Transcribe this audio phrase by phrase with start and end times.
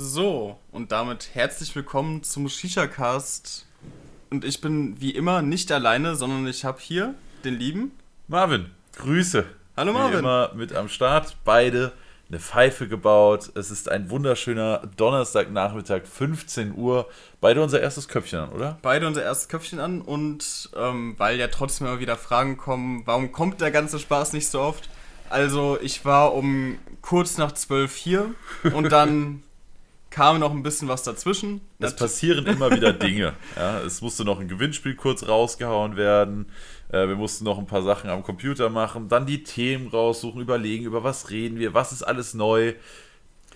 [0.00, 3.66] So, und damit herzlich willkommen zum Shisha-Cast.
[4.30, 7.90] Und ich bin wie immer nicht alleine, sondern ich habe hier den lieben
[8.28, 8.70] Marvin.
[8.94, 9.44] Grüße.
[9.76, 10.12] Hallo Marvin.
[10.12, 11.36] Wie immer mit am Start.
[11.44, 11.90] Beide
[12.28, 13.50] eine Pfeife gebaut.
[13.56, 17.08] Es ist ein wunderschöner Donnerstagnachmittag, 15 Uhr.
[17.40, 18.78] Beide unser erstes Köpfchen an, oder?
[18.82, 23.32] Beide unser erstes Köpfchen an und ähm, weil ja trotzdem immer wieder Fragen kommen, warum
[23.32, 24.88] kommt der ganze Spaß nicht so oft?
[25.28, 28.36] Also ich war um kurz nach zwölf hier
[28.72, 29.42] und dann
[30.10, 31.60] kam noch ein bisschen was dazwischen.
[31.78, 33.34] Es passieren immer wieder Dinge.
[33.56, 36.46] Ja, es musste noch ein Gewinnspiel kurz rausgehauen werden.
[36.90, 40.84] Äh, wir mussten noch ein paar Sachen am Computer machen, dann die Themen raussuchen, überlegen,
[40.84, 42.74] über was reden wir, was ist alles neu.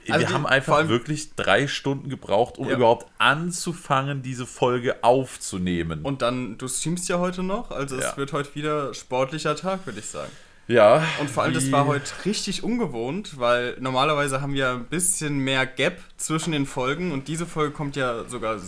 [0.05, 2.74] Wir Also die- haben einfach allem- wirklich drei Stunden gebraucht, um Ja.
[2.77, 6.01] überhaupt anzufangen, diese Folge aufzunehmen.
[6.02, 8.16] Und dann, du streamst ja heute noch, also es Ja.
[8.16, 10.30] wird heute wieder sportlicher Tag, würde ich sagen.
[10.73, 11.03] Ja.
[11.21, 15.67] Und vor allem, das war heute richtig ungewohnt, weil normalerweise haben wir ein bisschen mehr
[15.67, 18.59] Gap zwischen den Folgen und diese Folge kommt ja sogar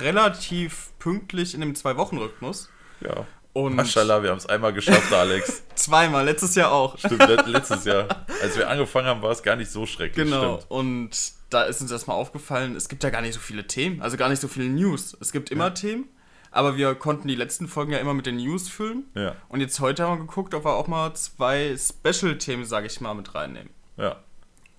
[0.00, 2.68] relativ pünktlich in dem Zwei-Wochen-Rhythmus.
[3.00, 3.26] Ja.
[3.52, 5.62] Und Maschallah, wir haben es einmal geschafft, Alex.
[5.74, 6.98] zweimal, letztes Jahr auch.
[6.98, 8.26] Stimmt, let- letztes Jahr.
[8.42, 10.26] Als wir angefangen haben, war es gar nicht so schrecklich.
[10.26, 10.56] Genau.
[10.58, 10.70] Stimmt.
[10.70, 11.10] Und
[11.48, 14.28] da ist uns erstmal aufgefallen, es gibt ja gar nicht so viele Themen, also gar
[14.28, 15.16] nicht so viele News.
[15.20, 16.06] Es gibt immer Themen,
[16.56, 19.04] aber wir konnten die letzten Folgen ja immer mit den News füllen.
[19.14, 23.00] Ja, Und jetzt heute haben wir geguckt, ob wir auch mal zwei Special-Themen, sage ich
[23.00, 23.70] mal, mit reinnehmen.
[23.96, 24.16] ja.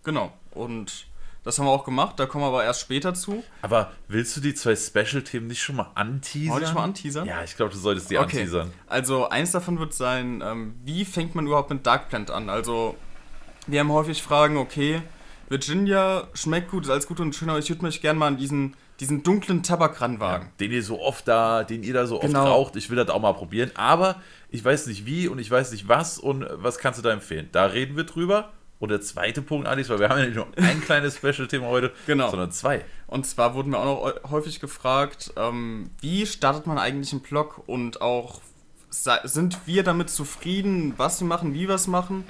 [0.04, 0.32] Genau.
[0.52, 1.08] Und
[1.44, 3.44] das haben wir auch gemacht, da kommen wir aber erst später zu.
[3.62, 6.54] Aber willst du die zwei Special-Themen nicht schon mal anteasern?
[6.54, 7.28] Wollte ich mal anteasern?
[7.28, 8.38] Ja, ich glaube, du solltest die Okay.
[8.42, 8.72] anteasern.
[8.88, 12.50] Also eins davon wird sein, ähm, wie fängt man überhaupt mit Dark Plant an?
[12.50, 12.96] Also
[13.66, 15.02] wir haben häufig Fragen, okay,
[15.50, 18.38] Virginia schmeckt gut, ist alles gut und schön, aber ich würde mich gerne mal an
[18.38, 20.50] diesen, diesen dunklen Tabak ranwagen.
[20.60, 22.46] Den ihr so oft da, den ihr da so oft Genau.
[22.48, 22.76] raucht.
[22.76, 23.72] Ich will das auch mal probieren.
[23.76, 27.12] Aber ich weiß nicht wie und ich weiß nicht was und was kannst du da
[27.12, 27.50] empfehlen?
[27.52, 28.54] Da reden wir drüber.
[28.80, 31.92] Und der zweite Punkt, Alex, weil wir haben ja nicht nur ein kleines Special-Thema heute,
[32.06, 32.30] Genau.
[32.30, 32.86] sondern zwei.
[33.08, 37.64] Und zwar wurden wir auch noch häufig gefragt, ähm, wie startet man eigentlich einen Blog
[37.66, 38.42] und auch
[38.90, 42.24] sind wir damit zufrieden, was wir machen, wie wir es machen?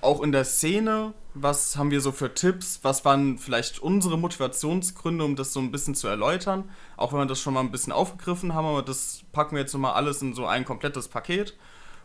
[0.00, 2.80] Auch in der Szene, was haben wir so für Tipps?
[2.82, 6.70] Was waren vielleicht unsere Motivationsgründe, um das so ein bisschen zu erläutern?
[6.96, 9.72] Auch wenn wir das schon mal ein bisschen aufgegriffen haben, aber das packen wir jetzt
[9.72, 11.56] nochmal alles in so ein komplettes Paket.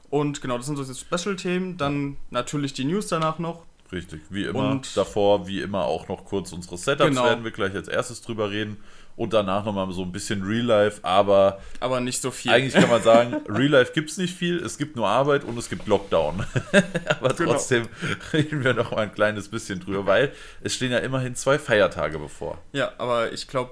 [0.09, 1.78] Und genau, das sind so die Special-Themen.
[1.78, 3.64] Dann natürlich die News danach noch.
[3.92, 4.72] Richtig, wie immer.
[4.72, 7.25] Und- davor, wie immer, auch noch kurz unsere Setups Genau.
[7.25, 8.78] werden wir gleich als erstes drüber reden.
[9.16, 11.00] Und danach nochmal so ein bisschen Real Life.
[11.03, 12.51] Aber Aber nicht so viel.
[12.51, 14.57] eigentlich kann man sagen, Real Life gibt es nicht viel.
[14.57, 16.44] Es gibt nur Arbeit und es gibt Lockdown.
[17.19, 17.51] aber Genau.
[17.53, 17.88] trotzdem
[18.34, 20.31] reden wir noch mal ein kleines bisschen drüber, weil
[20.62, 22.57] es stehen ja immerhin zwei Feiertage bevor.
[22.72, 23.72] Ja, aber ich glaube,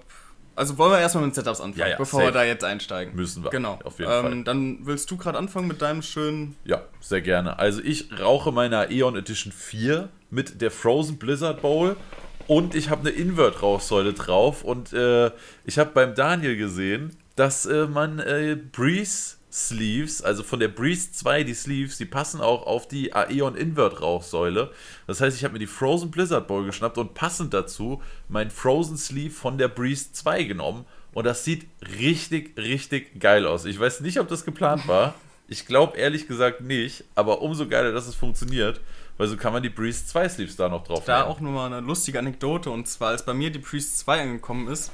[0.56, 2.28] also wollen wir erstmal mit den Setups anfangen, Ja, ja, bevor safe.
[2.34, 3.16] wir da jetzt einsteigen.
[3.16, 3.50] Müssen wir.
[3.50, 3.80] Genau.
[3.84, 4.44] Auf jeden ähm, Fall.
[4.44, 6.56] Dann willst du gerade anfangen mit deinem schönen.
[6.66, 7.58] Ja, sehr gerne.
[7.58, 11.96] Also ich rauche meine Aeon Edition 4 mit der Frozen Blizzard Bowl
[12.52, 15.32] und ich habe eine Invert-Rauchsäule drauf und äh,
[15.64, 21.14] ich habe beim Daniel gesehen, dass äh, man äh, Breeze Sleeves, also von der Breeze
[21.14, 24.70] 2, die Sleeves, die passen auch auf die Aeon Invert Rauchsäule.
[25.08, 28.98] Das heißt, ich habe mir die Frozen Blizzard Bowl geschnappt und passend dazu mein Frozen
[28.98, 31.68] Sleeve von der Breeze 2 genommen und das sieht
[32.02, 33.64] richtig, richtig geil aus.
[33.64, 35.16] Ich weiß nicht, ob das geplant war.
[35.48, 38.82] Ich glaube ehrlich gesagt nicht, aber umso geiler, dass es funktioniert,
[39.22, 41.30] weil so kann man die Breeze 2 Sleeves da noch drauf Da nehmen.
[41.30, 44.92] auch nochmal eine lustige Anekdote und zwar, als bei mir die Priest 2 angekommen ist,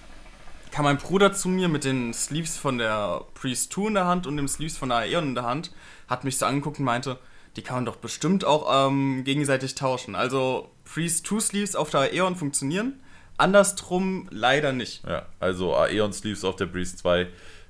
[0.69, 4.27] kam mein Bruder zu mir mit den Sleeves von der Priest 2 in der Hand
[4.27, 5.71] und dem Sleeves von der Aeon in der Hand,
[6.09, 7.17] hat mich so angeguckt und meinte,
[7.55, 10.13] die kann man doch bestimmt auch ähm, gegenseitig tauschen.
[10.13, 12.99] Also Priest 2 Sleeves auf der Aeon funktionieren,
[13.37, 15.05] andersrum leider nicht.
[15.07, 17.27] Ja, also Aeon Sleeves auf der Breeze 2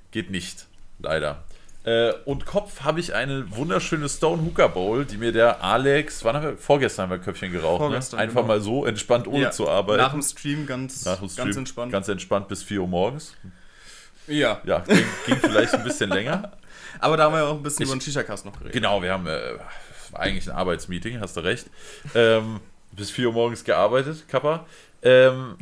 [0.10, 0.66] geht nicht,
[0.98, 1.44] leider.
[1.88, 6.36] Äh, und Kopf habe ich eine wunderschöne Stone Hooker Bowl, die mir der Alex, wann
[6.36, 7.96] haben wir, vorgestern haben wir Köpfchen geraucht, ne?
[7.96, 8.44] einfach genau.
[8.44, 10.02] mal so entspannt, ohne Ja, zu arbeiten.
[10.02, 11.92] Nach dem Stream ganz, dem Stream, ganz entspannt.
[11.94, 13.36] Ganz entspannt bis 4 Uhr morgens.
[14.28, 14.60] ja.
[14.66, 16.52] Ja, ging, ging vielleicht ein bisschen länger.
[17.00, 18.74] Aber da haben wir auch ein bisschen Ich- über den Shisha-Cast noch geredet.
[18.74, 19.54] Genau, wir haben äh,
[20.12, 21.68] eigentlich ein Arbeitsmeeting, hast du recht.
[22.14, 22.60] Ähm,
[22.92, 24.66] bis 4 Uhr morgens gearbeitet, Kappa.
[25.02, 25.56] Ähm,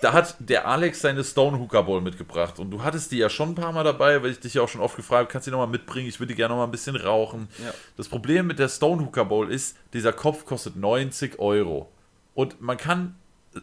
[0.00, 3.50] da hat der Alex seine Stone Hooker Bowl mitgebracht und du hattest die ja schon
[3.50, 5.50] ein paar Mal dabei, weil ich dich ja auch schon oft gefragt habe, kannst du
[5.50, 6.08] die nochmal mitbringen?
[6.08, 7.48] Ich würde gerne nochmal ein bisschen rauchen.
[7.62, 7.72] Ja.
[7.96, 11.90] Das Problem mit der Stone Hooker Bowl ist, dieser Kopf kostet 90 Euro.
[12.34, 13.16] Und man kann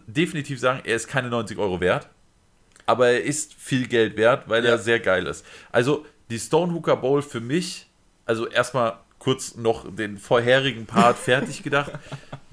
[0.06, 2.08] definitiv sagen, er ist keine 90 Euro wert,
[2.86, 4.72] aber er ist viel Geld wert, weil Ja.
[4.72, 5.46] er sehr geil ist.
[5.72, 7.88] Also die Stone Hooker Bowl für mich,
[8.26, 11.94] also erstmal kurz noch den vorherigen Part fertig gedacht.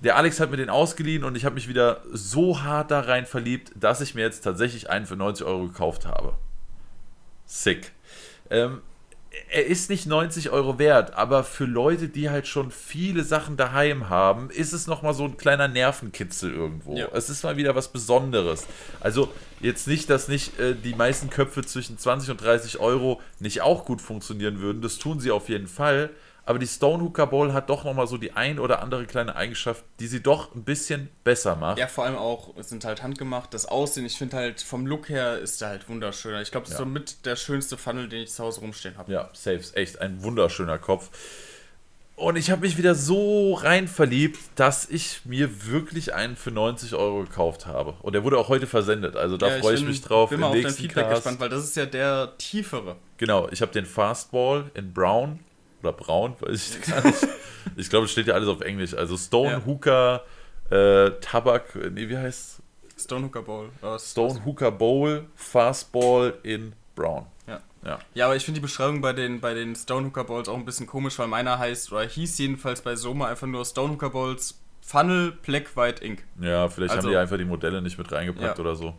[0.05, 3.25] Der Alex hat mir den ausgeliehen und ich habe mich wieder so hart da rein
[3.25, 6.37] verliebt, dass ich mir jetzt tatsächlich einen für 90 Euro gekauft habe.
[7.47, 7.93] Sick.
[8.51, 8.83] Ähm,
[9.51, 14.09] er ist nicht 90 Euro wert, aber für Leute, die halt schon viele Sachen daheim
[14.11, 16.97] haben, ist es nochmal so ein kleiner Nervenkitzel irgendwo.
[16.97, 17.09] Ja.
[17.13, 18.67] Es ist mal wieder was Besonderes.
[19.01, 23.63] Also jetzt nicht, dass nicht äh, die meisten Köpfe zwischen 20 und 30 Euro nicht
[23.63, 24.83] auch gut funktionieren würden.
[24.83, 26.11] Das tun sie auf jeden Fall.
[26.47, 30.07] Aber die Stonehooker Bowl hat doch nochmal so die ein oder andere kleine Eigenschaft, die
[30.07, 31.79] sie doch ein bisschen besser macht.
[31.79, 33.55] Ja, vor allem auch, es sind halt handgemacht.
[33.55, 36.39] Das Aussehen, ich finde halt vom Look her ist der halt wunderschön.
[36.43, 36.85] Ich glaube, das ist Ja.
[36.85, 39.11] so mit der schönste Funnel, den ich zu Hause rumstehen habe.
[39.11, 41.09] Ja, Saves, echt ein wunderschöner Kopf.
[42.17, 46.95] Und ich habe mich wieder so rein verliebt, dass ich mir wirklich einen für 90
[46.95, 47.95] Euro gekauft habe.
[48.03, 49.17] Und der wurde auch heute versendet.
[49.17, 50.29] Also da Ja, freue ich, bin- mich drauf.
[50.31, 51.17] bin im mal auf dein Feedback Cast.
[51.23, 52.97] gespannt, weil das ist ja der tiefere.
[53.17, 55.41] Genau, ich habe den Fastball in Brown
[55.85, 57.27] oder Braun, weiß ich gar nicht.
[57.77, 58.95] ich glaube, es steht ja alles auf Englisch.
[58.95, 59.63] Also Stone Ja.
[59.67, 60.25] Hooker,
[60.71, 62.61] äh, Tabak, nee, wie heißt
[62.99, 63.71] Stonehooker Bowl.
[63.83, 67.27] Äh, Stone Hooker Bowl, Fastball in Brown.
[67.47, 67.61] Ja.
[67.85, 67.99] Ja.
[68.15, 70.87] Ja, aber ich finde die Beschreibung bei den, bei den Stonehooker Bowls auch ein bisschen
[70.87, 75.77] komisch, weil meiner heißt, oder hieß jedenfalls bei Soma einfach nur Stonehooker Bowls Funnel Black
[75.77, 76.23] White Ink.
[76.41, 78.61] Ja, vielleicht haben Also- die einfach die Modelle nicht mit reingepackt Ja.
[78.65, 78.95] oder so.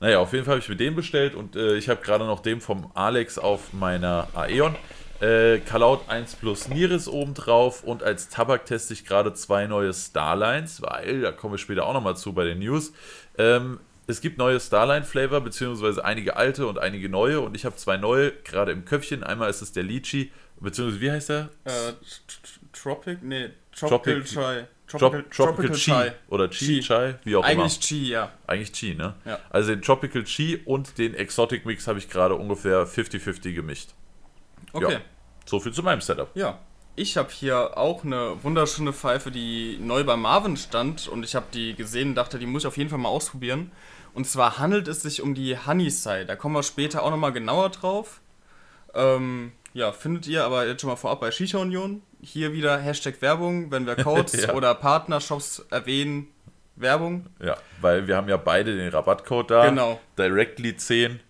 [0.00, 2.40] Naja, auf jeden Fall habe ich mir den bestellt und äh, ich habe gerade noch
[2.40, 4.74] den vom Alex auf meiner Aeon.
[5.20, 9.92] Äh, Kalaut 1 Plus Niris oben drauf und als Tabak teste ich gerade zwei neue
[9.92, 12.92] Starlines, weil, da kommen wir später auch nochmal zu bei den News.
[13.36, 17.96] Ähm, es gibt neue Starline-Flavor, beziehungsweise einige alte und einige neue und ich habe zwei
[17.96, 19.24] neue gerade im Köpfchen.
[19.24, 20.30] Einmal ist es der Lychee,
[20.60, 21.48] beziehungsweise wie heißt der?
[21.64, 21.92] Äh,
[22.72, 23.18] Tropic?
[23.22, 24.66] Nee, Tropical Tropic- Chai.
[24.86, 26.80] Trop Tropical, Chi oder Chi, Chi.
[26.80, 27.62] Chai, wie auch immer.
[27.62, 28.32] Eigentlich Chi, ja.
[28.46, 29.14] Eigentlich Chi, ne?
[29.26, 29.38] Ja.
[29.50, 33.90] Also den Tropical Chi und den Exotic Mix habe ich gerade ungefähr 50-50 gemischt.
[34.72, 34.92] Okay.
[34.94, 35.00] Ja.
[35.46, 36.30] So viel zu meinem Setup.
[36.34, 36.58] Ja.
[36.96, 41.46] Ich habe hier auch eine wunderschöne Pfeife, die neu bei Marvin stand und ich habe
[41.54, 43.70] die gesehen und dachte, die muss ich auf jeden Fall mal ausprobieren.
[44.14, 46.26] Und zwar handelt es sich um die Honeyside.
[46.26, 48.20] Da kommen wir später auch nochmal genauer drauf.
[48.94, 52.02] Ähm, ja, findet ihr aber jetzt schon mal vorab bei Shisha Union.
[52.20, 54.54] Hier wieder Hashtag Werbung, wenn wir Codes Ja.
[54.54, 56.26] oder Partnershops erwähnen,
[56.74, 57.26] Werbung.
[57.40, 59.68] Ja, weil wir haben ja beide den Rabattcode da.
[59.68, 60.00] Genau.
[60.18, 61.20] Directly 10.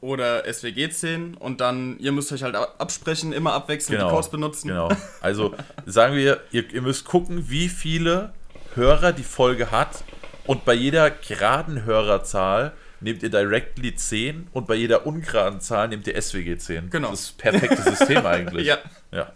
[0.00, 4.10] Oder SWG 10 und dann, ihr müsst euch halt ab- absprechen, immer abwechselnd Genau.
[4.10, 4.68] die Codes benutzen.
[4.68, 4.88] Genau.
[5.20, 5.54] Also
[5.86, 8.32] sagen wir, ihr, ihr müsst gucken, wie viele
[8.74, 10.04] Hörer die Folge hat.
[10.46, 16.06] Und bei jeder geraden Hörerzahl nehmt ihr Directly 10 und bei jeder ungeraden Zahl nehmt
[16.06, 16.90] ihr SWG 10.
[16.90, 17.10] Genau.
[17.10, 18.66] Das ist das perfekte System eigentlich.
[18.66, 18.78] Ja.
[19.12, 19.32] ja.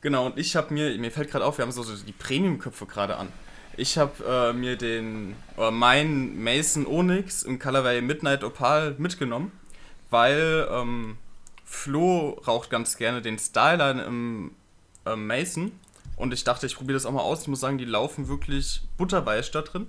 [0.00, 2.86] Genau, und ich habe mir, mir fällt gerade auf, wir haben so, so die Premium-Köpfe
[2.86, 3.28] gerade an.
[3.78, 9.52] Ich habe äh, mir den, oder meinen Mason Onyx im Colorway Midnight Opal mitgenommen,
[10.10, 11.16] weil ähm,
[11.64, 14.50] Flo raucht ganz gerne den Styline im
[15.06, 15.70] äh, Mason
[16.16, 17.42] und ich dachte, ich probiere das auch mal aus.
[17.42, 19.86] Ich muss sagen, die laufen wirklich butterweich da drin.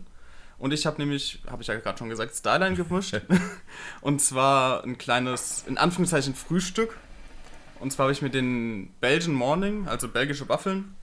[0.60, 3.20] Und ich habe nämlich, habe ich ja gerade schon gesagt, Styline gemischt.
[4.02, 6.96] und zwar ein kleines, in Anführungszeichen, Frühstück.
[7.80, 10.96] Und zwar habe ich mir den Belgian Morning, also belgische Waffeln,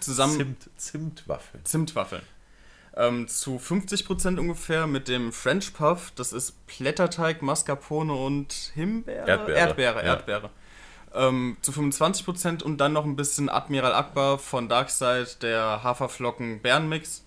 [0.00, 0.36] zusammen.
[0.36, 1.64] Zimt, Zimtwaffeln.
[1.64, 2.22] Zimtwaffeln.
[2.96, 6.12] Ähm, zu 50% ungefähr mit dem French Puff.
[6.14, 9.26] Das ist Blätterteig, Mascarpone und Himbeere?
[9.26, 10.02] Erdbeere, Erdbeere, ja.
[10.02, 10.50] Erdbeere.
[11.12, 17.24] Ähm, zu 25% und dann noch ein bisschen Admiral Akbar von Darkside, der Haferflocken Bärenmix.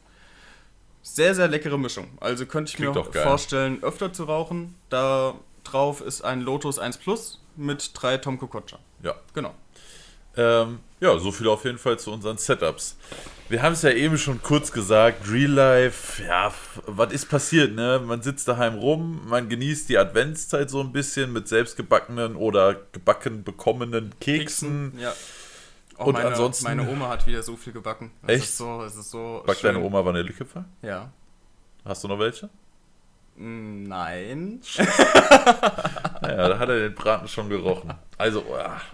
[1.02, 2.08] Sehr, sehr leckere Mischung.
[2.20, 3.24] Also könnte ich Klingt mir geil.
[3.24, 4.75] vorstellen, öfter zu rauchen.
[4.90, 8.80] Da drauf ist ein Lotus 1 Plus mit drei Tom Kokocha.
[9.04, 9.16] Ja.
[9.34, 9.54] Genau.
[10.36, 12.98] Ähm, ja, so viel auf jeden Fall zu unseren Setups.
[13.50, 16.52] Wir haben es ja eben schon kurz gesagt, Real Life, ja,
[16.86, 18.02] was ist passiert, ne?
[18.06, 23.44] Man sitzt daheim rum, man genießt die Adventszeit so ein bisschen mit selbstgebackenen oder gebacken
[23.46, 24.98] bekommenen Keksen.
[25.00, 25.13] Ja.
[25.98, 28.12] Auch Und meine, ansonsten- meine Oma hat wieder so viel gebacken.
[28.24, 28.44] Es Echt?
[28.46, 29.74] Ist so, es ist so Backt schön.
[29.74, 30.66] deine Oma Vanillekipferl?
[30.82, 31.12] Ja.
[31.86, 32.50] Hast du noch welche?
[33.39, 34.62] Nein.
[36.22, 37.94] Naja, da hat er den Braten schon gerochen.
[38.17, 38.44] Also,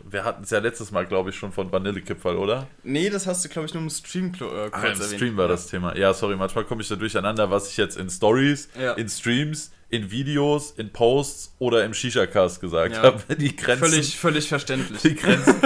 [0.04, 2.68] wir hatten es ja letztes Mal, glaube ich, schon von Vanillekipferl, oder?
[2.84, 4.96] Nee, das hast du, glaube ich, nur im Stream äh, Ah, im.
[5.02, 5.96] Stream war das Thema.
[5.98, 8.94] Ja, sorry, manchmal komme ich da durcheinander, was ich jetzt in Stories, Ja.
[8.94, 13.04] in Streams, in Videos, in Posts oder im Shisha-Cast gesagt Ja.
[13.04, 13.36] habe.
[13.38, 15.02] Die Grenzen, Völlig, völlig verständlich.
[15.04, 15.62] die, Grenzen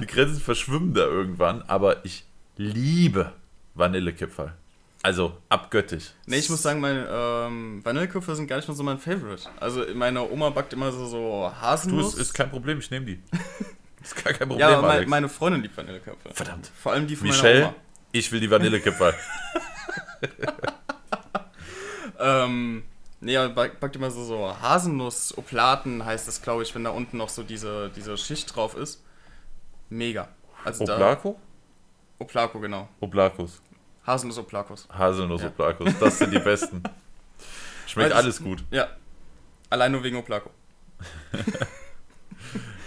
[0.00, 2.24] die Grenzen verschwimmen da irgendwann, aber ich
[2.56, 3.32] liebe
[3.74, 4.54] Vanillekipferl.
[5.04, 6.12] Also abgöttisch.
[6.24, 9.42] Nee, ich muss sagen, meine ähm, Vanillekipferl sind gar nicht mal so mein Favorite.
[9.60, 11.18] Also meine Oma backt immer so, so
[11.54, 12.14] Du, Haselnuss.
[12.14, 13.22] ist, ist kein Problem, ich nehme die.
[14.02, 16.34] Ist gar kein Problem, ja, aber mein, meine Freundin liebt Vanillekipferl.
[16.34, 16.70] Verdammt.
[16.78, 17.74] Vor allem die von meiner Michelle, Oma.
[18.12, 19.14] ich will die Vanillekipferl.
[22.18, 22.84] Ähm,
[23.20, 27.16] nee, aber back- backt immer so, so Haselnuss-Oplaten, heißt das, glaube ich, wenn da unten
[27.16, 29.02] noch so diese, diese Schicht drauf ist.
[29.90, 30.28] Mega.
[30.64, 30.94] Also da.
[30.94, 31.38] Oblako?
[32.18, 32.88] Oplako, genau.
[33.00, 33.60] Oblakos.
[34.06, 34.88] Haselnuss-Oplakos.
[34.90, 35.48] Haselnuss Ja.
[35.48, 35.92] Oblakos.
[36.00, 36.82] Das sind die besten.
[37.86, 38.64] Schmeckt Weil ich- alles gut.
[38.70, 38.88] Ja.
[39.70, 40.50] Allein nur wegen Oplako.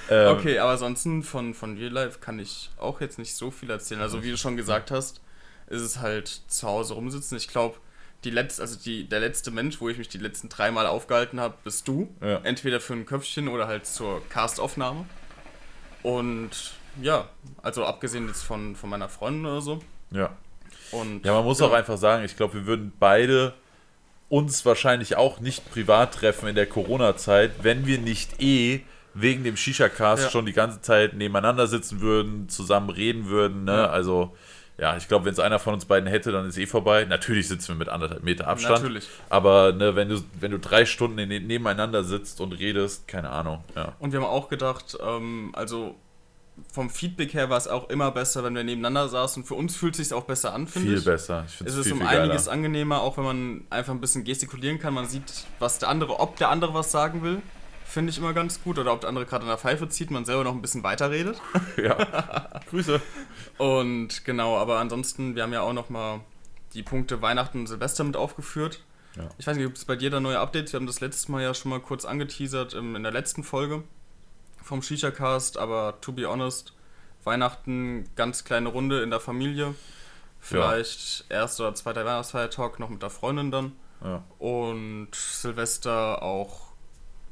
[0.09, 3.69] Ähm, Okay, aber ansonsten von, von Real Life kann ich auch jetzt nicht so viel
[3.69, 3.99] erzählen.
[3.99, 5.19] Also wie du schon gesagt hast,
[5.67, 7.35] ist es halt zu Hause rumsitzen.
[7.37, 7.75] Ich glaube,
[8.23, 11.41] die letzte, also die, der letzte Mensch, wo ich mich die letzten drei Mal aufgehalten
[11.41, 12.09] habe, bist du.
[12.21, 12.37] Ja.
[12.43, 15.05] Entweder für ein Köpfchen oder halt zur Castaufnahme.
[16.03, 17.27] Und ja,
[17.61, 19.79] also abgesehen jetzt von, von meiner Freundin oder so.
[20.11, 20.29] Ja.
[20.91, 23.53] Und Ja, man muss auch einfach sagen, ich glaube, wir würden beide
[24.29, 28.81] uns wahrscheinlich auch nicht privat treffen in der Corona-Zeit, wenn wir nicht eh
[29.13, 30.29] wegen dem Shisha-Cast Ja.
[30.29, 33.63] schon die ganze Zeit nebeneinander sitzen würden, zusammen reden würden.
[33.63, 33.71] Ne?
[33.73, 33.89] Ja.
[33.89, 34.35] Also,
[34.77, 37.05] ja, ich glaube, wenn es einer von uns beiden hätte, dann ist eh vorbei.
[37.05, 38.83] Natürlich sitzen wir mit anderthalb Meter Abstand.
[38.83, 39.07] Natürlich.
[39.29, 43.63] Aber ne, wenn, du, wenn du drei Stunden in, nebeneinander sitzt und redest, keine Ahnung.
[43.75, 43.93] Ja.
[43.99, 45.95] Und wir haben auch gedacht, ähm, also
[46.73, 49.43] vom Feedback her war es auch immer besser, wenn wir nebeneinander saßen.
[49.43, 51.05] Für uns fühlt es sich auch besser an, finde Viel ich.
[51.05, 51.45] besser.
[51.47, 52.53] Ich Es ist viel, um viel einiges geiler.
[52.53, 54.93] angenehmer, auch wenn man einfach ein bisschen gestikulieren kann.
[54.93, 57.41] Man sieht, was der andere, ob der andere was sagen will,
[57.85, 58.77] finde ich immer ganz gut.
[58.79, 61.39] Oder ob der andere gerade an der Pfeife zieht, man selber noch ein bisschen weiterredet.
[61.77, 62.59] Ja.
[62.69, 62.99] Grüße.
[63.57, 66.21] Und genau, aber ansonsten, wir haben ja auch noch mal
[66.73, 68.81] die Punkte Weihnachten und Silvester mit aufgeführt.
[69.15, 69.29] Ja.
[69.37, 70.73] Ich weiß nicht, gibt es bei dir da neue Updates?
[70.73, 73.83] Wir haben das letztes Mal ja schon mal kurz angeteasert ähm, in der letzten Folge
[74.67, 76.73] vom Shisha Cast, aber to be honest,
[77.23, 79.75] Weihnachten ganz kleine Runde in der Familie.
[80.39, 83.71] Vielleicht erster oder zweiter Weihnachtsfeiertag noch mit der Freundin dann.
[84.03, 84.23] Ja.
[84.37, 86.67] Und Silvester auch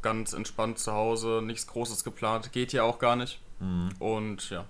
[0.02, 3.40] ganz entspannt zu Hause, nichts Großes geplant, geht ja auch gar nicht.
[3.60, 3.90] Mhm.
[4.00, 4.66] Und ja,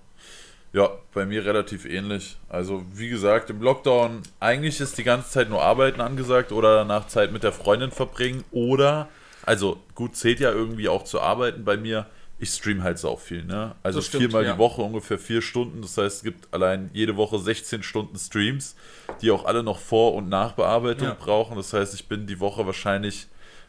[0.72, 2.36] Ja, bei mir relativ ähnlich.
[2.48, 7.06] Also wie gesagt, im Lockdown eigentlich ist die ganze Zeit nur Arbeiten angesagt oder danach
[7.06, 9.08] Zeit mit der Freundin verbringen oder,
[9.44, 12.06] also gut, zählt ja irgendwie auch zu arbeiten bei mir.
[12.38, 13.74] Ich stream halt so viel, ne?
[13.82, 14.52] Also stimmt, viermal ja.
[14.52, 15.80] die Woche ungefähr vier Stunden.
[15.80, 18.76] Das heißt, es gibt allein jede Woche 16 Stunden Streams,
[19.22, 21.16] die auch alle noch Vor- und Nachbearbeitung Ja.
[21.18, 21.56] brauchen.
[21.56, 23.26] Das heißt, ich bin die Woche wahrscheinlich,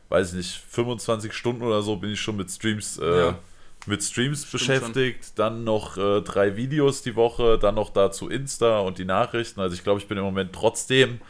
[0.09, 3.39] weiß ich nicht, 25 Stunden oder so bin ich schon mit Streams äh, Ja.
[3.86, 8.79] mit Streams Stimmt beschäftigt, dann noch äh, drei Videos die Woche, dann noch dazu Insta
[8.79, 9.62] und die Nachrichten.
[9.62, 11.21] Also ich glaube, ich bin im Moment trotzdem,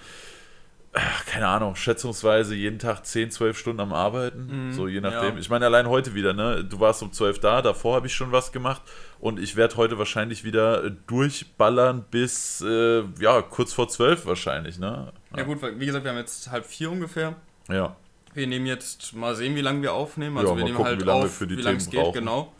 [1.27, 4.67] keine Ahnung, schätzungsweise jeden Tag 10, 12 Stunden am Arbeiten.
[4.69, 5.35] Mhm, so je nachdem.
[5.35, 5.39] ja.
[5.39, 6.63] Ich meine, allein heute wieder, ne?
[6.63, 8.81] Du warst um 12 da, davor habe ich schon was gemacht
[9.19, 14.79] und ich werde heute wahrscheinlich wieder äh, durchballern bis, äh, ja, kurz vor 12 wahrscheinlich,
[14.79, 15.11] ne?
[15.35, 17.35] Ja gut, weil, wie gesagt, wir haben jetzt halb vier ungefähr.
[17.69, 17.95] Ja.
[18.33, 20.37] Wir nehmen jetzt mal sehen, wie lange wir aufnehmen.
[20.37, 21.99] Also Ja, wir nehmen gucken, halt wie lange auf, für die wie lange es geht,
[21.99, 22.13] brauchen.
[22.13, 22.53] genau.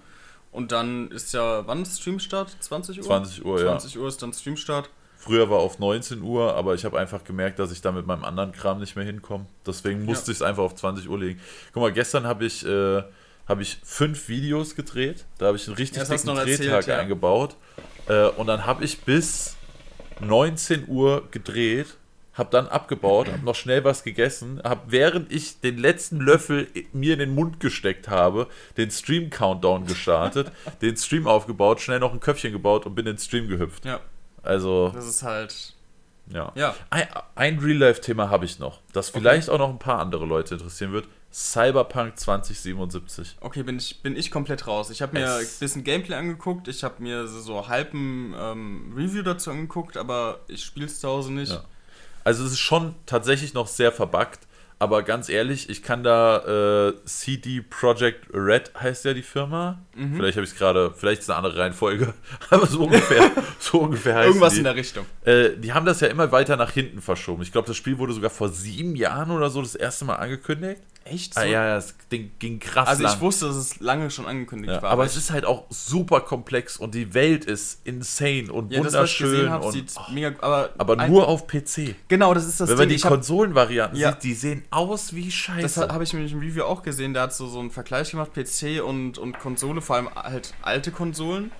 [0.52, 2.56] Und dann ist ja, wann ist Streamstart?
[2.60, 3.04] 20 Uhr?
[3.04, 3.66] 20 Uhr, ja.
[3.78, 4.90] 20 Uhr ist dann Streamstart.
[5.28, 8.24] Früher war auf 19 Uhr, aber ich habe einfach gemerkt, dass ich da mit meinem
[8.24, 9.46] anderen Kram nicht mehr hinkomme.
[9.66, 10.32] Deswegen musste Ja.
[10.32, 11.42] ich es einfach auf 20 Uhr legen.
[11.74, 13.04] Guck mal, gestern habe ich, äh,
[13.46, 15.26] hab ich fünf Videos gedreht.
[15.38, 16.98] Da habe ich einen richtig Ja, dicken erzählt, Drehtag ja.
[17.00, 17.58] eingebaut.
[18.08, 19.58] Äh, und dann habe ich bis
[20.22, 21.98] 19 Uhr gedreht,
[22.34, 27.14] habe dann abgebaut, habe noch schnell was gegessen, habe während ich den letzten Löffel mir
[27.14, 32.54] in den Mund gesteckt habe, den Stream-Countdown gestartet, den Stream aufgebaut, schnell noch ein Köpfchen
[32.54, 33.86] gebaut und bin in den Stream gehüpft.
[33.86, 34.00] Ja,
[34.48, 35.74] Also, das ist halt,
[36.32, 36.52] ja.
[36.56, 36.76] ja.
[36.90, 40.92] Ein, ein Real-Life-Thema habe ich noch, das vielleicht auch noch ein paar andere Leute interessieren
[40.94, 41.08] wird.
[41.32, 43.38] Cyberpunk 2077.
[43.42, 44.90] Okay, bin ich, bin ich komplett raus.
[44.90, 48.34] Ich habe mir ein Es- bisschen Gameplay angeguckt, ich habe mir so- so halb ein
[48.38, 51.52] ähm, Review dazu angeguckt, aber ich spiele es zu Hause nicht.
[51.52, 51.64] Ja.
[52.24, 54.47] Also es ist schon tatsächlich noch sehr verbuggt,
[54.80, 59.80] aber ganz ehrlich, ich kann da äh, CD Projekt Red heißt ja die Firma.
[59.96, 60.16] Mhm.
[60.18, 62.14] Vielleicht habe ich es gerade, vielleicht ist es eine andere Reihenfolge,
[62.50, 64.60] aber so ungefähr, so ungefähr heißt Irgendwas die.
[64.60, 65.06] in der Richtung.
[65.26, 67.42] Äh, die haben das ja immer weiter nach hinten verschoben.
[67.42, 70.82] Ich glaube, das Spiel wurde sogar vor sieben Jahren oder so das erste Mal angekündigt.
[71.10, 71.38] Echt?
[71.38, 73.14] Ah, ja, ja, es ging, ging krass Also lang.
[73.16, 74.90] ich wusste, dass es lange schon angekündigt Ja, war.
[74.92, 78.94] aber es ist halt auch super komplex und die Welt ist insane und ja, das,
[78.94, 79.32] was ich wunderschön.
[79.32, 80.34] gesehen habe, und, sieht oh, mega.
[80.42, 81.96] Aber, aber nur auf PC.
[82.10, 82.90] Genau, das ist das Wenn man Ding.
[82.90, 84.12] die Ich hab, Konsolenvarianten Ja.
[84.12, 85.90] sieht, die sehen aus wie das Scheiße.
[85.90, 87.14] habe ich nämlich im Review auch gesehen.
[87.14, 90.92] Da hat so, so einen Vergleich gemacht, PC und, und Konsole, vor allem halt alte
[90.92, 91.52] Konsolen.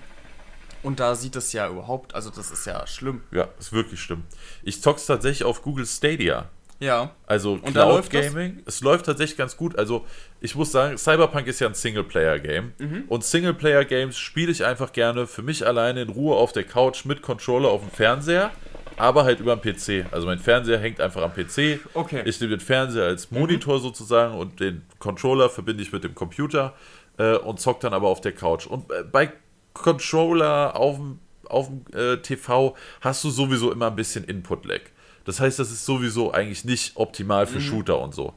[0.82, 3.22] Und da sieht das ja überhaupt, also das ist ja schlimm.
[3.32, 4.24] ja, ist wirklich schlimm.
[4.62, 6.48] Ich zock's tatsächlich auf Google Stadia.
[6.80, 7.10] Ja.
[7.26, 8.26] Also Und da Cloud läuft das?
[8.26, 8.62] Gaming.
[8.64, 9.76] Es läuft tatsächlich ganz gut.
[9.76, 10.06] Also
[10.40, 12.72] ich muss sagen, Cyberpunk ist ja ein Singleplayer-Game.
[12.78, 13.04] Mhm.
[13.08, 17.22] Und Singleplayer-Games spiele ich einfach gerne für mich alleine in Ruhe auf der Couch mit
[17.22, 18.52] Controller auf dem Fernseher,
[18.98, 20.06] aber halt über den PC.
[20.12, 21.80] Also mein Fernseher hängt einfach am PC.
[21.94, 22.22] Okay.
[22.24, 26.74] Ich nehme den Fernseher als Monitor sozusagen und den Controller verbinde ich mit dem Computer
[27.18, 28.66] äh, und zock dann aber auf der Couch.
[28.66, 29.32] Und äh, bei
[29.74, 34.80] Controller auf dem auf dem äh, TV hast du sowieso immer ein bisschen Input-Lag.
[35.24, 37.48] Das heißt, das ist sowieso eigentlich nicht optimal Mhm.
[37.48, 38.34] für Shooter und so.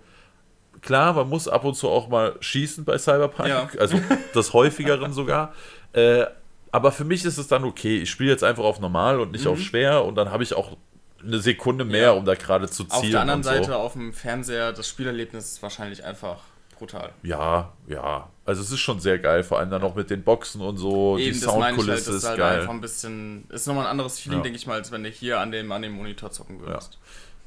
[0.81, 3.67] Klar, man muss ab und zu auch mal schießen bei Cyberpunk, Ja.
[3.79, 3.99] also
[4.33, 5.53] das häufigeren sogar.
[5.91, 6.25] Äh,
[6.71, 7.97] aber für mich ist es dann okay.
[8.01, 10.77] Ich spiele jetzt einfach auf normal und nicht auf schwer und dann habe ich auch
[11.23, 12.15] eine Sekunde mehr, Mhm.
[12.15, 12.19] Ja.
[12.19, 12.91] um da gerade zu zielen.
[13.03, 13.49] Auf der anderen und so.
[13.51, 16.37] Seite, auf dem Fernseher, das Spielerlebnis ist wahrscheinlich einfach
[16.79, 17.11] brutal.
[17.21, 18.27] Ja, ja.
[18.43, 21.17] Also es ist schon sehr geil, vor allem dann noch mit den Boxen und so.
[21.19, 22.59] Eben, die halt, Soundkulisse das ist ist halt geil.
[22.61, 24.43] einfach ein bisschen, ist nochmal ein anderes Feeling, Ja.
[24.43, 26.97] denke ich mal, als wenn du hier an dem, an dem Monitor zocken würdest.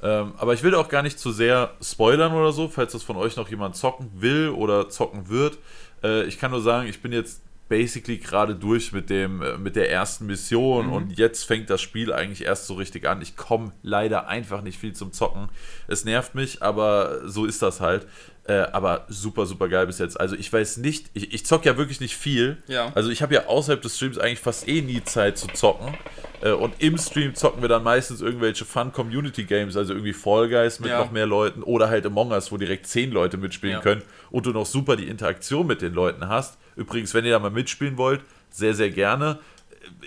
[0.03, 3.17] Ähm, aber ich will auch gar nicht zu sehr spoilern oder so, falls das von
[3.17, 5.59] euch noch jemand zocken will oder zocken wird.
[6.05, 9.75] Äh, ich kann nur sagen, ich bin jetzt basically gerade durch mit dem äh, mit
[9.77, 13.23] der ersten Mission und jetzt fängt das Spiel eigentlich erst so richtig an.
[13.23, 15.49] Ich komme leider einfach nicht viel zum Zocken.
[15.89, 18.07] Es nervt mich, aber so ist das halt.
[18.47, 20.21] Äh, aber super, super geil bis jetzt.
[20.21, 22.59] Also ich weiß nicht, ich, ich zock ja wirklich nicht viel.
[22.67, 22.93] Ja.
[22.95, 25.95] Also ich habe ja außerhalb des Streams eigentlich fast eh nie Zeit zu zocken.
[26.43, 30.91] Äh, und im Stream zocken wir dann meistens irgendwelche Fun-Community-Games, also irgendwie Fall Guys mit
[30.91, 30.99] Ja.
[30.99, 33.81] noch mehr Leuten oder halt Among Us, wo direkt zehn Leute mitspielen Ja.
[33.81, 36.59] können und du noch super die Interaktion mit den Leuten hast.
[36.77, 39.39] Übrigens, wenn ihr da mal mitspielen wollt, sehr, sehr gerne.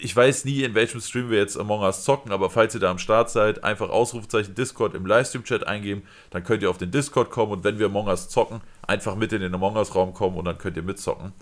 [0.01, 2.89] Ich weiß nie, in welchem Stream wir jetzt Among Us zocken, aber falls ihr da
[2.89, 7.29] am Start seid, einfach Ausrufezeichen Discord im Livestream-Chat eingeben, dann könnt ihr auf den Discord
[7.29, 10.45] kommen und wenn wir Among Us zocken, einfach mit in den Among Us-Raum kommen und
[10.45, 11.33] dann könnt ihr mitzocken.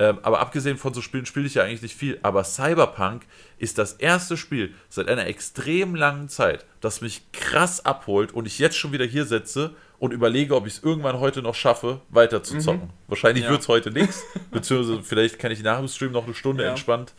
[0.00, 2.18] Ähm, aber abgesehen von so Spielen spiele ich ja eigentlich nicht viel.
[2.22, 3.26] Aber Cyberpunk
[3.58, 8.58] ist das erste Spiel seit einer extrem langen Zeit, das mich krass abholt und ich
[8.58, 12.42] jetzt schon wieder hier setze und überlege, ob ich es irgendwann heute noch schaffe, weiter
[12.42, 12.90] zu zocken.
[13.06, 13.50] Wahrscheinlich Ja.
[13.50, 16.70] wird es heute nichts, beziehungsweise vielleicht kann ich nach dem Stream noch eine Stunde Ja.
[16.70, 17.12] entspannt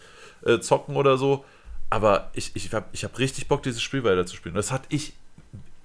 [0.45, 1.45] äh, zocken oder so.
[1.89, 4.55] Aber ich, ich habe ich hab richtig Bock, dieses Spiel weiterzuspielen.
[4.55, 5.13] Das hatte ich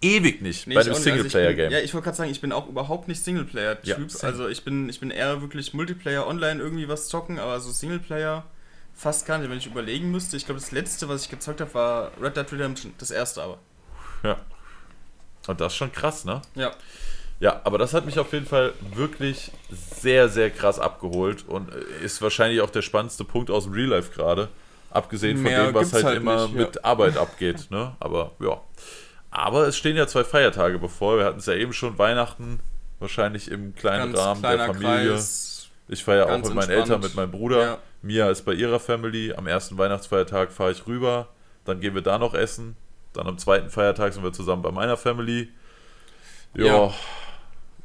[0.02, 0.90] ewig nicht Nee, bei einem.
[0.90, 1.68] Also Singleplayer-Game.
[1.68, 3.86] bin- Ja, ich wollte gerade sagen, ich bin auch überhaupt nicht Singleplayer-Typ.
[3.86, 3.96] Ja,
[4.28, 8.44] also ich bin, ich bin eher wirklich Multiplayer online irgendwie was zocken, aber so Singleplayer
[8.94, 9.50] fast gar nicht.
[9.50, 12.50] Wenn ich überlegen müsste, ich glaube, das letzte, was ich gezockt habe, war Red Dead
[12.52, 12.94] Redemption.
[12.98, 13.58] Das erste aber.
[14.22, 14.36] ja.
[15.46, 16.42] Und das ist schon krass, ne?
[16.54, 16.72] Ja.
[17.38, 21.70] Ja, aber das hat mich auf jeden Fall wirklich sehr, sehr krass abgeholt und
[22.02, 24.48] ist wahrscheinlich auch der spannendste Punkt aus dem Real Life gerade.
[24.90, 26.60] Abgesehen von Mehr dem, was halt, halt immer nicht, ja.
[26.62, 27.70] mit Arbeit abgeht.
[27.70, 27.94] Ne?
[28.00, 28.60] Aber ja.
[29.30, 31.18] Aber es stehen ja zwei Feiertage bevor.
[31.18, 32.60] Wir hatten es ja eben schon Weihnachten,
[33.00, 35.10] wahrscheinlich im kleinen Ganz Rahmen der Familie.
[35.10, 35.68] Kreis.
[35.88, 36.70] Ich feiere auch mit meinen entspannt.
[36.70, 37.60] Eltern, mit meinem Bruder.
[37.60, 37.78] Ja.
[38.00, 39.34] Mia ist bei ihrer Family.
[39.34, 41.28] Am ersten Weihnachtsfeiertag fahre ich rüber.
[41.66, 42.76] Dann gehen wir da noch essen.
[43.16, 45.48] Dann am zweiten Feiertag sind wir zusammen bei meiner Family.
[46.54, 46.64] Ja.
[46.64, 46.94] Ja.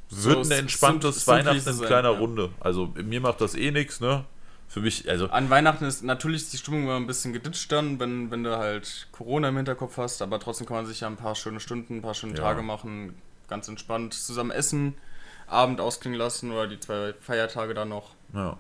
[0.10, 2.18] Wird So ein sim- entspanntes simply Weihnachten in kleiner ja.
[2.20, 2.50] Runde.
[2.60, 4.26] Also mir macht das eh nichts, ne?
[4.68, 8.32] Für mich, also An Weihnachten ist natürlich die Stimmung immer ein bisschen geditscht dann, wenn,
[8.32, 11.36] wenn du halt Corona im Hinterkopf hast, aber trotzdem kann man sich ja ein paar
[11.36, 12.44] schöne Stunden, ein paar schöne Ja.
[12.44, 13.14] Tage machen,
[13.50, 14.94] ganz entspannt zusammen essen,
[15.48, 18.12] Abend ausklingen lassen oder die zwei Feiertage dann noch.
[18.34, 18.58] Ja.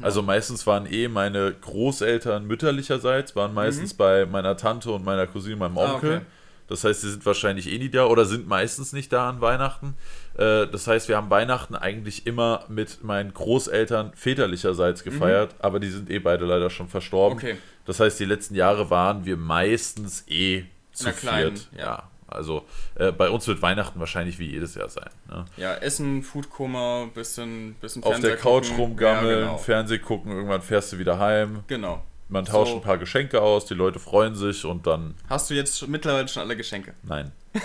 [0.00, 3.54] Also meistens waren eh meine Großeltern mütterlicherseits, waren Mhm.
[3.56, 6.16] meistens bei meiner Tante und meiner Cousine, meinem Ah, Onkel.
[6.16, 6.26] okay.
[6.68, 9.94] Das heißt, sie sind wahrscheinlich eh nie da oder sind meistens nicht da an Weihnachten.
[10.38, 15.90] Äh, Das heißt, wir haben Weihnachten eigentlich immer mit meinen Großeltern väterlicherseits gefeiert, aber die
[15.90, 17.36] sind eh beide leider schon verstorben.
[17.36, 17.44] Mhm.
[17.44, 17.56] Okay.
[17.84, 21.68] Das heißt, die letzten Jahre waren wir meistens eh zu kleinen, viert.
[21.78, 22.08] ja.
[22.34, 22.64] Also
[22.96, 25.10] äh, bei uns wird Weihnachten wahrscheinlich wie jedes Jahr sein.
[25.28, 25.44] Ne?
[25.56, 28.76] Ja, Essen, Foodkoma, bisschen, bisschen Auf der Fernseher Couch gucken.
[28.84, 29.58] rumgammeln, Ja, genau.
[29.58, 31.64] Fernseh gucken, irgendwann fährst du wieder heim.
[31.66, 32.02] genau.
[32.32, 32.76] Man tauscht So.
[32.78, 36.26] ein paar Geschenke aus, die Leute freuen sich und dann Hast du jetzt schon, mittlerweile
[36.28, 36.94] schon alle Geschenke?
[37.02, 37.32] nein.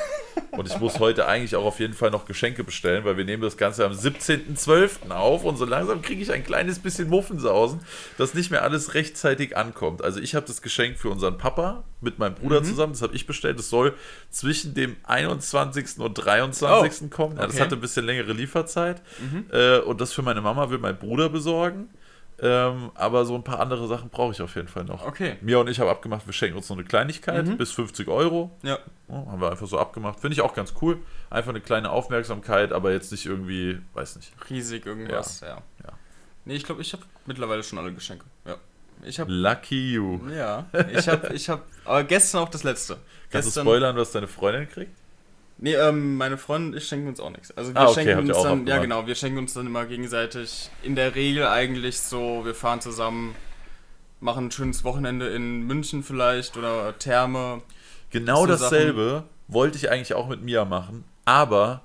[0.51, 3.43] Und ich muss heute eigentlich auch auf jeden Fall noch Geschenke bestellen, weil wir nehmen
[3.43, 5.11] das Ganze am 17.12.
[5.11, 7.79] auf und so langsam kriege ich ein kleines bisschen Muffensausen,
[8.17, 10.03] dass nicht mehr alles rechtzeitig ankommt.
[10.03, 13.27] Also ich habe das Geschenk für unseren Papa mit meinem Bruder zusammen, das habe ich
[13.27, 13.59] bestellt.
[13.59, 13.93] Das soll
[14.29, 15.99] zwischen dem 21.
[15.99, 17.09] und 23.
[17.11, 17.37] kommen.
[17.37, 17.63] Ja, Das okay.
[17.63, 19.01] hatte ein bisschen längere Lieferzeit.
[19.51, 21.89] Äh, und das für meine Mama will mein Bruder besorgen.
[22.39, 25.05] Ähm, aber so ein paar andere Sachen brauche ich auf jeden Fall noch.
[25.05, 25.37] Okay.
[25.41, 28.51] Mia und ich haben abgemacht, wir schenken uns noch eine Kleinigkeit bis 50 Euro.
[28.61, 28.77] Ja.
[29.09, 30.19] Ja, haben wir einfach so abgemacht.
[30.19, 30.99] Finde ich auch ganz cool.
[31.29, 34.33] Einfach eine kleine Aufmerksamkeit, aber jetzt nicht irgendwie, weiß nicht.
[34.49, 35.61] Riesig irgendwas, ja.
[35.83, 35.93] Ja.
[36.45, 38.25] Nee, ich glaube, ich habe mittlerweile schon alle Geschenke.
[38.45, 38.57] Ja.
[39.03, 40.19] Ich habe Lucky you.
[40.29, 42.97] Ja, ich habe, ich habe, aber gestern auch das letzte.
[43.29, 44.91] Kannst gestern, du spoilern, was deine Freundin kriegt?
[45.59, 47.51] Nee, ähm, meine Freundin und ich schenken uns auch nichts.
[47.57, 49.85] Also wir Ah, okay, schenken uns auch dann, ja genau, wir schenken uns dann immer
[49.85, 50.69] gegenseitig.
[50.83, 53.33] In der Regel eigentlich so, wir fahren zusammen,
[54.19, 57.61] machen ein schönes Wochenende in München vielleicht oder Therme.
[58.11, 61.81] Genau So dasselbe wollte ich eigentlich auch mit Mia machen, aber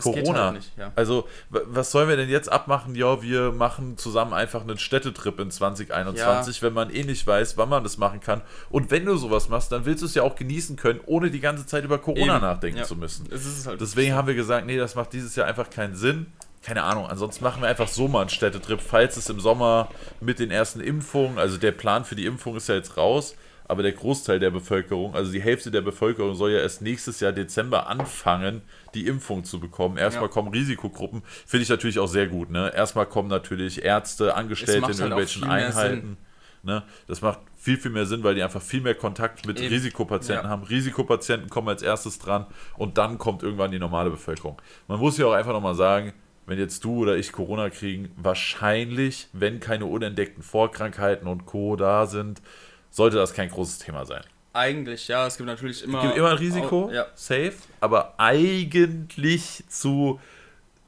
[0.00, 0.44] Corona.
[0.44, 0.92] halt nicht, ja.
[0.96, 2.94] Also, was sollen wir denn jetzt abmachen?
[2.94, 7.68] Ja, wir machen zusammen einfach einen Städtetrip in 2021, wenn man eh nicht weiß, wann
[7.68, 8.42] man das machen kann.
[8.70, 11.40] Und wenn du sowas machst, dann willst du es ja auch genießen können, ohne die
[11.40, 12.84] ganze Zeit über Corona Eben, nachdenken ja.
[12.84, 13.28] zu müssen.
[13.66, 16.26] Halt Deswegen haben wir gesagt, nee, das macht dieses Jahr einfach keinen Sinn.
[16.62, 19.88] Keine Ahnung, ansonsten machen wir einfach so mal einen Städtetrip, falls es im Sommer
[20.20, 23.34] mit den ersten Impfungen, also der Plan für die Impfung ist ja jetzt raus,
[23.66, 27.32] aber der Großteil der Bevölkerung, also die Hälfte der Bevölkerung soll ja erst nächstes Jahr
[27.32, 28.60] Dezember anfangen,
[28.94, 29.96] die Impfung zu bekommen.
[29.96, 30.32] Erstmal Ja.
[30.32, 32.50] kommen Risikogruppen, finde ich natürlich auch sehr gut.
[32.50, 32.72] Ne?
[32.74, 36.16] Erstmal kommen natürlich Ärzte, Angestellte in halt irgendwelchen mehr Einheiten.
[36.62, 36.82] Ne?
[37.06, 39.68] Das macht viel, viel mehr Sinn, weil die einfach viel mehr Kontakt mit Eben.
[39.72, 40.50] Risikopatienten Ja.
[40.50, 40.62] haben.
[40.62, 44.60] Risikopatienten kommen als erstes dran und dann kommt irgendwann die normale Bevölkerung.
[44.88, 46.12] Man muss ja auch einfach nochmal sagen,
[46.46, 51.76] wenn jetzt du oder ich Corona kriegen, wahrscheinlich, wenn keine unentdeckten Vorkrankheiten und Co.
[51.76, 52.42] da sind,
[52.90, 54.22] sollte das kein großes Thema sein.
[54.52, 55.26] Eigentlich, ja.
[55.26, 55.98] Es gibt natürlich immer.
[55.98, 57.06] Es gibt immer ein Risiko, Oh, ja.
[57.14, 60.20] safe, aber eigentlich zu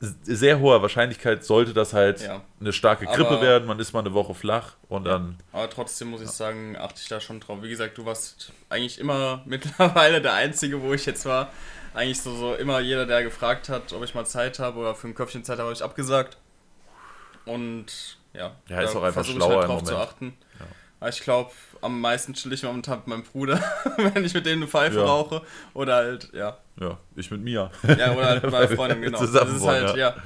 [0.01, 2.41] sehr hoher Wahrscheinlichkeit sollte das halt Ja.
[2.61, 3.69] eine starke Grippe Aber- werden.
[3.69, 5.37] Man ist mal eine Woche flach und dann.
[5.53, 7.63] Aber trotzdem muss ich sagen, achte ich da schon drauf.
[7.63, 11.51] Wie gesagt, du warst eigentlich immer mittlerweile der Einzige, wo ich jetzt war.
[11.95, 15.07] Eigentlich so, so immer jeder, der gefragt hat, ob ich mal Zeit habe oder für
[15.07, 16.37] ein Köpfchen Zeit habe, habe ich abgesagt.
[17.45, 17.87] Und
[18.33, 20.09] ja, Ja, ist auch einfach versuche schlauer ich im halt drauf zu Moment.
[20.11, 20.35] achten.
[21.01, 21.51] Aber ich glaube,
[21.83, 23.61] am meisten chill ich momentan mit meinem Bruder,
[24.15, 25.05] wenn ich mit dem eine Pfeife Ja.
[25.05, 25.43] rauche.
[25.75, 26.57] Oder halt, ja.
[26.81, 27.71] Ja, ich mit mir.
[27.99, 29.19] Ja, oder halt mit meiner Freundin, genau.
[29.19, 29.97] Zusammen das ist halt, ja.
[29.97, 30.17] ja.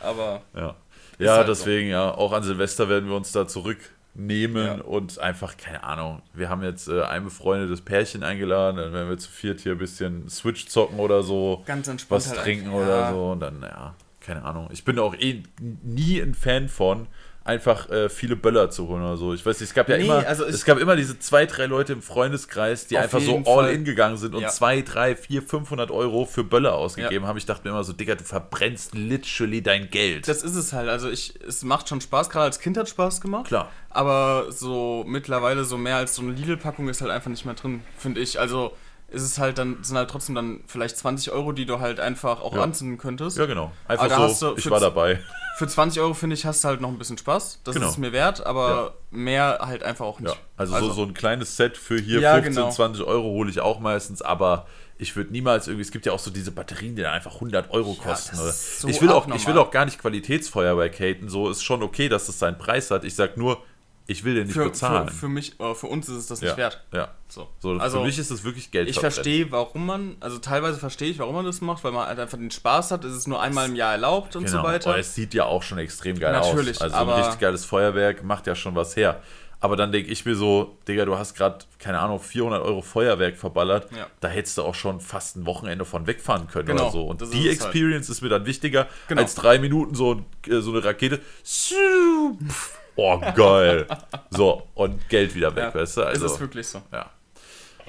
[0.00, 0.74] Aber Ja,
[1.18, 1.52] ja halt so.
[1.52, 6.48] deswegen, ja, auch an Silvester werden wir uns da zurücknehmen und einfach, keine Ahnung, wir
[6.48, 10.28] haben jetzt äh, ein befreundetes Pärchen eingeladen, dann werden wir zu viert hier ein bisschen
[10.28, 14.44] Switch zocken oder so, ganz entspannt was halt trinken oder so und dann, ja, keine
[14.44, 14.68] Ahnung.
[14.72, 15.42] Ich bin auch eh
[15.82, 17.06] nie ein Fan von,
[17.48, 19.32] einfach äh, viele Böller zu holen oder so.
[19.34, 21.66] Ich weiß nicht, es gab ja Nee, immer, also es gab immer diese zwei, drei
[21.66, 23.70] Leute im Freundeskreis, die einfach so all Fall.
[23.72, 24.48] in gegangen sind und Ja.
[24.48, 27.38] zwei, drei, vier, 500 Euro für Böller ausgegeben haben.
[27.38, 30.28] Ich dachte mir immer so, Digga, du verbrennst literally dein Geld.
[30.28, 30.88] Das ist es halt.
[30.88, 33.46] Also ich, es macht schon Spaß, gerade als Kind hat Spaß gemacht.
[33.46, 33.70] Klar.
[33.90, 37.82] Aber so mittlerweile so mehr als so eine Lidl-Packung ist halt einfach nicht mehr drin,
[37.96, 38.38] finde ich.
[38.38, 38.72] Also
[39.10, 42.40] ist es halt dann, sind halt trotzdem dann vielleicht 20 Euro, die du halt einfach
[42.42, 42.62] auch Ja.
[42.62, 43.38] anzünden könntest.
[43.38, 43.72] Ja, genau.
[43.86, 45.20] Einfach Aber so, ich für war dabei.
[45.56, 47.62] Für 20 Euro, finde ich, hast du halt noch ein bisschen Spaß.
[47.64, 47.88] Das Genau.
[47.88, 50.32] ist mir wert, aber mehr halt einfach auch nicht.
[50.32, 52.70] Ja, also, so, so ein kleines Set für hier Ja, 15, genau.
[52.70, 54.66] 20 Euro hole ich auch meistens, aber
[54.98, 57.70] ich würde niemals irgendwie, es gibt ja auch so diese Batterien, die dann einfach 100
[57.70, 58.36] Euro Ja, kosten.
[58.36, 61.48] das ist so ich, will auch, ich will auch gar nicht Qualitätsfeuer bei Caten, so
[61.48, 63.04] ist schon okay, dass es seinen Preis hat.
[63.04, 63.62] Ich sag nur,
[64.10, 65.06] ich will den nicht Für, bezahlen.
[65.08, 66.82] für, für mich, äh, für uns ist es das ja, nicht wert.
[66.92, 67.08] ja.
[67.28, 67.46] So.
[67.60, 71.10] So, also, für mich ist es wirklich Geld ich verstehe, warum man, also teilweise verstehe
[71.10, 73.04] ich, warum man das macht, weil man halt einfach den Spaß hat.
[73.04, 74.62] Es ist nur einmal im Jahr erlaubt und Genau.
[74.62, 74.90] so weiter.
[74.90, 76.82] Aber es sieht ja auch schon extrem geil Natürlich, aus.
[76.82, 79.22] Also aber- ein richtig geiles Feuerwerk macht ja schon was her.
[79.60, 83.36] Aber dann denke ich mir so, Digga, du hast gerade, keine Ahnung, 400 Euro Feuerwerk
[83.36, 83.90] verballert.
[83.90, 84.06] Ja.
[84.20, 87.02] Da hättest du auch schon fast ein Wochenende von wegfahren können Genau, oder so.
[87.08, 87.54] Und das die halt.
[87.54, 89.20] Experience ist mir dann wichtiger, Genau.
[89.22, 91.20] als drei Minuten so, äh, so eine Rakete.
[91.44, 93.86] Pff, Oh, geil.
[94.30, 96.02] so, und Geld wieder weg, ja, weißt du?
[96.02, 96.82] Also, es ist wirklich so.
[96.92, 97.08] ja.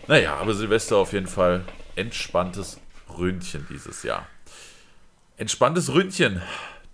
[0.07, 1.63] Naja, aber Silvester auf jeden Fall
[1.95, 2.79] entspanntes
[3.17, 4.27] Ründchen dieses Jahr.
[5.37, 6.41] Entspanntes Ründchen,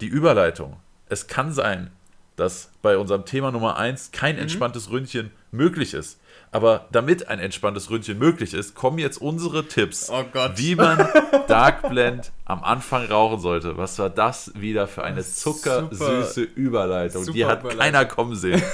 [0.02, 0.78] die Überleitung.
[1.10, 1.92] Es kann sein,
[2.38, 4.12] dass bei unserem Thema Nummer 1 Mhm.
[4.18, 6.20] kein entspanntes Ründchen möglich ist.
[6.52, 10.54] Aber damit ein entspanntes Ründchen möglich ist, kommen jetzt unsere Tipps, Oh Gott.
[10.56, 11.06] wie man
[11.48, 13.78] Dark Blend am Anfang rauchen sollte.
[13.78, 17.26] Was war das wieder für eine zuckersüße Überleitung?
[17.34, 17.80] Die hat Überleitung.
[17.82, 18.62] keiner kommen sehen.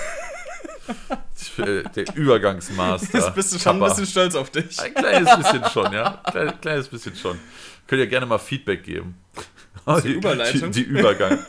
[1.58, 3.18] Der Übergangsmaster.
[3.18, 3.90] Jetzt bist du schon ein Kappa.
[3.94, 4.80] bisschen stolz auf dich.
[4.80, 6.22] Ein kleines bisschen schon, ja.
[6.30, 7.40] Kleines, kleines bisschen schon.
[7.88, 9.16] Könnt ihr gerne mal Feedback geben.
[10.04, 10.72] Die, Überleitung?
[10.72, 11.40] Die, die, Übergang,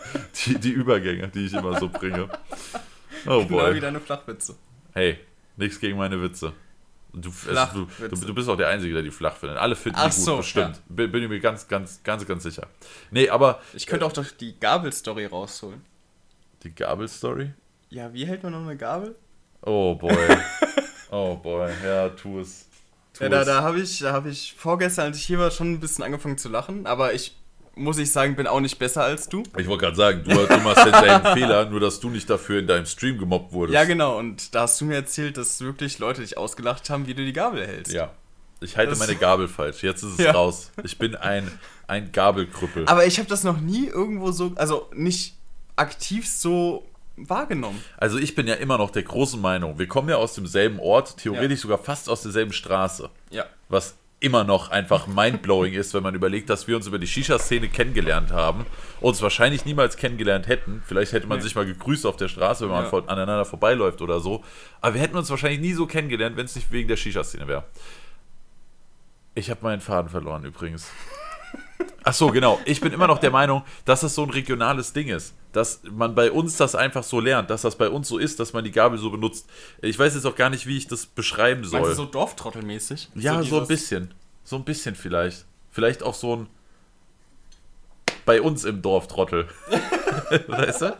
[0.46, 2.28] die, die Übergänge, die ich immer so bringe.
[3.26, 3.74] Oh Genau boy.
[3.74, 4.54] wie deine Flachwitze.
[4.94, 5.18] Hey,
[5.56, 6.52] nichts gegen meine Witze.
[7.14, 8.26] Du, es, du, du, Flachwitze.
[8.26, 9.58] du bist auch der Einzige, der die flach findet.
[9.58, 10.80] Alle finden Ach die gut, so, bestimmt.
[10.88, 12.66] Bin, bin ich mir ganz, ganz, ganz, ganz sicher.
[13.10, 15.82] Nee, aber Ich könnte auch doch die Gabelstory rausholen.
[16.62, 17.52] die Gabelstory?
[17.90, 19.14] Ja, wie hält man noch eine Gabel?
[19.62, 20.16] Oh boy.
[21.10, 21.70] Oh boy.
[21.84, 22.66] Ja, tu es.
[23.12, 25.72] Tu Ja, da, da habe ich, da hab ich vorgestern, als ich hier war, schon
[25.72, 26.86] ein bisschen angefangen zu lachen.
[26.86, 27.36] Aber ich
[27.74, 29.42] muss ich sagen, bin auch nicht besser als du.
[29.56, 32.58] Ich wollte gerade sagen, du, du machst jetzt deinen Fehler, nur dass du nicht dafür
[32.60, 33.74] in deinem Stream gemobbt wurdest.
[33.74, 34.18] Ja, genau.
[34.18, 37.32] Und da hast du mir erzählt, dass wirklich Leute dich ausgelacht haben, wie du die
[37.32, 37.92] Gabel hältst.
[37.92, 38.10] Ja.
[38.60, 39.82] Ich halte Das- meine Gabel falsch.
[39.82, 40.32] Jetzt ist es Ja.
[40.32, 40.70] raus.
[40.84, 41.50] Ich bin ein,
[41.88, 42.86] ein Gabelkrüppel.
[42.86, 45.34] Aber ich habe das noch nie irgendwo so, also nicht
[45.76, 46.84] aktiv so
[47.16, 47.82] wahrgenommen.
[47.96, 51.16] Also ich bin ja immer noch der großen Meinung, wir kommen ja aus demselben Ort,
[51.18, 51.62] theoretisch Ja.
[51.62, 53.10] sogar fast aus derselben Straße.
[53.30, 53.44] Ja.
[53.68, 57.68] Was immer noch einfach mindblowing ist, wenn man überlegt, dass wir uns über die Shisha-Szene
[57.68, 58.64] kennengelernt haben,
[59.00, 60.82] uns wahrscheinlich niemals kennengelernt hätten.
[60.86, 61.42] Vielleicht hätte man Nee.
[61.44, 62.98] sich mal gegrüßt auf der Straße, wenn man Ja.
[63.08, 64.44] aneinander vorbeiläuft oder so.
[64.80, 67.64] Aber wir hätten uns wahrscheinlich nie so kennengelernt, wenn es nicht wegen der Shisha-Szene wäre.
[69.34, 70.88] Ich habe meinen Faden verloren übrigens.
[72.04, 72.60] Ach so, genau.
[72.64, 75.34] Ich bin immer noch der Meinung, dass das so ein regionales Ding ist.
[75.52, 78.52] Dass man bei uns das einfach so lernt, dass das bei uns so ist, dass
[78.54, 79.48] man die Gabel so benutzt.
[79.82, 81.82] Ich weiß jetzt auch gar nicht, wie ich das beschreiben soll.
[81.82, 83.10] Du so Dorftrottelmäßig?
[83.14, 84.14] Ja, so, ein dieses- bisschen.
[84.44, 85.44] So ein bisschen vielleicht.
[85.70, 86.46] Vielleicht auch so ein
[88.24, 89.48] bei uns im Dorf Trottel.
[90.46, 90.96] weißt du?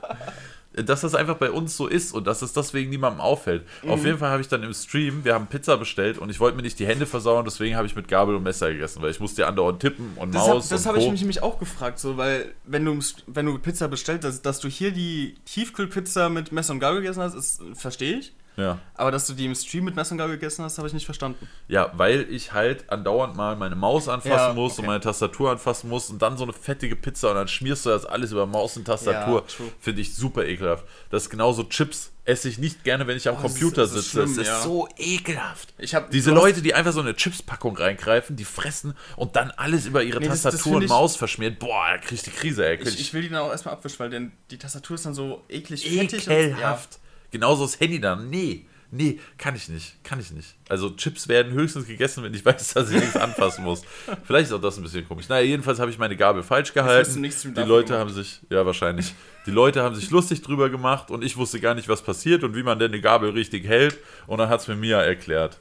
[0.75, 3.65] Dass das einfach bei uns so ist und dass es deswegen niemandem auffällt.
[3.87, 4.07] Auf Mhm.
[4.07, 6.63] jeden Fall habe ich dann im Stream, wir haben Pizza bestellt und ich wollte mir
[6.63, 9.43] nicht die Hände versauen, deswegen habe ich mit Gabel und Messer gegessen, weil ich musste
[9.43, 11.99] ja andauernd tippen und Das, hab, Maus das und habe ich mich nämlich auch gefragt,
[11.99, 16.53] so, weil wenn du, wenn du Pizza bestellst, dass, dass du hier die Tiefkühlpizza mit
[16.53, 18.33] Messer und Gabel gegessen hast, verstehe ich.
[18.57, 18.79] Ja.
[18.95, 21.49] Aber dass du die im Stream mit Gabel gegessen hast, habe ich nicht verstanden.
[21.69, 24.83] Ja, weil ich halt andauernd mal meine Maus anfassen Ja, muss okay.
[24.83, 27.91] und meine Tastatur anfassen muss und dann so eine fettige Pizza und dann schmierst du
[27.91, 29.45] das alles über Maus und Tastatur.
[29.49, 29.65] Ja.
[29.81, 30.85] Finde ich super ekelhaft.
[31.11, 32.11] Das ist genauso Chips.
[32.25, 34.11] Esse ich nicht gerne, wenn ich am Oh, das ist- Computer das ist sitze.
[34.11, 34.61] schlimm, das ist ja.
[34.62, 35.75] so ekelhaft.
[36.12, 40.21] Diese Leute, die einfach so eine Chips-Packung reingreifen, die fressen und dann alles über ihre
[40.21, 41.57] Nee, das- das Tastatur und Maus verschmieren.
[41.59, 42.77] Boah, da krieg ich die Krise, ey.
[42.81, 45.43] Ich, ich will die dann auch erstmal abwischen, weil denn die Tastatur ist dann so
[45.49, 46.29] eklig fettig.
[46.29, 47.01] und- Ekelhaft.
[47.33, 48.31] Genauso das Handy dann.
[48.31, 50.05] Nee, nee, kann ich nicht.
[50.05, 50.55] Kann ich nicht.
[50.68, 53.83] Also Chips werden höchstens gegessen, wenn ich weiß, dass ich nichts anfassen muss.
[54.25, 55.29] Vielleicht ist auch das ein bisschen komisch.
[55.29, 57.23] Naja, jedenfalls habe ich meine Gabel falsch gehalten.
[57.23, 59.14] Die Leute haben sich, ja wahrscheinlich,
[59.47, 62.55] die Leute haben sich lustig drüber gemacht und ich wusste gar nicht, was passiert und
[62.55, 63.99] wie man denn eine Gabel richtig hält.
[64.27, 65.59] Und dann hat es mir Mia erklärt.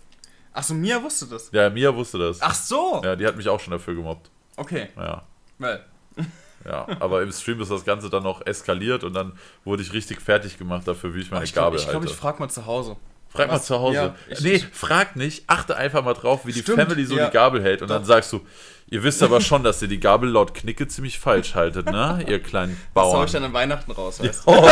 [0.53, 1.49] Achso, Mia wusste das.
[1.53, 2.41] Ja, Mia wusste das.
[2.41, 3.01] Ach so.
[3.03, 4.29] Ja, die hat mich auch schon dafür gemobbt.
[4.57, 4.89] Okay.
[4.97, 5.23] Ja.
[5.57, 5.85] Weil.
[6.65, 10.21] Ja, aber im Stream ist das Ganze dann noch eskaliert und dann wurde ich richtig
[10.21, 12.13] fertig gemacht dafür, wie ich meine Ich glaube, Gabel ich, glaub, halte.
[12.13, 12.95] ich frag mal zu Hause.
[13.29, 13.65] Frag mal Was?
[13.65, 13.95] zu Hause.
[13.95, 15.45] Ja, ich- nee, ich- frag nicht.
[15.47, 17.27] Achte einfach mal drauf, wie die Stimmt, Family so ja.
[17.27, 17.81] die Gabel hält.
[17.81, 18.41] Und dann sagst du,
[18.89, 22.23] ihr wisst aber schon, dass ihr die Gabel laut Knicke ziemlich falsch haltet, ne?
[22.27, 23.25] Ihr kleinen Das hau Bauern.
[23.25, 24.51] ich dann an Weihnachten raus, weißt du?
[24.51, 24.67] Oh,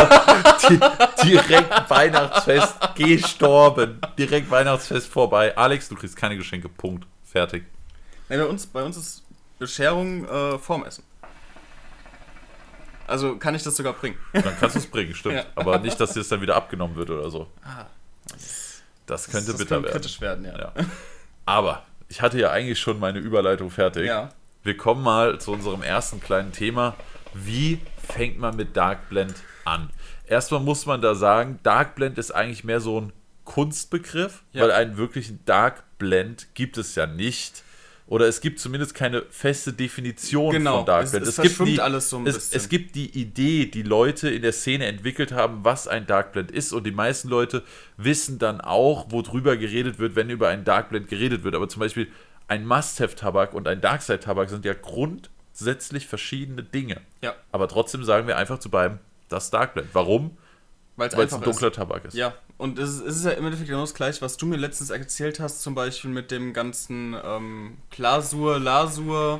[0.69, 0.77] di
[1.29, 4.01] direkt Weihnachtsfest gestorben.
[4.17, 5.55] Direkt Weihnachtsfest vorbei.
[5.57, 6.67] Alex, du kriegst keine Geschenke.
[6.69, 7.07] Punkt.
[7.23, 7.63] Fertig.
[8.27, 9.23] Nee, bei, uns, bei uns ist
[9.57, 11.03] Bescherung äh, vorm Essen.
[13.09, 14.17] Also kann ich das sogar bringen.
[14.33, 15.35] Dann kannst du es bringen, stimmt.
[15.35, 15.45] Ja.
[15.55, 17.47] Aber nicht, dass dir es dann wieder abgenommen wird oder so.
[17.63, 17.85] Ah,
[19.05, 19.93] Das könnte das bitter kann werden.
[19.93, 20.57] kritisch werden, ja.
[20.57, 20.73] Ja.
[21.45, 24.05] Aber ich hatte ja eigentlich schon meine Überleitung fertig.
[24.07, 24.29] Ja.
[24.63, 26.95] Wir kommen mal zu unserem ersten kleinen Thema.
[27.33, 29.89] Wie fängt man mit Dark Blend an?
[30.27, 33.13] Erstmal muss man da sagen, Dark Blend ist eigentlich mehr so ein
[33.45, 34.63] Kunstbegriff, Ja.
[34.63, 37.63] weil einen wirklichen Dark Blend gibt es ja nicht.
[38.09, 41.27] Oder es gibt zumindest keine feste Definition Genau, von Dark es- Blend.
[41.27, 42.57] es gibt die, alles so ein es, bisschen.
[42.57, 46.49] es gibt die Idee, die Leute in der Szene entwickelt haben, was ein Dark Blend
[46.49, 46.73] ist.
[46.73, 47.63] Und die meisten Leute
[47.97, 51.53] wissen dann auch, worüber geredet wird, wenn über einen Dark Blend geredet wird.
[51.53, 52.07] Aber zum Beispiel
[52.47, 57.01] ein Must-Have-Tabak und ein Darkside-Tabak sind ja grundsätzlich verschiedene Dinge.
[57.21, 58.97] Ja, Aber trotzdem sagen wir einfach zu beiden,
[59.29, 59.89] das Dark Blend.
[59.93, 60.35] Warum?
[60.99, 62.13] Weil es ein dunkler Tabak ist.
[62.13, 62.19] ist.
[62.19, 64.57] Ja, und es ist, es ist ja im Endeffekt genau das gleiche, was du mir
[64.57, 69.39] letztens erzählt hast, zum Beispiel mit dem ganzen ähm, Glasur, Lasur,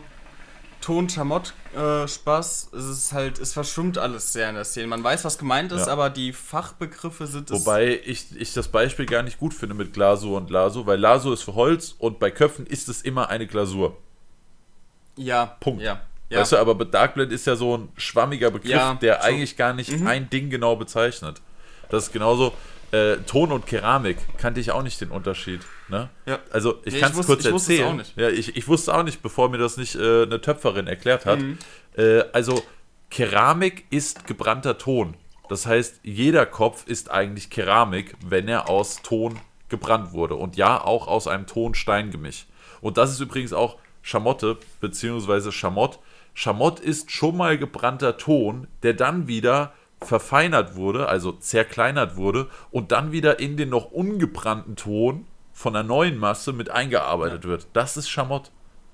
[0.81, 2.69] Ton, Schamott äh, Spaß.
[2.73, 4.87] Es ist halt, es verschwimmt alles sehr in der Szene.
[4.87, 5.93] Man weiß, was gemeint ist, Ja.
[5.93, 7.59] aber die Fachbegriffe sind es.
[7.65, 11.33] Wobei ich, ich das Beispiel gar nicht gut finde mit Glasur und Lasur, weil Lasur
[11.33, 13.97] ist für Holz und bei Köpfen ist es immer eine Glasur.
[15.17, 15.81] Ja, Punkt.
[15.81, 16.39] Ja, ja.
[16.39, 19.23] Weißt du, aber Dark Blend ist ja so ein schwammiger Begriff, Ja, der true.
[19.25, 20.07] eigentlich gar nicht Mhm.
[20.07, 21.41] ein Ding genau bezeichnet.
[21.89, 22.53] Das ist genauso,
[22.91, 25.61] äh, Ton und Keramik kannte ich auch nicht den Unterschied.
[25.89, 26.09] Ne?
[26.25, 26.39] Ja.
[26.51, 27.87] Also ich Nee, kann es kurz ich wusste es erzählen.
[27.93, 28.17] auch nicht.
[28.17, 31.39] Ja, ich, ich wusste auch nicht, bevor mir das nicht äh, eine Töpferin erklärt hat.
[31.39, 31.57] Mhm.
[31.95, 32.61] Äh, also
[33.09, 35.15] Keramik ist gebrannter Ton.
[35.49, 40.35] Das heißt, jeder Kopf ist eigentlich Keramik, wenn er aus Ton gebrannt wurde.
[40.35, 42.45] Und ja, auch aus einem Ton-Stein-Gemisch.
[42.81, 45.99] Und das ist übrigens auch Schamotte, beziehungsweise Schamott.
[46.33, 52.91] Schamott ist schon mal gebrannter Ton, der dann wieder verfeinert wurde, also zerkleinert wurde und
[52.91, 57.67] dann wieder in den noch ungebrannten Ton von einer neuen Masse mit eingearbeitet wird.
[57.73, 58.51] Das ist Schamott.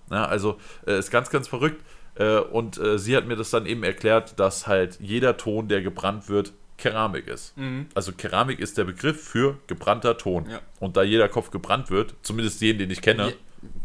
[0.09, 1.83] Ja, also äh, ist ganz, ganz verrückt.
[2.15, 5.81] Äh, und äh, sie hat mir das dann eben erklärt, dass halt jeder Ton, der
[5.81, 7.53] gebrannt wird, Keramik ist.
[7.93, 10.49] Also Keramik ist der Begriff für gebrannter Ton.
[10.49, 10.59] Ja.
[10.79, 13.35] Und da jeder Kopf gebrannt wird, zumindest jeden, den ich kenne, Ge-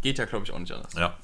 [0.03, 0.93] Geht ja, glaube ich, auch nicht anders.
[0.95, 1.17] ja.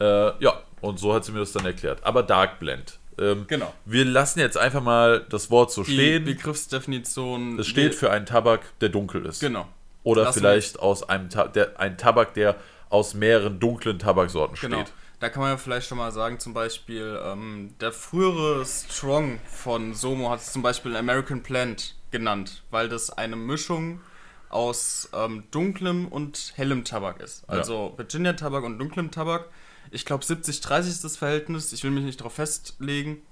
[0.00, 2.02] äh, ja, und so hat sie mir das dann erklärt.
[2.04, 2.98] Aber Dark Blend.
[3.20, 3.72] Ähm, Genau.
[3.84, 6.24] Wir lassen jetzt einfach mal das Wort so Die stehen.
[6.24, 7.58] Begriffsdefinition.
[7.58, 9.40] Es steht für einen Tabak, der dunkel ist.
[9.40, 9.68] Genau.
[10.04, 12.56] Oder Lassen vielleicht aus einem Ta der, ein Tabak, der
[12.90, 14.82] aus mehreren dunklen Tabaksorten Genau.
[14.82, 14.92] steht.
[15.20, 19.92] Da kann man ja vielleicht schon mal sagen, zum Beispiel, ähm, der frühere Strong von
[19.94, 24.00] Somo hat es zum Beispiel American Plant genannt, weil das eine Mischung
[24.48, 27.42] aus ähm, dunklem und hellem Tabak ist.
[27.48, 29.46] Also Virginia Tabak und dunklem Tabak.
[29.90, 33.22] Ich glaube 70-30 ist das Verhältnis, ich will mich nicht darauf festlegen.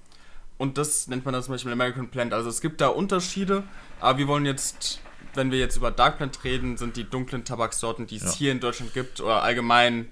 [0.57, 2.33] Und das nennt man dann zum Beispiel American Plant.
[2.33, 3.63] Also es gibt da Unterschiede,
[3.99, 5.01] aber wir wollen jetzt,
[5.35, 8.31] wenn wir jetzt über Dark Plant reden, sind die dunklen Tabaksorten, die es Ja.
[8.33, 10.09] hier in Deutschland gibt oder allgemein,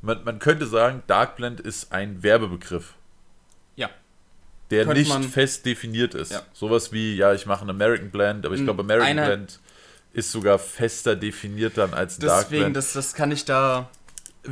[0.00, 2.94] Man, man könnte sagen, Dark Blend ist ein Werbebegriff,
[3.74, 3.90] ja,
[4.70, 6.30] der Könnte nicht man- fest definiert ist.
[6.30, 6.42] Ja.
[6.52, 9.58] Sowas wie, ja, ich mache einen American Blend, aber ich glaube, American Blend
[10.12, 12.76] ist sogar fester definiert dann als Dark Deswegen, Blend.
[12.76, 13.90] das, das kann ich da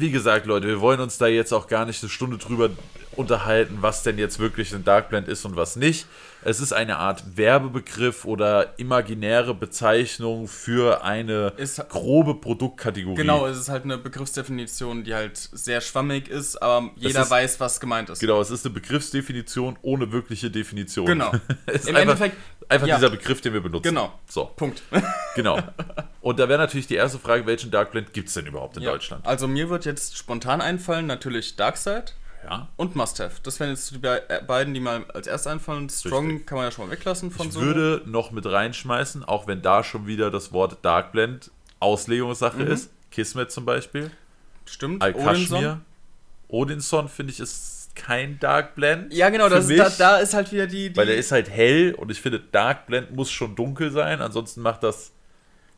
[0.01, 2.71] wie gesagt, Leute, wir wollen uns da jetzt auch gar nicht eine Stunde drüber
[3.17, 6.07] unterhalten, was denn jetzt wirklich ein Dark Blend ist und was nicht.
[6.45, 13.17] Es ist eine Art Werbebegriff oder imaginäre Bezeichnung für eine Ist- grobe Produktkategorie.
[13.17, 17.59] Genau, es ist halt eine Begriffsdefinition, die halt sehr schwammig ist, aber jeder ist- weiß,
[17.61, 18.21] was gemeint ist.
[18.21, 21.07] Genau, es ist eine Begriffsdefinition ohne wirkliche Definition.
[21.07, 21.33] Genau.
[21.67, 22.37] Im einfach, Endeffekt-
[22.69, 22.97] einfach ja.
[22.97, 23.85] dieser Begriff, den wir benutzen.
[23.89, 24.13] Genau.
[24.29, 24.83] So, Punkt.
[25.35, 25.59] genau.
[26.21, 28.83] Und da wäre natürlich die erste Frage, welchen Dark Blend gibt es denn überhaupt in
[28.83, 28.93] Ja.
[28.93, 29.27] Deutschland?
[29.27, 32.07] Also mir wird jetzt spontan einfallen, natürlich Darkside
[32.45, 32.69] Ja.
[32.77, 33.41] und Must-Have.
[33.43, 35.89] Das wären jetzt die äh, beiden, die mal als erstes einfallen.
[35.89, 36.47] Strong Richtig.
[36.47, 37.61] kann man ja schon mal weglassen von Ich so.
[37.61, 41.51] würde noch mit reinschmeißen, auch wenn da schon wieder das Wort Dark Blend
[41.81, 42.71] Auslegungssache Mhm.
[42.73, 42.91] ist.
[43.11, 44.11] Kismet zum Beispiel.
[44.65, 45.03] Stimmt.
[45.03, 45.81] Al-Kashmir.
[46.49, 49.13] Odinson finde ich ist kein Dark Blend.
[49.13, 50.91] Ja, genau, das, mich, da, da ist halt wieder die.
[50.91, 54.21] die Weil der ist halt hell und ich finde, Dark Blend muss schon dunkel sein,
[54.21, 55.13] ansonsten macht das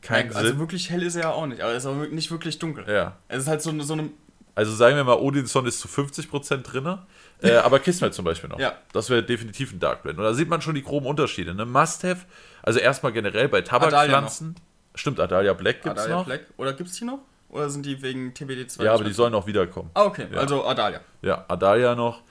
[0.02, 0.58] keinen also Sinn.
[0.58, 2.84] wirklich hell ist er ja auch nicht, aber er ist auch nicht wirklich dunkel.
[2.86, 3.16] Ja.
[3.28, 4.10] Es ist halt so, eine- so eine.
[4.54, 6.98] Also sagen wir mal, Odinson ist zu 50% drin,
[7.42, 8.58] äh, aber Kismet zum Beispiel noch.
[8.58, 8.74] Ja.
[8.92, 10.18] Das wäre definitiv ein Dark Blend.
[10.18, 11.54] Und da sieht man schon die groben Unterschiede.
[11.54, 11.64] Ne?
[11.64, 12.26] Must-Have,
[12.62, 14.56] also erstmal generell bei Tabakpflanzen.
[14.96, 16.26] Stimmt, Adalia Black gibt es Adalia noch.
[16.26, 16.40] Black.
[16.56, 17.20] Oder gibt's die noch?
[17.50, 18.84] Oder sind die wegen TBD2?
[18.84, 19.90] Ja, aber die sollen auch wiederkommen.
[19.94, 20.26] Ah, okay.
[20.30, 20.38] Ja.
[20.38, 21.00] Also Adalia.
[21.22, 22.22] Ja, Adalia noch.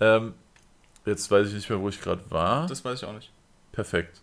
[0.00, 0.34] Ähm,
[1.06, 2.66] jetzt weiß ich nicht mehr, wo ich gerade war.
[2.66, 3.30] Das weiß ich auch nicht.
[3.72, 4.20] Perfekt.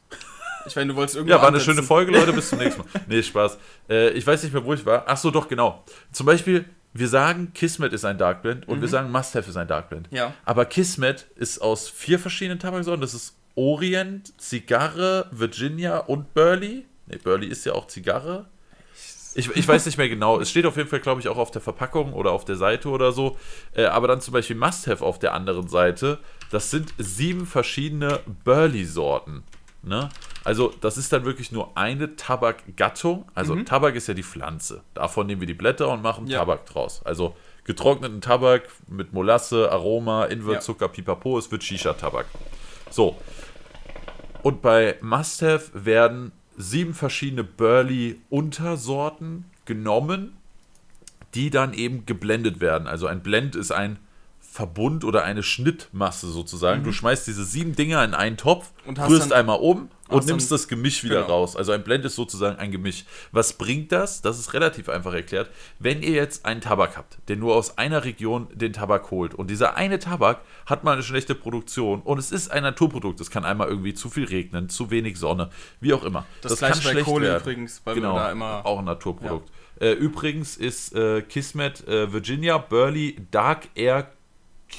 [0.65, 1.75] Ich meine, du wolltest irgendwo Ja, war eine ansetzen.
[1.75, 2.31] schöne Folge, Leute.
[2.33, 2.87] Bis zum nächsten Mal.
[3.07, 3.57] Nee, Spaß.
[3.89, 5.03] Äh, ich weiß nicht mehr, wo ich war.
[5.07, 5.83] Ach so, doch, genau.
[6.11, 9.57] Zum Beispiel, wir sagen, Kismet ist ein Dark Blend und wir sagen, Must Have ist
[9.57, 10.11] ein Dark Blend.
[10.11, 10.17] Mhm.
[10.17, 10.33] Ja.
[10.45, 13.01] Aber Kismet ist aus vier verschiedenen Tabaksorten.
[13.01, 16.85] Das ist Orient, Zigarre, Virginia und Burley.
[17.07, 18.45] Nee, Burley ist ja auch Zigarre.
[19.35, 20.39] Ich, ich weiß nicht mehr genau.
[20.39, 22.89] Es steht auf jeden Fall, glaube ich, auch auf der Verpackung oder auf der Seite
[22.89, 23.37] oder so.
[23.73, 26.19] Äh, aber dann zum Beispiel Must Have auf der anderen Seite.
[26.51, 29.43] Das sind sieben verschiedene Burley-Sorten.
[29.81, 30.09] Ne?
[30.43, 33.25] Also, das ist dann wirklich nur eine Tabakgattung.
[33.33, 34.81] Also, Tabak ist ja die Pflanze.
[34.93, 36.39] Davon nehmen wir die Blätter und machen Ja.
[36.39, 37.01] Tabak draus.
[37.03, 41.37] Also, getrockneten Tabak mit Molasse, Aroma, Invertzucker, Pipapo.
[41.37, 42.27] Es wird Shisha-Tabak.
[42.89, 43.17] So.
[44.41, 50.33] Und bei Must Have werden sieben verschiedene Burley-Untersorten genommen,
[51.33, 52.87] die dann eben geblendet werden.
[52.87, 53.97] Also ein Blend ist ein
[54.53, 56.83] Verbund oder eine Schnittmasse sozusagen.
[56.83, 58.89] Du schmeißt diese sieben Dinger in einen Topf, Mhm.
[58.89, 61.39] Und rührst dann- einmal um und nimmst dann- das Gemisch wieder Genau.
[61.39, 61.55] raus.
[61.55, 63.05] Also ein Blend ist sozusagen ein Gemisch.
[63.31, 64.21] Was bringt das?
[64.21, 65.49] Das ist relativ einfach erklärt.
[65.79, 69.49] Wenn ihr jetzt einen Tabak habt, der nur aus einer Region den Tabak holt und
[69.49, 73.45] dieser eine Tabak hat mal eine schlechte Produktion und es ist ein Naturprodukt, es kann
[73.45, 76.25] einmal irgendwie zu viel regnen, zu wenig Sonne, wie auch immer.
[76.41, 79.49] Das gleiche bei Kohle übrigens, weil wir genau, da immer- auch ein Naturprodukt.
[79.79, 84.11] Äh, übrigens ist äh, Kismet äh, Virginia, Burley, Dark Air,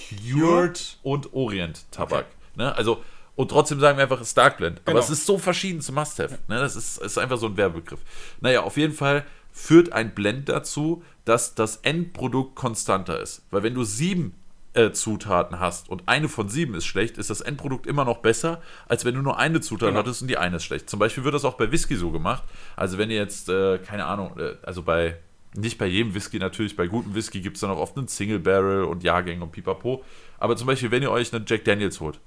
[0.09, 2.27] Cured und Orient Tabak.
[2.57, 2.75] Ne?
[2.75, 3.03] Also,
[3.37, 4.81] und trotzdem sagen wir einfach, Dark Blend.
[4.85, 5.05] Aber Genau.
[5.05, 6.39] es ist so verschieden zu Must-Have.
[6.49, 6.59] Ne?
[6.61, 8.01] Das ist, ist einfach so ein Werbegriff.
[8.41, 13.43] Naja, auf jeden Fall führt ein Blend dazu, dass das Endprodukt konstanter ist.
[13.51, 14.35] Weil wenn du sieben
[14.75, 18.61] äh, Zutaten hast und eine von sieben ist schlecht, ist das Endprodukt immer noch besser,
[18.89, 20.01] als wenn du nur eine Zutat Genau.
[20.01, 20.91] hattest und die eine ist schlecht.
[20.91, 22.43] Zum Beispiel wird das auch bei Whisky so gemacht.
[22.77, 25.17] Also wenn ihr jetzt, äh, keine Ahnung, äh, also bei,
[25.55, 28.39] nicht bei jedem Whisky natürlich, bei gutem Whisky gibt es dann auch oft einen Single
[28.41, 30.05] Barrel und Jahrgänge und pipapo.
[30.39, 32.19] Aber zum Beispiel, wenn ihr euch einen Jack Daniels holt,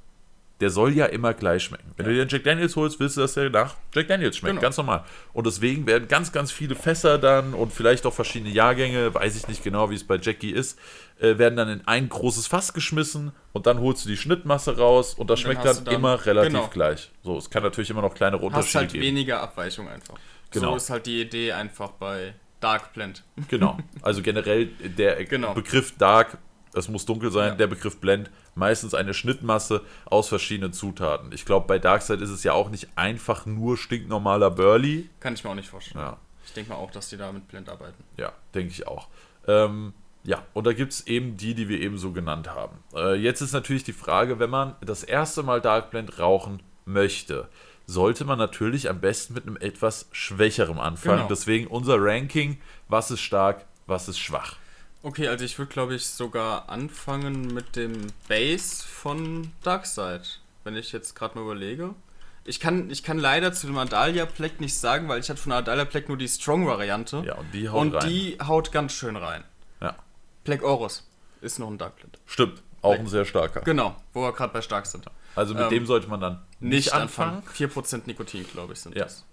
[0.59, 1.91] der soll ja immer gleich schmecken.
[1.97, 4.53] Wenn du dir einen Jack Daniels holst, willst du, dass der nach Jack Daniels schmeckt.
[4.53, 4.61] Genau.
[4.61, 5.03] Ganz normal.
[5.33, 9.47] Und deswegen werden ganz, ganz viele Fässer dann und vielleicht auch verschiedene Jahrgänge, weiß ich
[9.47, 10.79] nicht genau, wie es bei Jackie ist,
[11.19, 15.13] äh, werden dann in ein großes Fass geschmissen und dann holst du die Schnittmasse raus
[15.13, 16.67] und das dann schmeckt hast dann, dann- immer relativ genau.
[16.69, 17.11] gleich.
[17.23, 19.03] So, es kann natürlich immer noch kleinere Hast Unterschiede halt geben.
[19.05, 20.15] weniger Abweichung einfach.
[20.49, 20.71] Genau.
[20.71, 23.23] So ist halt die Idee einfach bei Dark Blend.
[23.49, 23.77] Genau.
[24.01, 25.53] Also generell der Genau.
[25.53, 26.37] Begriff Dark,
[26.73, 27.55] es muss dunkel sein, Ja.
[27.55, 31.31] der Begriff Blend, meistens eine Schnittmasse aus verschiedenen Zutaten.
[31.31, 35.09] Ich glaube, bei Darkside ist es ja auch nicht einfach nur stinknormaler Burley.
[35.19, 36.03] Kann ich mir auch nicht vorstellen.
[36.03, 38.03] Ja, Ich denke mal auch, dass die da mit Blend arbeiten.
[38.17, 39.07] ja denke ich auch.
[39.47, 39.93] Ähm,
[40.23, 42.77] ja, und da gibt es eben die, die wir eben so genannt haben.
[42.93, 47.47] Äh, jetzt ist natürlich die Frage, wenn man das erste Mal Dark Blend rauchen möchte,
[47.87, 51.17] sollte man natürlich am besten mit einem etwas schwächerem anfangen.
[51.17, 51.27] Genau.
[51.29, 54.57] Deswegen unser Ranking, was ist stark, was ist schwach.
[55.03, 60.23] Okay, also ich würde glaube ich sogar anfangen mit dem Bass von Darkside,
[60.65, 61.95] wenn ich jetzt gerade mal überlege.
[62.43, 65.51] Ich kann, ich kann leider zu dem Adalia Black nicht sagen, weil ich hatte von
[65.51, 67.23] Adalia Black nur die Strong-Variante.
[67.25, 68.09] Ja, und die haut Und rein.
[68.09, 69.43] die haut ganz schön rein.
[69.81, 69.95] Ja.
[70.43, 71.05] Black Oros
[71.41, 72.17] ist noch ein Dark Blend.
[72.25, 73.61] Stimmt, auch ein sehr starker.
[73.61, 75.05] Genau, wo wir gerade bei stark sind.
[75.37, 77.37] Also mit Ähm, dem sollte man dann nicht, Nicht anfangen.
[77.37, 77.55] anfangen.
[77.55, 79.03] 4% Nikotin, glaube ich, sind Ja.
[79.03, 79.23] das.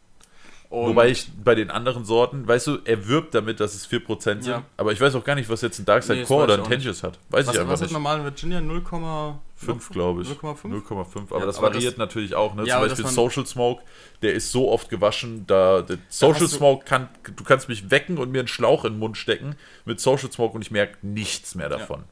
[0.71, 4.43] Und Wobei ich bei den anderen Sorten, weißt du, er wirbt damit, dass es 4%
[4.43, 4.64] sind, Ja.
[4.77, 6.64] aber ich weiß auch gar nicht, was jetzt ein Darkside Nee, Core oder ein.
[6.64, 7.19] Tenjis hat.
[7.29, 7.93] Weiß was, ich einfach was hat nicht.
[7.93, 8.61] normal Virginia?
[8.61, 10.29] 0,5 5, glaube ich.
[10.29, 10.69] 0,5?
[10.73, 11.31] 0,5.
[11.31, 12.55] Aber Ja, das aber variiert das- natürlich auch.
[12.57, 12.67] Ne?
[12.67, 13.83] Ja, Zum Beispiel Social Smoke,
[14.23, 18.33] der ist so oft gewaschen, da der Social Smoke kann, du kannst mich wecken und
[18.33, 21.69] mir einen Schlauch in den Mund stecken mit Social Smoke und ich merke nichts mehr
[21.69, 22.02] davon.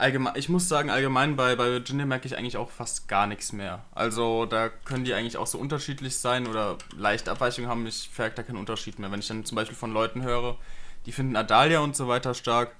[0.00, 3.52] Allgemein, ich muss sagen, allgemein bei, bei Virginia merke ich eigentlich auch fast gar nichts
[3.52, 3.84] mehr.
[3.92, 7.86] Also da können die eigentlich auch so unterschiedlich sein oder leicht Abweichungen haben.
[7.86, 9.12] Ich merke da keinen Unterschied mehr.
[9.12, 10.56] Wenn ich dann zum Beispiel von Leuten höre,
[11.04, 12.74] die finden Adalia und so weiter stark,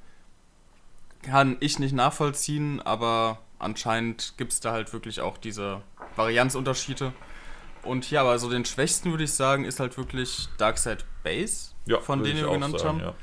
[1.22, 5.82] kann ich nicht nachvollziehen, aber anscheinend gibt es da halt wirklich auch diese
[6.16, 7.12] Varianzunterschiede.
[7.82, 12.20] Und hier aber so den schwächsten würde ich sagen, ist halt wirklich Darkseid Base, von
[12.20, 13.14] würde denen wir genannt sagen, haben ja.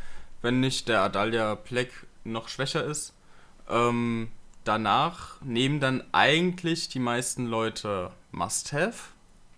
[0.44, 1.90] wenn nicht der Adalia Black
[2.24, 3.14] noch schwächer ist.
[3.70, 4.30] Ähm,
[4.64, 9.12] danach nehmen dann eigentlich die meisten Leute Must-Have,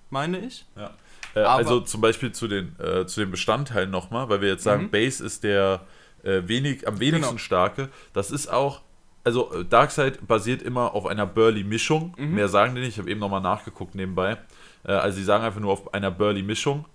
[0.10, 0.66] meine ich.
[0.76, 0.92] Ja.
[1.36, 4.84] Äh, also zum Beispiel zu den, äh, zu den Bestandteilen nochmal, weil wir jetzt sagen,
[4.86, 4.90] Mhm.
[4.92, 5.82] Base ist der
[6.24, 7.38] äh, wenig, am wenigsten Genau.
[7.38, 7.90] starke.
[8.14, 8.82] Das ist auch,
[9.24, 12.14] also äh, Darkseid basiert immer auf einer Burly-Mischung.
[12.18, 12.36] Mhm.
[12.36, 14.38] Mehr sagen die nicht, ich habe eben nochmal nachgeguckt nebenbei.
[14.84, 16.86] Äh, also sie sagen einfach nur auf einer Burly-Mischung,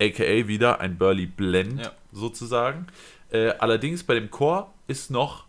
[0.00, 1.92] aka wieder ein Burly-Blend Ja.
[2.12, 2.86] sozusagen.
[3.30, 5.44] Äh, allerdings bei dem Core ist noch,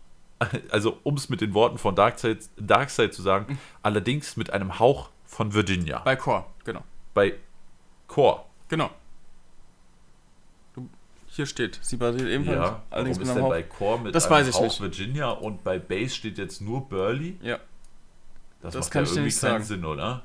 [0.70, 3.58] also um es mit den Worten von Darkseid, Darkseid zu sagen, Mhm.
[3.82, 6.00] allerdings mit einem Hauch von Virginia.
[6.00, 6.82] Bei Core, genau.
[7.14, 7.34] Bei
[8.08, 8.42] Core.
[8.68, 8.90] Genau.
[10.74, 10.88] Du,
[11.26, 12.58] hier steht, sie basiert ebenfalls.
[12.58, 14.80] Ja, allerdings warum ist denn bei Core mit Das einem weiß ich Hauch nicht.
[14.80, 17.38] Virginia und bei Base steht jetzt nur Burley?
[17.42, 17.58] Ja,
[18.62, 19.64] Das, Das macht kann ja irgendwie keinen sagen.
[19.64, 20.22] Sinn, oder?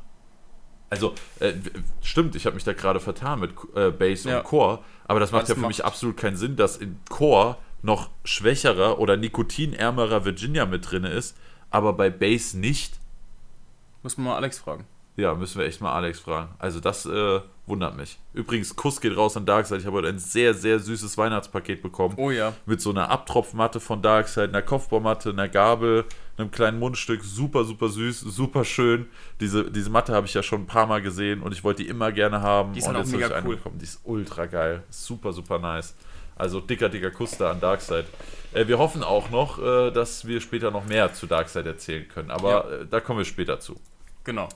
[0.92, 1.54] Also, äh,
[2.02, 4.38] stimmt, ich habe mich da gerade vertan mit äh, Base Ja.
[4.40, 7.00] und Core, aber das macht Das ja für macht- mich absolut keinen Sinn, dass in
[7.10, 11.38] Core noch schwächerer oder nikotinärmerer Virginia mit drin ist,
[11.70, 13.00] aber bei Base nicht.
[14.04, 14.86] muss man mal Alex fragen.
[15.20, 16.50] Ja, müssen wir echt mal Alex fragen.
[16.60, 18.18] Also das äh, wundert mich.
[18.34, 19.82] Übrigens, Kuss geht raus an Darkseid.
[19.82, 22.16] Ich habe heute ein sehr, sehr süßes Weihnachtspaket bekommen.
[22.18, 22.54] Oh ja.
[22.66, 26.06] mit so einer Abtropfmatte von Darkseid, einer Kopfbaumatte, einer Gabel,
[26.38, 27.22] einem kleinen Mundstück.
[27.24, 29.08] Super, super süß, super schön.
[29.42, 31.90] Diese, diese Matte habe ich ja schon ein paar Mal gesehen und ich wollte die
[31.90, 32.72] immer gerne haben.
[32.72, 33.60] Die ist und halt auch mega cool.
[33.76, 34.84] Die ist ultra geil.
[34.90, 35.96] Super, super nice.
[36.40, 38.06] Also dicker, dicker Kuss da an Darkseid.
[38.54, 42.32] Äh, wir hoffen auch noch, äh, dass wir später noch mehr zu Darkseid erzählen können.
[42.32, 42.78] Aber Ja.
[42.78, 43.80] äh, da kommen wir später zu.
[44.24, 44.50] Genau.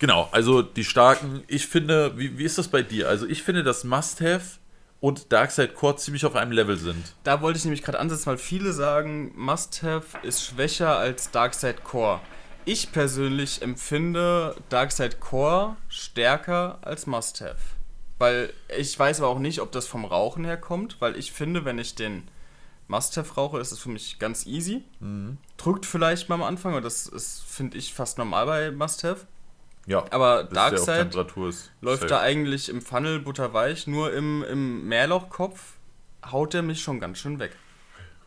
[0.00, 3.08] Genau, also die starken, ich finde, wie, wie ist das bei dir?
[3.08, 4.58] Also ich finde, dass Must-Have
[5.00, 7.14] und Darkseid Core ziemlich auf einem Level sind.
[7.22, 12.20] Da wollte ich nämlich gerade ansetzen, weil viele sagen, Must-Have ist schwächer als Darkseid Core.
[12.64, 17.56] Ich persönlich empfinde Darkseid Core stärker als Must-Have.
[18.20, 21.64] Weil ich weiß aber auch nicht, ob das vom Rauchen her kommt, weil ich finde,
[21.64, 22.28] wenn ich den
[22.86, 24.84] Must-Have rauche, ist es für mich ganz easy.
[25.56, 29.26] Drückt vielleicht mal am Anfang, aber das ist, finde ich, fast normal bei Must-Have.
[29.86, 30.44] Ja, Aber
[31.48, 31.70] ist.
[31.80, 32.10] läuft safe.
[32.10, 35.58] da eigentlich im Funnel butterweich, nur im, im Mehrlochkopf
[36.30, 37.56] haut er mich schon ganz schön weg.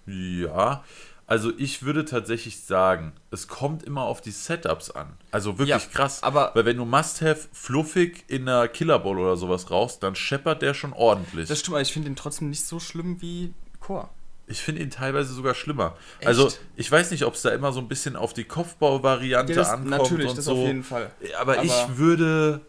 [0.08, 0.84] Ja,
[1.28, 5.14] also ich würde tatsächlich sagen, es kommt immer auf die Setups an.
[5.32, 6.22] Also wirklich Ja, krass.
[6.22, 10.62] aber- Weil wenn du Must-Have fluffig in einer Killer Bowl oder sowas rauchst, dann scheppert
[10.62, 11.48] der schon ordentlich.
[11.48, 14.10] Das stimmt, aber ich finde ihn trotzdem nicht so schlimm wie Core.
[14.48, 15.96] ich finde ihn teilweise sogar schlimmer.
[16.20, 16.28] Echt?
[16.28, 19.62] Also ich weiß nicht, ob es da immer so ein bisschen auf die Kopfbau-Variante Ja,
[19.64, 20.52] ankommt natürlich, und das so.
[20.54, 21.10] auf jeden Fall.
[21.40, 22.62] Aber, Aber- ich würde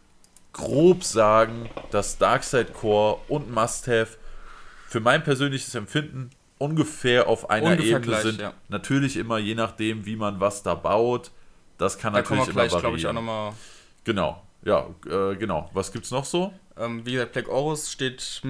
[0.52, 4.16] grob sagen, dass Darkseid Core und Must-Have
[4.88, 8.40] für mein persönliches Empfinden ungefähr auf einer Ungefähr Ebene gleich, sind.
[8.40, 8.52] ja.
[8.68, 11.30] Natürlich immer je nachdem, wie man was da baut.
[11.78, 13.26] Das kann Da kommen natürlich wir immer gleich, glaube ich, auch variieren.
[13.26, 13.52] nochmal.
[14.04, 15.70] Genau, ja, äh, genau.
[15.72, 16.52] Was gibt's noch so?
[16.76, 18.42] Ähm, wie gesagt, Black Orus steht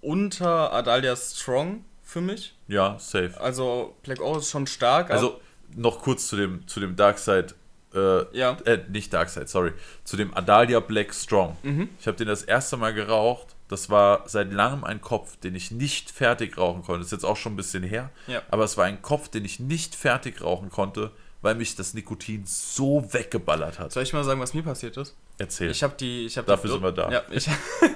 [0.00, 2.54] unter Adalia Strong für mich.
[2.68, 3.32] Ja, safe.
[3.40, 5.10] Also Black Orus ist schon stark.
[5.10, 5.40] Also
[5.76, 7.54] noch kurz zu dem, zu dem Darkseid,
[7.94, 8.56] äh, Ja.
[8.64, 9.72] äh, nicht Darkseid, sorry,
[10.04, 11.56] zu dem Adalia Black Strong.
[11.62, 11.88] Mhm.
[12.00, 13.54] Ich habe den das erste Mal geraucht.
[13.68, 17.00] Das war seit langem ein Kopf, den ich nicht fertig rauchen konnte.
[17.00, 18.10] Das ist jetzt auch schon ein bisschen her.
[18.26, 18.42] Ja.
[18.50, 21.10] Aber es war ein Kopf, den ich nicht fertig rauchen konnte,
[21.42, 23.92] weil mich das Nikotin so weggeballert hat.
[23.92, 25.14] Soll ich mal sagen, was mir passiert ist?
[25.36, 25.70] Erzähl.
[25.70, 27.10] Ich habe die, ich habe Dafür die sind wir da.
[27.10, 27.48] Ja, ich,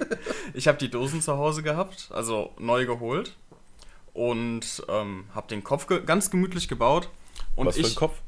[0.54, 3.34] ich habe die Dosen zu Hause gehabt, also neu geholt
[4.14, 7.08] und ähm, habe den Kopf ge ganz gemütlich gebaut.
[7.56, 8.18] Und Was ich, für ein Kopf?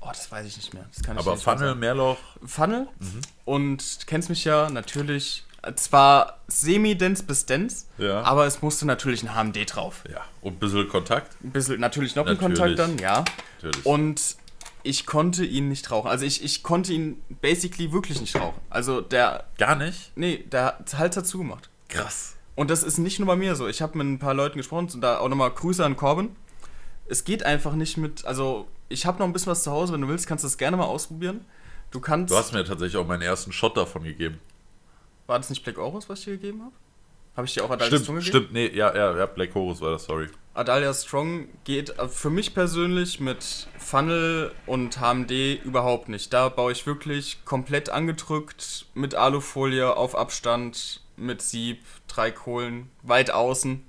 [0.00, 0.86] Oh, das weiß ich nicht mehr.
[0.94, 1.74] Das kann ich Aber nicht Funnel.
[1.74, 2.18] Mehrloch.
[2.44, 3.20] Funnel Mhm.
[3.44, 5.44] und du kennst mich ja natürlich
[5.74, 8.22] zwar semi-dens bis dens, Ja.
[8.22, 10.04] aber es musste natürlich ein HMD drauf.
[10.10, 10.20] Ja.
[10.42, 11.36] Und ein bisschen Kontakt.
[11.42, 12.58] Ein bisschen natürlich noch ein Natürlich.
[12.58, 13.24] Kontakt dann, ja.
[13.62, 13.84] Natürlich.
[13.86, 14.36] Und
[14.82, 16.08] ich konnte ihn nicht rauchen.
[16.08, 18.60] Also ich, ich konnte ihn basically wirklich nicht rauchen.
[18.70, 20.12] Also der, Gar nicht?
[20.14, 21.68] nee, der Hals hat zugemacht.
[21.88, 22.36] Krass.
[22.54, 23.66] Und das ist nicht nur bei mir so.
[23.66, 26.36] Ich habe mit ein paar Leuten gesprochen und da auch nochmal Grüße an Corbin.
[27.08, 30.00] Es geht einfach nicht mit, also ich habe noch ein bisschen was zu Hause, wenn
[30.00, 31.44] du willst, kannst du das gerne mal ausprobieren.
[31.90, 34.38] Du kannst, Du hast mir tatsächlich auch meinen ersten Shot davon gegeben.
[35.26, 36.72] War das nicht Black Orus, was ich dir gegeben habe?
[37.36, 38.30] Habe ich dir auch Adalia Stimmt, Strong gegeben?
[38.36, 40.28] stimmt, nee, ja, ja, ja, Black Horus war das, sorry.
[40.54, 46.32] Adalia Strong geht äh, für mich persönlich mit Funnel und HMD überhaupt nicht.
[46.32, 53.30] Da baue ich wirklich komplett angedrückt mit Alufolie auf Abstand, mit Sieb, drei Kohlen, weit
[53.30, 53.84] außen.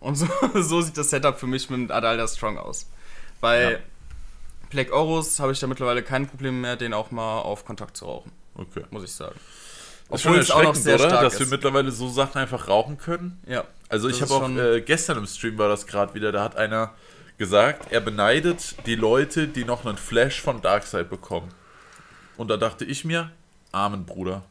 [0.00, 2.90] Und so, so sieht das Setup für mich mit Adalia Strong aus.
[3.40, 3.78] Bei Ja.
[4.70, 8.04] Black Orus habe ich da mittlerweile kein Problem mehr, den auch mal auf Kontakt zu
[8.06, 8.84] rauchen, Okay.
[8.90, 9.38] muss ich sagen.
[10.12, 11.22] Ist schon Obwohl es auch noch erschreckend, sehr oder?
[11.22, 11.50] Dass wir ist.
[11.50, 13.40] mittlerweile so Sachen einfach rauchen können.
[13.46, 13.64] Ja.
[13.88, 16.32] Also Das ich habe ist auch schon- äh, gestern im Stream war das gerade wieder,
[16.32, 16.92] da hat einer
[17.38, 21.48] gesagt, er beneidet die Leute, die noch einen Flash von Darkseid bekommen.
[22.36, 23.30] Und da dachte ich mir,
[23.72, 24.42] Amen, Bruder.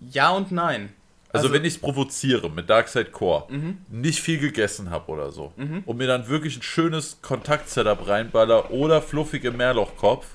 [0.00, 0.92] Ja und nein.
[1.32, 3.78] Also, wenn ich es provoziere mit Darkseid Core, Mhm.
[3.88, 5.52] nicht viel gegessen habe oder so
[5.86, 10.26] und mir dann wirklich ein schönes Kontakt-Setup reinballer oder fluffige Meerlochkopf,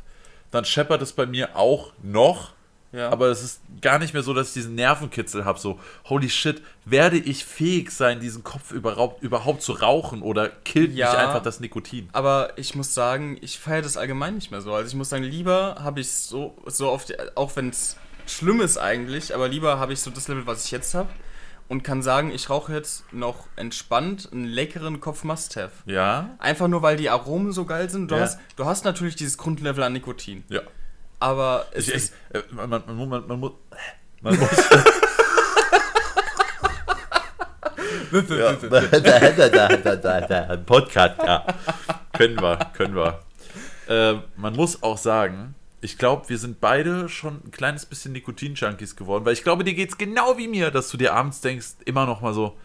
[0.51, 2.53] dann scheppert es bei mir auch noch.
[2.95, 3.09] Ja.
[3.11, 5.59] Aber es ist gar nicht mehr so, dass ich diesen Nervenkitzel habe.
[5.59, 10.93] So, holy shit, werde ich fähig sein, diesen Kopf überhaupt, überhaupt zu rauchen oder killt
[10.93, 11.09] Ja.
[11.11, 12.09] mich einfach das Nikotin?
[12.13, 14.73] Aber ich muss sagen, ich feiere das allgemein nicht mehr so.
[14.73, 18.77] Also ich muss sagen, lieber habe ich so, so oft, auch wenn es schlimm ist
[18.77, 21.09] eigentlich, aber lieber habe ich so das Level, was ich jetzt habe
[21.67, 25.71] und kann sagen, ich rauche jetzt noch entspannt einen leckeren Kopf Must-Have.
[25.85, 26.35] Ja?
[26.39, 28.09] Einfach nur, weil die Aromen so geil sind.
[28.11, 28.21] Du, Ja.
[28.21, 30.43] hast, du hast natürlich dieses Grundlevel an Nikotin.
[30.49, 30.61] Ja.
[31.25, 32.13] Aber es Ich, ich, ist.
[32.33, 33.51] äh, man, man, man, man, man, muss-
[34.21, 34.49] man muss.
[38.29, 41.45] Ja, da, da, da, da, ein Podcast, ja.
[42.13, 43.19] Können wir, können wir.
[43.89, 48.95] Äh, man muss auch sagen, ich glaube, wir sind beide schon ein kleines bisschen Nikotin-Junkies
[48.95, 52.05] geworden, weil ich glaube, dir geht's genau wie mir, dass du dir abends denkst, immer
[52.05, 52.55] noch mal so,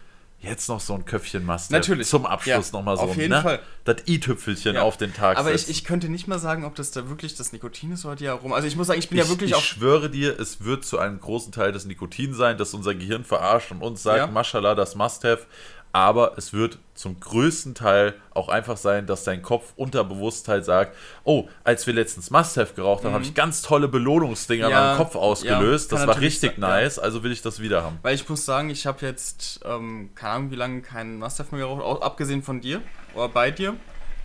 [0.41, 1.71] jetzt noch so ein Köpfchen machst.
[1.71, 2.07] Natürlich.
[2.07, 3.41] Zum Abschluss Ja, noch mal so auf ein, jeden ne?
[3.41, 3.59] Fall.
[3.83, 4.81] Das i-Tüpfelchen Ja.
[4.81, 7.53] auf den Tag aber ich, ich könnte nicht mal sagen, ob das da wirklich das
[7.53, 8.53] Nikotin ist oder die Aromen.
[8.53, 9.61] Also ich muss sagen, ich bin ich, ja wirklich ich auch.
[9.61, 13.71] schwöre dir, es wird zu einem großen Teil das Nikotin sein, das unser Gehirn verarscht
[13.71, 14.27] und uns sagt, Ja.
[14.27, 15.45] Mashallah, das Must-Have.
[15.93, 21.49] Aber es wird zum größten Teil auch einfach sein, dass dein Kopf Unterbewusstheit sagt, oh,
[21.65, 24.77] als wir letztens Must-Have geraucht haben, habe ich ganz tolle Belohnungsdinger in Mhm.
[24.77, 25.91] Ja, meinem Kopf ausgelöst.
[25.91, 26.67] ja, das war richtig sein, ja.
[26.69, 27.99] nice, also will ich das wieder haben.
[28.03, 31.65] Weil ich muss sagen, ich habe jetzt, ähm, keine Ahnung, wie lange keinen Must-Have mehr
[31.65, 32.81] geraucht, auch abgesehen von dir
[33.13, 33.75] oder bei dir.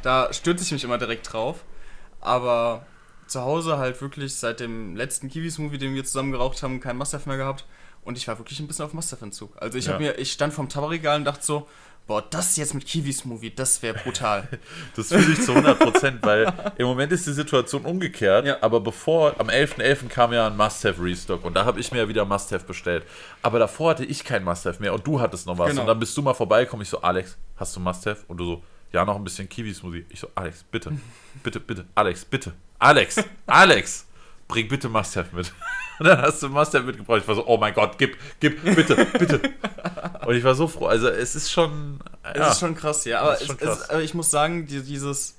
[0.03, 1.65] Da stürze ich mich immer direkt drauf.
[2.21, 2.87] Aber
[3.27, 7.29] zu Hause halt wirklich seit dem letzten Kiwis-Movie, den wir zusammen geraucht haben, kein Must-Have
[7.29, 7.65] mehr gehabt.
[8.07, 9.61] Und ich war wirklich ein bisschen auf Must-Have-Entzug.
[9.61, 9.93] Also ich Ja.
[9.95, 11.69] habe mir, ich stand vorm Tabakregal und dachte so,
[12.07, 14.49] boah, das jetzt mit Kiwis-Movie, das wäre brutal.
[14.95, 18.59] Das fühle ich zu 100%, weil im Moment ist die Situation umgekehrt, Ja.
[18.63, 20.09] aber bevor, am 11.11.
[20.09, 23.03] kam ja ein Must-Have-Restock und da habe ich mir ja wieder Must-Have bestellt.
[23.43, 25.71] Aber davor hatte ich kein Must-Have mehr und du hattest noch was.
[25.71, 25.81] Genau.
[25.83, 28.23] Und dann bist du mal vorbeigekommen, ich so, Alex, hast du Must-Have?
[28.29, 30.07] Und du so, ja, noch ein bisschen Kiwis-Smoothie.
[30.11, 30.93] Ich so, Alex, bitte,
[31.43, 34.06] bitte, bitte, Alex, bitte, Alex, Alex,
[34.49, 35.53] bring bitte Must-Have mit.
[35.99, 37.23] Und dann hast du Must-Have mitgebracht.
[37.23, 39.41] Ich war so, oh mein Gott, gib, gib, bitte, bitte.
[40.27, 40.87] Und ich war so froh.
[40.87, 43.21] Also es ist schon, Es ja, ist schon krass, ja.
[43.21, 43.81] Aber, es, krass.
[43.81, 45.37] Es, aber ich muss sagen, die, dieses,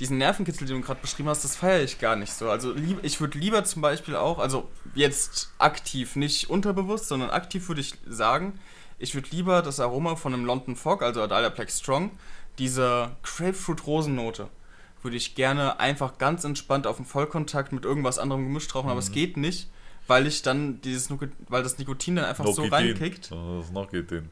[0.00, 2.50] diesen Nervenkitzel, den du gerade beschrieben hast, das feiere ich gar nicht so.
[2.50, 7.68] Also lieb, ich würde lieber zum Beispiel auch, also jetzt aktiv, nicht unterbewusst, sondern aktiv
[7.68, 8.58] würde ich sagen,
[8.98, 12.10] ich würde lieber das Aroma von einem London Fog, also Adalia Black Strong,
[12.58, 14.48] diese Grapefruit-Rosennote,
[15.06, 18.90] würde ich gerne einfach ganz entspannt auf dem Vollkontakt mit irgendwas anderem gemischt rauchen, Mhm.
[18.90, 19.70] aber es geht nicht,
[20.08, 22.74] weil ich dann dieses, Nuko- weil das Nikotin dann einfach so Nokitin.
[22.74, 23.30] reinkickt.
[23.30, 24.28] Das ist Nokitin.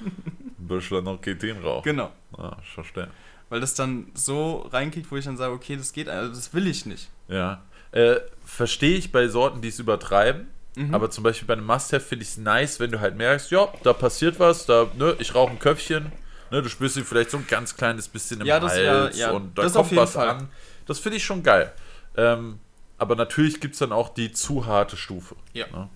[0.00, 1.84] Ein bisschen Nokitin rauchen.
[1.84, 2.10] Genau.
[2.36, 3.08] Ah, ich verstehe.
[3.48, 6.66] Weil das dann so reinkickt, wo ich dann sage, okay, das geht, also das will
[6.66, 7.08] ich nicht.
[7.28, 7.62] Ja.
[7.92, 10.48] Äh, verstehe ich bei Sorten, die es übertreiben.
[10.74, 10.94] Mhm.
[10.94, 13.68] Aber zum Beispiel bei einem Must-Have finde ich es nice, wenn du halt merkst, ja,
[13.82, 16.12] da passiert was, da, ne, ich rauche ein Köpfchen,
[16.50, 19.28] ne, du spürst ihn vielleicht so ein ganz kleines bisschen im Ja, das- Hals ja,
[19.28, 20.28] ja, und da das kommt was Fall.
[20.30, 20.48] an.
[20.86, 21.72] Das finde ich schon geil.
[22.16, 22.58] Ähm,
[22.98, 25.36] aber natürlich gibt es dann auch die zu harte Stufe.
[25.52, 25.66] Ja.
[25.72, 25.88] Ne?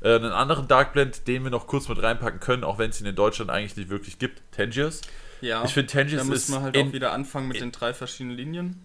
[0.00, 3.00] Äh, einen anderen Dark Blend, den wir noch kurz mit reinpacken können, auch wenn es
[3.00, 5.00] ihn in Deutschland eigentlich nicht wirklich gibt, Tangiers.
[5.40, 5.64] Ja.
[5.64, 8.36] Ich finde, Tangiers da müssen wir halt in- auch wieder anfangen mit den drei verschiedenen
[8.36, 8.84] Linien.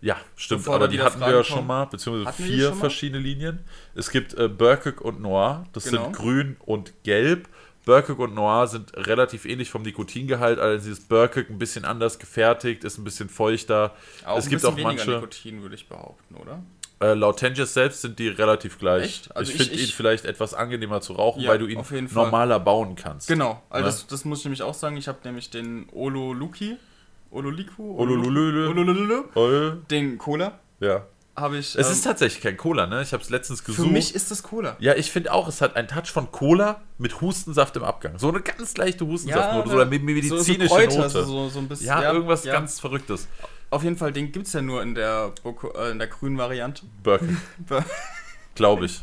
[0.00, 2.72] Ja, stimmt, Bevor aber die hatten wir Fragen ja schon mal, beziehungsweise Hatten wir vier
[2.74, 3.60] verschiedene Linien.
[3.94, 6.02] Es gibt äh, Burkett und Noir, das Genau.
[6.04, 7.48] sind grün und gelb.
[7.84, 12.84] Burkett und Noir sind relativ ähnlich vom Nikotingehalt, allerdings ist Burkett ein bisschen anders gefertigt,
[12.84, 13.94] ist ein bisschen feuchter.
[14.24, 16.62] Auch es ein gibt bisschen auch weniger manche, Nikotin, würde ich behaupten, oder?
[17.00, 19.28] äh, laut Tangiers selbst sind die relativ gleich.
[19.34, 21.80] Also ich ich- finde ihn ich- vielleicht etwas angenehmer zu rauchen, Ja, weil du ihn
[21.90, 22.24] jeden Fall.
[22.24, 23.28] normaler bauen kannst.
[23.28, 23.90] Genau, also Ne?
[23.92, 24.96] das, das muss ich nämlich auch sagen.
[24.96, 26.76] Ich habe nämlich den Ololuki,
[27.30, 28.68] Ololiku, Ololululu.
[28.70, 31.04] Ololululu, Oh, den Cola ja.
[31.36, 31.74] Habe ich.
[31.74, 33.02] Es ähm, ist tatsächlich kein Cola, ne?
[33.02, 33.86] Ich habe es letztens gesucht.
[33.86, 34.76] für mich ist das Cola.
[34.78, 38.18] Ja, ich finde auch, es hat einen Touch von Cola mit Hustensaft im Abgang.
[38.18, 41.24] So eine ganz leichte Hustensaftnote, eine me- medizinische so, so Kräuter, Note.
[41.24, 41.86] So, so, ein bisschen.
[41.86, 42.52] ja, irgendwas ja.
[42.52, 43.28] ganz Verrücktes.
[43.70, 46.82] Auf jeden Fall, den gibt es ja nur in der, äh, in der grünen Variante.
[47.02, 47.36] Burke,
[48.54, 49.02] glaube ich.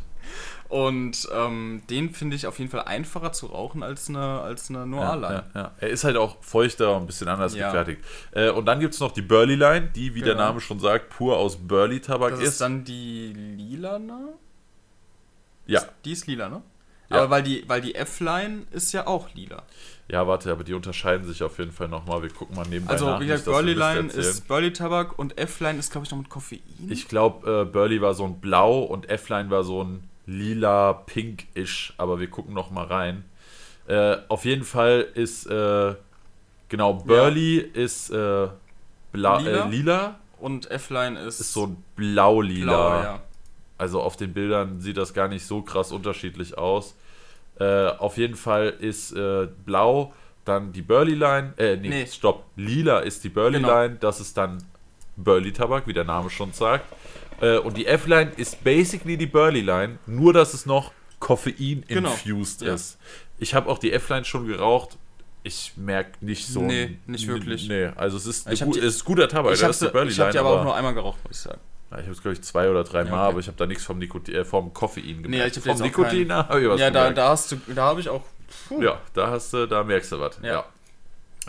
[0.71, 4.87] Und ähm, den finde ich auf jeden Fall einfacher zu rauchen als eine, als eine
[4.87, 5.43] Noir-Line.
[5.53, 5.71] Ja, ja.
[5.79, 7.67] Er ist halt auch feuchter und ein bisschen anders Ja.
[7.71, 8.01] gefertigt.
[8.31, 10.45] Äh, und dann gibt es noch die Burley Line, die, wie der Genau.
[10.45, 12.47] Name schon sagt, pur aus Burley-Tabak Das ist.
[12.51, 14.29] ist dann die lilane?
[15.67, 15.81] ja.
[16.05, 16.61] Die ist lila, ne?
[17.09, 17.17] Ja.
[17.17, 19.63] Aber weil die, weil die F-Line ist ja auch lila.
[20.07, 22.21] ja, warte, aber die unterscheiden sich auf jeden Fall nochmal.
[22.21, 23.19] Wir gucken mal nebenbei Also, nach.
[23.19, 26.61] wie gesagt, Burley Line ist Burley Tabak und F-Line ist, glaube ich, noch mit Koffein.
[26.89, 31.93] Ich glaube, äh, Burley war so ein Blau und F-Line war so ein lila, pink-ish,
[31.97, 33.23] aber wir gucken noch mal rein.
[33.87, 35.95] Äh, auf jeden Fall ist, äh,
[36.69, 38.47] genau, Burley ist äh,
[39.11, 39.65] bla Lila?
[39.65, 42.65] Äh, lila, und F-Line ist, ist so ein blau-lila.
[42.65, 43.19] blau, ja.
[43.77, 46.95] Also auf den Bildern sieht das gar nicht so krass unterschiedlich aus.
[47.59, 50.13] Äh, auf jeden Fall ist äh, blau
[50.45, 51.53] dann die Burley Line.
[51.57, 52.05] Äh, nee, Nee.
[52.07, 52.45] stopp.
[52.55, 53.69] Lila ist die Burley Genau.
[53.69, 53.97] Line.
[53.99, 54.63] Das ist dann
[55.17, 56.85] Burley Tabak, wie der Name schon sagt.
[57.41, 62.69] Äh, und die F-Line ist basically die Burley Line, nur dass es noch Koffein-infused Genau.
[62.69, 62.75] Ja.
[62.75, 62.97] ist.
[63.39, 64.97] Ich habe auch die F-Line schon geraucht.
[65.43, 66.61] Ich merke nicht so.
[66.61, 67.67] Nee, nicht wirklich.
[67.67, 69.53] Nee, also es ist, hab gu- die- es ist guter Tabak.
[69.53, 71.59] Ich das habe ist die hab die aber auch nur einmal geraucht, muss ich sagen.
[71.89, 73.29] ja, ich habe es, glaube ich, zwei oder drei Mal, Ja, okay.
[73.31, 75.55] aber ich habe da nichts vom, Nikotin, äh, vom Koffein gemerkt.
[75.55, 78.09] Nee, ich vom Nikotin habe ich was Ja, da, da hast du, da habe ich
[78.09, 78.21] auch.
[78.67, 78.83] Puh.
[78.83, 80.39] Ja, da hast du, da merkst du was.
[80.43, 80.63] Ja.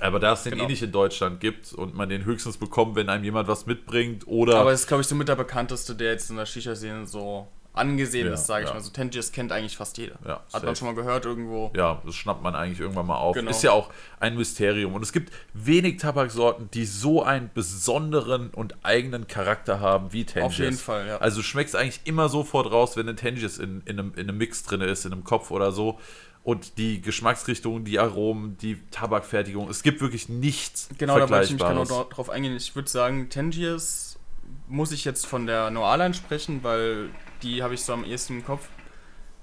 [0.01, 0.65] Aber da es den Genau.
[0.65, 4.27] eh nicht in Deutschland gibt und man den höchstens bekommt, wenn einem jemand was mitbringt
[4.27, 4.57] oder.
[4.57, 7.47] Aber es ist, glaube ich, so mit der bekannteste, der jetzt in der Shisha-Szene so
[7.75, 8.75] angesehen Ja, ist, sage ich ja.
[8.75, 8.81] mal.
[8.83, 10.17] So Tangiers kennt eigentlich fast jeder.
[10.27, 10.67] Ja, Hat safe.
[10.67, 11.71] man schon mal gehört irgendwo.
[11.75, 13.35] ja, das schnappt man eigentlich irgendwann mal auf.
[13.35, 13.51] Genau.
[13.51, 13.91] Ist ja auch
[14.21, 14.95] ein Mysterium.
[14.95, 20.53] Und es gibt wenig Tabaksorten, die so einen besonderen und eigenen Charakter haben wie Tangiers.
[20.53, 21.17] Auf jeden Fall, ja.
[21.19, 24.37] Also du schmeckst eigentlich immer sofort raus, wenn ein Tangiers in, in, einem, in einem
[24.39, 25.99] Mix drin ist, in einem Kopf oder so.
[26.45, 31.53] Und die Geschmacksrichtungen, die Aromen, die Tabakfertigung, es gibt wirklich nichts Genau, da wollte ich
[31.53, 32.57] mich genau drauf eingehen.
[32.57, 34.19] Ich würde sagen, Tangiers
[34.67, 37.11] muss ich jetzt von der Noir-Line sprechen, weil
[37.43, 38.69] die habe ich so am ehesten im Kopf.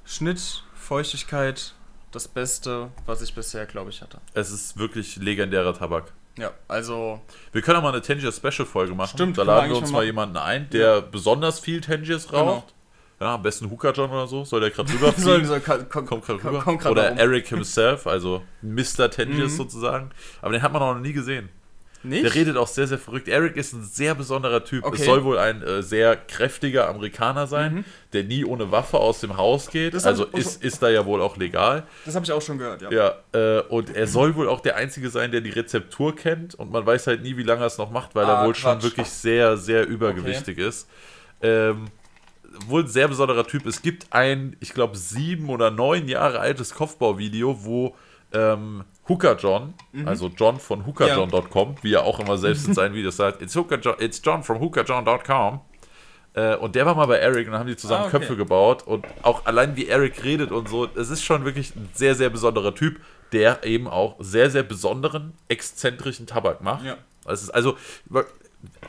[0.03, 1.73] Schnitt, Feuchtigkeit,
[2.11, 4.19] das Beste, was ich bisher, glaube ich, hatte.
[4.33, 6.11] Es ist wirklich legendärer Tabak.
[6.37, 7.21] Ja, also
[7.51, 9.11] Wir können auch mal eine Tangiers Special Folge machen.
[9.13, 12.63] Stimmt, da laden wir uns mal jemanden ein, der besonders viel Tangiers Genau.
[13.19, 14.45] Ja, am besten Hooker John oder so.
[14.45, 15.45] Soll der gerade rüberfliegen?
[15.45, 16.63] soll, soll, komm, kommt gerade komm- rüber.
[16.63, 17.17] kommt grad Oder darum.
[17.17, 19.09] Eric himself, also Mr.
[19.11, 19.57] Tangiers Mhm.
[19.57, 20.09] sozusagen.
[20.41, 21.49] Aber den hat man auch noch nie gesehen.
[22.01, 22.23] nicht?
[22.23, 23.27] Der redet auch sehr, sehr verrückt.
[23.27, 24.85] Eric ist ein sehr besonderer Typ.
[24.85, 24.95] Okay.
[25.01, 29.35] Es soll wohl ein äh, sehr kräftiger Amerikaner sein, der nie ohne Waffe aus dem
[29.35, 29.91] Haus geht.
[29.91, 29.97] Mhm.
[29.97, 31.83] Das also ist, ist da ja wohl auch legal.
[32.05, 32.89] Das habe ich auch schon gehört, ja.
[33.33, 36.71] Ja, äh, und er soll wohl auch der Einzige sein, der die Rezeptur kennt und
[36.71, 38.75] man weiß halt nie, wie lange er es noch macht, weil er Ah, wohl schon
[38.75, 38.83] Quatsch.
[38.83, 40.87] wirklich sehr, sehr übergewichtig ist.
[41.41, 41.87] Ähm,
[42.67, 43.65] wohl ein sehr besonderer Typ.
[43.65, 47.95] Es gibt ein, ich glaube, sieben oder neun Jahre altes Kopfbauvideo, wo
[48.33, 49.73] ähm, Hooker John,
[50.05, 53.79] also John von hookerjohn.com, wie er auch immer selbst in seinen Videos sagt, it's, Hooker
[53.79, 55.61] John, it's John from hookerjohn.com.
[56.33, 58.19] Äh, und der war mal bei Eric und dann haben die zusammen Ah, okay.
[58.19, 61.89] Köpfe gebaut und auch allein wie Eric redet und so, es ist schon wirklich ein
[61.93, 62.99] sehr, sehr besonderer Typ,
[63.31, 66.85] der eben auch sehr, sehr besonderen, exzentrischen Tabak macht.
[66.85, 66.97] Ja.
[67.25, 67.77] Es ist also,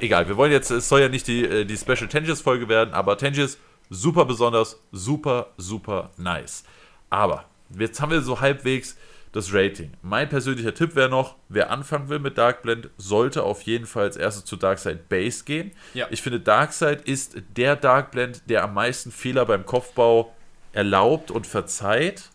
[0.00, 2.94] egal, wir wollen jetzt, es soll ja nicht die, äh, die Special Tangiers Folge werden,
[2.94, 3.58] aber Tangiers
[3.88, 6.64] super besonders, super, super nice.
[7.10, 7.44] Aber
[7.78, 8.96] jetzt haben wir so halbwegs
[9.32, 9.92] das Rating.
[10.02, 14.04] Mein persönlicher Tipp wäre noch, wer anfangen will mit Dark Blend, sollte auf jeden Fall
[14.04, 15.70] als erstes zu Darkside Base gehen.
[15.94, 16.08] Ja.
[16.10, 20.34] Ich finde, Darkside ist der Dark Blend, der am meisten Fehler beim Kopfbau
[20.72, 22.30] erlaubt und verzeiht.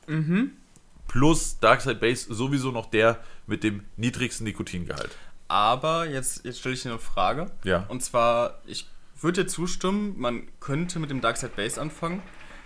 [1.07, 5.17] Plus Darkside Base sowieso noch der mit dem niedrigsten Nikotingehalt.
[5.47, 7.51] Aber jetzt, jetzt stelle ich dir eine Frage.
[7.63, 7.85] Ja.
[7.87, 8.87] Und zwar, ich
[9.21, 12.21] würde dir zustimmen, man könnte mit dem Darkside Base anfangen.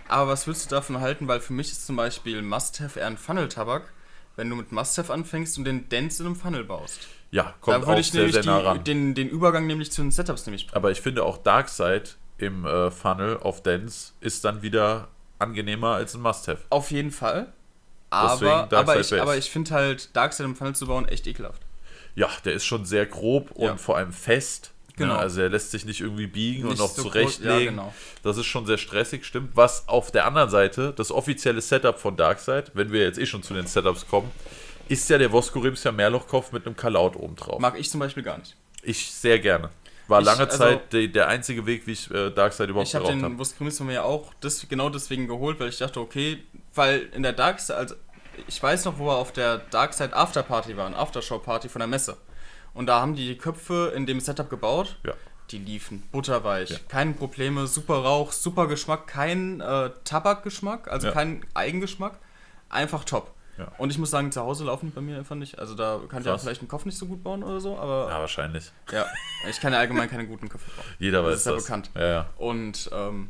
[0.08, 1.28] Aber was würdest du davon halten?
[1.28, 3.94] Weil für mich ist zum Beispiel Must-Have eher ein Funnel-Tabak,
[4.36, 7.00] wenn du mit Must-Have anfängst und den Dance in einem Funnel baust.
[7.32, 8.84] Ja, kommt da auch würde ich sehr, nämlich sehr nah die, ran.
[8.84, 12.06] den, den Übergang nämlich zu den Setups nämlich Aber ich finde auch Darkside
[12.40, 16.64] im äh, Funnel auf Dance ist dann wieder angenehmer als ein Must-Have.
[16.72, 17.54] Auf jeden Fall.
[18.12, 19.22] Deswegen Aber, Dark aber Side ich, Base.
[19.22, 21.62] aber ich finde halt, Darkside im Funnel zu bauen echt ekelhaft.
[22.16, 23.72] Ja, der ist schon sehr grob Ja.
[23.72, 24.72] und vor allem fest.
[24.98, 25.14] Genau.
[25.14, 25.20] Ne?
[25.20, 27.50] Also er lässt sich nicht irgendwie biegen und Nicht noch so zurechtlegen.
[27.64, 27.94] ja, genau.
[28.22, 29.52] Das ist schon sehr stressig, stimmt.
[29.56, 33.42] Was auf der anderen Seite, das offizielle Setup von Darkside, wenn wir jetzt eh schon
[33.42, 34.30] zu den Setups kommen,
[34.90, 37.60] ist ja der Voskorimsia Mehrlochkopf mit einem Kalaut oben drauf.
[37.62, 38.56] Mag ich zum Beispiel gar nicht.
[38.84, 39.70] Ich sehr gerne.
[40.10, 42.96] War Ich- lange also- Zeit der, der einzige Weg, wie ich äh, Darkside überhaupt Ich
[42.96, 43.38] habe den habe.
[43.38, 46.40] Voskrimis mir ja auch das, genau deswegen geholt, weil ich dachte, okay,
[46.76, 47.96] weil in der Darkside, also
[48.48, 52.18] ich weiß noch, wo wir auf der Darkside Afterparty waren, Aftershow-Party von der Messe.
[52.74, 54.98] Und da haben die die Köpfe in dem Setup gebaut.
[55.06, 55.14] Ja.
[55.52, 56.78] Die liefen butterweich, Ja.
[56.88, 61.14] keine Probleme, super Rauch, super Geschmack, kein äh, Tabakgeschmack, also Ja.
[61.14, 62.20] kein Eigengeschmack,
[62.70, 63.34] einfach top.
[63.58, 63.68] Ja.
[63.78, 65.58] Und ich muss sagen, zu Hause laufen bei mir einfach nicht.
[65.60, 68.10] Also da kann ich ja vielleicht einen Kopf nicht so gut bauen oder so, aber
[68.10, 68.72] Ja, wahrscheinlich.
[68.92, 69.06] ja,
[69.50, 70.86] ich kann ja allgemein keine guten Köpfe bauen.
[71.00, 71.64] Jeder Das weiß ist ja das.
[71.64, 71.90] bekannt.
[71.96, 72.30] Ja, ja.
[72.38, 73.30] Und ähm,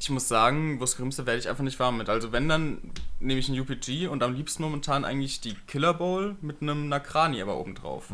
[0.00, 2.08] Ich muss sagen, Wurstgrimste werde ich einfach nicht warm mit.
[2.08, 2.78] Also wenn, dann
[3.20, 7.42] nehme ich einen UPG und am liebsten momentan eigentlich die Killer Bowl mit einem Nakrani
[7.42, 8.06] aber oben drauf.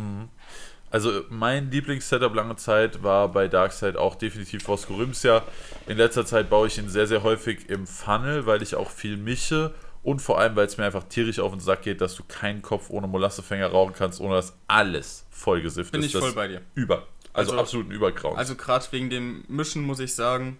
[0.90, 5.44] Also mein Lieblingssetup lange Zeit war bei Darkseid auch definitiv Voskorimsia.
[5.86, 9.16] In letzter Zeit baue ich ihn sehr, sehr häufig im Funnel, weil ich auch viel
[9.16, 9.72] mische
[10.02, 12.62] und vor allem, weil es mir einfach tierisch auf den Sack geht, dass du keinen
[12.62, 16.06] Kopf ohne Molassefänger rauchen kannst, ohne dass alles vollgesifft Bin ist.
[16.06, 16.62] ich Das voll bei dir.
[16.74, 17.06] Über.
[17.32, 18.36] Also, Also- absoluten Überkraut.
[18.38, 20.58] Also gerade wegen dem Mischen muss ich sagen,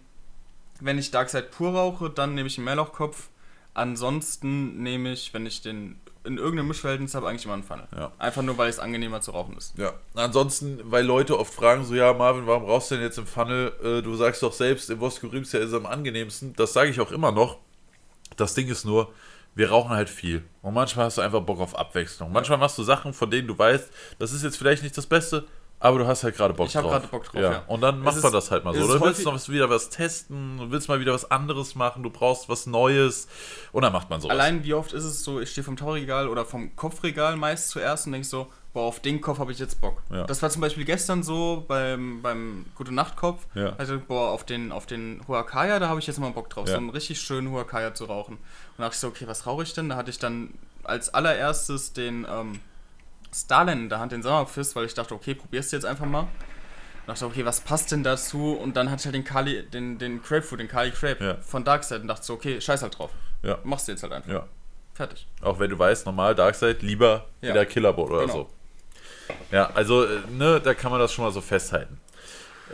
[0.80, 3.28] wenn ich Darkseid pur rauche, dann nehme ich einen Mehrlochkopf.
[3.74, 7.86] Ansonsten nehme ich, wenn ich den in irgendeinem Mischverhältnis habe, eigentlich immer einen Funnel.
[7.96, 8.12] Ja.
[8.18, 9.78] Einfach nur, weil es angenehmer zu rauchen ist.
[9.78, 13.26] Ja, ansonsten, weil Leute oft fragen, so, ja, Marvin, warum rauchst du denn jetzt im
[13.26, 13.72] Funnel?
[13.82, 16.52] Äh, du sagst doch selbst, im Voskorimsia ist es am angenehmsten.
[16.56, 17.58] Das sage ich auch immer noch.
[18.36, 19.12] Das Ding ist nur,
[19.54, 20.42] wir rauchen halt viel.
[20.62, 22.32] Und manchmal hast du einfach Bock auf Abwechslung.
[22.32, 25.46] Manchmal machst du Sachen, von denen du weißt, das ist jetzt vielleicht nicht das Beste,
[25.78, 26.92] aber du hast halt gerade Bock Ich hab drauf.
[26.92, 27.62] gerade Bock drauf, ja.
[27.68, 28.80] Und dann macht Es man ist- das halt mal so.
[28.80, 31.74] ist Oder willst du noch was- wieder was testen, du willst mal wieder was anderes
[31.74, 33.28] machen, du brauchst was Neues
[33.72, 34.32] und dann macht man sowas.
[34.34, 38.06] Allein wie oft ist es so, ich stehe vom Tauregal oder vom Kopfregal meist zuerst
[38.06, 40.02] und denke so, boah, auf den Kopf habe ich jetzt Bock.
[40.10, 40.24] Ja.
[40.24, 43.46] Das war zum Beispiel gestern so beim, beim Gute Nacht Kopf.
[43.54, 43.74] Ja.
[43.78, 46.72] Also, boah, auf den, auf den Huacaya, da habe ich jetzt mal Bock drauf, Ja.
[46.74, 48.34] so einen richtig schönen Huacaya zu rauchen.
[48.34, 48.40] Und
[48.76, 49.88] da dachte ich so, okay, was rauche ich denn?
[49.88, 50.50] Da hatte ich dann
[50.84, 52.60] als allererstes den ähm,
[53.34, 56.20] Starland in der Hand, den Sommerfist, weil ich dachte, okay, probierst du jetzt einfach mal.
[56.20, 56.28] Und
[57.08, 58.52] dachte, okay, was passt denn dazu?
[58.54, 61.36] Und dann hatte ich halt den Kali, den, den Crabfood, den Kali Crabe Ja.
[61.40, 63.10] von Darkseid und dachte so, okay, scheiß halt drauf.
[63.42, 63.58] Ja.
[63.64, 64.30] Machst du jetzt halt einfach.
[64.32, 64.46] Ja.
[64.94, 65.26] Fertig.
[65.42, 67.50] Auch wenn du weißt, normal Darkseid, lieber Ja.
[67.50, 68.32] wieder Killerboard oder Genau.
[68.32, 68.50] so.
[69.50, 72.00] Ja, also, äh, ne, da kann man das schon mal so festhalten.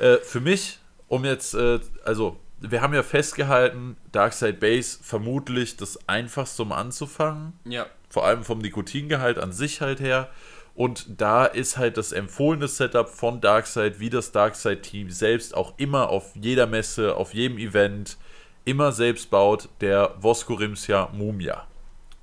[0.01, 0.79] Äh, für mich,
[1.09, 2.39] um jetzt, äh, also,
[2.71, 7.53] wir haben ja festgehalten, Darkseid Base vermutlich das einfachste, um anzufangen.
[7.65, 7.87] Ja.
[8.09, 10.29] Vor allem vom Nikotingehalt an sich halt her.
[10.75, 16.09] Und da ist halt das empfohlene Setup von Darkseid, wie das Darkseid-Team selbst auch immer
[16.09, 18.17] auf jeder Messe, auf jedem Event,
[18.65, 21.67] immer selbst baut, der Voskorimsia Mumia.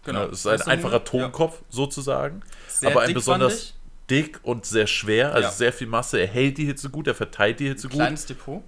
[0.03, 0.21] Genau.
[0.21, 0.99] Ja, es ist ein Das einfacher ja.
[0.99, 3.15] Tonkopf sozusagen, Sehr aber ein dickwandig.
[3.15, 3.73] besonders
[4.09, 5.51] dick und sehr schwer, also Ja.
[5.51, 6.19] sehr viel Masse.
[6.19, 7.97] Er hält die Hitze gut, er verteilt die Hitze gut.
[7.97, 8.63] Kleines Depot,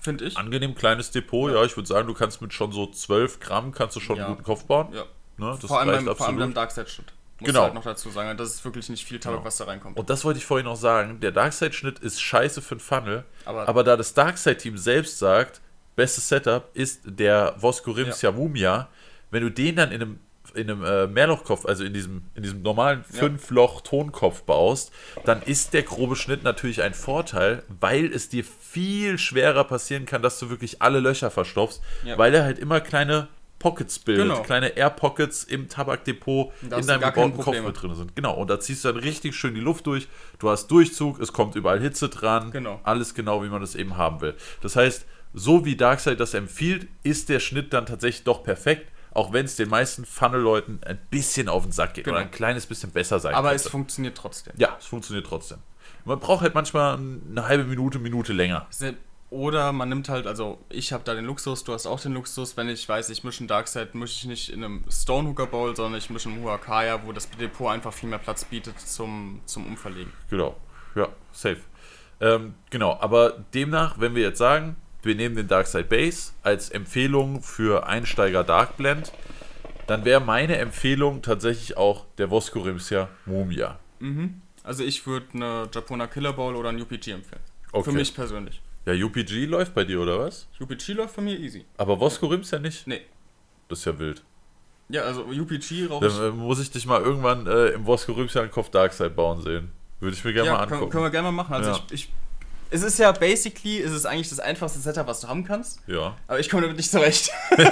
[0.00, 0.36] finde ich.
[0.36, 1.58] Angenehm kleines Depot, ja.
[1.58, 1.64] Ja.
[1.64, 4.26] ich würde sagen, du kannst mit schon so 12 Gramm kannst du schon Ja.
[4.26, 4.88] einen guten Kopf bauen.
[4.92, 5.04] Ja.
[5.36, 6.38] Ne, das vor, allem beim, vor allem absolut.
[6.40, 7.12] beim Darkseid-Schnitt.
[7.40, 7.62] Muss Genau.
[7.62, 8.36] halt noch dazu sagen.
[8.36, 9.46] Das ist wirklich nicht viel Tabak, Genau.
[9.46, 9.96] was da reinkommt.
[9.96, 11.20] Und das wollte ich vorhin noch sagen.
[11.20, 13.24] Der Darkseid-Schnitt ist scheiße für einen Funnel.
[13.44, 15.60] Aber, Aber- da das Darkseid-Team selbst sagt,
[15.94, 18.88] bestes Setup ist der Voskorimsia Mumia,
[19.30, 20.20] wenn du den dann in einem,
[20.54, 23.04] in einem äh, Mehrlochkopf, also in diesem, in diesem normalen.
[23.04, 24.92] Fünf-Loch-Tonkopf baust,
[25.24, 30.22] dann ist der grobe Schnitt natürlich ein Vorteil, weil es dir viel schwerer passieren kann,
[30.22, 32.16] dass du wirklich alle Löcher verstopfst, Ja.
[32.18, 33.28] weil er halt immer kleine
[33.58, 34.42] Pockets bildet, Genau.
[34.42, 38.14] kleine Air-Pockets im Tabakdepot in deinem gebauten Kopf mit drin sind.
[38.14, 40.06] Genau, und da ziehst du dann richtig schön die Luft durch.
[40.38, 42.52] Du hast Durchzug, es kommt überall Hitze dran.
[42.52, 42.80] Genau.
[42.84, 44.34] Alles genau, wie man das eben haben will.
[44.62, 49.32] Das heißt, so wie Darkseid das empfiehlt, ist der Schnitt dann tatsächlich doch perfekt, auch
[49.32, 52.16] wenn es den meisten Funnel-Leuten ein bisschen auf den Sack geht Genau.
[52.16, 53.64] oder ein kleines bisschen besser sein Aber könnte.
[53.64, 54.54] es funktioniert trotzdem.
[54.56, 55.58] ja, es funktioniert trotzdem.
[56.04, 58.66] Man braucht halt manchmal eine halbe Minute, Minute länger.
[59.30, 62.56] Oder man nimmt halt, also ich habe da den Luxus, du hast auch den Luxus,
[62.56, 65.98] wenn ich weiß, ich mische einen Darkseid, mische ich nicht in einem Stonehooker Bowl, sondern
[65.98, 70.12] ich mische einen Huacaya, wo das Depot einfach viel mehr Platz bietet zum, zum Umverlegen.
[70.30, 70.56] Genau.
[70.94, 71.58] Ja, safe.
[72.22, 77.42] Ähm, genau, aber demnach, wenn wir jetzt sagen, wir nehmen den Darkseid Base als Empfehlung
[77.42, 79.12] für Einsteiger Dark Blend,
[79.86, 83.78] dann wäre meine Empfehlung tatsächlich auch der Voskorimsia Mumia.
[84.62, 87.40] Also ich würde eine Japona Killer Bowl oder ein UPG empfehlen.
[87.72, 87.90] Okay.
[87.90, 88.60] Für mich persönlich.
[88.86, 90.46] Ja, UPG läuft bei dir, oder was?
[90.60, 91.64] UPG läuft für mir easy.
[91.76, 92.86] Aber Voskorimsia nicht?
[92.86, 93.02] Nee.
[93.68, 94.22] Das ist ja wild.
[94.88, 96.08] Ja, also UPG rauche.
[96.08, 99.70] Dann äh, muss ich dich mal irgendwann äh, im Voskorimsia einen Kopf Darkseid bauen sehen.
[100.00, 100.92] Würde ich mir gerne mal Ja, können, angucken.
[100.92, 101.54] können wir gerne mal machen.
[101.54, 101.76] Also Ja.
[101.90, 102.12] ich, ich,
[102.70, 105.80] es ist ja basically, es ist eigentlich das einfachste Setup, was du haben kannst.
[105.86, 106.16] ja.
[106.26, 107.30] Aber ich komme damit nicht zurecht.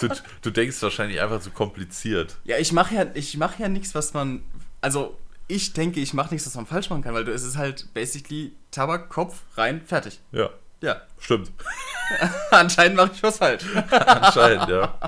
[0.00, 0.08] Du,
[0.42, 2.36] du denkst wahrscheinlich einfach zu kompliziert.
[2.44, 4.42] ja, ich mache ja, ich mache ja nichts, was man,
[4.80, 7.56] also ich denke, ich mache nichts, was man falsch machen kann, weil du, es ist
[7.56, 10.20] halt basically Tabak, Kopf, rein, fertig.
[10.30, 10.50] Ja,
[10.80, 11.50] Ja, stimmt.
[12.50, 13.64] anscheinend mache ich was falsch.
[13.90, 14.98] Anscheinend, ja.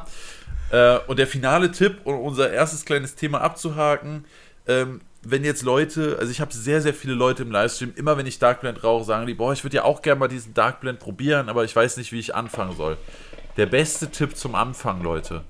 [0.71, 4.25] Äh, und der finale Tipp, um unser erstes kleines Thema abzuhaken,
[4.67, 5.01] ähm,
[5.31, 8.39] wenn jetzt Leute, also ich habe sehr, sehr viele Leute im Livestream, immer wenn ich
[8.39, 10.99] Dark Blend rauche, sagen die, boah, ich würde ja auch gerne mal diesen Dark Blend
[10.99, 12.97] probieren, aber ich weiß nicht, wie ich anfangen soll.
[13.57, 15.45] Der beste Tipp zum Anfang, Leute.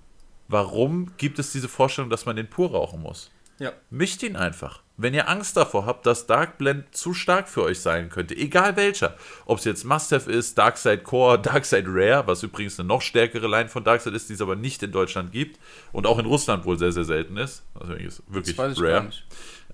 [0.49, 3.31] Warum gibt es diese Vorstellung, dass man den pur rauchen muss?
[3.59, 4.83] Ja, Mischt ihn einfach.
[4.97, 8.77] Wenn ihr Angst davor habt, dass Dark Blend zu stark für euch sein könnte, egal
[8.77, 13.49] welcher, ob es jetzt Must-Have ist, Darkside Core, Darkside Rare, was übrigens eine noch stärkere
[13.49, 15.59] Line von Darkside ist, die es aber nicht in Deutschland gibt
[15.93, 17.65] und auch in Russland wohl sehr, sehr selten ist.
[17.79, 19.11] Also ist wirklich rare.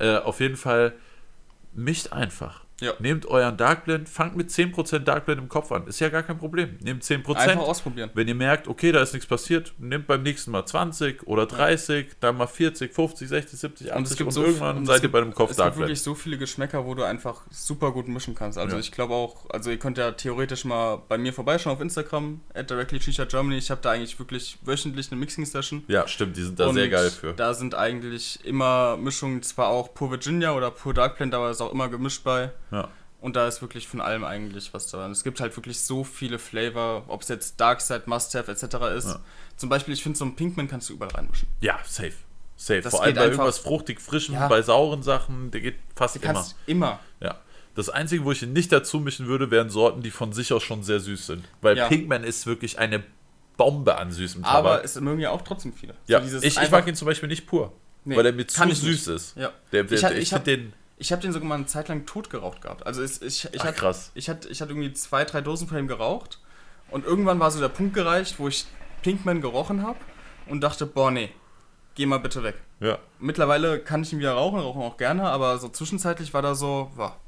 [0.01, 0.95] Äh, auf jeden Fall
[1.73, 2.65] mischt einfach.
[2.81, 2.93] Ja.
[2.99, 5.87] Nehmt euren Darkblend, fangt mit 10% Darkblend im Kopf an.
[5.87, 6.79] Ist ja gar kein Problem.
[6.83, 7.35] Nehmt 10%.
[7.37, 8.11] Einfach ausprobieren.
[8.15, 12.13] Wenn ihr merkt, okay, da ist nichts passiert, nehmt beim nächsten Mal 20 oder 30,
[12.21, 15.13] dann mal 40, 50, 60, 70, 80 und, so irgendwann und es seid ihr gibt-
[15.13, 15.89] bei einem Kopf Es gibt Darkblend.
[15.89, 18.59] wirklich so viele Geschmäcker, wo du einfach super gut mischen kannst.
[18.59, 18.81] Also Ja.
[18.81, 22.71] ich glaube auch, also ihr könnt ja theoretisch mal bei mir vorbeischauen auf Instagram, at
[22.71, 23.59] directly Shisha Germany.
[23.59, 25.85] Ich habe da eigentlich wirklich wöchentlich eine Mixing-Session.
[25.89, 27.33] Ja, stimmt, die sind da Und sehr geil für.
[27.35, 31.61] Da sind eigentlich immer Mischungen, zwar auch pur Virginia oder pur Dark Blend, aber ist
[31.61, 32.51] auch immer gemischt bei.
[32.71, 32.89] Ja.
[33.21, 35.11] Und da ist wirklich von allem eigentlich was dran.
[35.11, 38.63] Es gibt halt wirklich so viele Flavor, ob es jetzt Dark Side, Must Have etc.
[38.97, 39.09] ist.
[39.09, 39.21] Ja.
[39.57, 41.49] Zum Beispiel, ich finde, so ein Pinkman kannst du überall reinmischen.
[41.61, 42.13] ja, safe.
[42.57, 42.81] Safe.
[42.83, 44.49] Das Vor allem bei einfach- irgendwas fruchtig frischem, Ja.
[44.49, 46.47] bei sauren Sachen, der geht fast Du immer.
[46.67, 47.01] immer.
[47.21, 47.39] Ja.
[47.75, 50.63] Das Einzige, wo ich ihn nicht dazu mischen würde, wären Sorten, die von sich aus
[50.63, 51.45] schon sehr süß sind.
[51.63, 51.89] Weil Ja.
[51.89, 53.03] Pinkman ist wirklich eine
[53.57, 54.57] Bombe an süßem Tabak.
[54.57, 55.93] Aber es mögen ja auch trotzdem viele.
[56.07, 57.73] So ja, dieses ich, ich mag ihn zum Beispiel nicht pur.
[58.05, 59.07] Nee, weil er mir zu süß nicht.
[59.09, 59.37] ist.
[59.37, 59.53] Ja.
[59.73, 60.73] Der, der, Ich ich ich finde den.
[61.01, 62.87] Ich habe den sogar mal eine Zeit lang tot geraucht gehabt.
[62.87, 64.11] Also ich, ich, Ach, hatte, krass.
[64.15, 66.39] ich, hatte, ich hatte irgendwie zwei, drei Dosen von ihm geraucht.
[66.91, 68.67] Und irgendwann war so der Punkt gereicht, wo ich
[69.03, 69.99] Pinkman gerochen habe
[70.47, 71.31] und dachte, boah, nee,
[71.95, 72.57] geh mal bitte weg.
[72.81, 72.99] Ja.
[73.19, 76.91] Mittlerweile kann ich ihn wieder rauchen, rauchen auch gerne, aber so zwischenzeitlich war da so,
[76.97, 77.19] war.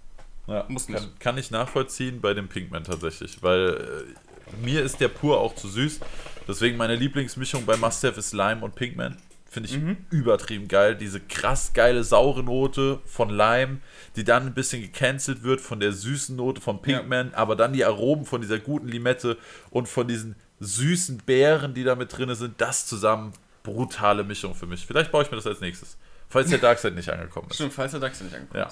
[0.47, 1.01] Ja, Muss nicht.
[1.01, 5.55] Kann, kann ich nachvollziehen bei dem Pinkman tatsächlich, weil äh, mir ist der pur auch
[5.55, 6.01] zu süß.
[6.47, 9.17] Deswegen meine Lieblingsmischung bei Must Have ist Lime und Pinkman.
[9.53, 9.99] Finde ich Mhm.
[10.09, 10.97] übertrieben geil.
[10.97, 13.81] Diese krass geile saure Note von Lime,
[14.17, 17.85] die dann ein bisschen gecancelt wird von der süßen Note von Pinkman, aber dann die
[17.85, 19.37] Aromen von dieser guten Limette
[19.69, 23.33] und von diesen süßen Beeren, die da mit drin sind, das zusammen
[23.63, 24.87] brutale Mischung für mich.
[24.87, 25.99] Vielleicht baue ich mir das als nächstes,
[26.31, 27.57] falls der Darkseid nicht angekommen ist.
[27.57, 28.69] Stimmt, falls der DAX nicht angekommen Ja.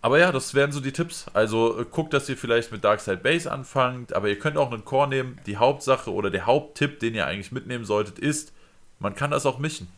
[0.00, 1.26] Aber ja, das wären so die Tipps.
[1.34, 4.84] Also äh, guckt, dass ihr vielleicht mit Darkside Base anfangt, aber ihr könnt auch einen
[4.86, 5.38] Core nehmen.
[5.44, 8.52] Die Hauptsache oder der Haupttipp, den ihr eigentlich mitnehmen solltet, ist,
[8.98, 9.88] man kann das auch mischen.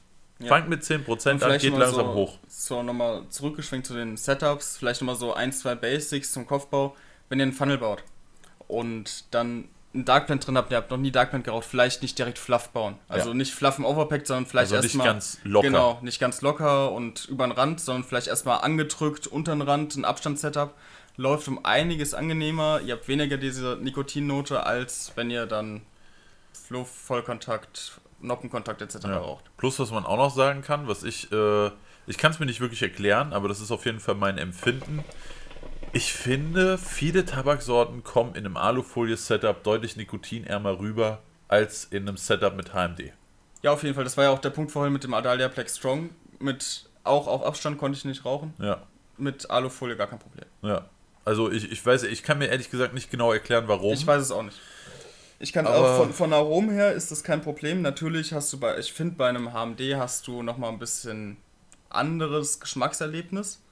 [0.41, 0.49] Ja.
[0.49, 2.39] Fangt mit 10% Und an, geht langsam so, hoch.
[2.47, 6.95] So nochmal zurückgeschwenkt zu den Setups, vielleicht nochmal so ein, zwei Basics zum Kopfbau.
[7.29, 8.05] Wenn ihr einen Funnel baut
[8.69, 12.39] und dann einen Darkblend drin habt, ihr habt noch nie Darkblend geraucht, vielleicht nicht direkt
[12.39, 12.97] Fluff bauen.
[13.09, 13.35] Also Ja.
[13.35, 15.07] nicht Fluff im Overpack, sondern vielleicht Also nicht erstmal.
[15.09, 15.67] ganz locker.
[15.67, 19.97] Genau, nicht ganz locker und über den Rand, sondern vielleicht erstmal angedrückt unter den Rand,
[19.97, 20.75] ein Abstandssetup.
[21.17, 22.81] Läuft um einiges angenehmer.
[22.85, 25.81] Ihr habt weniger diese Nikotinnote, als wenn ihr dann
[26.53, 28.97] Fluff, Vollkontakt, Noppenkontakt etc.
[29.05, 29.19] Ja.
[29.19, 29.45] raucht.
[29.57, 31.71] Plus, was man auch noch sagen kann, was ich, äh,
[32.07, 35.05] ich kann es mir nicht wirklich erklären, aber das ist auf jeden Fall mein Empfinden.
[35.93, 42.55] Ich finde, viele Tabaksorten kommen in einem Alufolie-Setup deutlich nikotinärmer rüber als in einem Setup
[42.57, 43.13] mit HMD.
[43.63, 44.05] Ja, auf jeden Fall.
[44.05, 46.11] Das war ja auch der Punkt vorhin mit dem Adalia Black Strong.
[46.39, 48.53] Mit auch auf Abstand konnte ich nicht rauchen.
[48.59, 48.83] Ja,
[49.17, 50.47] Mit Alufolie gar kein Problem.
[50.63, 50.85] ja.
[51.25, 53.93] Also ich, ich weiß, ich kann mir ehrlich gesagt nicht genau erklären, warum.
[53.93, 54.59] Ich weiß es auch nicht.
[55.41, 57.81] Ich kann Aber- auch von, von Aromen her ist das kein Problem.
[57.83, 61.37] Natürlich hast du bei, ich finde bei einem HMD hast du nochmal ein bisschen
[61.91, 63.63] anderes Geschmackserlebnis.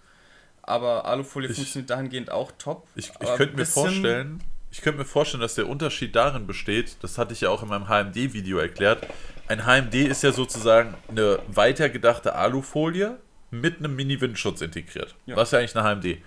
[0.63, 2.87] Aber Alufolie Ich- funktioniert dahingehend auch top.
[2.97, 4.43] Ich, ich könnte mir vorstellen,
[4.73, 7.69] ich könnte mir vorstellen, dass der Unterschied darin besteht, das hatte ich ja auch in
[7.69, 9.07] meinem HMD-Video erklärt.
[9.49, 13.17] Ein HMD ist ja sozusagen eine weitergedachte Alufolie
[13.53, 15.15] mit einem Mini-Windschutz integriert.
[15.25, 15.37] Ja.
[15.37, 16.19] Das ist ja eigentlich eine HMD.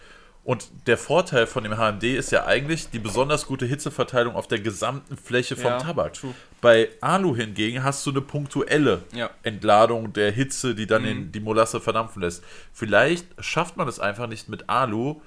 [0.50, 4.58] Und der Vorteil von dem HMD ist ja eigentlich die besonders gute Hitzeverteilung auf der
[4.60, 6.14] gesamten Fläche vom Ja, Tabak.
[6.14, 6.34] true.
[6.60, 9.30] Bei Alu hingegen hast du eine punktuelle Ja.
[9.44, 11.08] Entladung der Hitze, die dann Mhm.
[11.08, 12.44] in die Molasse verdampfen lässt.
[12.74, 15.22] Vielleicht schafft man es einfach nicht mit Alu,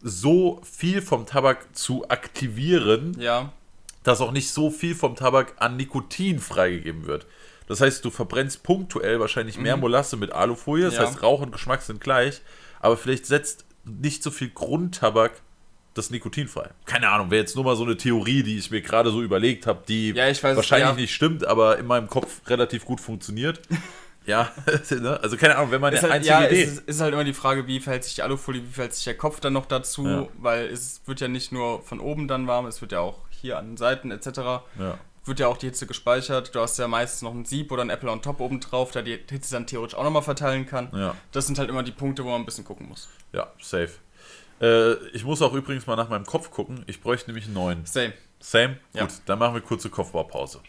[0.00, 3.50] so viel vom Tabak zu aktivieren, Ja,
[4.04, 7.26] dass auch nicht so viel vom Tabak an Nikotin freigegeben wird.
[7.66, 11.00] Das heißt, du verbrennst punktuell wahrscheinlich mehr Molasse mit Alufolie, das Mhm.
[11.00, 12.42] Heißt, Rauch und Geschmack sind gleich,
[12.80, 15.32] aber vielleicht setzt nicht so viel Grundtabak
[15.94, 16.70] das Nikotin frei.
[16.84, 19.66] Keine Ahnung, wäre jetzt nur mal so eine Theorie, die ich mir gerade so überlegt
[19.66, 20.94] habe, die Ja, weiß wahrscheinlich ja.
[20.94, 23.60] nicht stimmt, aber in meinem Kopf relativ gut funktioniert.
[24.26, 24.52] ja,
[24.90, 25.18] ne?
[25.20, 26.62] also keine Ahnung, wenn man ist eine halt, einzige ja Idee.
[26.62, 29.04] es ist, ist halt immer die Frage, wie verhält sich die Alufolie, wie verhält sich
[29.04, 30.28] der Kopf dann noch dazu, Ja.
[30.38, 33.58] weil es wird ja nicht nur von oben dann warm, es wird ja auch hier
[33.58, 34.28] an den Seiten etc.
[34.78, 34.98] ja.
[35.28, 36.54] Wird ja auch die Hitze gespeichert.
[36.54, 39.02] Du hast ja meistens noch ein Sieb oder ein Apple on top oben drauf, der
[39.02, 40.90] die Hitze dann theoretisch auch nochmal verteilen kann.
[40.94, 41.14] Ja.
[41.32, 43.08] Das sind halt immer die Punkte, wo man ein bisschen gucken muss.
[43.32, 43.90] ja, safe.
[44.60, 46.82] Äh, ich muss auch übrigens mal nach meinem Kopf gucken.
[46.86, 47.86] Ich bräuchte nämlich einen neuen.
[47.86, 48.12] Same.
[48.40, 48.78] Same?
[48.92, 49.02] Ja.
[49.02, 50.60] Gut, dann machen wir kurze Kopfbaupause.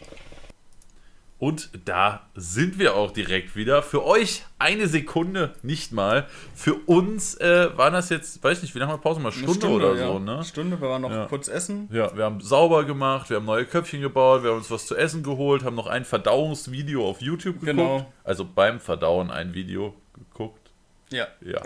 [1.40, 3.82] Und da sind wir auch direkt wieder.
[3.82, 6.26] Für euch eine Sekunde, nicht mal.
[6.54, 9.20] Für uns äh, waren das jetzt, weiß nicht, wie lange wir Pause?
[9.20, 10.06] Mal Stunde, oder ja.
[10.06, 10.44] so, ne?
[10.44, 11.24] Stunde, wir waren noch Ja.
[11.24, 11.88] kurz essen.
[11.90, 14.94] Ja, wir haben sauber gemacht, wir haben neue Köpfchen gebaut, wir haben uns was zu
[14.94, 17.78] essen geholt, haben noch ein Verdauungsvideo auf YouTube geguckt.
[17.78, 18.12] Genau.
[18.22, 20.70] Also beim Verdauen ein Video geguckt.
[21.10, 21.26] Ja.
[21.40, 21.62] Ja,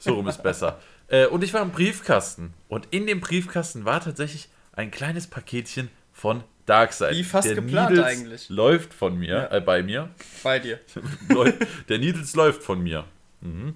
[0.00, 0.80] so rum ist besser.
[1.06, 2.54] Äh, und ich war im Briefkasten.
[2.66, 7.14] Und in dem Briefkasten war tatsächlich ein kleines Paketchen von Darkseid.
[7.14, 8.48] Wie fast Der geplant Needles eigentlich.
[8.48, 9.56] Läuft von mir, Ja.
[9.56, 10.08] äh, bei mir.
[10.42, 10.80] Bei dir.
[11.88, 13.04] Der Needles läuft von mir.
[13.40, 13.74] Mhm.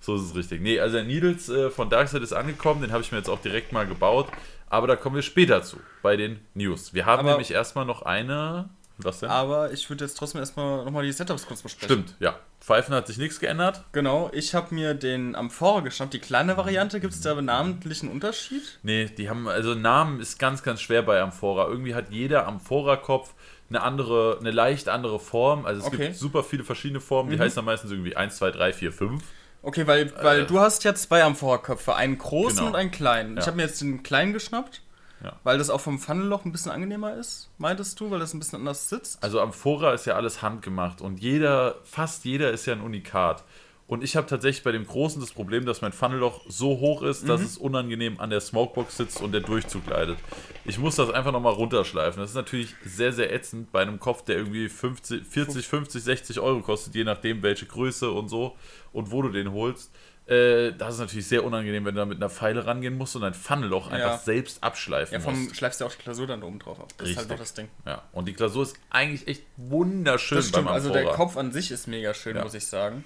[0.00, 0.60] So ist es richtig.
[0.60, 3.40] Nee, also der Needles äh, von Darkseid ist angekommen, den habe ich mir jetzt auch
[3.40, 4.28] direkt mal gebaut.
[4.68, 6.92] Aber da kommen wir später zu, bei den News.
[6.94, 8.68] Wir haben Aber- nämlich erstmal noch eine.
[8.98, 9.28] Was denn?
[9.28, 12.04] Aber ich würde jetzt trotzdem erstmal nochmal die Setups kurz besprechen.
[12.04, 12.36] Stimmt, ja.
[12.60, 13.84] Pfeifen hat sich nichts geändert.
[13.92, 16.14] Genau, ich habe mir den Amphora geschnappt.
[16.14, 18.62] Die kleine Variante, gibt es da namentlich einen Unterschied?
[18.82, 21.68] Nee, die haben, also Namen ist ganz, ganz schwer bei Amphora.
[21.68, 23.34] Irgendwie hat jeder Amphora-Kopf
[23.68, 25.66] eine andere, eine leicht andere Form.
[25.66, 25.96] Also es Okay.
[26.08, 27.40] gibt super viele verschiedene Formen, die Mhm.
[27.42, 29.22] heißen dann meistens irgendwie 1, 2, 3, 4, 5.
[29.62, 30.46] Okay, weil, weil Äh.
[30.46, 32.68] du hast ja zwei Amphora-Köpfe, einen großen Genau.
[32.70, 33.36] und einen kleinen.
[33.36, 33.46] Ich Ja.
[33.48, 34.80] habe mir jetzt den kleinen geschnappt,
[35.26, 35.36] Ja.
[35.42, 38.60] weil das auch vom Funnelloch ein bisschen angenehmer ist, meintest du, weil das ein bisschen
[38.60, 39.22] anders sitzt.
[39.22, 43.44] Also Amphora ist ja alles handgemacht und jeder, fast jeder ist ja ein Unikat.
[43.88, 47.28] Und ich habe tatsächlich bei dem Großen das Problem, dass mein Funnelloch so hoch ist,
[47.28, 50.18] dass es unangenehm an der Smokebox sitzt und der Durchzug leidet.
[50.64, 52.20] Ich muss das einfach nochmal runterschleifen.
[52.20, 56.40] Das ist natürlich sehr, sehr ätzend bei einem Kopf, der irgendwie 50, 40, 50, 60
[56.40, 58.56] Euro kostet, je nachdem welche Größe und so
[58.92, 59.92] und wo du den holst.
[60.28, 63.22] Äh, das ist natürlich sehr unangenehm, wenn du da mit einer Pfeile rangehen musst und
[63.22, 64.18] dein Funnelloch einfach Ja.
[64.18, 65.54] selbst abschleifen Ja, musst.
[65.56, 66.88] schleifst du ja auch die Klausur dann da oben drauf ab.
[66.98, 67.30] Das ist halt Richtig.
[67.30, 67.68] noch das Ding.
[67.86, 71.04] Ja, und die Klausur ist eigentlich echt wunderschön Das stimmt, also der.
[71.04, 72.42] Kopf an sich ist mega schön, Ja.
[72.42, 73.04] muss ich sagen.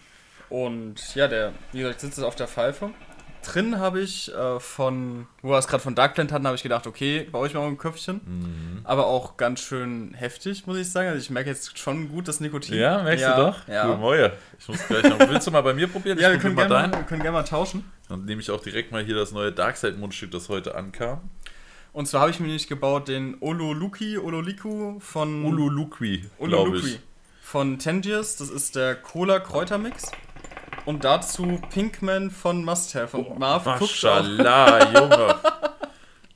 [0.49, 2.91] Und ja, der, wie gesagt, sitzt auf der Pfeife.
[3.43, 6.86] Drin habe ich äh, von, wo wir es gerade von Darkplant hatten, habe ich gedacht,
[6.86, 8.20] okay, baue ich mal ein Köpfchen.
[8.24, 8.80] Mhm.
[8.84, 11.09] Aber auch ganz schön heftig, muss ich sagen.
[11.09, 12.74] Also ich merke jetzt schon gut das Nikotin.
[12.76, 13.68] Ja, merkst ja, du doch?
[13.68, 14.32] Ja, Du Moje.
[14.59, 15.18] Ich muss gleich noch.
[15.28, 16.18] Willst du mal bei mir probieren?
[16.18, 17.84] ja wir, Ich können probier gerne mal mal, wir können gerne mal tauschen.
[18.09, 21.20] Dann nehme ich auch direkt mal hier das neue Darkseid-Mundstück, das heute ankam.
[21.93, 27.01] Und zwar habe ich mir nämlich gebaut den Ololuki, Ololiku von Ululuqui, glaube Ololuki ich.
[27.43, 28.36] von Tangiers.
[28.36, 30.11] Das ist der Cola-Kräutermix.
[30.91, 33.16] Und dazu Pinkman von Must Have.
[33.16, 33.80] Und Marv guckt auch.
[33.82, 35.36] Maschallah, Junge.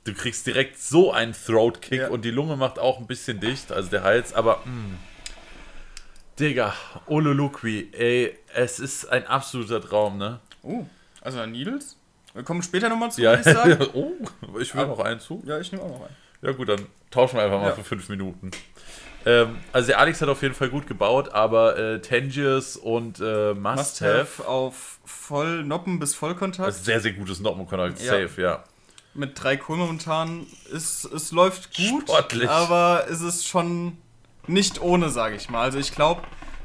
[0.05, 2.07] Du kriegst direkt so einen Throat-Kick Ja.
[2.07, 4.95] und die Lunge macht auch ein bisschen dicht, also der Hals, aber mh.
[6.39, 6.73] Digga,
[7.07, 10.39] Ululuqui, ey, es ist ein absoluter Traum, ne?
[10.63, 10.85] Oh,
[11.19, 11.97] also Needles?
[12.33, 13.87] Wir kommen später nochmal zu, Ja, würde ich sagen.
[13.93, 15.43] oh, ich will Aber- noch einen zu.
[15.45, 16.15] Ja, ich nehme auch noch einen.
[16.41, 17.75] Ja gut, dann tauschen wir einfach mal Ja.
[17.75, 18.51] für fünf Minuten.
[19.25, 23.53] Ähm, also der Alex hat auf jeden Fall gut gebaut, aber äh, Tangiers und äh,
[23.53, 26.69] Must, Must Have, have auf Vollnoppen bis Vollkontakt.
[26.69, 28.11] ist sehr, sehr gutes Noppenkontakt, Ja.
[28.27, 28.63] safe, ja.
[29.15, 30.45] mit drei Kohl momentan.
[30.73, 32.49] Es, es läuft gut, Sportlich.
[32.49, 33.97] aber es ist schon
[34.47, 35.61] nicht ohne, sage ich mal.
[35.61, 36.21] Also ich glaube,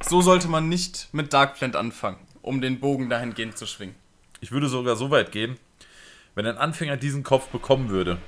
[0.07, 3.95] so sollte man nicht mit Darkplant anfangen, um den Bogen dahingehend zu schwingen.
[4.43, 5.57] Ich würde sogar so weit gehen,
[6.35, 8.19] wenn ein Anfänger diesen Kopf bekommen würde,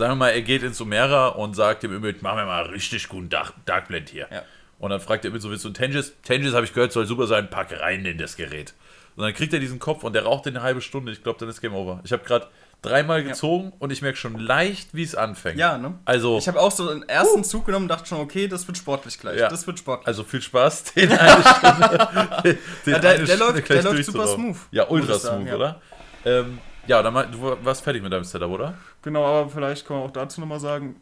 [0.00, 3.08] sagen wir mal, er geht ins Umera und sagt dem Ümit, mach mir mal richtig
[3.08, 4.26] guten Dark, Darkblend hier.
[4.32, 4.42] Ja.
[4.80, 6.12] Und dann fragt der Ümit so, willst du einen Tangiers?
[6.24, 8.74] Tangiers, habe ich gehört, soll super sein, pack rein in das Gerät.
[9.16, 11.12] Und dann kriegt er diesen Kopf und der raucht in eine halbe Stunde.
[11.12, 12.00] Ich glaube, dann ist Game Over.
[12.04, 12.46] Ich habe gerade
[12.80, 15.58] dreimal gezogen und ich merke schon leicht, wie es anfängt.
[15.58, 15.98] Ja, ne?
[16.06, 18.78] Also, Ich habe auch so den ersten Zug genommen und dachte schon, okay, das wird
[18.78, 19.38] sportlich gleich.
[19.38, 19.48] Ja.
[19.50, 20.06] Das wird sportlich.
[20.06, 22.58] also viel Spaß, den eine Stunde.
[22.86, 25.48] Den Ja, der- eine der Stunde läuft- der läuft super smooth, Ja, ultra sagen, smooth,
[25.50, 25.56] ja.
[25.56, 25.80] oder?
[26.24, 28.74] Ähm, ja, dann mal, du warst fertig mit deinem Setup, oder?
[29.02, 30.96] Genau, aber vielleicht kann man auch dazu nochmal sagen,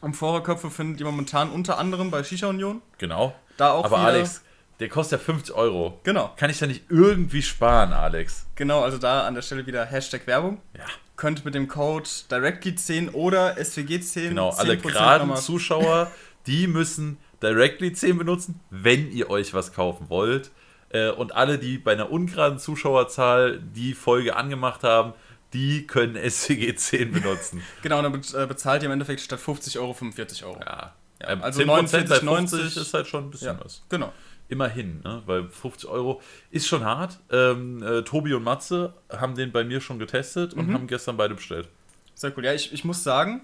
[0.00, 2.82] Amphora-Köpfe findet ihr momentan unter anderem bei Shisha Union.
[2.98, 3.34] Genau.
[3.56, 4.42] Da auch Aber Alex,
[4.78, 5.98] der kostet ja 50 Euro.
[6.04, 8.46] Genau, Kann ich da nicht irgendwie sparen, Alex?
[8.54, 10.60] genau, also da an der Stelle wieder Hashtag Werbung.
[10.76, 10.84] Ja.
[11.16, 16.10] Könnt mit dem Code Directly10 oder SWG10 Genau, alle 10% geraden nochmal- Zuschauer,
[16.46, 20.52] die müssen Directly 10 benutzen, wenn ihr euch was kaufen wollt.
[20.90, 25.12] Äh, Und alle, die bei einer ungeraden Zuschauerzahl die Folge angemacht haben,
[25.52, 27.62] die können SWG 10 benutzen.
[27.82, 30.60] Genau, dann be- äh, bezahlt ihr im Endeffekt statt 50 Euro 45 Euro.
[30.60, 30.94] Ja.
[31.20, 33.82] Ja, Ähm, also 10% bei 50 90 ist halt schon ein bisschen Ja, was.
[33.88, 34.12] genau.
[34.50, 35.22] Immerhin, ne?
[35.26, 37.18] weil 50 Euro ist schon hart.
[37.30, 40.60] Ähm, äh, Tobi und Matze haben den bei mir schon getestet Mhm.
[40.60, 41.68] und haben gestern beide bestellt.
[42.14, 42.44] Sehr cool.
[42.46, 43.42] Ja, ich, ich muss sagen,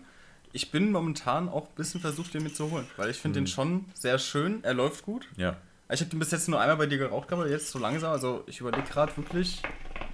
[0.53, 3.45] ich bin momentan auch ein bisschen versucht, den mir zu holen, weil ich finde Mhm.
[3.45, 4.63] den schon sehr schön.
[4.65, 5.27] Er läuft gut.
[5.37, 5.57] Ja.
[5.93, 8.13] Ich habe den bis jetzt nur einmal bei dir geraucht gehabt, aber jetzt so langsam.
[8.13, 9.61] Also ich überlege gerade wirklich,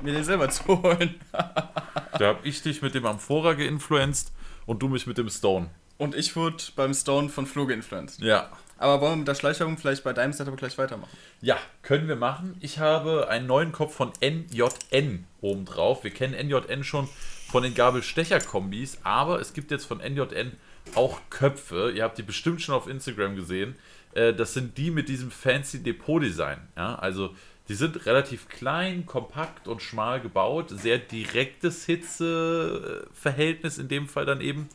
[0.02, 1.20] mir den selber zu holen.
[1.32, 4.32] Da habe ich dich mit dem Amphora geinfluenced
[4.66, 5.70] und du mich mit dem Stone.
[5.96, 8.20] Und ich wurde beim Stone von Flo geinfluenced.
[8.20, 8.50] Ja.
[8.78, 11.10] Aber wollen wir mit der Schleichwerbung vielleicht bei deinem Setup gleich weitermachen?
[11.42, 12.56] Ja, können wir machen.
[12.60, 16.02] Ich habe einen neuen Kopf von NJN oben drauf.
[16.02, 17.06] Wir kennen NJN schon
[17.50, 20.52] von den Gabelstecher-Kombis, aber es gibt jetzt von NJN
[20.94, 21.92] auch Köpfe.
[21.94, 23.76] Ihr habt die bestimmt schon auf Instagram gesehen.
[24.14, 26.58] Äh, Das sind die mit diesem fancy Depot-Design.
[26.76, 27.30] Ja, also
[27.68, 30.70] die sind relativ klein, kompakt und schmal gebaut.
[30.70, 34.68] Sehr direktes Hitzeverhältnis in dem Fall dann eben.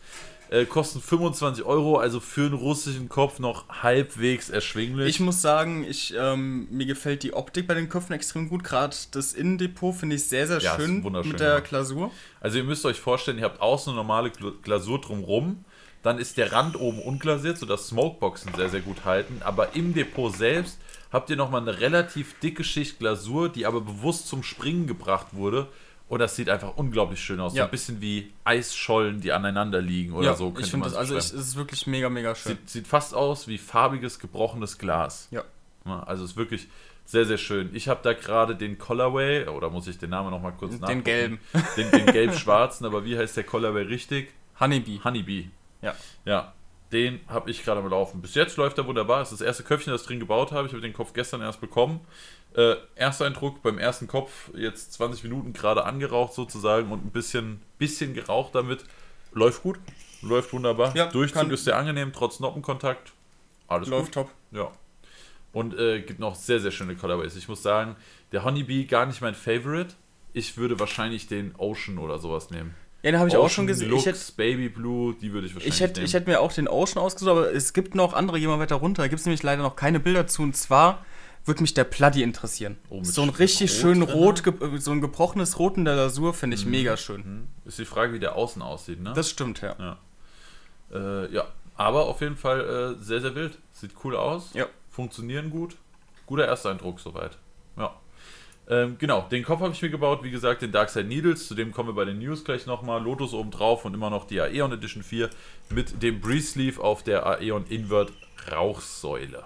[0.52, 5.08] Äh, kosten 25 Euro, also für einen russischen Kopf noch halbwegs erschwinglich.
[5.10, 8.64] Ich muss sagen, ich, ähm, mir gefällt die Optik bei den Köpfen extrem gut.
[8.64, 11.60] Gerade das Innendepot finde ich sehr, sehr Ja, schön wunderschön, mit der ja.
[11.62, 12.12] Glasur.
[12.42, 15.66] Also ihr müsst euch vorstellen, ihr habt außen eine normale Gl- Glasur drumrum,
[16.06, 20.34] dann ist der Rand oben unglasiert, sodass Smokeboxen sehr, sehr gut halten, aber im Depot
[20.36, 20.80] selbst
[21.12, 25.68] habt ihr nochmal eine relativ dicke Schicht Glasur, die aber bewusst zum Springen gebracht wurde
[26.08, 27.54] und das sieht einfach unglaublich schön aus.
[27.54, 27.66] So Ja.
[27.66, 30.54] ein bisschen wie Eisschollen, die aneinander liegen oder so.
[30.60, 32.52] ich finde das, also es ist wirklich mega, mega schön.
[32.58, 35.28] sieht, sieht fast aus wie farbiges, gebrochenes Glas.
[35.32, 35.44] Ja.
[35.86, 36.68] Ja, Also ist wirklich
[37.06, 37.70] sehr, sehr schön.
[37.74, 41.04] Ich habe da gerade den Colorway, oder muss ich den Namen nochmal kurz Den nachgucken?
[41.04, 41.40] gelben.
[41.78, 44.30] Den, den gelb-schwarzen, aber wie heißt der Colorway richtig?
[44.60, 45.00] Honeybee.
[45.04, 45.50] Honeybee.
[45.86, 45.96] Ja.
[46.26, 46.54] Ja,
[46.92, 48.22] den habe ich gerade am Laufen.
[48.22, 49.20] Bis jetzt läuft er wunderbar.
[49.20, 50.68] Das ist das erste Köpfchen, das ich drin gebaut habe.
[50.68, 52.02] Ich habe den Kopf gestern erst bekommen.
[52.56, 57.62] Äh, erster Eindruck beim ersten Kopf, jetzt 20 Minuten gerade angeraucht sozusagen und ein bisschen,
[57.78, 58.86] bisschen geraucht damit.
[59.34, 59.78] Läuft gut,
[60.22, 60.96] läuft wunderbar.
[60.96, 63.12] Ja, Durchzug ist sehr angenehm, trotz Noppenkontakt.
[63.68, 64.14] Alles Läuft gut.
[64.14, 64.32] top.
[64.52, 64.72] Ja.
[65.52, 67.36] Und äh, gibt noch sehr, sehr schöne Colorways.
[67.36, 67.98] Ich muss sagen,
[68.32, 69.94] der Honeybee gar nicht mein Favorite.
[70.32, 72.74] Ich würde wahrscheinlich den Ocean oder sowas nehmen.
[73.04, 73.90] Ja, den habe ich auch Ocean schon gesehen.
[73.90, 76.06] Lux, Ich hätte Baby Blue, die würde ich wahrscheinlich ich hätt, nehmen.
[76.08, 78.76] ich hätt mir auch den Ocean ausgesucht, aber es gibt noch andere, gehen wir weiter
[78.78, 79.04] runter.
[79.04, 80.42] Da gibt es nämlich leider noch keine Bilder zu.
[80.42, 81.06] Und zwar
[81.46, 82.78] würde mich der Bloody interessieren.
[82.90, 85.96] Oh, so ein Rot richtig schön rot, ge- äh, so ein gebrochenes Rot in der
[85.96, 87.24] Lasur finde ich mega schön.
[87.24, 87.48] Hm.
[87.66, 89.14] Ist die Frage, wie der außen aussieht, ne?
[89.14, 89.76] Das stimmt, ja.
[89.78, 89.98] ja.
[90.92, 93.60] Äh, ja, aber auf jeden Fall äh, sehr, sehr wild.
[93.74, 94.50] Sieht cool aus.
[94.56, 94.66] Ja.
[94.90, 95.76] Funktionieren gut.
[96.26, 97.38] Guter Ersteindruck soweit.
[97.78, 97.94] Ja.
[98.68, 101.72] Ähm, genau, den Kopf habe ich mir gebaut, wie gesagt, den Darkside Needles, zu dem
[101.72, 103.02] kommen wir bei den News gleich nochmal.
[103.04, 105.30] Lotus oben drauf und immer noch die Aeon Edition 4
[105.70, 108.12] mit dem Breeze Sleeve auf der Aeon Invert
[108.52, 109.44] Rauchsäule.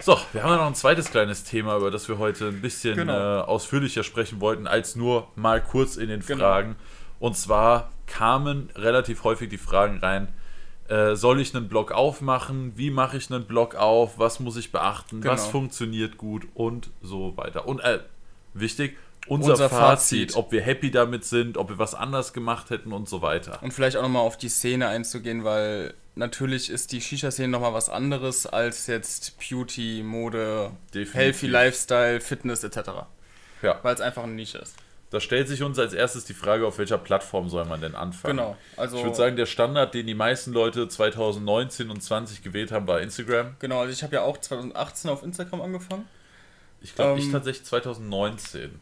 [0.00, 2.96] So, wir haben ja noch ein zweites kleines Thema, über das wir heute ein bisschen
[2.96, 3.12] Genau.
[3.12, 6.44] äh, ausführlicher sprechen wollten, als nur mal kurz in den Genau.
[6.44, 6.76] Fragen.
[7.18, 10.28] Und zwar kamen relativ häufig die Fragen rein,
[10.90, 12.72] äh, soll ich einen Blog aufmachen?
[12.76, 14.18] Wie mache ich einen Blog auf?
[14.18, 15.22] Was muss ich beachten?
[15.24, 15.50] Was Genau.
[15.52, 16.46] funktioniert gut?
[16.54, 17.66] Und so weiter.
[17.66, 18.00] Und äh,
[18.54, 20.36] wichtig, unser, Unser Fazit, Fazit.
[20.36, 23.62] ob wir happy damit sind, ob wir was anders gemacht hätten und so weiter.
[23.62, 27.88] Und vielleicht auch nochmal auf die Szene einzugehen, weil natürlich ist die Shisha-Szene nochmal was
[27.90, 31.14] anderes als jetzt Beauty, Mode, Definitiv.
[31.14, 32.78] Healthy Lifestyle, Fitness etc.
[33.62, 34.74] Ja, Weil es einfach eine Nische ist.
[35.10, 38.36] Da stellt sich uns als erstes die Frage, auf welcher Plattform soll man denn anfangen?
[38.36, 38.56] Genau.
[38.76, 42.86] Also, Ich würde sagen, der Standard, den die meisten Leute 2019 und 20 gewählt haben,
[42.86, 43.56] war Instagram.
[43.58, 46.06] genau, also ich habe ja auch 2018 auf Instagram angefangen.
[46.80, 48.78] Ich glaube, ich Ähm, tatsächlich 2019.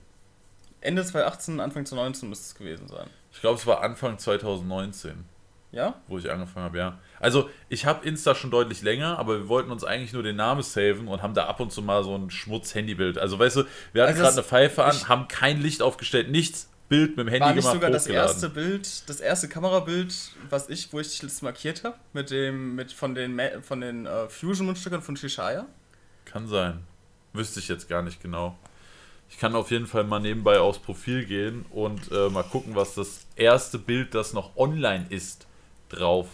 [0.80, 3.08] Ende 2018, Anfang 2019 müsste es gewesen sein.
[3.32, 5.24] Ich glaube, es war Anfang 2019,
[5.70, 6.00] Ja?
[6.06, 6.98] wo ich angefangen habe, ja.
[7.20, 10.62] Also, ich habe Insta schon deutlich länger, aber wir wollten uns eigentlich nur den Namen
[10.62, 13.18] saven und haben da ab und zu mal so ein Schmutz-Handybild.
[13.18, 16.70] Also, weißt du, wir hatten Also gerade eine Pfeife an, haben kein Licht aufgestellt, nichts,
[16.88, 20.14] Bild mit dem Handy War nicht gemacht, sogar das erste Bild, das erste Kamerabild,
[20.48, 24.28] was ich, wo ich das markiert habe, mit dem, mit von den, von den äh,
[24.28, 25.66] Fusion-Mundstückern von Shishaya?
[26.24, 26.80] Kann sein.
[27.32, 28.58] Wüsste ich jetzt gar nicht genau.
[29.30, 32.94] Ich kann auf jeden Fall mal nebenbei aufs Profil gehen und äh, mal gucken, was
[32.94, 35.46] das erste Bild, das noch online ist,
[35.88, 36.28] drauf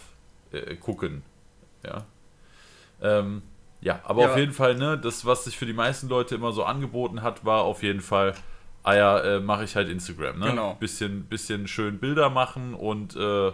[0.51, 1.23] äh, gucken.
[1.83, 2.05] Ja.
[3.01, 3.41] Ähm,
[3.81, 4.31] ja, aber Ja.
[4.31, 7.45] auf jeden Fall, ne, das, was sich für die meisten Leute immer so angeboten hat,
[7.45, 8.33] war auf jeden Fall,
[8.83, 10.49] ah ja, äh, mache ich halt Instagram, ne?
[10.49, 10.73] Genau.
[10.75, 13.51] Bisschen, bisschen schön Bilder machen und äh,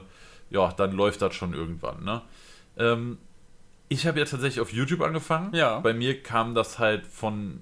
[0.49, 2.21] ja, dann läuft das schon irgendwann, ne?
[2.77, 3.17] Ähm,
[3.89, 5.53] ich habe ja tatsächlich auf YouTube angefangen.
[5.53, 5.79] Ja.
[5.79, 7.59] Bei mir kam das halt von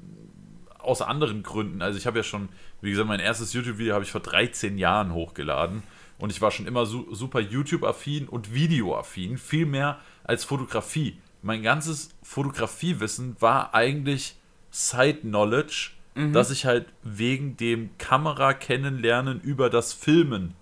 [0.78, 1.82] aus anderen Gründen.
[1.82, 2.50] Also ich habe ja schon,
[2.82, 5.82] wie gesagt, mein erstes YouTube-Video habe ich vor 13 Jahren hochgeladen
[6.20, 11.18] und ich war schon immer su super YouTube-affin und Video-affin, viel mehr als Fotografie.
[11.42, 14.36] Mein ganzes Fotografiewissen war eigentlich
[14.72, 15.92] Side-Knowledge,
[16.34, 20.54] dass ich halt wegen dem Kamera-Kennenlernen über das Filmen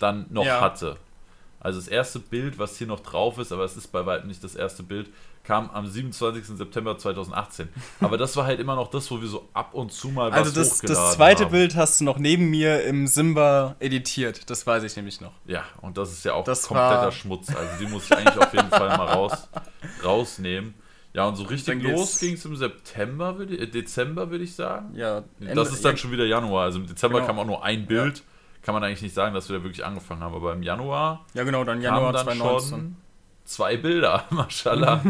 [0.00, 0.60] dann noch Ja.
[0.60, 0.96] hatte.
[1.60, 4.42] Also das erste Bild, was hier noch drauf ist, aber es ist bei weitem nicht
[4.42, 5.08] das erste Bild,
[5.44, 6.56] kam am 27.
[6.56, 7.68] September 2018.
[8.00, 10.46] Aber das war halt immer noch das, wo wir so ab und zu mal Also
[10.46, 11.50] was das, hochgeladen das zweite haben.
[11.52, 15.32] Bild hast du noch neben mir im Simba editiert, das weiß ich nämlich noch.
[15.46, 17.48] Ja, und das ist ja auch Das kompletter Schmutz.
[17.54, 19.48] Also die muss ich eigentlich auf jeden Fall mal raus,
[20.04, 20.74] rausnehmen.
[21.12, 24.94] Ja, und so richtig los ging es im September, würde, äh, Dezember, würde ich sagen.
[24.96, 26.64] Ja, das ist dann schon wieder Januar.
[26.64, 27.26] Also im Dezember Genau.
[27.28, 28.24] kam auch nur ein Bild.
[28.62, 30.34] Kann man eigentlich nicht sagen, dass wir da wirklich angefangen haben.
[30.34, 32.70] Aber im Januar Ja, genau, dann Januar dann 2019.
[32.70, 32.96] schon
[33.44, 35.02] zwei Bilder, mashallah.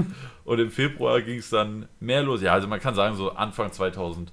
[0.44, 2.42] und im Februar ging es dann mehr los.
[2.42, 4.32] Ja, also man kann sagen, so Anfang 2019.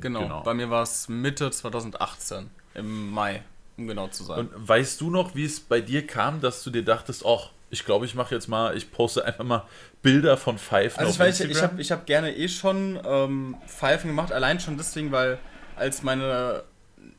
[0.00, 0.42] Genau.
[0.42, 3.42] Bei mir war es Mitte 2018, im Mai,
[3.76, 4.48] um genau zu sein.
[4.48, 7.86] Und weißt du noch, wie es bei dir kam, dass du dir dachtest, ach, ich
[7.86, 9.64] glaube, ich mache jetzt mal, ich poste einfach mal
[10.02, 11.70] Bilder von Pfeifen also auf ich weiß, ich Instagram?
[11.70, 15.38] habe ich hab gerne eh schon ähm, Pfeifen gemacht, allein schon deswegen, weil
[15.74, 16.64] als meine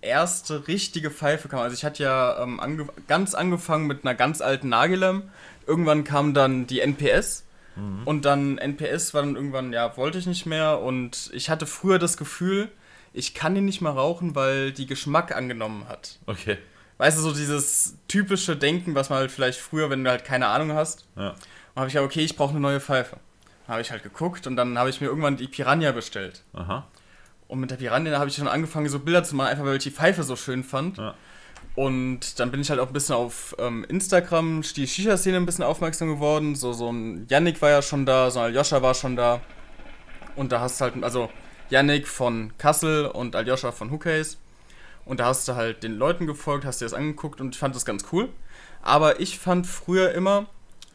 [0.03, 1.59] erste richtige Pfeife kam.
[1.59, 5.23] Also ich hatte ja ähm, ange ganz angefangen mit einer ganz alten Nagilem.
[5.65, 7.45] Irgendwann kam dann die NPS.
[7.75, 8.01] Mhm.
[8.05, 10.79] Und dann NPS war dann irgendwann, ja, wollte ich nicht mehr.
[10.79, 12.69] Und ich hatte früher das Gefühl,
[13.13, 16.19] ich kann den nicht mehr rauchen, weil die Geschmack angenommen hat.
[16.25, 16.57] Okay.
[16.97, 20.47] Weißt du, so dieses typische Denken, was man halt vielleicht früher, wenn du halt keine
[20.47, 21.05] Ahnung hast.
[21.15, 21.29] Ja.
[21.29, 23.17] Und habe ich ja, okay, ich brauche eine neue Pfeife.
[23.67, 26.43] Habe ich halt geguckt und dann habe ich mir irgendwann die Piranha bestellt.
[26.53, 26.87] Aha.
[27.47, 29.83] Und mit der Piranha habe ich schon angefangen, so Bilder zu machen, einfach weil ich
[29.83, 30.97] die Pfeife so schön fand.
[30.97, 31.15] Ja.
[31.75, 35.63] Und dann bin ich halt auch ein bisschen auf ähm, Instagram, die Shisha-Szene ein bisschen
[35.63, 36.55] aufmerksam geworden.
[36.55, 39.41] So, so ein Yannick war ja schon da, so ein Aljoscha war schon da.
[40.35, 41.29] Und da hast du halt, also
[41.69, 44.37] Yannick von Kassel und Aljoscha von Hookcase.
[45.05, 47.75] Und da hast du halt den Leuten gefolgt, hast dir das angeguckt und ich fand
[47.75, 48.29] das ganz cool.
[48.81, 50.47] Aber ich fand früher immer,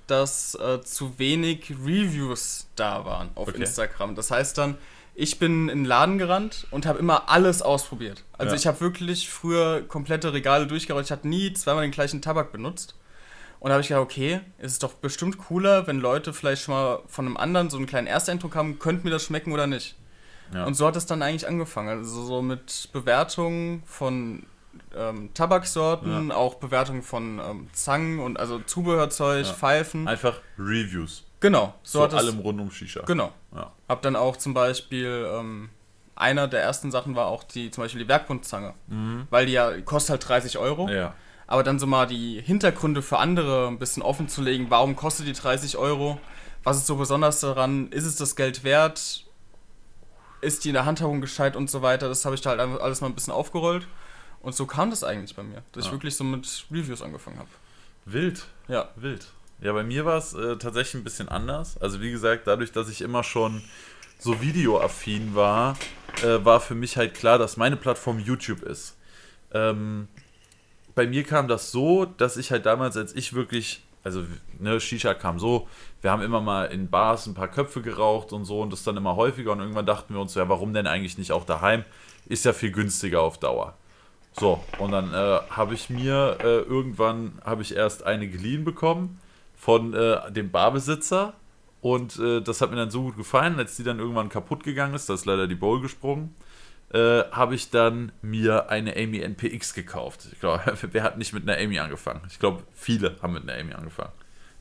[0.06, 3.58] dass äh, zu wenig Reviews da waren auf okay.
[3.58, 4.14] Instagram.
[4.14, 4.78] Das heißt dann,
[5.18, 8.22] ich bin in den Laden gerannt und habe immer alles ausprobiert.
[8.38, 8.56] Also ja.
[8.56, 11.06] ich habe wirklich früher komplette Regale durchgerollt.
[11.06, 12.94] Ich hatte nie zweimal den gleichen Tabak benutzt.
[13.58, 16.74] Und da habe ich gedacht, okay, es ist doch bestimmt cooler, wenn Leute vielleicht schon
[16.74, 19.96] mal von einem anderen so einen kleinen Ersteindruck haben, könnte mir das schmecken oder nicht.
[20.54, 20.64] Ja.
[20.64, 21.88] Und so hat es dann eigentlich angefangen.
[21.88, 24.46] Also so mit Bewertungen von
[24.96, 26.36] ähm, Tabaksorten, ja.
[26.36, 29.52] auch Bewertungen von ähm, Zangen und also Zubehörzeug, ja.
[29.52, 30.06] Pfeifen.
[30.06, 31.24] Einfach Reviews.
[31.40, 31.74] Genau.
[31.82, 33.02] So Zu allem rund um Shisha.
[33.02, 33.32] Genau.
[33.54, 33.72] Ja.
[33.88, 35.70] Hab dann auch zum Beispiel, ähm,
[36.16, 38.74] einer der ersten Sachen war auch die, zum Beispiel die Werkbundzange.
[38.88, 39.26] Mhm.
[39.30, 40.88] Weil die ja, kostet halt 30 Euro.
[40.88, 41.14] Ja.
[41.46, 45.26] Aber dann so mal die Hintergründe für andere ein bisschen offen zu legen, warum kostet
[45.26, 46.20] die 30 Euro?
[46.64, 47.88] Was ist so besonders daran?
[47.90, 49.24] Ist es das Geld wert?
[50.40, 52.08] ist die in der Handhabung gescheit und so weiter.
[52.08, 53.86] Das habe ich da halt alles mal ein bisschen aufgerollt.
[54.40, 55.88] Und so kam das eigentlich bei mir, dass ja.
[55.88, 57.48] ich wirklich so mit Reviews angefangen habe.
[58.04, 58.46] Wild.
[58.68, 58.88] Ja.
[58.96, 59.26] Wild.
[59.60, 61.80] Ja, bei mir war es äh, tatsächlich ein bisschen anders.
[61.80, 63.62] Also wie gesagt, dadurch, dass ich immer schon
[64.18, 65.76] so videoaffin war,
[66.22, 68.96] äh, war für mich halt klar, dass meine Plattform YouTube ist.
[69.52, 70.08] Ähm,
[70.94, 74.24] bei mir kam das so, dass ich halt damals, als ich wirklich also
[74.58, 75.68] ne, Shisha kam so,
[76.00, 78.96] wir haben immer mal in Bars ein paar Köpfe geraucht und so und das dann
[78.96, 81.84] immer häufiger und irgendwann dachten wir uns, ja, warum denn eigentlich nicht auch daheim?
[82.26, 83.74] Ist ja viel günstiger auf Dauer.
[84.32, 89.20] So, und dann äh, habe ich mir äh, irgendwann, habe ich erst eine geliehen bekommen
[89.58, 91.34] von äh, dem Barbesitzer
[91.82, 94.94] und äh, das hat mir dann so gut gefallen, als die dann irgendwann kaputt gegangen
[94.94, 96.34] ist, da ist leider die Bowl gesprungen
[96.92, 100.28] äh, habe ich dann mir eine Amy NPX gekauft.
[100.32, 100.62] Ich glaube,
[100.92, 102.22] wer hat nicht mit einer Amy angefangen?
[102.30, 104.12] Ich glaube, viele haben mit einer Amy angefangen.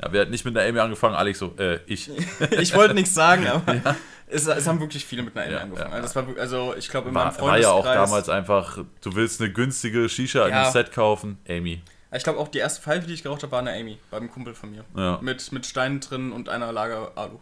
[0.01, 1.15] Ja, wer hat nicht mit einer Amy angefangen?
[1.15, 2.11] Alex so, äh, ich.
[2.51, 3.95] ich wollte nichts sagen, aber ja.
[4.27, 5.91] es, es, haben wirklich viele mit einer Amy ja, angefangen.
[5.91, 7.65] Ja, also, war, also, ich glaube, in war, meinem Freundeskreis...
[7.65, 11.81] War ja auch damals einfach, du willst eine günstige Shisha in einem Set kaufen, Amy.
[12.15, 14.53] Ich glaube auch die erste Pfeife, die ich geraucht habe, war eine Amy, beim Kumpel
[14.53, 14.85] von mir.
[14.95, 15.19] Ja.
[15.21, 17.39] Mit, mit Steinen drin und einer Lager Alu.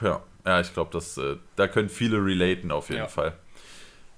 [0.00, 3.34] Ja, ja ich glaube, äh, da können viele relaten auf jeden Fall.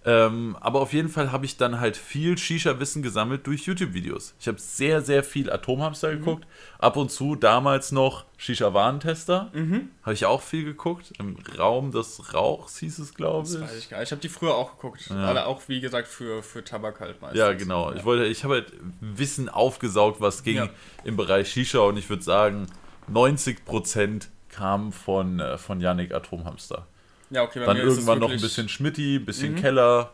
[0.09, 4.35] Ähm, aber auf jeden Fall habe ich dann halt viel Shisha-Wissen gesammelt durch YouTube-Videos.
[4.41, 6.19] Ich habe sehr, sehr viel Atomhamster mhm.
[6.21, 6.47] geguckt.
[6.79, 9.51] Ab und zu damals noch Shisha-Warentester.
[9.53, 9.91] Mhm.
[10.03, 11.13] Habe ich auch viel geguckt.
[11.19, 13.53] Im Raum des Rauchs hieß es, glaube ich.
[13.53, 14.09] Das weiß ich gar nicht.
[14.09, 15.11] Ich habe die früher auch geguckt.
[15.11, 15.17] Ja.
[15.17, 17.39] Aber auch, wie gesagt, für, für Tabak halt meistens.
[17.39, 17.91] Ja, genau.
[17.91, 17.97] Ja.
[17.99, 18.73] Ich, wollte, ich habe halt
[19.03, 20.71] Wissen aufgesaugt, was ging ja.
[21.05, 21.81] im Bereich Shisha.
[21.81, 22.67] Und ich würde sagen,
[23.13, 26.87] 90% kam von, äh, von Yannick Atomhamster.
[27.31, 29.57] Ja, okay, Dann irgendwann noch ein bisschen Schmitti, ein bisschen mhm.
[29.57, 30.13] Keller.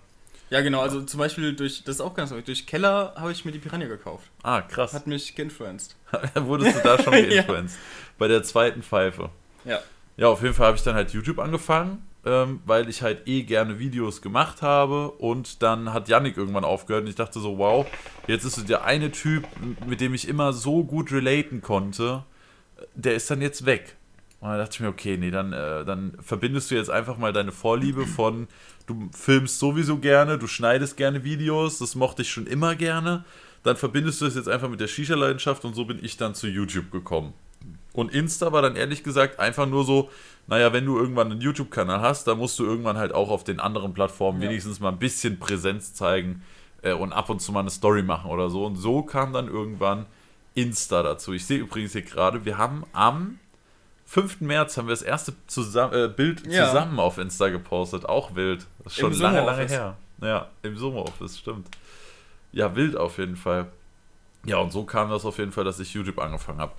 [0.51, 3.45] Ja, genau, also zum Beispiel durch, das ist auch ganz neu, durch Keller habe ich
[3.45, 4.27] mir die Piranha gekauft.
[4.43, 4.93] Ah, krass.
[4.93, 5.97] Hat mich geinfluenced.
[6.35, 7.77] Wurdest du da schon geinfluenced?
[7.77, 7.83] ja.
[8.19, 9.31] Bei der zweiten Pfeife.
[9.65, 9.81] Ja.
[10.17, 13.43] Ja, auf jeden Fall habe ich dann halt YouTube angefangen, ähm, weil ich halt eh
[13.43, 17.85] gerne Videos gemacht habe und dann hat Yannick irgendwann aufgehört und ich dachte so, wow,
[18.29, 19.45] jetzt ist so der eine Typ,
[19.87, 22.23] mit dem ich immer so gut relaten konnte,
[22.95, 23.97] der ist dann jetzt weg.
[24.45, 27.33] Und dann dachte ich mir, okay, nee, dann, äh, dann verbindest du jetzt einfach mal
[27.33, 28.47] deine Vorliebe von,
[28.87, 33.25] du filmst sowieso gerne, du schneidest gerne Videos, das mochte ich schon immer gerne.
[33.63, 36.47] Dann verbindest du es jetzt einfach mit der Shisha-Leidenschaft und so bin ich dann zu
[36.47, 37.33] YouTube gekommen.
[37.95, 40.11] Und Insta war dann ehrlich gesagt einfach nur so,
[40.47, 43.61] naja, wenn du irgendwann einen YouTube-Kanal hast, dann musst du irgendwann halt auch auf den
[43.61, 44.51] anderen Plattformen ja.
[44.51, 46.43] wenigstens mal ein bisschen Präsenz zeigen
[46.83, 48.67] äh, und ab und zu mal eine Story machen oder so.
[48.67, 50.05] Und so kam dann irgendwann
[50.53, 51.33] Insta dazu.
[51.33, 53.39] Ich sehe übrigens hier gerade, wir haben am
[54.07, 54.41] 5.
[54.41, 56.67] März haben wir das erste zusammen, äh, Bild ja.
[56.67, 58.07] zusammen auf Insta gepostet.
[58.07, 58.67] Auch wild.
[58.83, 59.97] Das ist schon Im lange, lange her.
[60.21, 61.69] Ja, im Sommeroffice, stimmt.
[62.53, 63.67] Ja, wild auf jeden Fall.
[64.47, 66.73] Ja, und so kam das auf jeden Fall, dass ich YouTube angefangen habe.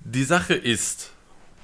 [0.00, 1.12] Die Sache ist,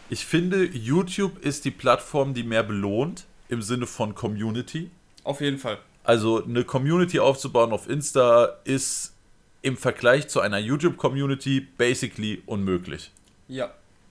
[0.08, 4.90] ich finde, YouTube ist die Plattform, die mehr belohnt im Sinne von Community.
[5.24, 5.78] Auf jeden Fall.
[6.04, 9.14] Also eine Community aufzubauen auf Insta ist
[9.62, 13.10] im Vergleich zu einer YouTube-Community basically unmöglich.
[13.48, 13.70] Ja.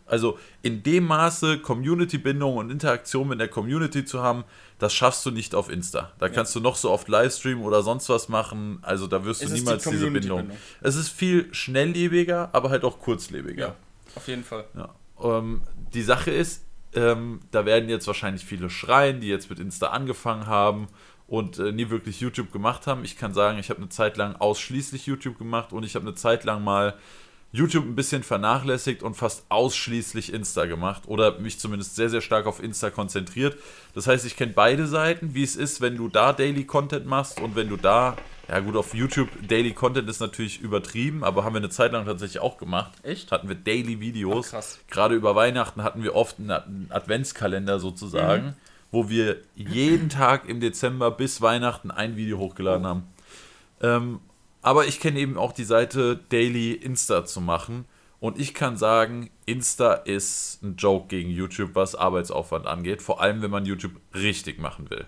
[0.09, 4.43] Also in dem Maße Community-Bindung und Interaktion mit der Community zu haben,
[4.79, 6.11] das schaffst du nicht auf Insta.
[6.19, 8.79] Da kannst du noch so oft Livestream oder sonst was machen.
[8.81, 10.39] Also da wirst du Es die niemals diese Bindung.
[10.39, 10.57] Community-Bindung.
[10.81, 13.67] Es ist viel schnelllebiger, aber halt auch kurzlebiger.
[13.67, 13.75] Ja,
[14.15, 14.65] auf jeden Fall.
[14.75, 14.89] Ja.
[15.21, 15.61] Ähm,
[15.93, 16.63] die Sache ist,
[16.93, 20.87] ähm, da werden jetzt wahrscheinlich viele schreien, die jetzt mit Insta angefangen haben
[21.27, 23.03] und äh, nie wirklich YouTube gemacht haben.
[23.03, 26.15] Ich kann sagen, ich habe eine Zeit lang ausschließlich YouTube gemacht und ich habe eine
[26.15, 26.95] Zeit lang mal
[27.51, 32.45] YouTube ein bisschen vernachlässigt und fast ausschließlich Insta gemacht oder mich zumindest sehr, sehr stark
[32.45, 33.57] auf Insta konzentriert.
[33.95, 37.41] Das heißt, ich kenne beide Seiten, wie es ist, wenn du da Daily Content machst
[37.41, 38.15] und wenn du da,
[38.47, 42.05] ja gut, auf YouTube Daily Content ist natürlich übertrieben, aber haben wir eine Zeit lang
[42.05, 42.91] tatsächlich auch gemacht.
[43.01, 43.31] Echt?
[43.31, 44.47] Hatten wir Daily Videos.
[44.49, 44.79] Ach, krass.
[44.87, 48.53] Gerade über Weihnachten hatten wir oft einen Adventskalender sozusagen, Mhm.
[48.91, 53.03] wo wir jeden Tag im Dezember bis Weihnachten ein Video hochgeladen haben.
[53.81, 54.19] Ähm,
[54.61, 57.85] aber ich kenne eben auch die Seite Daily Insta zu machen.
[58.19, 63.01] Und ich kann sagen, Insta ist ein Joke gegen YouTube, was Arbeitsaufwand angeht.
[63.01, 65.05] Vor allem, wenn man YouTube richtig machen will.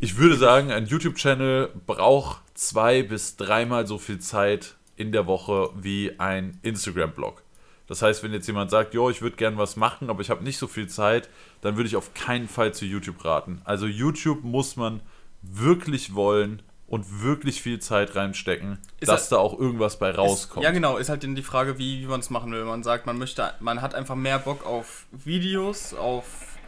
[0.00, 5.70] Ich würde sagen, ein YouTube-Channel braucht zwei bis dreimal so viel Zeit in der Woche
[5.76, 7.42] wie ein Instagram-Blog.
[7.86, 10.44] Das heißt, wenn jetzt jemand sagt, jo, ich würde gern was machen, aber ich habe
[10.44, 11.28] nicht so viel Zeit,
[11.60, 13.62] dann würde ich auf keinen Fall zu YouTube raten.
[13.64, 15.00] Also YouTube muss man
[15.42, 20.62] wirklich wollen und wirklich viel Zeit reinstecken, Ist dass halt- da auch irgendwas bei rauskommt.
[20.62, 22.64] Ist, ja, genau, ist halt dann die Frage, wie, wie man es machen will.
[22.64, 26.24] Man sagt, man möchte, man hat einfach mehr Bock auf Videos, auf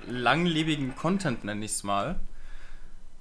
[0.08, 2.20] langlebigen Content, nenne ich es mal.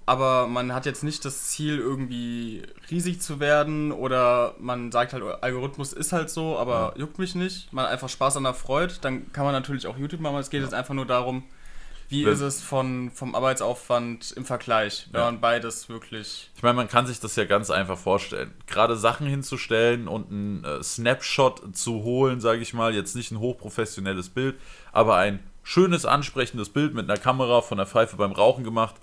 [0.06, 5.24] Aber man hat jetzt nicht das Ziel, irgendwie riesig zu werden oder man sagt halt,
[5.42, 7.72] Algorithmus ist halt so, aber juckt mich nicht.
[7.72, 10.38] Man hat einfach Spaß an der Freude, dann kann man natürlich auch YouTube machen.
[10.38, 11.44] Es geht jetzt einfach nur darum,
[12.12, 15.26] wie ist es von, vom Arbeitsaufwand im Vergleich, wenn Ja.
[15.26, 16.50] man beides wirklich.
[16.56, 18.54] Ich meine, man kann sich das ja ganz einfach vorstellen.
[18.68, 23.40] Gerade Sachen hinzustellen und einen äh, Snapshot zu holen, sage ich mal, jetzt nicht ein
[23.40, 24.56] hochprofessionelles Bild,
[24.92, 28.96] aber ein schönes, ansprechendes Bild mit einer Kamera von der Pfeife beim Rauchen gemacht,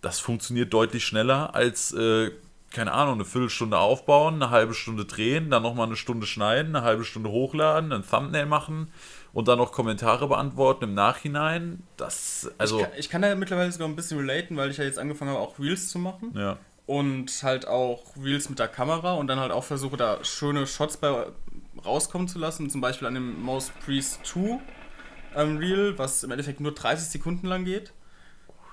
[0.00, 2.30] das funktioniert deutlich schneller als, äh,
[2.70, 6.84] keine Ahnung, eine Viertelstunde aufbauen, eine halbe Stunde drehen, dann nochmal eine Stunde schneiden, eine
[6.84, 8.88] halbe Stunde hochladen, ein Thumbnail machen
[9.36, 11.82] und dann noch Kommentare beantworten im Nachhinein.
[11.98, 14.84] Das, also, ich, kann, ich kann da mittlerweile sogar ein bisschen relaten, weil ich ja
[14.84, 16.32] jetzt angefangen habe, auch Reels zu machen.
[16.34, 16.56] ja.
[16.86, 20.96] und halt auch Reels mit der Kamera und dann halt auch versuche, da schöne Shots
[20.96, 21.26] bei
[21.84, 22.70] rauskommen zu lassen.
[22.70, 24.58] Zum Beispiel an dem Most Priest 2
[25.34, 27.92] ähm, Reel, was im Endeffekt nur 30 Sekunden lang geht.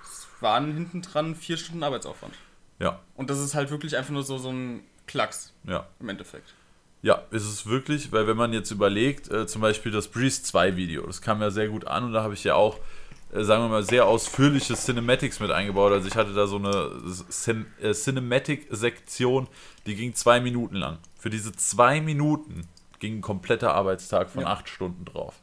[0.02, 2.36] Es waren hinten dran vier Stunden Arbeitsaufwand.
[2.80, 5.88] Ja, Und das ist halt wirklich einfach nur so, so ein Klacks ja.
[6.00, 6.54] im Endeffekt.
[7.04, 10.78] Ja, ist es wirklich, weil wenn man jetzt überlegt, äh, zum Beispiel das Breeze 2
[10.78, 12.80] Video, das kam ja sehr gut an und da habe ich ja auch,
[13.34, 15.92] äh, sagen wir mal, sehr ausführliche Cinematics mit eingebaut.
[15.92, 16.92] Also ich hatte da so eine
[17.30, 19.48] Cin äh, Cinematic-Sektion,
[19.86, 20.98] die ging zwei Minuten lang.
[21.20, 22.68] Für diese zwei Minuten
[23.00, 24.48] ging ein kompletter Arbeitstag von Ja.
[24.48, 25.36] acht Stunden drauf.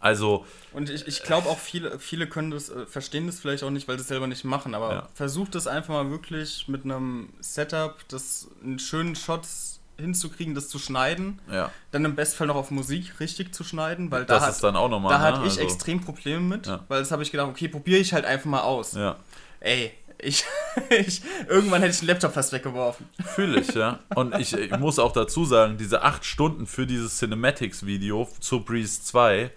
[0.00, 3.70] Also, Und ich, ich glaube auch viele, viele können das, äh, verstehen das vielleicht auch
[3.70, 5.08] nicht, weil sie es selber nicht machen, aber Ja.
[5.14, 10.78] versucht das einfach mal wirklich mit einem Setup, das einen schönen Shots hinzukriegen, das zu
[10.78, 11.40] schneiden.
[11.50, 14.64] ja, Dann im Bestfall noch auf Musik richtig zu schneiden, weil das da, ist hat,
[14.64, 15.12] dann auch nochmal.
[15.12, 15.24] da ne?
[15.24, 16.84] hatte ich also, extrem Probleme mit, Ja.
[16.88, 18.92] weil das habe ich gedacht, okay, probiere ich halt einfach mal aus.
[18.94, 19.16] Ja,
[19.60, 20.44] Ey, ich,
[20.90, 23.06] ich, irgendwann hätte ich den Laptop fast weggeworfen.
[23.34, 23.98] fühle ich, ja.
[24.14, 29.02] Und ich, ich muss auch dazu sagen, diese acht Stunden für dieses Cinematics-Video zu Breeze
[29.04, 29.50] 2,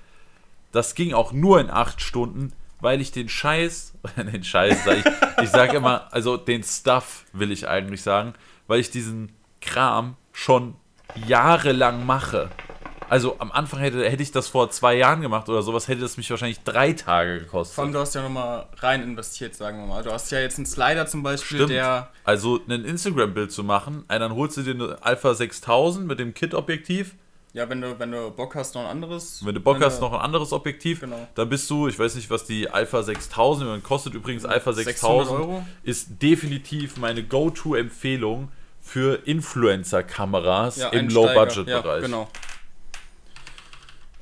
[0.72, 5.06] das ging auch nur in acht Stunden, weil ich den Scheiß, den Scheiß, sag ich,
[5.44, 8.34] ich sage immer, also den Stuff will ich eigentlich sagen,
[8.68, 9.32] weil ich diesen
[9.62, 10.76] Kram schon
[11.28, 12.50] jahrelang mache.
[13.10, 16.18] Also am Anfang hätte, hätte ich das vor zwei Jahren gemacht oder sowas, hätte das
[16.18, 17.74] mich wahrscheinlich drei Tage gekostet.
[17.76, 20.04] Vor allem, du hast ja nochmal rein investiert, sagen wir mal.
[20.04, 21.72] Du hast ja jetzt einen Slider zum Beispiel, Stimmt.
[21.72, 22.10] der.
[22.24, 27.16] Also ein Instagram-Bild zu machen, dann holst du dir eine Alpha 6000 mit dem Kit-Objektiv,
[27.54, 29.44] Ja, wenn du, wenn du Bock hast, noch ein anderes.
[29.44, 31.28] Wenn du Bock wenn hast, noch ein anderes Objektiv, Genau.
[31.34, 34.98] dann bist du, ich weiß nicht, was die Alpha 6000 und kostet übrigens Alpha 600
[35.28, 35.66] 6000 Euro.
[35.84, 38.50] ist definitiv meine Go-To-Empfehlung
[38.88, 41.10] für Influencer-Kameras Ja, im.
[41.10, 41.84] Low-Budget-Bereich.
[41.86, 42.30] Ja, genau.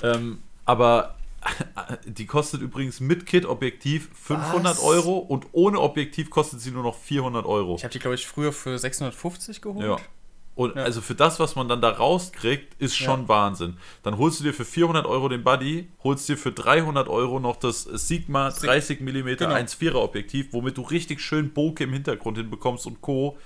[0.01, 1.15] ähm, aber
[2.05, 4.83] die kostet übrigens mit Kit-Objektiv 500 Was?
[4.83, 7.75] Euro und ohne Objektiv kostet sie nur noch 400 Euro.
[7.75, 9.85] Ich habe die, glaube ich, früher für 650 geholt.
[9.85, 9.97] Ja.
[10.55, 10.83] Und Ja.
[10.83, 13.27] also für das, was man dann da rauskriegt, ist schon Ja.
[13.27, 13.77] Wahnsinn.
[14.03, 17.57] Dann holst du dir für 400 Euro den Buddy, holst dir für 300 Euro noch
[17.57, 19.53] das Sigma Sig- 30 mm Genau.
[19.53, 23.37] 1,4er Objektiv, womit du richtig schön Bokeh im Hintergrund hinbekommst und Co.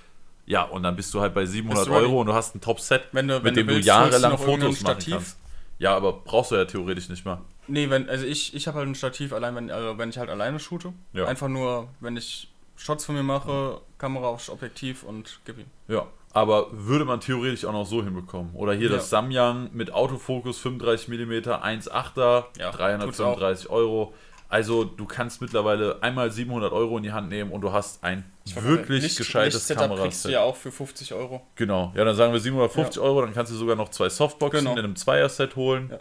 [0.49, 2.05] Ja, und dann bist du halt bei 700 Bist du ready.
[2.05, 3.91] Euro und du hast ein Top-Set, Wenn du- mit wenn du dem du, willst, du
[3.93, 5.13] jahrelang irgendein Fotos machen Stativ.
[5.13, 5.37] kannst.
[5.77, 7.39] Ja, aber brauchst du ja theoretisch nicht mal.
[7.67, 10.29] Nee, wenn, also ich, ich habe halt ein Stativ, allein wenn, also wenn ich halt
[10.29, 10.91] alleine shoote.
[11.13, 11.25] Ja.
[11.25, 15.65] Einfach nur, wenn ich Shots von mir mache, Kamera aufs Objektiv und gib ihm.
[15.87, 18.53] Ja, Aber würde man theoretisch auch noch so hinbekommen.
[18.55, 18.95] Oder hier Ja.
[18.95, 21.31] das Samyang mit Autofokus 35 mm,
[21.61, 24.13] 1,8er, Ja, 335 Euro.
[24.49, 28.23] Also du kannst mittlerweile einmal 700 Euro in die Hand nehmen und du hast ein
[28.55, 30.31] wirklich Licht- gescheites Lichtsetup kriegst du Kameraset.
[30.31, 31.41] ja auch für 50 Euro.
[31.55, 34.71] Genau, ja, dann sagen wir 750 Euro, dann kannst du sogar noch zwei Softboxen Genau.
[34.73, 35.89] in einem Zweier-Set holen.
[35.91, 35.99] Ja.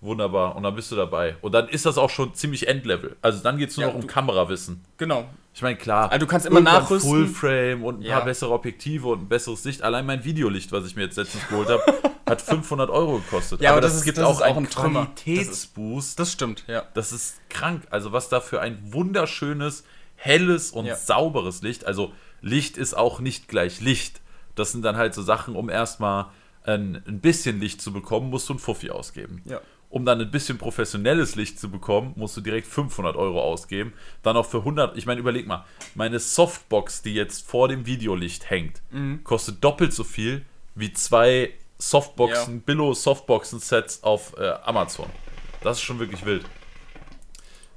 [0.00, 1.36] Wunderbar, und dann bist du dabei.
[1.40, 3.16] Und dann ist das auch schon ziemlich Endlevel.
[3.20, 4.84] Also dann geht es nur Ja, noch um du- Kamerawissen.
[4.96, 5.28] Genau.
[5.58, 6.12] Ich meine, klar.
[6.12, 7.10] Also du kannst immer nachrüsten.
[7.10, 8.18] Fullframe und ein Ja.
[8.18, 9.82] paar bessere Objektive und ein besseres Licht.
[9.82, 11.82] Allein mein Videolicht, was ich mir jetzt letztens geholt habe,
[12.28, 13.60] hat 500 Euro gekostet.
[13.60, 14.70] Ja, aber aber das, das ist- gibt das auch ist auch einen ein.
[14.70, 16.16] Qualitätsboost.
[16.20, 16.84] Das stimmt, ja.
[16.94, 17.82] Das ist krank.
[17.90, 19.82] Also was da für ein wunderschönes,
[20.14, 20.94] helles und Ja.
[20.94, 21.84] sauberes Licht.
[21.86, 24.20] Also Licht ist auch nicht gleich Licht.
[24.54, 26.26] Das sind dann halt so Sachen, um erstmal
[26.62, 29.42] ein, ein bisschen Licht zu bekommen, musst du ein Fuffi ausgeben.
[29.44, 29.60] Ja.
[29.90, 33.94] Um dann ein bisschen professionelles Licht zu bekommen, musst du direkt 500 Euro ausgeben.
[34.22, 34.96] Dann auch für 100.
[34.98, 39.24] Ich meine, überleg mal, meine Softbox, die jetzt vor dem Videolicht hängt, Mhm.
[39.24, 40.44] kostet doppelt so viel
[40.74, 42.62] wie zwei Softboxen, Ja.
[42.66, 45.06] Billo-Softboxen-Sets auf äh, Amazon.
[45.62, 46.44] Das ist schon wirklich wild.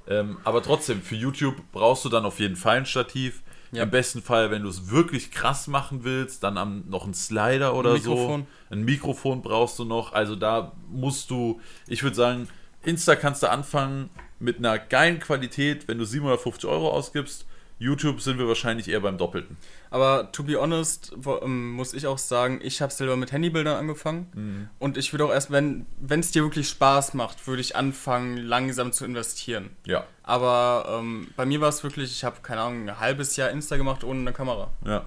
[0.08, 3.41] Ähm, aber trotzdem, für YouTube brauchst du dann auf jeden Fall ein Stativ.
[3.72, 3.84] Ja.
[3.84, 7.74] Im besten Fall, wenn du es wirklich krass machen willst, dann am, noch einen Slider
[7.74, 8.42] oder Mikrofon.
[8.42, 8.74] so.
[8.74, 10.12] Ein Mikrofon brauchst du noch.
[10.12, 12.48] Also da musst du, ich würde sagen,
[12.84, 17.46] Insta kannst du anfangen mit einer geilen Qualität, wenn du 750 Euro ausgibst.
[17.82, 19.56] YouTube sind wir wahrscheinlich eher beim Doppelten.
[19.90, 24.28] Aber to be honest, ähm, muss ich auch sagen, ich habe selber mit Handybildern angefangen.
[24.34, 24.68] Mhm.
[24.78, 28.92] Und ich würde auch erst, wenn es dir wirklich Spaß macht, würde ich anfangen, langsam
[28.92, 29.70] zu investieren.
[29.84, 30.04] Ja.
[30.22, 33.76] Aber ähm, bei mir war es wirklich, ich habe, keine Ahnung, ein halbes Jahr Insta
[33.76, 34.70] gemacht ohne eine Kamera.
[34.86, 35.04] Ja.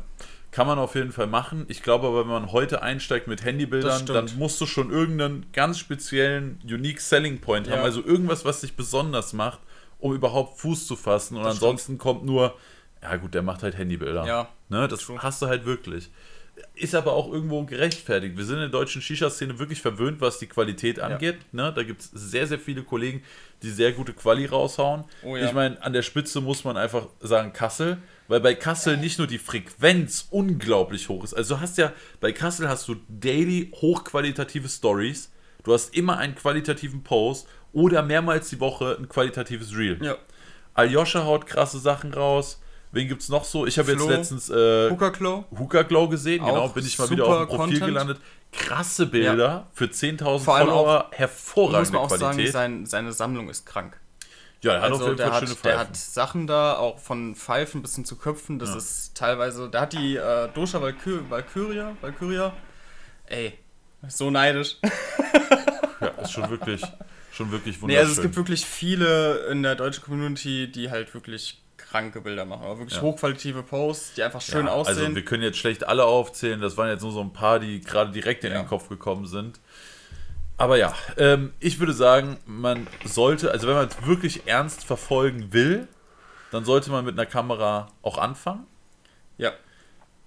[0.52, 1.65] Kann man auf jeden Fall machen.
[1.68, 5.80] Ich glaube aber, wenn man heute einsteigt mit Handybildern, dann musst du schon irgendeinen ganz
[5.80, 7.80] speziellen Unique Selling Point haben.
[7.80, 7.84] Ja.
[7.84, 9.60] Also irgendwas, was dich besonders macht,
[10.00, 11.38] um überhaupt Fuß zu fassen.
[11.38, 12.56] Und Das ansonsten kommt nur,
[13.02, 14.26] ja gut, der macht halt Handybilder.
[14.26, 15.18] Ja, Ne, das true.
[15.22, 16.10] hast du halt wirklich.
[16.74, 18.38] Ist aber auch irgendwo gerechtfertigt.
[18.38, 21.38] Wir sind in der deutschen Shisha-Szene wirklich verwöhnt, was die Qualität angeht.
[21.52, 21.72] Ne?
[21.76, 23.24] Da gibt es sehr, sehr viele Kollegen,
[23.62, 25.04] die sehr gute Quali raushauen.
[25.24, 25.46] Oh ja.
[25.48, 27.98] Ich meine, an der Spitze muss man einfach sagen Kassel,
[28.30, 31.34] weil bei Kassel nicht nur die Frequenz unglaublich hoch ist.
[31.34, 31.92] Also du hast ja,
[32.22, 35.32] bei Kassel hast du daily hochqualitative Stories.
[35.64, 40.03] Du hast immer einen qualitativen Post oder mehrmals die Woche ein qualitatives Reel.
[40.03, 40.15] Ja.
[40.73, 42.60] Aljoscha haut krasse Sachen raus.
[42.91, 43.65] Wen gibt's noch so?
[43.68, 45.43] Ich habe jetzt letztens äh, Hooker Claw.
[45.57, 47.85] Hookah Glow gesehen, Auch genau, bin ich mal wieder auf dem Profil Content.
[47.85, 48.18] gelandet.
[48.53, 52.53] Krasse Bilder für 10.000 Vor allem Follower, Muss hervorragende man auch sagen, Qualität.
[52.53, 53.99] sein, seine Sammlung ist krank.
[54.61, 55.88] ja, er hat auf Also jeden der Fall schöne hat, der Pfeifen.
[55.89, 58.60] hat Sachen da, auch von Pfeifen bis hin zu Köpfen.
[58.60, 58.77] Das Ja.
[58.77, 59.69] ist teilweise.
[59.69, 62.53] Der hat die äh, Dosha Valkyr Valkyria, Valkyria.
[63.26, 63.60] Ey,
[64.07, 64.77] so neidisch.
[65.99, 66.81] ja, ist schon wirklich,
[67.36, 68.02] schon wirklich Nee, wunderschön.
[68.07, 72.64] also es gibt wirklich viele in der deutschen Community, die halt wirklich kranke Bilder machen.
[72.64, 73.02] Aber wirklich Ja.
[73.02, 74.98] hochqualitative Posts, die einfach schön ja, aussehen.
[75.03, 77.82] Also wir können jetzt schlecht alle aufzählen, das waren jetzt nur so ein paar, die
[77.82, 78.60] gerade direkt in Ja.
[78.62, 79.60] den Kopf gekommen sind.
[80.57, 85.52] Aber ja, ähm, ich würde sagen, man sollte, also wenn man es wirklich ernst verfolgen
[85.52, 85.88] will,
[86.52, 88.66] dann sollte man mit einer Kamera auch anfangen.
[89.38, 89.52] ja.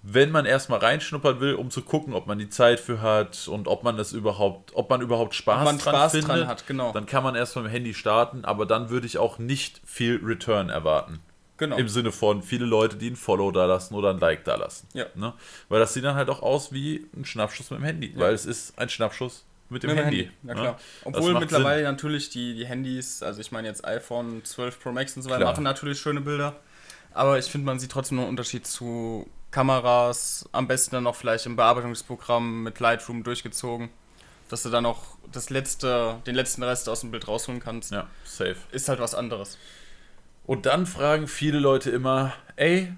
[0.02, 3.66] Wenn man erstmal reinschnuppern will, um zu gucken, ob man die Zeit für hat und
[3.66, 6.66] ob man das überhaupt, ob man überhaupt Spaß, Ob man dran Spaß findet, dran hat,
[6.66, 6.92] genau.
[6.92, 10.20] dann kann man erstmal mit dem Handy starten, aber dann würde ich auch nicht viel
[10.22, 11.20] Return erwarten.
[11.56, 11.76] Genau.
[11.76, 14.86] Im Sinne von viele Leute, die ein Follow da lassen oder ein Like da lassen.
[14.92, 15.06] Ja.
[15.16, 15.34] Ne?
[15.68, 18.12] Weil das sieht dann halt auch aus wie ein Schnappschuss mit dem Handy.
[18.14, 20.30] Weil es ist ein Schnappschuss mit dem Mit dem Handy.
[20.44, 20.60] Na ne?
[20.60, 20.78] klar.
[21.04, 25.16] Das Obwohl mittlerweile natürlich die, die Handys, also ich meine jetzt iPhone 12 Pro Max
[25.16, 26.54] und so weiter, machen natürlich schöne Bilder.
[27.12, 30.48] Aber ich finde, man sieht trotzdem noch einen Unterschied zu Kameras.
[30.52, 33.90] Am besten dann noch vielleicht im Bearbeitungsprogramm mit Lightroom durchgezogen.
[34.48, 37.92] Dass du dann noch das letzte, den letzten Rest aus dem Bild rausholen kannst.
[37.92, 38.56] Ja, safe.
[38.72, 39.58] Ist halt was anderes.
[40.46, 42.92] Und dann fragen viele Leute immer, ey,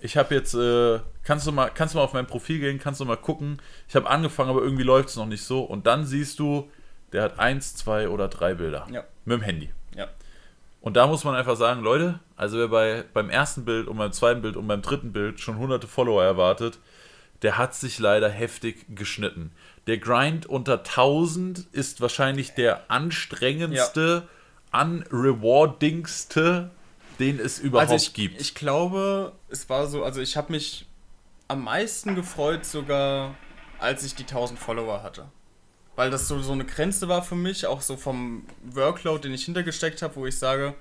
[0.00, 3.00] ich habe jetzt, äh, kannst du mal, kannst du mal auf mein Profil gehen, kannst
[3.00, 3.62] du mal gucken.
[3.88, 5.62] Ich habe angefangen, aber irgendwie läuft es noch nicht so.
[5.62, 6.68] Und dann siehst du,
[7.12, 9.04] der hat eins, zwei oder drei Bilder Ja.
[9.24, 9.70] mit dem Handy.
[9.94, 10.08] Ja.
[10.86, 14.12] Und da muss man einfach sagen, Leute, also wer bei, beim ersten Bild und beim
[14.12, 16.78] zweiten Bild und beim dritten Bild schon hunderte Follower erwartet,
[17.42, 19.50] der hat sich leider heftig geschnitten.
[19.88, 24.28] Der Grind unter 1000 ist wahrscheinlich der anstrengendste,
[24.72, 26.70] unrewardingste,
[27.18, 28.40] den es überhaupt Also ich, gibt.
[28.40, 30.86] ich glaube, es war so, also ich habe mich
[31.48, 33.34] am meisten gefreut sogar,
[33.80, 35.26] als ich die 1000 Follower hatte.
[35.96, 39.44] Weil das so, so eine Grenze war für mich, auch so vom Workload, den ich
[39.46, 40.74] hintergesteckt habe, wo ich sage,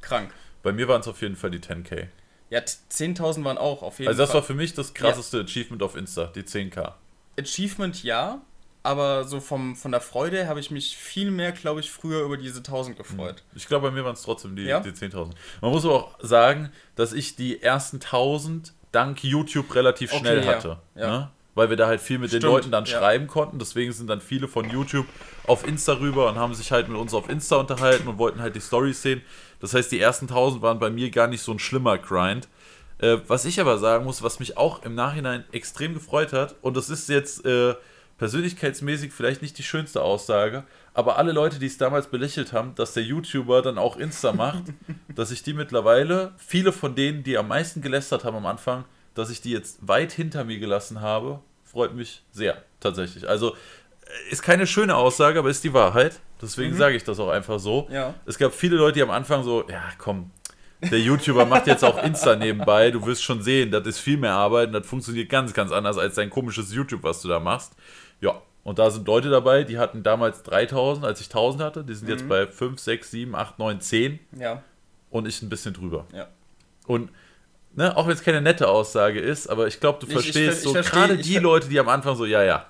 [0.00, 0.32] krank.
[0.62, 2.08] Bei mir waren es auf jeden Fall die 10k.
[2.50, 4.40] Ja, t- 10.000 waren auch auf jeden Also das Fall.
[4.40, 6.92] war für mich das krasseste Achievement auf Insta, die 10k.
[7.38, 8.40] Achievement ja,
[8.82, 12.36] aber so vom, von der Freude habe ich mich viel mehr, glaube ich, früher über
[12.36, 13.42] diese 1000 gefreut.
[13.54, 14.80] Ich glaube, bei mir waren es trotzdem die, Ja?
[14.80, 15.30] die 10.000.
[15.60, 20.44] Man muss aber auch sagen, dass ich die ersten 1000 dank YouTube relativ Okay, schnell
[20.44, 20.46] ja.
[20.52, 20.78] hatte.
[20.94, 21.06] Ja.
[21.10, 21.30] Ne?
[21.54, 22.98] Weil wir da halt viel mit Stimmt, den Leuten dann ja.
[22.98, 23.58] schreiben konnten.
[23.58, 25.06] Deswegen sind dann viele von YouTube
[25.46, 28.56] auf Insta rüber und haben sich halt mit uns auf Insta unterhalten und wollten halt
[28.56, 29.22] die Stories sehen.
[29.60, 32.48] Das heißt, die ersten 1000 waren bei mir gar nicht so ein schlimmer Grind.
[32.98, 36.76] Äh, was ich aber sagen muss, was mich auch im Nachhinein extrem gefreut hat, und
[36.76, 37.74] das ist jetzt äh,
[38.18, 40.64] persönlichkeitsmäßig vielleicht nicht die schönste Aussage,
[40.94, 44.62] aber alle Leute, die es damals belächelt haben, dass der YouTuber dann auch Insta macht,
[45.14, 49.30] dass ich die mittlerweile, viele von denen, die am meisten gelästert haben am Anfang, dass
[49.30, 53.28] ich die jetzt weit hinter mir gelassen habe, freut mich sehr, tatsächlich.
[53.28, 56.20] Also äh, ist keine schöne Aussage, aber ist die Wahrheit.
[56.40, 57.88] Deswegen sage ich das auch einfach so.
[57.90, 58.14] Ja.
[58.26, 60.30] Es gab viele Leute, die am Anfang so, ja komm,
[60.82, 64.32] der YouTuber macht jetzt auch Insta nebenbei, du wirst schon sehen, das ist viel mehr
[64.32, 67.74] Arbeit und das funktioniert ganz, ganz anders als dein komisches YouTube, was du da machst.
[68.20, 71.94] Ja, und da sind Leute dabei, die hatten damals 3000, als ich 1000 hatte, die
[71.94, 74.62] sind jetzt bei 5, 6, 7, 8, 9, 10 Ja.
[75.10, 76.06] und ich ein bisschen drüber.
[76.12, 76.26] Ja.
[76.86, 77.10] Und
[77.74, 80.62] ne, auch wenn es keine nette Aussage ist, aber ich glaube, du Ich- ich verstehst
[80.62, 82.66] ver- ich so gerade ich die Leute, die am Anfang so, ja, ja,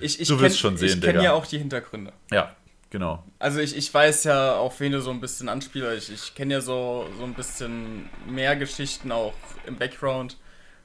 [0.00, 2.12] Ich, ich Du wirst schon sehen, Ich kenne ja auch die Hintergründe.
[2.30, 2.54] ja,
[2.90, 3.22] genau.
[3.38, 6.08] Also ich, ich weiß ja, auf wen du so ein bisschen anspielst.
[6.10, 9.32] Ich, ich kenne ja so, so ein bisschen mehr Geschichten auch
[9.66, 10.36] im Background.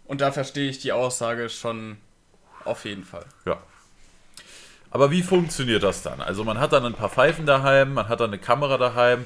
[0.06, 1.98] Und da verstehe ich die Aussage schon
[2.64, 3.26] auf jeden Fall.
[3.46, 3.58] Ja.
[4.90, 6.22] Aber wie funktioniert das dann?
[6.22, 9.26] Also man hat dann ein paar Pfeifen daheim, man hat dann eine Kamera daheim.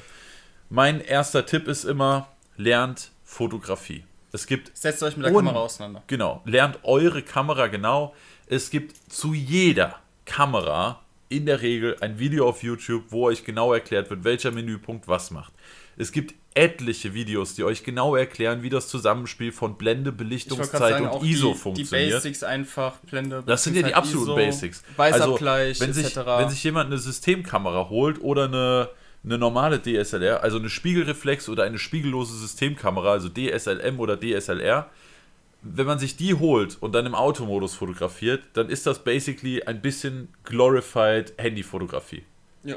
[0.70, 4.04] Mein erster Tipp ist immer, lernt Fotografie.
[4.32, 6.02] Es gibt Setzt euch mit der Kamera auseinander.
[6.06, 8.14] Genau, lernt eure Kamera genau.
[8.46, 13.72] Es gibt zu jeder Kamera in der Regel ein Video auf YouTube, wo euch genau
[13.72, 15.52] erklärt wird, welcher Menüpunkt was macht.
[15.96, 21.08] Es gibt etliche Videos, die euch genau erklären, wie das Zusammenspiel von Blende, Belichtungszeit sagen,
[21.08, 22.12] und ISO die, die funktioniert.
[22.12, 23.42] Basics einfach, Blende.
[23.46, 24.82] Das sind ja die absoluten ISO, Basics.
[24.96, 26.26] Weißabgleich, also, wenn sich, etc.
[26.26, 28.90] wenn sich jemand eine Systemkamera holt oder eine,
[29.24, 34.90] eine normale DSLR, also eine Spiegelreflex oder eine spiegellose Systemkamera, also DSLM oder DSLR,
[35.62, 39.80] wenn man sich die holt und dann im Automodus fotografiert, dann ist das basically ein
[39.80, 42.24] bisschen glorified Handyfotografie.
[42.64, 42.76] ja.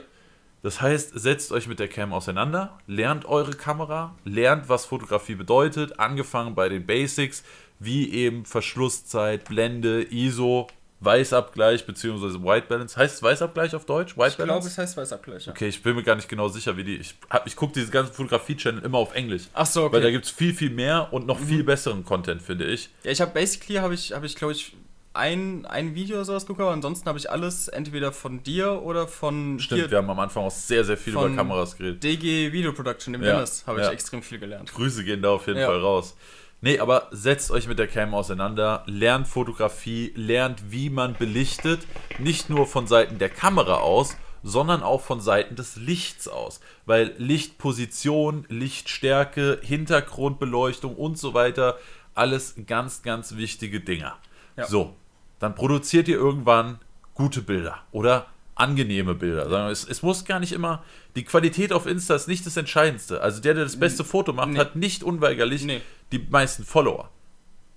[0.61, 5.99] Das heißt, setzt euch mit der Cam auseinander, lernt eure Kamera, lernt, was Fotografie bedeutet,
[5.99, 7.43] angefangen bei den Basics,
[7.77, 10.65] wie eben Verschlusszeit, Blende, ISO,
[11.05, 12.43] Weißabgleich bzw.
[12.43, 12.97] White Balance.
[12.97, 14.17] Heißt es Weißabgleich auf Deutsch?
[14.17, 14.67] White Ich glaube, Balance?
[14.69, 15.45] es heißt Weißabgleich.
[15.45, 15.51] Ja.
[15.53, 16.95] Okay, ich bin mir gar nicht genau sicher, wie die.
[16.97, 19.43] Ich, hab- ich gucke diese ganzen Fotografie-Channel immer auf Englisch.
[19.53, 20.11] Ach so, Weil da okay.
[20.13, 22.89] gibt es viel, viel mehr und noch viel besseren Content, finde ich.
[23.03, 24.75] Ja, ich habe basically, habe ich, habe ich glaube ich,
[25.13, 29.07] ein, ein Video oder sowas geguckt, aber ansonsten habe ich alles entweder von dir oder
[29.07, 32.03] von Stimmt, hier, wir haben am Anfang auch sehr, sehr viel über Kameras geredet.
[32.03, 33.93] DG Video Production, dem Ja, Dennis, habe ich ja.
[33.93, 34.73] extrem viel gelernt.
[34.73, 35.61] Grüße gehen da auf jeden.
[35.61, 36.17] Fall raus.
[36.65, 41.85] Nee, aber setzt euch mit der Cam auseinander, lernt Fotografie, lernt, wie man belichtet,
[42.17, 46.61] nicht nur von Seiten der Kamera aus, sondern auch von Seiten des Lichts aus.
[46.87, 51.77] Weil Lichtposition, Lichtstärke, Hintergrundbeleuchtung und so weiter,
[52.15, 54.17] alles ganz, ganz wichtige Dinger.
[54.57, 54.65] Ja.
[54.65, 54.95] So,
[55.37, 56.79] dann produziert ihr irgendwann
[57.13, 58.25] gute Bilder oder
[58.55, 59.69] angenehme Bilder.
[59.69, 60.83] Es, es muss gar nicht immer,
[61.15, 63.21] die Qualität auf Insta ist nicht das Entscheidendste.
[63.21, 64.59] Also der, der das beste Foto macht, Nee.
[64.59, 65.81] hat nicht unweigerlich Nee.
[66.11, 67.09] Die meisten Follower.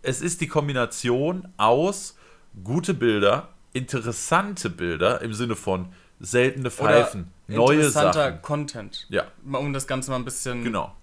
[0.02, 2.16] Es ist die Kombination aus
[2.64, 8.42] gute Bilder, interessante Bilder im Sinne von seltene Pfeifen, neue interessanter Sachen.
[8.42, 9.06] Content.
[9.08, 10.64] Ja, Um das Ganze mal ein bisschen.
[10.64, 10.94] genau.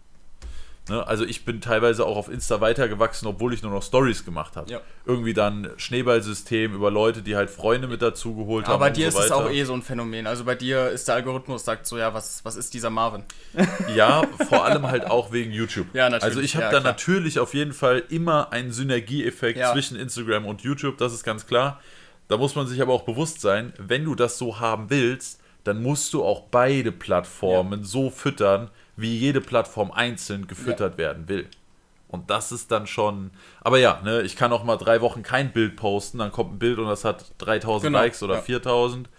[0.87, 4.55] Ne, also ich bin teilweise auch auf Insta weitergewachsen, obwohl ich nur noch Stories gemacht
[4.55, 4.71] habe.
[4.71, 4.81] Ja.
[5.05, 8.75] Irgendwie dann Schneeballsystem über Leute, die halt Freunde mit dazu geholt haben.
[8.75, 10.27] Aber bei dir so ist es auch eh so ein Phänomen.
[10.27, 13.23] Also bei dir ist der Algorithmus sagt so, ja, was, was ist dieser Marvin?
[13.95, 15.87] Ja, vor allem halt auch wegen YouTube.
[15.93, 16.23] Ja, natürlich.
[16.23, 19.73] Also ich habe Ja, da natürlich auf jeden Fall immer einen Synergieeffekt Ja.
[19.73, 21.79] zwischen Instagram und YouTube, das ist ganz klar.
[22.27, 25.81] Da muss man sich aber auch bewusst sein, wenn du das so haben willst, dann
[25.81, 31.47] musst du auch beide Plattformen so füttern, wie jede Plattform einzeln gefüttert werden will.
[32.07, 33.31] Und das ist dann schon.
[33.61, 36.59] Aber ja, ne, ich kann auch mal drei Wochen kein Bild posten, dann kommt ein
[36.59, 38.41] Bild und das hat 3000 Genau, Likes oder ja.
[38.41, 39.09] 4000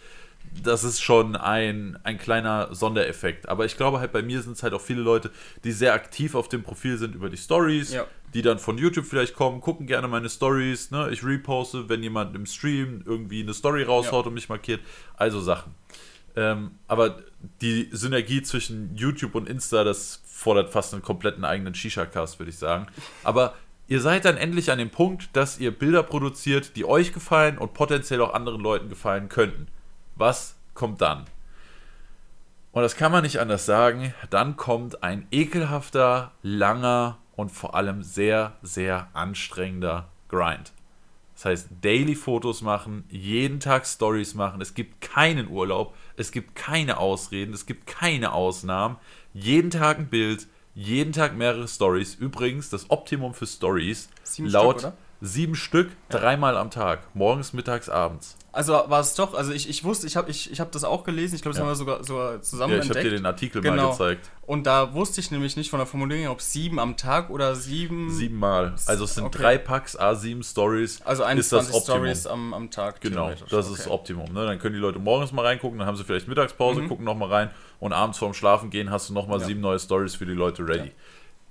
[0.62, 3.48] das ist schon ein, ein kleiner Sondereffekt.
[3.48, 5.30] Aber ich glaube halt, bei mir sind es halt auch viele Leute,
[5.64, 8.06] die sehr aktiv auf dem Profil sind über die Stories, Ja.
[8.32, 10.92] die dann von YouTube vielleicht kommen, gucken gerne meine Stories.
[10.92, 11.10] Ne?
[11.10, 14.28] Ich reposte, wenn jemand im Stream irgendwie eine Story raushaut Ja.
[14.28, 14.80] und mich markiert.
[15.16, 15.74] Also Sachen.
[16.36, 17.22] Ähm, aber
[17.62, 22.58] die Synergie zwischen YouTube und Insta, das fordert fast einen kompletten eigenen Shisha-Cast, würde ich
[22.58, 22.86] sagen.
[23.24, 23.54] Aber
[23.88, 27.72] ihr seid dann endlich an dem Punkt, dass ihr Bilder produziert, die euch gefallen und
[27.72, 29.68] potenziell auch anderen Leuten gefallen könnten.
[30.14, 31.24] Was kommt dann?
[32.72, 34.12] Und das kann man nicht anders sagen.
[34.28, 40.72] Dann kommt ein ekelhafter, langer und vor allem sehr, sehr anstrengender Grind.
[41.36, 44.62] Das heißt, Daily Fotos machen, jeden Tag Stories machen.
[44.62, 48.96] Es gibt keinen Urlaub, es gibt keine Ausreden, es gibt keine Ausnahmen.
[49.34, 52.14] Jeden Tag ein Bild, jeden Tag mehrere Stories.
[52.14, 54.94] Übrigens, das Optimum für Stories Sieben laut Stück?
[55.20, 57.14] Sieben Stück, dreimal am Tag.
[57.14, 58.36] Morgens, mittags, abends.
[58.56, 61.04] Also war es doch, also ich, ich wusste, ich habe ich, ich hab das auch
[61.04, 61.64] gelesen, ich glaube, das Ja.
[61.64, 63.90] haben wir sogar, sogar zusammen Ja, ich habe dir den Artikel mal Genau.
[63.90, 64.30] gezeigt.
[64.46, 68.10] Und da wusste ich nämlich nicht von der Formulierung, ob sieben am Tag oder sieben.
[68.10, 68.74] Siebenmal.
[68.86, 69.38] Also es sind Okay.
[69.42, 71.02] drei Packs, A7 Stories.
[71.02, 71.82] Also ist das 21.
[71.82, 73.02] Stories am, am Tag.
[73.02, 73.58] Genau, das Okay.
[73.72, 74.32] ist das Optimum.
[74.32, 74.46] Ne?
[74.46, 76.88] Dann können die Leute morgens mal reingucken, dann haben sie vielleicht Mittagspause, Mhm.
[76.88, 79.46] gucken nochmal rein und abends vorm Schlafen gehen hast du nochmal Ja.
[79.46, 80.92] sieben neue Stories für die Leute ready.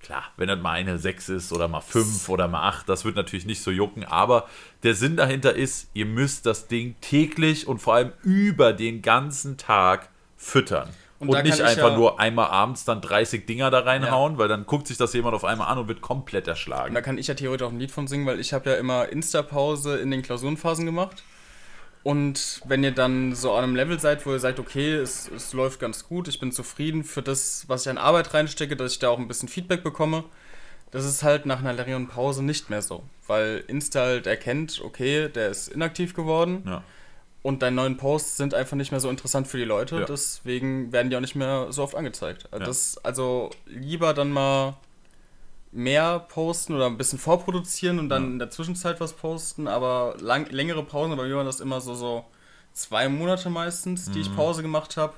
[0.05, 3.15] Klar, wenn das mal eine 6 ist oder mal 5 oder mal 8, das wird
[3.15, 4.47] natürlich nicht so jucken, aber
[4.83, 9.57] der Sinn dahinter ist, ihr müsst das Ding täglich und vor allem über den ganzen
[9.57, 10.89] Tag füttern.
[11.17, 14.67] Und Und, nicht einfach ja- nur einmal abends dann 30 Dinger da reinhauen, weil dann
[14.67, 16.89] guckt sich das jemand auf einmal an und wird komplett erschlagen.
[16.89, 18.75] Und da kann ich ja theoretisch auch ein Lied von singen, weil ich habe ja
[18.75, 21.23] immer Insta-Pause in den Klausurenphasen gemacht.
[22.05, 25.53] Und wenn ihr dann so an einem Level seid, wo ihr sagt, okay, es, es
[25.53, 28.99] läuft ganz gut, ich bin zufrieden für das, was ich an Arbeit reinstecke, dass ich
[28.99, 30.23] da auch ein bisschen Feedback bekomme,
[30.91, 33.01] das ist halt nach einer längeren Pause nicht mehr so.
[33.25, 36.83] Weil Insta halt erkennt, okay, der ist inaktiv geworden Ja.
[37.41, 40.05] und deine neuen Posts sind einfach nicht mehr so interessant für die Leute, Ja.
[40.05, 42.47] deswegen werden die auch nicht mehr so oft angezeigt.
[42.53, 42.59] Ja.
[42.59, 44.77] das, also lieber dann mal
[45.75, 48.29] mehr posten oder ein bisschen vorproduzieren und dann Ja.
[48.31, 51.93] in der Zwischenzeit was posten, aber lang, längere Pausen, bei mir waren das immer so,
[51.95, 52.25] so
[52.73, 54.35] zwei Monate meistens, die ich Mhm.
[54.35, 55.13] Pause gemacht habe.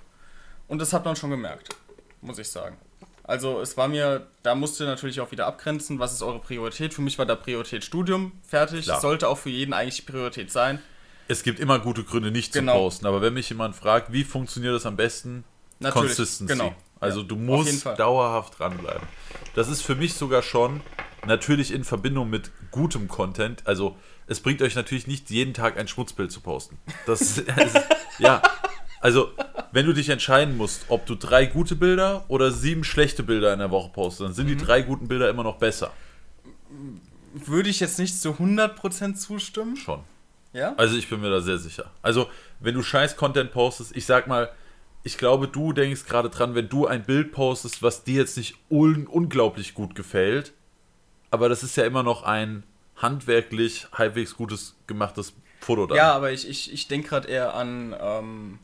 [0.68, 1.70] Und das hat man schon gemerkt,
[2.22, 2.78] muss ich sagen.
[3.24, 6.94] Also es war mir, da musst ihr natürlich auch wieder abgrenzen, was ist eure Priorität.
[6.94, 8.86] Für mich war da Priorität Studium, fertig.
[8.86, 9.00] Klar.
[9.02, 10.80] Sollte auch für jeden eigentlich die Priorität sein.
[11.28, 12.74] Es gibt immer gute Gründe, nicht Genau.
[12.74, 15.44] zu posten, aber wenn mich jemand fragt, wie funktioniert das am besten?
[15.80, 16.54] Natürlich, Consistency.
[16.54, 16.76] genau.
[17.00, 19.08] Also Ja, du musst dauerhaft dranbleiben.
[19.56, 20.82] Das ist für mich sogar schon
[21.26, 23.66] natürlich in Verbindung mit gutem Content.
[23.68, 23.96] Also
[24.28, 26.78] es bringt euch natürlich nicht jeden Tag ein Schmutzbild zu posten.
[27.06, 27.46] Das, ist-
[28.18, 28.42] ja,
[29.02, 29.30] also
[29.72, 33.60] wenn du dich entscheiden musst, ob du drei gute Bilder oder sieben schlechte Bilder in
[33.60, 34.60] der Woche postest, dann sind die Mhm.
[34.66, 35.92] drei guten Bilder immer noch besser.
[37.34, 39.76] Würde ich jetzt nicht zu 100% zustimmen.
[39.76, 40.02] Schon.
[40.54, 40.74] Ja?
[40.78, 41.92] Also ich bin mir da sehr sicher.
[42.02, 42.28] Also
[42.60, 44.50] wenn du scheiß Content postest, ich sag mal,
[45.08, 48.56] ich glaube, du denkst gerade dran, wenn du ein Bild postest, was dir jetzt nicht
[48.70, 50.52] un unglaublich gut gefällt,
[51.32, 52.64] aber das ist ja immer noch ein
[52.98, 55.96] handwerklich halbwegs gutes gemachtes Foto dann.
[55.96, 58.60] Ja, aber ich, ich, ich denke gerade eher an, ähm,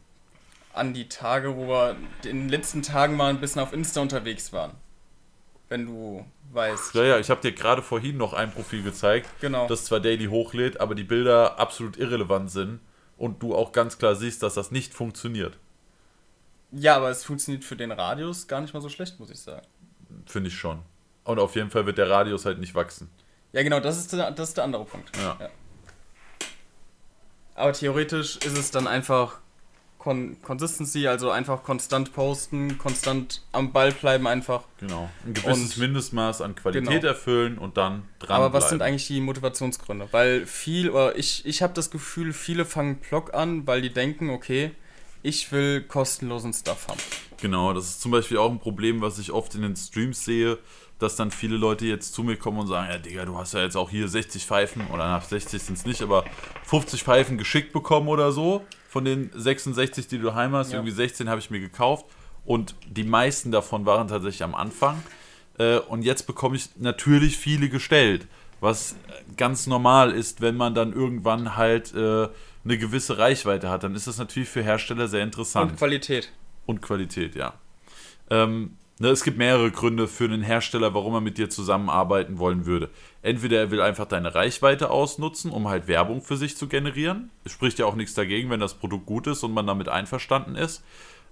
[0.74, 1.96] an die Tage, wo wir
[2.26, 4.72] in den letzten Tagen mal ein bisschen auf Insta unterwegs waren.
[5.70, 6.94] Wenn du weißt.
[6.96, 9.66] ja, ja ich habe dir gerade vorhin noch ein Profil gezeigt, Genau.
[9.68, 12.82] das zwar daily hochlädt, aber die Bilder absolut irrelevant sind
[13.18, 15.58] und du auch ganz klar siehst, dass das nicht funktioniert.
[16.76, 19.66] Ja, aber es funktioniert für den Radius gar nicht mal so schlecht, muss ich sagen.
[20.26, 20.80] Finde ich schon.
[21.24, 23.10] Und auf jeden Fall wird der Radius halt nicht wachsen.
[23.52, 25.16] Ja, genau, das ist der, das ist der andere Punkt.
[25.18, 25.38] Ja.
[27.56, 29.40] Aber theoretisch ist es dann einfach
[30.00, 34.64] Con Consistency, also einfach konstant posten, konstant am Ball bleiben einfach.
[34.80, 35.10] Genau.
[35.26, 37.08] Ein gewisses Und- Mindestmaß an Qualität Genau.
[37.08, 40.10] erfüllen und dann dran Aber was sind eigentlich die Motivationsgründe?
[40.12, 44.30] Weil viel, oder ich, ich habe das Gefühl, viele fangen Blog an, weil die denken,
[44.32, 44.72] okay,
[45.24, 47.00] ich will kostenlosen Stuff haben.
[47.42, 50.60] Genau, das ist zum Beispiel auch ein Problem, was ich oft in den Streams sehe,
[51.00, 53.62] dass dann viele Leute jetzt zu mir kommen und sagen, ja Digga, du hast ja
[53.62, 56.24] jetzt auch hier 60 Pfeifen, oder nach 60 sind es nicht, aber
[56.66, 60.78] 50 Pfeifen geschickt bekommen oder so, von den 66, die du daheim hast, Ja.
[60.78, 62.06] irgendwie 16 habe ich mir gekauft
[62.46, 65.02] und die meisten davon waren tatsächlich am Anfang
[65.58, 68.28] äh, und jetzt bekomme ich natürlich viele gestellt,
[68.62, 68.96] was
[69.36, 72.30] ganz normal ist, wenn man dann irgendwann halt äh,
[72.64, 75.72] eine gewisse Reichweite hat, dann ist das natürlich für Hersteller sehr interessant.
[75.72, 76.32] Und Qualität.
[76.66, 77.54] Und Qualität, ja.
[78.30, 82.66] Ähm, ne, es gibt mehrere Gründe für einen Hersteller, warum er mit dir zusammenarbeiten wollen
[82.66, 82.90] würde.
[83.22, 87.32] Entweder er will einfach deine Reichweite ausnutzen, um halt Werbung für sich zu generieren.
[87.44, 90.56] Es spricht ja auch nichts dagegen, wenn das Produkt gut ist und man damit einverstanden
[90.56, 90.84] ist.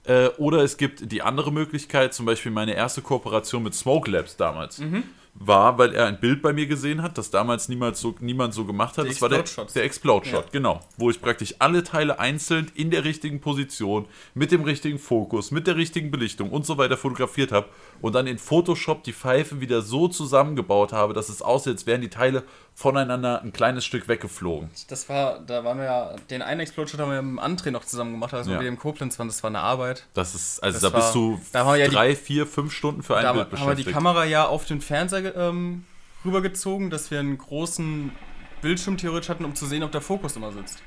[0.03, 4.35] Äh, oder es gibt die andere Möglichkeit, zum Beispiel meine erste Kooperation mit Smoke Labs
[4.35, 4.79] damals.
[4.79, 5.03] Mhm.
[5.33, 8.65] War, weil er ein Bild bei mir gesehen hat, das damals niemals so, niemand so
[8.65, 9.05] gemacht hat.
[9.05, 9.43] Die das war der,
[9.73, 10.49] der Explode Shot, Ja.
[10.51, 10.81] genau.
[10.97, 15.67] Wo ich praktisch alle Teile einzeln in der richtigen Position, mit dem richtigen Fokus, mit
[15.67, 17.67] der richtigen Belichtung und so weiter fotografiert habe
[18.01, 22.01] und dann in Photoshop die Pfeifen wieder so zusammengebaut habe, dass es aussieht, als wären
[22.01, 22.43] die Teile
[22.81, 24.69] voneinander ein kleines Stück weggeflogen.
[24.89, 27.85] Das war, da waren wir ja, den einen Explode-Shot haben wir mit dem André noch
[27.85, 28.57] zusammen gemacht, also Ja.
[28.57, 30.05] mit dem Koblenz waren, das war eine Arbeit.
[30.13, 32.47] Das ist, also Das da bist war- du da haben wir ja die- drei, vier,
[32.47, 33.87] fünf Stunden für ein Da Bild haben wir beschäftigt.
[33.89, 35.85] die Kamera ja auf den Fernseher ähm,
[36.25, 38.11] rübergezogen, dass wir einen großen
[38.61, 40.79] Bildschirm theoretisch hatten, um zu sehen, ob der Fokus immer sitzt.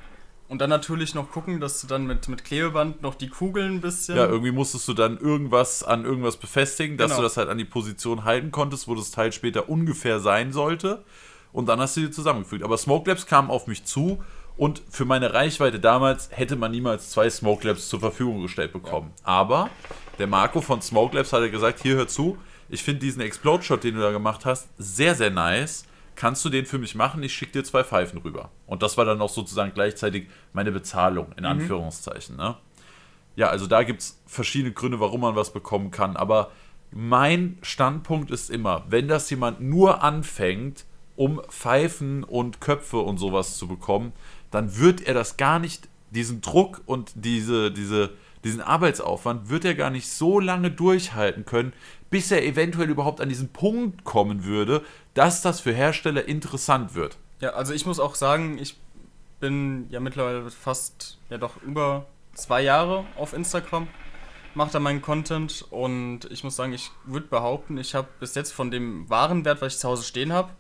[0.47, 3.81] Und dann natürlich noch gucken, dass du dann mit, mit Klebeband noch die Kugeln ein
[3.81, 4.17] bisschen.
[4.17, 7.21] Ja, irgendwie musstest du dann irgendwas an irgendwas befestigen, dass Genau.
[7.21, 11.03] du das halt an die Position halten konntest, wo das Teil später ungefähr sein sollte.
[11.55, 12.65] Und dann hast du die zusammengefügt.
[12.65, 14.23] Aber Smoke Labs kamen auf mich zu
[14.57, 19.13] und für meine Reichweite damals hätte man niemals zwei Smoke Labs zur Verfügung gestellt bekommen.
[19.23, 19.71] Aber
[20.19, 22.37] der Marco von Smoke Labs hat ja gesagt, hier hör zu,
[22.69, 25.87] ich finde diesen Explode Shot, den du da gemacht hast, sehr, sehr nice.
[26.17, 27.23] kannst du den für mich machen?
[27.23, 28.51] Ich schicke dir zwei Pfeifen rüber.
[28.67, 32.37] Und das war dann auch sozusagen gleichzeitig meine Bezahlung, in Anführungszeichen.
[32.37, 32.57] Ne?
[33.37, 36.17] Ja, also da gibt es verschiedene Gründe, warum man was bekommen kann.
[36.17, 36.51] Aber
[36.91, 40.85] mein Standpunkt ist immer, wenn das jemand nur anfängt,
[41.17, 44.13] um Pfeifen und Köpfe und sowas zu bekommen,
[44.51, 48.11] dann wird er das gar nicht, diesen Druck und diese, diese,
[48.45, 51.73] diesen Arbeitsaufwand, wird er gar nicht so lange durchhalten können,
[52.11, 54.83] bis er eventuell überhaupt an diesen Punkt kommen würde,
[55.15, 57.17] dass das für Hersteller interessant wird.
[57.41, 58.77] Ja, also ich muss auch sagen, ich
[59.41, 63.89] bin ja mittlerweile fast, ja doch über zwei Jahre auf Instagram,
[64.55, 68.53] mache da meinen Content und ich muss sagen, ich würde behaupten, ich habe bis jetzt
[68.53, 70.51] von dem Warenwert, was ich zu Hause stehen habe,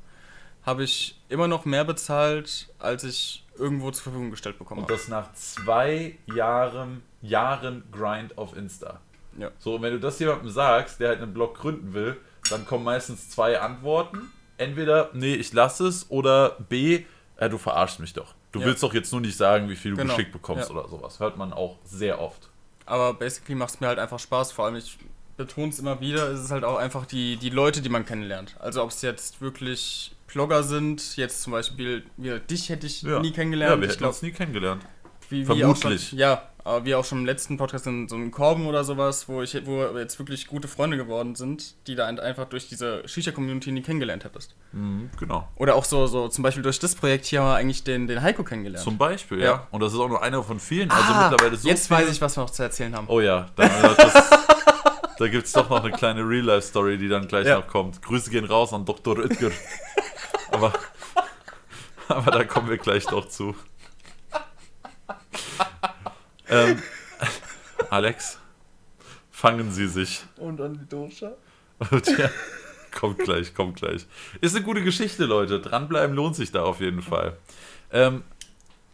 [0.64, 4.94] habe ich immer noch mehr bezahlt, als ich irgendwo zur Verfügung gestellt bekommen Und habe.
[4.94, 9.00] das nach zwei Jahren, Jahren Grind auf Insta.
[9.38, 9.50] Ja.
[9.58, 12.16] So, und wenn du das jemandem sagst, der halt einen Blog gründen will,
[12.50, 14.30] dann kommen meistens zwei Antworten.
[14.58, 17.04] Entweder, nee, ich lasse es, oder B,
[17.36, 18.34] äh, du verarschst mich doch.
[18.52, 18.66] Du Ja.
[18.66, 20.14] willst doch jetzt nur nicht sagen, wie viel du Genau.
[20.14, 20.76] geschickt bekommst Ja.
[20.76, 21.18] oder sowas.
[21.18, 22.48] Hört man auch sehr oft.
[22.86, 24.52] Aber basically macht es mir halt einfach Spaß.
[24.52, 24.96] Vor allem, ich
[25.36, 28.54] betone es immer wieder, es ist halt auch einfach die, die Leute, die man kennenlernt.
[28.60, 33.32] Also ob es jetzt wirklich Blogger sind, jetzt zum Beispiel, wie, dich hätte ich nie
[33.32, 33.76] kennengelernt.
[33.76, 34.82] Ja, wir ich glaube, uns nie kennengelernt.
[35.30, 36.08] wie, wie vermutlich.
[36.10, 39.28] schon, ja, aber wie auch schon im letzten Podcast in so einem Korben oder sowas,
[39.28, 43.06] wo ich wo wir jetzt wirklich gute Freunde geworden sind, die da einfach durch diese
[43.06, 44.54] Shisha-Community nie kennengelernt hättest.
[44.72, 45.46] Mhm, genau.
[45.56, 48.22] Oder auch so, so zum Beispiel durch das Projekt hier haben wir eigentlich den, den
[48.22, 48.82] Heiko kennengelernt.
[48.82, 49.44] Zum Beispiel, ja.
[49.44, 49.66] Ja.
[49.70, 50.90] Und das ist auch nur einer von vielen.
[50.90, 53.06] Also Ah, mittlerweile so jetzt viele- weiß ich, was wir noch zu erzählen haben.
[53.08, 54.30] Oh ja, dann, äh, das,
[55.18, 57.58] da gibt es doch noch eine kleine Real-Life-Story, die dann gleich Ja.
[57.58, 58.00] noch kommt.
[58.02, 59.18] Grüße gehen raus an Dr.
[59.18, 59.50] Oetker.
[60.54, 60.72] aber,
[62.08, 63.54] aber da kommen wir gleich noch zu.
[66.48, 66.80] ähm,
[67.90, 68.38] Alex,
[69.30, 70.24] fangen Sie sich.
[70.36, 71.32] Und an die Dosha?
[72.16, 72.30] Ja,
[72.92, 74.06] kommt gleich, kommt gleich.
[74.40, 75.60] Ist eine gute Geschichte, Leute.
[75.60, 77.36] Dranbleiben lohnt sich da auf jeden Fall.
[77.90, 78.22] Ähm,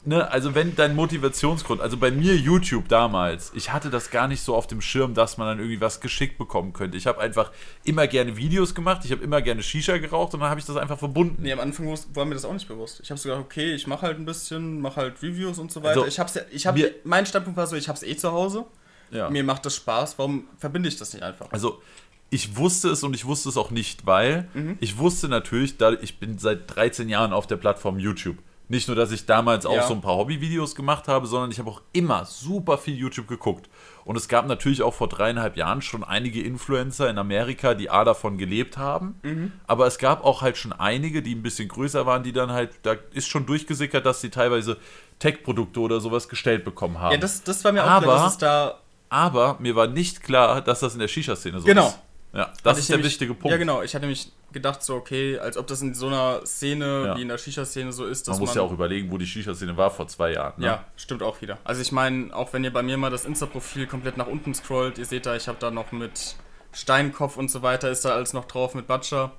[0.05, 4.43] ne, also wenn dein Motivationsgrund, also bei mir YouTube damals, ich hatte das gar nicht
[4.43, 6.97] so auf dem Schirm, dass man dann irgendwie was geschickt bekommen könnte.
[6.97, 7.51] Ich habe einfach
[7.85, 10.77] immer gerne Videos gemacht, ich habe immer gerne Shisha geraucht und dann habe ich das
[10.77, 11.43] einfach verbunden.
[11.43, 13.01] Nee, am Anfang war mir das auch nicht bewusst.
[13.03, 15.83] Ich habe so gedacht, okay, ich mache halt ein bisschen, mache halt Reviews und so
[15.83, 16.01] weiter.
[16.03, 18.65] Also, ich hab's ich hab, mir- mein Standpunkt war so, ich hab's eh zu Hause.
[19.11, 19.29] Ja.
[19.29, 21.51] Mir macht das Spaß, warum verbinde ich das nicht einfach?
[21.51, 21.83] Also
[22.31, 24.49] ich wusste es und ich wusste es auch nicht, weil
[24.79, 28.37] ich wusste natürlich, da ich bin seit 13 Jahren auf der Plattform YouTube.
[28.71, 29.83] Nicht nur, dass ich damals auch Ja.
[29.87, 33.69] so ein paar Hobbyvideos gemacht habe, sondern ich habe auch immer super viel YouTube geguckt.
[34.05, 38.05] Und es gab natürlich auch vor dreieinhalb Jahren schon einige Influencer in Amerika, die A
[38.05, 39.61] davon gelebt haben.
[39.67, 42.71] Aber es gab auch halt schon einige, die ein bisschen größer waren, die dann halt,
[42.85, 44.77] da ist schon durchgesickert, dass sie teilweise
[45.19, 47.13] Tech-Produkte oder sowas gestellt bekommen haben.
[47.13, 48.79] Ja, das, das war mir auch Aber- klar, dass es da
[49.13, 51.89] Aber mir war nicht klar, dass das in der Shisha-Szene so Genau.
[51.89, 51.99] ist.
[52.33, 53.51] Ja, das ist der nämlich- wichtige Punkt.
[53.51, 53.83] Ja, genau.
[53.83, 57.17] Ich hatte nämlich gedacht, so, okay, als ob das in so einer Szene, Ja.
[57.17, 58.47] wie in der Shisha-Szene so ist, dass Man man.
[58.49, 60.53] muss ja auch überlegen, wo die Shisha-Szene war vor zwei Jahren.
[60.61, 60.67] Ne?
[60.67, 61.59] Ja, stimmt auch wieder.
[61.65, 64.99] Also ich meine, auch wenn ihr bei mir mal das Insta-Profil komplett nach unten scrollt,
[64.99, 66.37] ihr seht da, ich habe da noch mit
[66.73, 69.33] Steinkopf und so weiter, ist da alles noch drauf mit Butcher.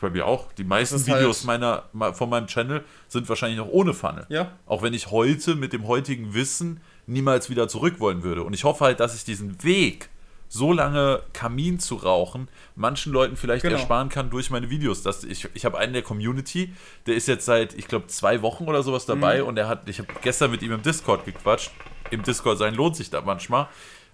[0.00, 0.52] Bei mir auch.
[0.52, 1.60] Die meisten Videos halt-
[1.92, 4.26] meiner, von meinem Channel sind wahrscheinlich noch ohne Funnel.
[4.28, 4.52] Ja.
[4.66, 8.42] Auch wenn ich heute mit dem heutigen Wissen niemals wieder zurück wollen würde.
[8.44, 10.08] Und ich hoffe halt, dass ich diesen Weg,
[10.48, 13.76] so lange Kamin zu rauchen, manchen Leuten vielleicht Genau.
[13.76, 15.02] ersparen kann durch meine Videos.
[15.02, 16.72] Dass ich ich habe einen der Community,
[17.06, 19.48] der ist jetzt seit, ich glaube, zwei Wochen oder sowas dabei Mhm.
[19.48, 21.70] und er hat, ich habe gestern mit ihm im Discord gequatscht.
[22.10, 23.68] Im Discord sein lohnt sich da manchmal.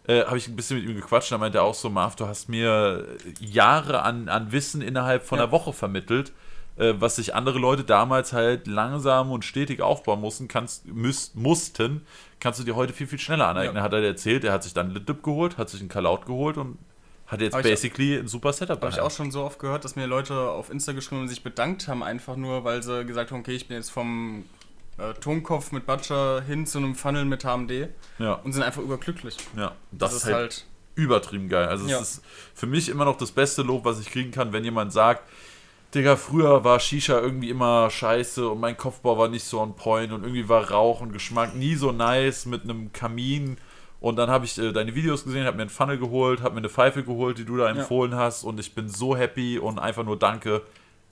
[0.07, 2.27] Äh, habe ich ein bisschen mit ihm gequatscht, da meinte er auch so, Marv, du
[2.27, 3.07] hast mir
[3.41, 5.45] Jahre an, an Wissen innerhalb von Ja.
[5.45, 6.33] einer Woche vermittelt,
[6.77, 12.05] äh, was sich andere Leute damals halt langsam und stetig aufbauen mussten, kannst, müß, mussten,
[12.45, 13.77] kannst du dir heute viel, viel schneller aneignen.
[13.77, 13.83] Ja.
[13.83, 16.79] Hat er erzählt, er hat sich dann Litdip geholt, hat sich einen Kalaut geholt und
[17.27, 19.85] hat jetzt Hab ich- basically ein super Setup Habe ich auch schon so oft gehört,
[19.85, 23.33] dass mir Leute auf Insta geschrieben und sich bedankt haben, einfach nur, weil sie gesagt
[23.33, 24.45] haben, okay, ich bin jetzt vom
[24.99, 27.89] äh, Tonkopf mit Butcher hin zu einem Funnel mit HMD
[28.21, 29.37] Ja, und sind einfach überglücklich.
[29.57, 29.73] ja.
[29.91, 30.65] Das, Das, ist halt,
[30.97, 31.67] übertrieben geil.
[31.67, 31.97] Also Ja.
[31.99, 34.93] es ist für mich immer noch das beste Lob, was ich kriegen kann, wenn jemand
[34.93, 35.23] sagt,
[35.95, 40.13] Digga, früher war Shisha irgendwie immer scheiße und mein Kopfbau war nicht so on point
[40.13, 43.57] und irgendwie war Rauch und Geschmack nie so nice mit einem Kamin.
[44.01, 46.59] Und dann habe ich äh, deine Videos gesehen, habe mir einen Funnel geholt, habe mir
[46.59, 50.05] eine Pfeife geholt, die du da empfohlen hast und ich bin so happy und einfach
[50.05, 50.63] nur danke.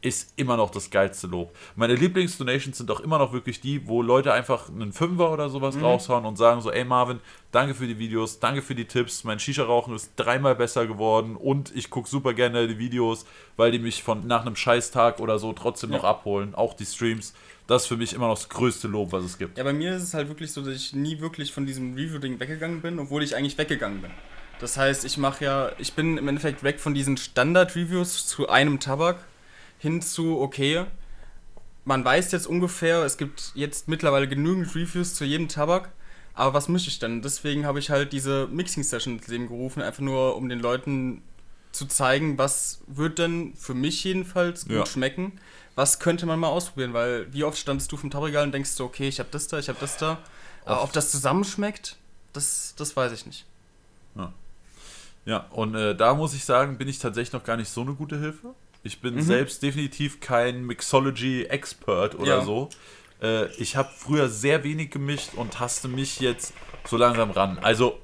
[0.04, 1.56] Ist immer noch das geilste Lob.
[1.76, 5.76] Meine Lieblingsdonations sind auch immer noch wirklich die, wo Leute einfach einen Fünfer oder sowas
[5.76, 5.84] Mhm.
[5.84, 7.20] raushauen und sagen so, ey Marvin,
[7.52, 11.72] danke für die Videos, danke für die Tipps, mein Shisha-Rauchen ist dreimal besser geworden und
[11.76, 13.24] ich gucke super gerne die Videos,
[13.56, 16.10] weil die mich von nach einem Scheißtag oder so trotzdem noch Ja.
[16.10, 17.32] abholen, auch die Streams.
[17.68, 19.56] Das ist für mich immer noch das größte Lob, was es gibt.
[19.56, 22.40] Ja, bei mir ist es halt wirklich so, dass ich nie wirklich von diesem Review-Ding
[22.40, 24.10] weggegangen bin, obwohl ich eigentlich weggegangen bin.
[24.58, 28.80] Das heißt, ich mache ja, ich bin im Endeffekt weg von diesen Standard-Reviews zu einem
[28.80, 29.18] Tabak
[29.82, 30.84] hin zu, okay,
[31.84, 35.90] man weiß jetzt ungefähr, es gibt jetzt mittlerweile genügend Reviews zu jedem Tabak,
[36.34, 37.20] aber was mische ich denn?
[37.20, 41.22] Deswegen habe ich halt diese Mixing-Session ins Leben gerufen, einfach nur um den Leuten
[41.72, 44.86] zu zeigen, was wird denn für mich jedenfalls gut Ja.
[44.86, 45.40] schmecken.
[45.74, 46.92] Was könnte man mal ausprobieren?
[46.92, 49.58] Weil wie oft standest du vom Tabakregal und denkst so, okay, ich habe das da,
[49.58, 50.18] ich habe das da.
[50.64, 50.84] Aber Oft.
[50.84, 51.96] ob das zusammenschmeckt,
[52.34, 53.46] das, das weiß ich nicht.
[55.24, 57.94] Ja, und äh, da muss ich sagen, bin ich tatsächlich noch gar nicht so eine
[57.94, 58.54] gute Hilfe.
[58.82, 59.22] Ich bin Mhm.
[59.22, 62.44] selbst definitiv kein Mixology-Expert oder Ja.
[62.44, 62.68] so.
[63.22, 66.52] Äh, ich habe früher sehr wenig gemischt und taste mich jetzt
[66.86, 67.58] so langsam ran.
[67.62, 67.98] Also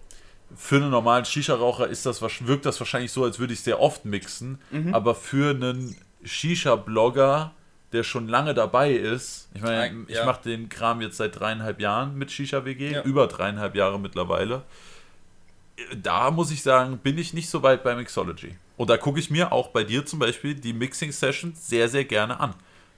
[0.56, 4.04] für einen normalen Shisha-Raucher ist das, wirkt das wahrscheinlich so, als würde ich sehr oft
[4.04, 4.58] mixen.
[4.70, 4.94] Mhm.
[4.94, 7.52] Aber für einen Shisha-Blogger,
[7.92, 10.24] der schon lange dabei ist, ich meine, ich ja.
[10.26, 13.02] mache den Kram jetzt seit dreieinhalb Jahren mit Shisha-WG, Ja.
[13.02, 14.62] über dreieinhalb Jahre mittlerweile
[15.94, 18.56] da muss ich sagen, bin ich nicht so weit bei Mixology.
[18.78, 22.40] Und da gucke ich mir auch bei dir zum Beispiel die Mixing-Sessions sehr, sehr gerne
[22.40, 22.54] an.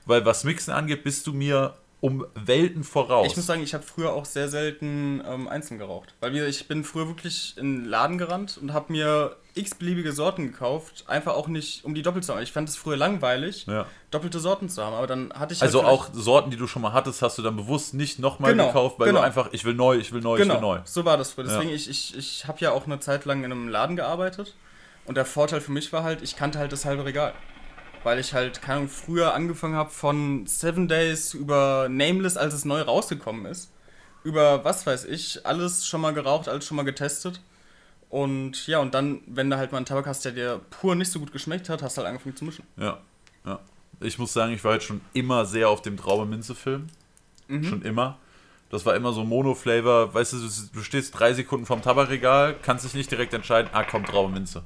[0.07, 3.27] Weil was Mixen angeht, bist du mir um Welten voraus.
[3.27, 6.15] Ich muss sagen, ich habe früher auch sehr selten ähm, einzeln geraucht.
[6.20, 11.05] Weil ich bin früher wirklich in den Laden gerannt und habe mir x-beliebige Sorten gekauft.
[11.09, 12.43] Einfach auch nicht, um die doppelt zu haben.
[12.43, 13.86] Ich fand es früher langweilig, ja.
[14.11, 14.94] doppelte Sorten zu haben.
[14.94, 17.43] Aber dann hatte ich Also halt auch Sorten, die du schon mal hattest, hast du
[17.43, 19.20] dann bewusst nicht nochmal Genau, gekauft, weil genau.
[19.20, 20.81] du einfach, ich will neu, ich will neu, genau, ich will neu.
[20.85, 21.47] so war das früher.
[21.47, 21.52] Ja.
[21.52, 24.55] Deswegen, ich, ich, ich habe ja auch eine Zeit lang in einem Laden gearbeitet.
[25.06, 27.35] Und der Vorteil für mich war halt, ich kannte halt das halbe Regal.
[28.02, 32.64] Weil ich halt, keine Ahnung, früher angefangen habe von Seven Days über Nameless, als es
[32.64, 33.70] neu rausgekommen ist.
[34.24, 37.40] Über was weiß ich, alles schon mal geraucht, alles schon mal getestet.
[38.09, 41.10] Und ja, und dann, wenn du halt mal einen Tabak hast, der dir pur nicht
[41.12, 42.64] so gut geschmeckt hat, hast du halt angefangen zu mischen.
[42.77, 42.98] Ja,
[43.44, 43.60] ja.
[44.01, 46.89] Ich muss sagen, ich war halt schon immer sehr auf dem Traube-Minze-Film.
[47.48, 47.64] Mhm.
[47.64, 48.18] Schon immer.
[48.70, 50.14] Das war immer so Mono-Flavor.
[50.14, 50.39] Weißt du,
[50.72, 54.62] du- stehst drei Sekunden vom Tabakregal, kannst dich nicht direkt entscheiden, ah, komm, Traube-Minze.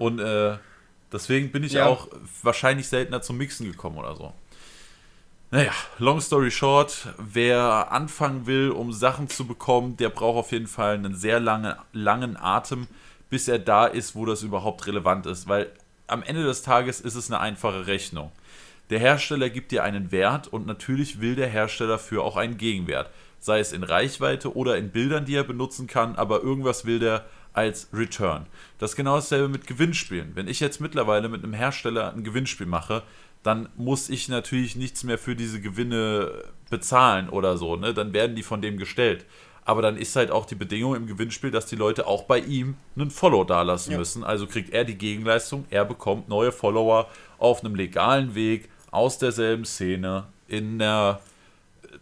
[0.00, 0.56] Und äh,
[1.12, 1.86] deswegen bin ich Ja.
[1.86, 2.08] auch
[2.42, 4.32] wahrscheinlich seltener zum Mixen gekommen oder so.
[5.52, 10.68] Naja, long story short, wer anfangen will, um Sachen zu bekommen, der braucht auf jeden
[10.68, 12.86] Fall einen sehr lange, langen Atem,
[13.30, 15.48] bis er da ist, wo das überhaupt relevant ist.
[15.48, 15.70] Weil
[16.06, 18.30] am Ende des Tages ist es eine einfache Rechnung.
[18.90, 23.10] Der Hersteller gibt dir einen Wert und natürlich will der Hersteller für auch einen Gegenwert.
[23.40, 27.24] Sei es in Reichweite oder in Bildern, die er benutzen kann, aber irgendwas will der
[27.52, 28.46] als Return.
[28.78, 30.32] Das ist genau dasselbe mit Gewinnspielen.
[30.34, 33.02] Wenn ich jetzt mittlerweile mit einem Hersteller ein Gewinnspiel mache,
[33.42, 36.30] dann muss ich natürlich nichts mehr für diese Gewinne
[36.68, 37.76] bezahlen oder so.
[37.76, 37.94] Ne?
[37.94, 39.24] Dann werden die von dem gestellt.
[39.64, 42.76] Aber dann ist halt auch die Bedingung im Gewinnspiel, dass die Leute auch bei ihm
[42.96, 43.98] einen Follow dalassen Ja.
[43.98, 44.24] müssen.
[44.24, 47.08] Also kriegt er die Gegenleistung, er bekommt neue Follower
[47.38, 51.20] auf einem legalen Weg aus derselben Szene in der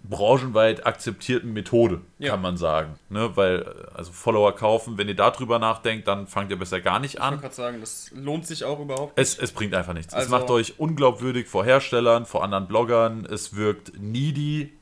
[0.08, 2.30] branchenweit akzeptierten Methode, Ja.
[2.32, 2.98] kann man sagen.
[3.10, 3.30] Ne?
[3.36, 3.64] Weil,
[3.94, 7.34] also Follower kaufen, wenn ihr darüber nachdenkt, dann fangt ihr besser gar nicht Ich wollte
[7.34, 7.40] an.
[7.40, 9.18] gerade sagen, das lohnt sich auch überhaupt.
[9.18, 10.12] Es, es bringt einfach nichts.
[10.14, 13.26] es Also- macht euch unglaubwürdig vor Herstellern, vor anderen Bloggern.
[13.26, 14.72] Es wirkt needy.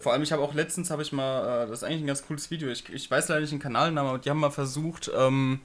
[0.00, 2.26] Vor allem, ich habe auch letztens, habe ich mal, äh, das ist eigentlich ein ganz
[2.26, 5.60] cooles Video, ich, ich weiß leider nicht den Kanalnamen, aber die haben mal versucht, ähm,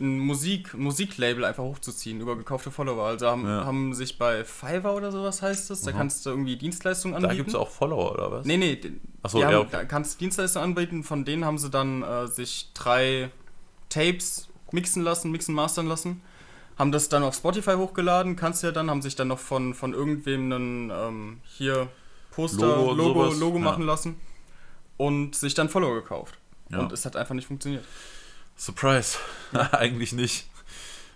[0.00, 3.04] ein Musik, Musiklabel einfach hochzuziehen über gekaufte Follower.
[3.04, 3.64] Also haben, Ja.
[3.64, 5.98] haben sich bei Fiverr oder sowas heißt es, da Aha.
[5.98, 7.36] kannst du irgendwie Dienstleistungen Da anbieten.
[7.36, 8.46] gibt es auch Follower, oder was?
[8.46, 9.68] Nee, nee, die, Ach so, die ja, okay.
[9.70, 13.30] da kannst du Dienstleistungen anbieten, von denen haben sie dann äh, sich drei
[13.88, 16.20] Tapes mixen lassen, mixen, mastern lassen.
[16.76, 19.74] Haben das dann auf Spotify hochgeladen, kannst du ja dann, haben sich dann noch von,
[19.74, 21.88] von irgendwem einen ähm, hier
[22.32, 23.58] Poster, Logo Logo, Logo, sowas, ja.
[23.60, 24.16] machen lassen
[24.96, 26.36] und sich dann Follower gekauft.
[26.70, 26.80] Ja.
[26.80, 27.84] Und es hat einfach nicht funktioniert.
[28.56, 29.18] Surprise.
[29.72, 30.46] Eigentlich nicht.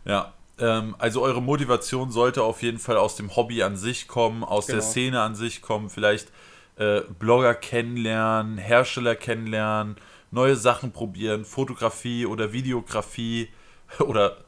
[0.04, 0.32] Ja.
[0.58, 4.66] Ähm, also eure Motivation sollte auf jeden Fall aus dem Hobby an sich kommen, aus
[4.66, 4.88] der Genau.
[4.88, 6.32] Szene an sich kommen, vielleicht
[6.76, 9.96] äh, Blogger kennenlernen, Hersteller kennenlernen,
[10.30, 13.48] neue Sachen probieren, Fotografie oder Videografie
[14.00, 14.38] oder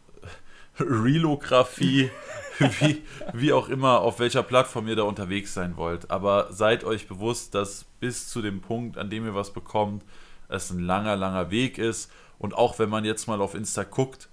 [0.78, 2.10] Relografie,
[2.58, 3.02] wie,
[3.32, 6.10] wie auch immer, auf welcher Plattform ihr da unterwegs sein wollt.
[6.10, 10.04] Aber seid euch bewusst, dass bis zu dem Punkt, an dem ihr was bekommt,
[10.48, 12.10] es ein langer, langer Weg ist.
[12.40, 14.28] Und auch wenn man jetzt mal auf Insta guckt,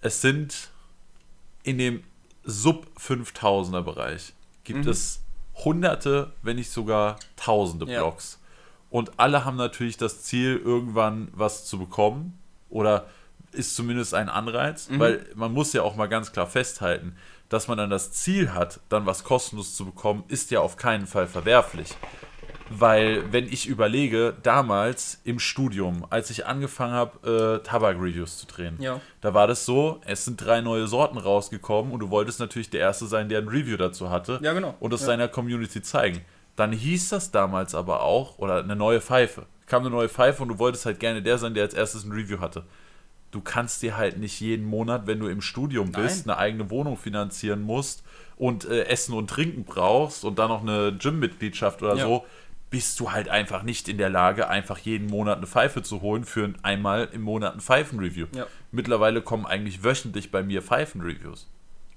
[0.00, 0.70] es sind
[1.62, 2.02] in dem
[2.42, 4.32] Sub 5000er Bereich
[4.64, 4.90] gibt Mhm.
[4.90, 5.20] es
[5.64, 8.00] hunderte, wenn nicht sogar tausende Ja.
[8.00, 8.40] Blogs.
[8.90, 12.38] Und alle haben natürlich das Ziel, irgendwann was zu bekommen.
[12.68, 13.06] Oder
[13.52, 14.98] ist zumindest ein Anreiz, Mhm.
[14.98, 17.16] weil man muss ja auch mal ganz klar festhalten,
[17.48, 21.06] dass man dann das Ziel hat, dann was kostenlos zu bekommen, ist ja auf keinen
[21.06, 21.94] Fall verwerflich.
[22.80, 28.76] Weil, wenn ich überlege, damals im Studium, als ich angefangen habe, äh, Tabak-Reviews zu drehen,
[28.80, 29.00] Ja.
[29.20, 32.80] da war das so, es sind drei neue Sorten rausgekommen und du wolltest natürlich der
[32.80, 34.74] Erste sein, der ein Review dazu hatte Ja, genau.
[34.80, 35.06] und es Ja.
[35.08, 36.20] seiner Community zeigen.
[36.56, 39.46] Dann hieß das damals aber auch, oder eine neue Pfeife.
[39.66, 42.12] Kam eine neue Pfeife und du wolltest halt gerne der sein, der als erstes ein
[42.12, 42.64] Review hatte.
[43.30, 46.36] du kannst dir halt nicht jeden Monat, wenn du im Studium bist, Nein.
[46.36, 48.04] eine eigene Wohnung finanzieren musst
[48.36, 52.04] und äh, Essen und Trinken brauchst und dann noch eine Gym-Mitgliedschaft oder Ja.
[52.04, 52.26] so,
[52.72, 56.24] bist du halt einfach nicht in der Lage, einfach jeden Monat eine Pfeife zu holen
[56.24, 58.26] für ein- einmal im Monat ein Pfeifenreview.
[58.34, 58.46] Ja.
[58.72, 61.48] Mittlerweile kommen eigentlich wöchentlich bei mir Pfeifenreviews.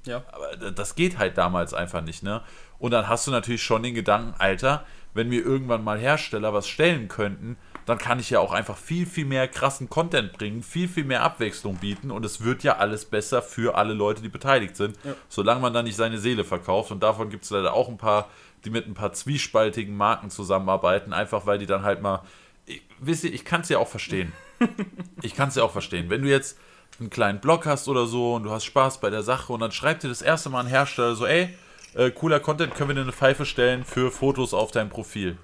[0.06, 0.23] Ja.
[0.31, 2.41] Aber das geht halt damals einfach nicht, ne?
[2.77, 4.85] Und dann hast du natürlich schon den Gedanken, Alter,
[5.15, 9.06] wenn mir irgendwann mal Hersteller was stellen könnten, dann kann ich ja auch einfach viel,
[9.06, 13.06] viel mehr krassen Content bringen, viel, viel mehr Abwechslung bieten und es wird ja alles
[13.06, 15.14] besser für alle Leute, die beteiligt sind, Ja.
[15.30, 16.91] solange man dann nicht seine Seele verkauft.
[16.91, 18.27] Und davon gibt es leider auch ein paar,
[18.66, 22.24] die mit ein paar zwiespaltigen Marken zusammenarbeiten, einfach weil die dann halt mal.
[22.66, 24.34] Ich, wisst ihr, ich kann es ja auch verstehen.
[25.22, 26.10] ich kann es ja auch verstehen.
[26.10, 26.58] Wenn du jetzt
[27.00, 29.72] einen kleinen Blog hast oder so und du hast Spaß bei der Sache und dann
[29.72, 31.50] schreibt dir das erste Mal ein Hersteller so, ey,
[31.94, 35.38] äh, cooler Content, können wir dir eine Pfeife stellen für Fotos auf dein Profil.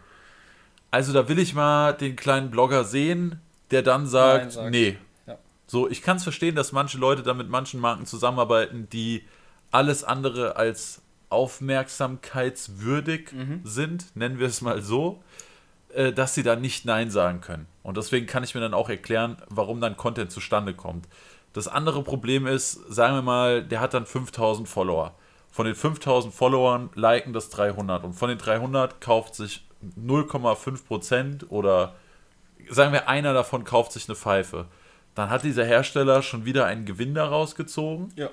[0.90, 3.40] Also da will ich mal den kleinen Blogger sehen,
[3.72, 4.72] der dann sagt, Nein sagt.
[4.72, 4.98] nee.
[5.28, 5.38] Ja.
[5.68, 9.24] So, ich kann es verstehen, dass manche Leute da mit manchen Marken zusammenarbeiten, die
[9.72, 13.62] alles andere als aufmerksamkeitswürdig Mhm.
[13.64, 15.22] sind, nennen wir es mal so,
[15.94, 17.68] äh, dass sie da nicht Nein sagen können.
[17.84, 21.08] Und deswegen kann ich mir dann auch erklären, warum dann Content zustande kommt.
[21.54, 25.14] Das andere Problem ist, sagen wir mal, der hat dann 5000 Follower.
[25.52, 29.66] Von den 5000 Followern liken das 300 und von den 300 kauft sich
[30.00, 31.96] 0,5% oder
[32.70, 34.68] sagen wir, einer davon kauft sich eine Pfeife.
[35.14, 38.14] Dann hat dieser Hersteller schon wieder einen Gewinn daraus gezogen.
[38.16, 38.30] Ja.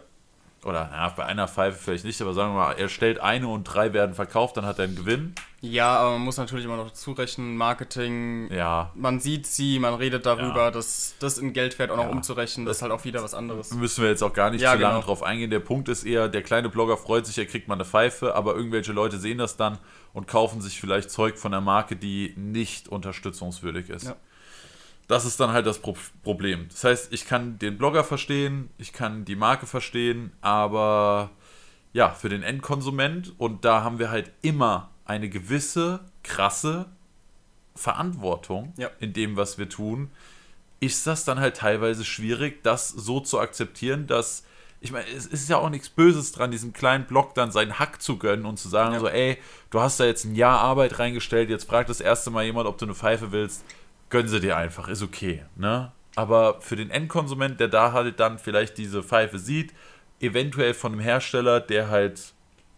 [0.64, 3.62] Oder ja, bei einer Pfeife vielleicht nicht, aber sagen wir mal, er stellt eine und
[3.64, 5.34] drei werden verkauft, dann hat er einen Gewinn.
[5.60, 10.26] Ja, aber man muss natürlich immer noch zurechnen, Marketing, Ja, man sieht sie, man redet
[10.26, 10.70] darüber, Ja.
[10.72, 12.10] das, das in Geldwert auch noch Ja.
[12.10, 13.72] umzurechnen, das ist halt auch wieder was anderes.
[13.72, 15.06] müssen wir jetzt auch gar nicht Ja, zu lange genau.
[15.06, 15.50] drauf eingehen.
[15.50, 18.56] Der Punkt ist eher, der kleine Blogger freut sich, er kriegt mal eine Pfeife, aber
[18.56, 19.78] irgendwelche Leute sehen das dann
[20.12, 24.12] und kaufen sich vielleicht Zeug von der Marke, die nicht unterstützungswürdig ist.
[25.08, 26.66] Das ist dann halt das Pro Problem.
[26.70, 31.30] Das heißt, ich kann den Blogger verstehen, ich kann die Marke verstehen, aber
[31.92, 36.86] ja, für den Endkonsument und da haben wir halt immer eine gewisse krasse
[37.74, 38.90] Verantwortung Ja.
[39.00, 40.10] in dem, was wir tun,
[40.80, 44.44] ist das dann halt teilweise schwierig, das so zu akzeptieren, dass
[44.80, 48.00] ich meine, es ist ja auch nichts Böses dran, diesem kleinen Blog dann seinen Hack
[48.00, 49.00] zu gönnen und zu sagen, Ja.
[49.00, 49.36] so, ey,
[49.70, 52.78] du hast da jetzt ein Jahr Arbeit reingestellt, jetzt fragt das erste Mal jemand, ob
[52.78, 53.64] du eine Pfeife willst,
[54.10, 55.92] gönn sie dir einfach, ist okay, ne?
[56.16, 59.72] Aber für den Endkonsument, der da halt dann vielleicht diese Pfeife sieht,
[60.20, 62.20] eventuell von einem Hersteller, der halt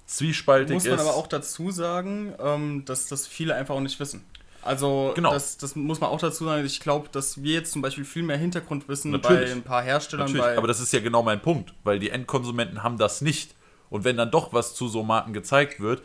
[0.07, 1.01] zwiespaltig Muss man ist.
[1.01, 4.25] aber auch dazu sagen, ähm, dass das viele einfach auch nicht wissen.
[4.63, 5.33] Also, Genau.
[5.33, 6.67] das, das muss man auch dazu sagen.
[6.67, 9.47] Ich glaube, dass wir jetzt zum Beispiel viel mehr Hintergrundwissen Natürlich.
[9.49, 12.83] bei ein paar Herstellern, Natürlich, aber das ist ja genau mein Punkt, weil die Endkonsumenten
[12.83, 13.55] haben das nicht.
[13.89, 16.03] Und wenn dann doch was zu so Marken gezeigt wird,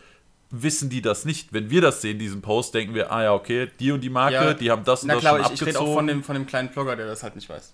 [0.63, 1.53] wissen die das nicht.
[1.53, 4.33] Wenn wir das sehen, diesen Post, denken wir, ah ja, okay, die und die Marke,
[4.35, 4.53] Ja.
[4.53, 5.93] die haben das und Na das klar, schon ich, ich rede auch abgezogen.
[5.95, 7.73] von dem, von dem kleinen Blogger, der das halt nicht weiß.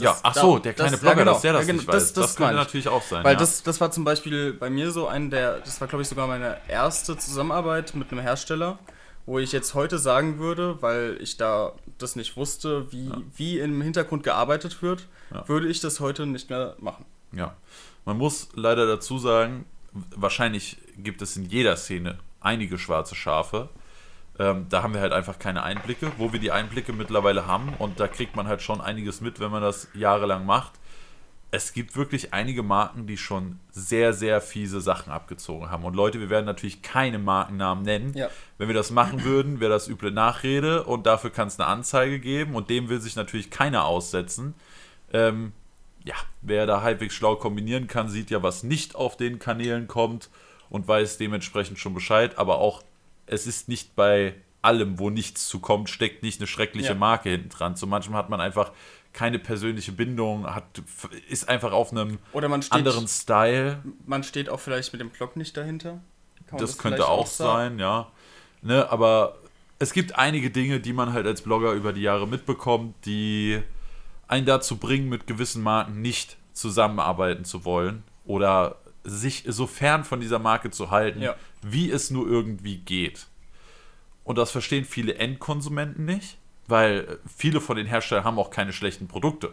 [0.00, 1.32] ja, Das- ach so, der kleine das- Blogger, ja, genau.
[1.32, 1.94] dass der das Ja, genau, nicht weiß.
[1.94, 3.24] das- Das, könnte natürlich auch sein.
[3.24, 3.38] Weil ja.
[3.38, 6.26] das, das war zum Beispiel bei mir so ein der, das war glaube ich sogar
[6.26, 8.78] meine erste Zusammenarbeit mit einem Hersteller,
[9.24, 13.80] wo ich jetzt heute sagen würde, weil ich da das nicht wusste, wie, wie im
[13.82, 15.48] Hintergrund gearbeitet wird, Ja.
[15.48, 17.04] würde ich das heute nicht mehr machen.
[17.32, 17.56] Ja,
[18.04, 19.64] man muss leider dazu sagen,
[20.14, 23.68] wahrscheinlich gibt es in jeder Szene einige schwarze Schafe.
[24.38, 28.00] Ähm, da haben wir halt einfach keine Einblicke, wo wir die Einblicke mittlerweile haben und
[28.00, 30.72] da kriegt man halt schon einiges mit, wenn man das jahrelang macht.
[31.52, 35.84] Es gibt wirklich einige Marken, die schon sehr, sehr fiese Sachen abgezogen haben.
[35.84, 38.12] Und Leute, wir werden natürlich keine Markennamen nennen.
[38.14, 38.28] Ja.
[38.58, 42.18] Wenn wir das machen würden, wäre das üble Nachrede und dafür kann es eine Anzeige
[42.18, 44.54] geben und dem will sich natürlich keiner aussetzen.
[45.12, 45.52] Ähm,
[46.04, 50.28] ja, wer da halbwegs schlau kombinieren kann, sieht ja, was nicht auf den Kanälen kommt
[50.70, 52.38] und weiß dementsprechend schon Bescheid.
[52.38, 52.82] Aber auch,
[53.26, 56.94] es ist nicht bei allem, wo nichts zu kommt, steckt nicht eine schreckliche Ja.
[56.94, 57.76] Marke hinten dran.
[57.76, 58.72] Zu manchem hat man einfach
[59.12, 60.64] keine persönliche Bindung, hat,
[61.28, 63.82] ist einfach auf einem Oder man steht, anderen Style.
[64.04, 66.00] man steht auch vielleicht mit dem Blog nicht dahinter.
[66.50, 67.78] Man Das, könnte auch sagen?
[67.78, 68.08] sein, ja.
[68.62, 69.36] Ne, aber
[69.78, 73.62] es gibt einige Dinge, die man halt als Blogger über die Jahre mitbekommt, die
[74.28, 78.76] einen dazu bringen, mit gewissen Marken nicht zusammenarbeiten zu wollen oder
[79.06, 81.34] sich so fern von dieser Marke zu halten, Ja.
[81.62, 83.26] wie es nur irgendwie geht.
[84.24, 89.06] Und das verstehen viele Endkonsumenten nicht, weil viele von den Herstellern haben auch keine schlechten
[89.08, 89.52] Produkte.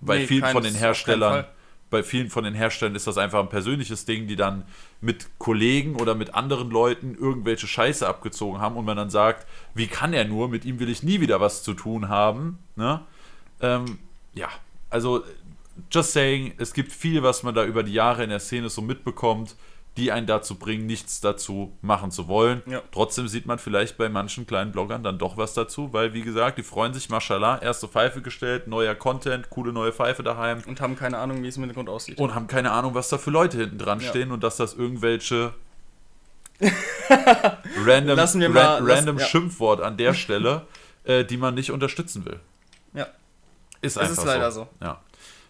[0.00, 1.44] Bei Nee, vielen von den Herstellern
[1.88, 4.64] bei vielen von den Herstellern ist das einfach ein persönliches Ding, die dann
[5.00, 9.86] mit Kollegen oder mit anderen Leuten irgendwelche Scheiße abgezogen haben und man dann sagt, wie
[9.86, 12.58] kann er nur, mit ihm will ich nie wieder was zu tun haben.
[12.74, 13.02] Ne?
[13.60, 13.98] Ähm,
[14.34, 14.48] ja,
[14.90, 15.22] also
[15.90, 18.80] just saying, es gibt viel, was man da über die Jahre in der Szene so
[18.82, 19.54] mitbekommt,
[19.96, 22.62] die einen dazu bringen, nichts dazu machen zu wollen.
[22.66, 22.82] Ja.
[22.92, 26.58] Trotzdem sieht man vielleicht bei manchen kleinen Bloggern dann doch was dazu, weil, wie gesagt,
[26.58, 30.96] die freuen sich, mashallah, erste Pfeife gestellt, neuer Content, coole neue Pfeife daheim Und haben
[30.96, 32.18] keine Ahnung, wie es im Hintergrund aussieht.
[32.18, 34.08] und haben keine Ahnung, was da für Leute hinten dran Ja.
[34.10, 35.54] stehen und dass das irgendwelche
[37.86, 39.24] random, wir ran- mal- lass- random ja.
[39.26, 40.62] Schimpfwort an der Stelle,
[41.04, 42.40] äh, die man nicht unterstützen will.
[42.92, 43.06] ja.
[43.82, 44.68] Ist Es einfach ist leider so.
[44.82, 45.00] Ja.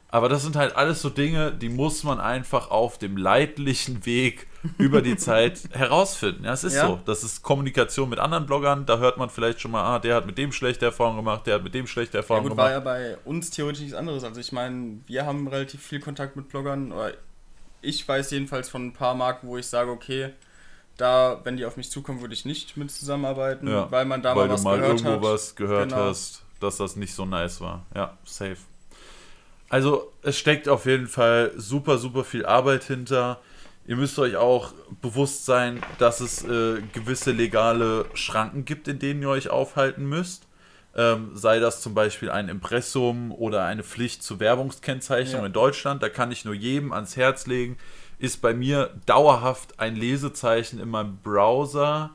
[0.08, 4.46] Aber das sind halt alles so Dinge, die muss man einfach auf dem leidlichen Weg
[4.78, 6.44] über die Zeit herausfinden.
[6.44, 6.86] Ja, es ist Ja.
[6.86, 7.00] so.
[7.04, 8.86] Das ist Kommunikation mit anderen Bloggern.
[8.86, 11.56] Da hört man vielleicht schon mal, ah, der hat mit dem schlechte Erfahrungen gemacht, der
[11.56, 12.86] hat mit dem schlechte Ja Erfahrungen gut, war gemacht.
[12.86, 14.22] ja bei uns theoretisch nichts anderes.
[14.24, 16.92] Also ich meine, wir haben relativ viel Kontakt mit Bloggern.
[16.92, 17.12] Oder
[17.82, 20.30] ich weiß jedenfalls von ein paar Marken, wo ich sage, okay,
[20.96, 24.34] da, wenn die auf mich zukommen, würde ich nicht mit zusammenarbeiten, Ja, weil man da
[24.36, 25.34] weil mal was du mal gehört irgendwo hat.
[25.34, 26.04] was gehört Genau.
[26.04, 27.84] hast, dass das nicht so nice war.
[27.94, 28.56] Ja, safe.
[29.68, 33.40] Also es steckt auf jeden Fall super, super viel Arbeit hinter.
[33.86, 39.22] Ihr müsst euch auch bewusst sein, dass es äh, gewisse legale Schranken gibt, in denen
[39.22, 40.46] ihr euch aufhalten müsst.
[40.96, 45.46] Ähm, sei das zum Beispiel ein Impressum oder eine Pflicht zur Werbungskennzeichnung Ja.
[45.46, 46.02] in Deutschland.
[46.02, 47.76] Da kann ich nur jedem ans Herz legen.
[48.18, 52.10] Ist bei mir dauerhaft ein Lesezeichen in meinem Browser.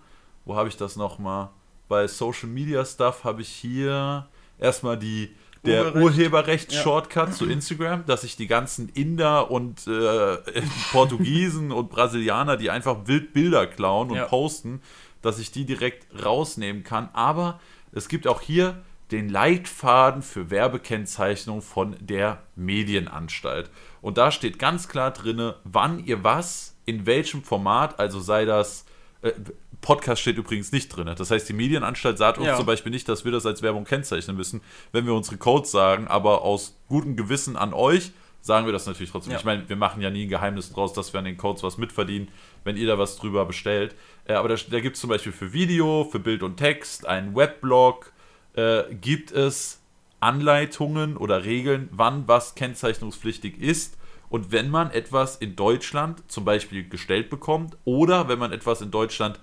[0.46, 1.50] Wo habe ich das nochmal?
[1.88, 6.18] Bei Social Media Stuff habe ich hier erstmal die der Urheberrecht.
[6.72, 10.38] Urheberrecht-Shortcut zu Instagram, dass ich die ganzen Inder und äh,
[10.92, 14.26] Portugiesen und Brasilianer, die einfach wild Bilder klauen und Ja.
[14.26, 14.82] posten,
[15.22, 17.10] dass ich die direkt rausnehmen kann.
[17.14, 17.60] Aber
[17.92, 18.82] es gibt auch hier
[19.12, 23.70] den Leitfaden für Werbekennzeichnung von der Medienanstalt.
[24.02, 28.86] Und da steht ganz klar drin, wann ihr was, in welchem Format, also sei das
[29.82, 31.10] Podcast steht übrigens nicht drin.
[31.18, 32.56] Das heißt, die Medienanstalt sagt uns Ja.
[32.58, 34.62] zum Beispiel nicht, dass wir das als Werbung kennzeichnen müssen,
[34.92, 38.12] wenn wir unsere Codes sagen, aber aus gutem Gewissen an euch
[38.44, 39.34] sagen wir das natürlich trotzdem.
[39.34, 39.38] Ja.
[39.40, 41.78] Ich meine, wir machen ja nie ein Geheimnis draus, dass wir an den Codes was
[41.78, 42.30] mitverdienen,
[42.64, 43.96] wenn ihr da was drüber bestellt.
[44.26, 47.36] Äh, aber da, da gibt es zum Beispiel für Video, für Bild und Text, einen
[47.36, 48.12] Weblog,
[48.56, 49.80] äh, gibt es
[50.20, 53.98] Anleitungen oder Regeln, wann was kennzeichnungspflichtig ist.
[54.32, 58.90] Und wenn man etwas in Deutschland zum Beispiel gestellt bekommt oder wenn man etwas in
[58.90, 59.40] Deutschland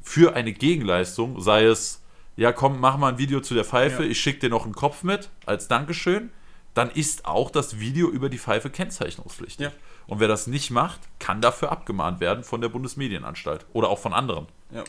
[0.00, 2.02] für eine Gegenleistung, sei es,
[2.36, 4.08] ja komm, mach mal ein Video zu der Pfeife, Ja.
[4.08, 6.30] ich schicke dir noch einen Kopf mit als Dankeschön,
[6.74, 9.66] dann ist auch das Video über die Pfeife kennzeichnungspflichtig.
[9.66, 9.72] Ja.
[10.06, 14.12] Und wer das nicht macht, kann dafür abgemahnt werden von der Bundesmedienanstalt oder auch von
[14.12, 14.46] anderen.
[14.70, 14.84] Ja.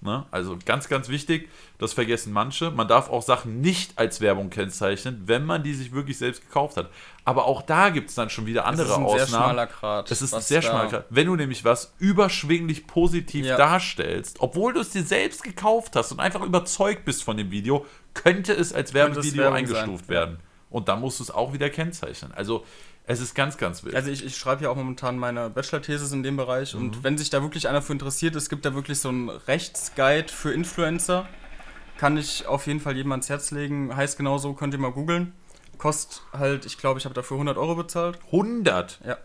[0.00, 0.24] Ne?
[0.30, 1.48] Also ganz, ganz wichtig,
[1.78, 2.70] das vergessen manche.
[2.70, 6.76] Man darf auch Sachen nicht als Werbung kennzeichnen, wenn man die sich wirklich selbst gekauft
[6.76, 6.88] hat.
[7.24, 9.18] Aber auch da gibt es dann schon wieder andere das ist ein Ausnahmen.
[9.28, 10.10] sehr schmaler Grat.
[10.10, 11.04] Es ist ein sehr da- schmaler Grad.
[11.10, 13.56] Wenn du nämlich was überschwinglich positiv Ja.
[13.56, 17.84] darstellst, obwohl du es dir selbst gekauft hast und einfach überzeugt bist von dem Video,
[18.14, 20.38] könnte es als Werbevideo eingestuft sein, werden.
[20.70, 22.30] Und dann musst du es auch wieder kennzeichnen.
[22.32, 22.64] Also
[23.08, 23.94] es ist ganz, ganz wild.
[23.96, 26.80] Also ich, ich schreibe ja auch momentan meine Bachelor-Thesis in dem Bereich Mhm.
[26.80, 30.28] und wenn sich da wirklich einer für interessiert, es gibt da wirklich so einen Rechtsguide
[30.32, 31.26] für Influencer.
[31.96, 33.96] Kann ich auf jeden Fall jedem ans Herz legen.
[33.96, 35.32] Heißt genauso, könnt ihr mal googeln.
[35.78, 38.18] Kostet halt, ich glaube, ich habe dafür 100 Euro bezahlt.
[38.26, 39.00] 100.
[39.04, 39.16] Ja.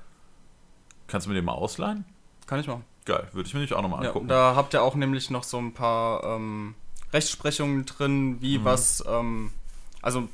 [1.08, 2.06] Kannst du mir den mal ausleihen?
[2.48, 2.84] Kann ich machen.
[3.06, 4.28] Geil, würde ich mir nicht auch nochmal Ja, angucken.
[4.28, 6.74] da habt ihr auch nämlich noch so ein paar ähm,
[7.12, 8.64] Rechtsprechungen drin, wie Mhm.
[8.66, 9.52] was, ähm,
[10.02, 10.30] also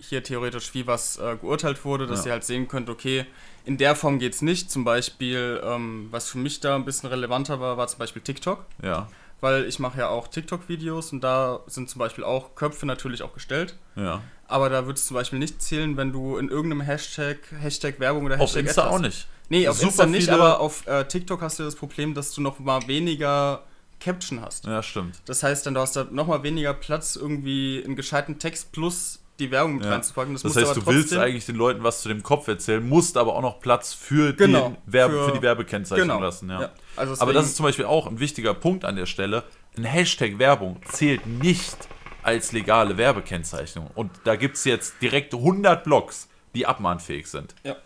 [0.00, 2.26] hier theoretisch, wie was äh, geurteilt wurde, dass Ja.
[2.26, 3.26] ihr halt sehen könnt, okay,
[3.64, 4.70] in der Form geht es nicht.
[4.70, 8.64] Zum Beispiel, ähm, was für mich da ein bisschen relevanter war, war zum Beispiel TikTok.
[8.82, 9.08] ja,
[9.40, 13.32] Weil ich mache ja auch TikTok-Videos und da sind zum Beispiel auch Köpfe natürlich auch
[13.34, 13.76] gestellt.
[13.96, 14.20] ja.
[14.50, 18.24] Aber da würde es zum Beispiel nicht zählen, wenn du in irgendeinem Hashtag, Hashtag Werbung
[18.24, 19.28] oder Auf Hashtag Insta etwas- auch nicht.
[19.50, 22.40] Nee, auf Super Insta nicht, aber auf äh, TikTok hast du das Problem, dass du
[22.40, 23.62] noch mal weniger
[24.00, 24.64] Caption hast.
[24.64, 25.20] Ja, stimmt.
[25.26, 29.20] Das heißt, dann du hast da noch mal weniger Platz, irgendwie einen gescheiten Text plus
[29.38, 29.92] die Werbung mit Ja.
[29.92, 30.32] reinzupacken.
[30.34, 33.16] Das, Das heißt, aber du willst eigentlich den Leuten was zu dem Kopf erzählen, musst
[33.16, 36.20] aber auch noch Platz für, Genau, den Werbe, für, für- die Werbekennzeichnung genau.
[36.20, 36.50] lassen.
[36.50, 36.60] Ja.
[36.62, 36.70] Ja.
[36.96, 39.44] Also aber das ist zum Beispiel auch ein wichtiger Punkt an der Stelle.
[39.76, 41.76] Ein Hashtag Werbung zählt nicht
[42.22, 43.90] als legale Werbekennzeichnung.
[43.94, 47.54] Und da gibt es jetzt direkt 100 Blogs, die abmahnfähig sind.
[47.64, 47.76] Ja.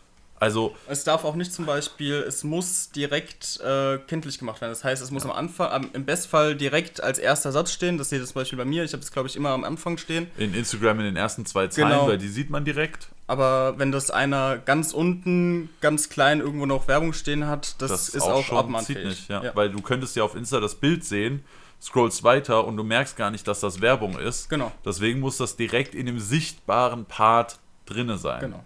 [0.42, 4.72] Also, Es darf auch nicht zum Beispiel, es muss direkt äh, kenntlich gemacht werden.
[4.72, 7.96] Das heißt, es muss am Anfang, am, im Bestfall direkt als erster Satz stehen.
[7.96, 8.82] Das seht ihr zum Beispiel bei mir.
[8.82, 10.26] Ich habe es, glaube ich, immer am Anfang stehen.
[10.38, 12.08] in Instagram in den ersten zwei Zeilen, Genau.
[12.08, 13.06] weil die sieht man direkt.
[13.28, 18.22] Aber wenn das einer ganz unten, ganz klein irgendwo noch Werbung stehen hat, das, ist
[18.22, 19.04] auch, schon abmahnfähig.
[19.04, 19.44] nicht, ja.
[19.44, 19.54] Ja.
[19.54, 21.44] Weil du könntest ja auf Insta das Bild sehen,
[21.80, 24.50] scrollst weiter und du merkst gar nicht, dass das Werbung ist.
[24.50, 24.72] Genau.
[24.84, 28.40] Deswegen muss das direkt in dem sichtbaren Part drinne sein.
[28.40, 28.64] Genau.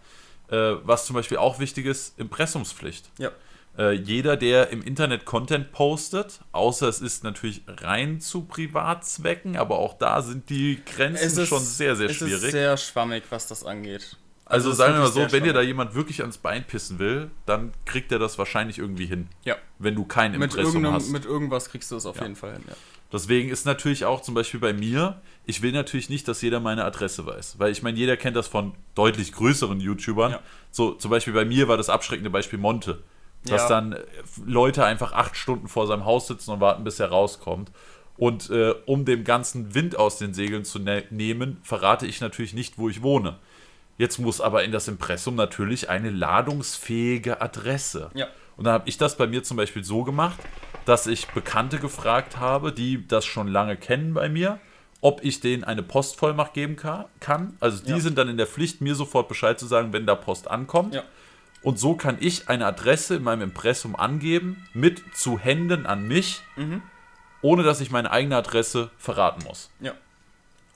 [0.49, 3.11] Äh, was zum Beispiel auch wichtig ist, Impressumspflicht.
[3.19, 3.31] Ja.
[3.79, 9.79] Äh, jeder, der im Internet Content postet, außer es ist natürlich rein zu Privatzwecken, aber
[9.79, 12.45] auch da sind die Grenzen schon sehr, sehr es schwierig.
[12.45, 14.17] ist sehr schwammig, was das angeht.
[14.49, 16.99] Also, Also das sagen wir mal so, wenn dir da jemand wirklich ans Bein pissen
[17.01, 19.29] will, dann kriegt er das wahrscheinlich irgendwie hin.
[19.45, 19.57] Ja.
[19.81, 21.11] Wenn du kein Impressum hast.
[21.11, 22.23] mit irgendwas kriegst du es auf Ja.
[22.23, 22.75] jeden Fall hin, ja.
[23.13, 26.85] Deswegen ist natürlich auch zum Beispiel bei mir, ich will natürlich nicht, dass jeder meine
[26.85, 27.59] Adresse weiß.
[27.59, 30.33] Weil ich meine, jeder kennt das von deutlich größeren YouTubern.
[30.33, 30.41] Ja.
[30.71, 33.03] So, zum Beispiel bei mir war das abschreckende Beispiel Monte.
[33.45, 33.69] Dass Ja.
[33.69, 34.05] dann äh,
[34.45, 37.71] Leute einfach acht Stunden vor seinem Haus sitzen und warten, bis er rauskommt.
[38.17, 42.55] Und äh, um dem ganzen Wind aus den Segeln zu ne nehmen, verrate ich natürlich
[42.55, 43.39] nicht, wo ich wohne.
[43.99, 48.11] Jetzt muss aber in das Impressum natürlich eine ladungsfähige Adresse.
[48.15, 48.27] Ja.
[48.57, 50.39] Und dann habe ich das bei mir zum Beispiel so gemacht,
[50.85, 54.59] dass ich Bekannte gefragt habe, die das schon lange kennen bei mir,
[55.01, 57.57] ob ich denen eine Postvollmacht geben ka- kann.
[57.61, 58.01] Also die Ja.
[58.01, 60.95] sind dann in der Pflicht, mir sofort Bescheid zu sagen, wenn da Post ankommt.
[60.95, 61.03] Ja.
[61.63, 66.43] Und so kann ich eine Adresse in meinem Impressum angeben, mit zu Händen an mich,
[66.57, 66.83] Mhm.
[67.43, 69.71] ohne dass ich meine eigene Adresse verraten muss.
[69.81, 69.93] Ja.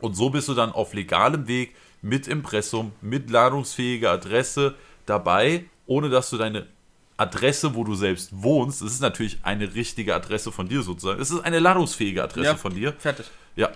[0.01, 4.75] Und so bist du dann auf legalem Weg mit Impressum, mit ladungsfähiger Adresse
[5.07, 6.67] dabei, ohne dass du deine
[7.17, 11.31] Adresse, wo du selbst wohnst, es ist natürlich eine richtige Adresse von dir sozusagen, es
[11.31, 12.57] ist eine ladungsfähige Adresse Ja.
[12.57, 13.27] von dir, Fertig.
[13.57, 13.71] ja,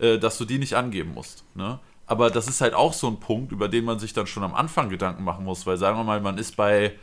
[0.00, 1.44] äh, dass du die nicht angeben musst.
[1.54, 1.78] Ne?
[2.06, 4.54] Aber das ist halt auch so ein Punkt, über den man sich dann schon am
[4.54, 6.94] Anfang Gedanken machen muss, weil sagen wir mal, man ist bei,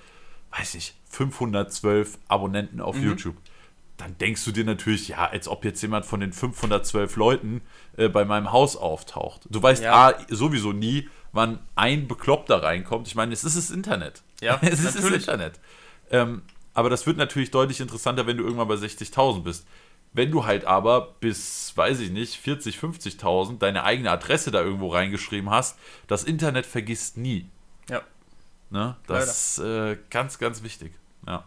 [0.58, 3.36] weiß ich, 512 Abonnenten auf YouTube.
[3.98, 7.62] Dann denkst du dir natürlich, ja, als ob jetzt jemand von den 512 Leuten
[7.98, 9.42] äh, bei meinem Haus auftaucht.
[9.50, 10.10] Du weißt Ja.
[10.10, 13.08] A, sowieso nie, wann ein Bekloppter reinkommt.
[13.08, 14.22] Ich meine, es ist das Internet.
[14.42, 15.28] Ja, es ist das natürlich.
[15.28, 15.60] Internet.
[16.12, 16.42] Ähm,
[16.74, 19.66] aber das wird natürlich deutlich interessanter, wenn du irgendwann bei 60.000 bist.
[20.12, 24.88] Wenn du halt aber bis, weiß ich nicht, 40, 50.000 deine eigene Adresse da irgendwo
[24.88, 25.78] reingeschrieben hast,
[26.08, 27.50] das Internet vergisst nie.
[27.90, 28.02] Ja.
[28.70, 28.96] Ne?
[29.08, 30.94] Das ist äh, ganz, ganz wichtig.
[31.28, 31.44] Ja.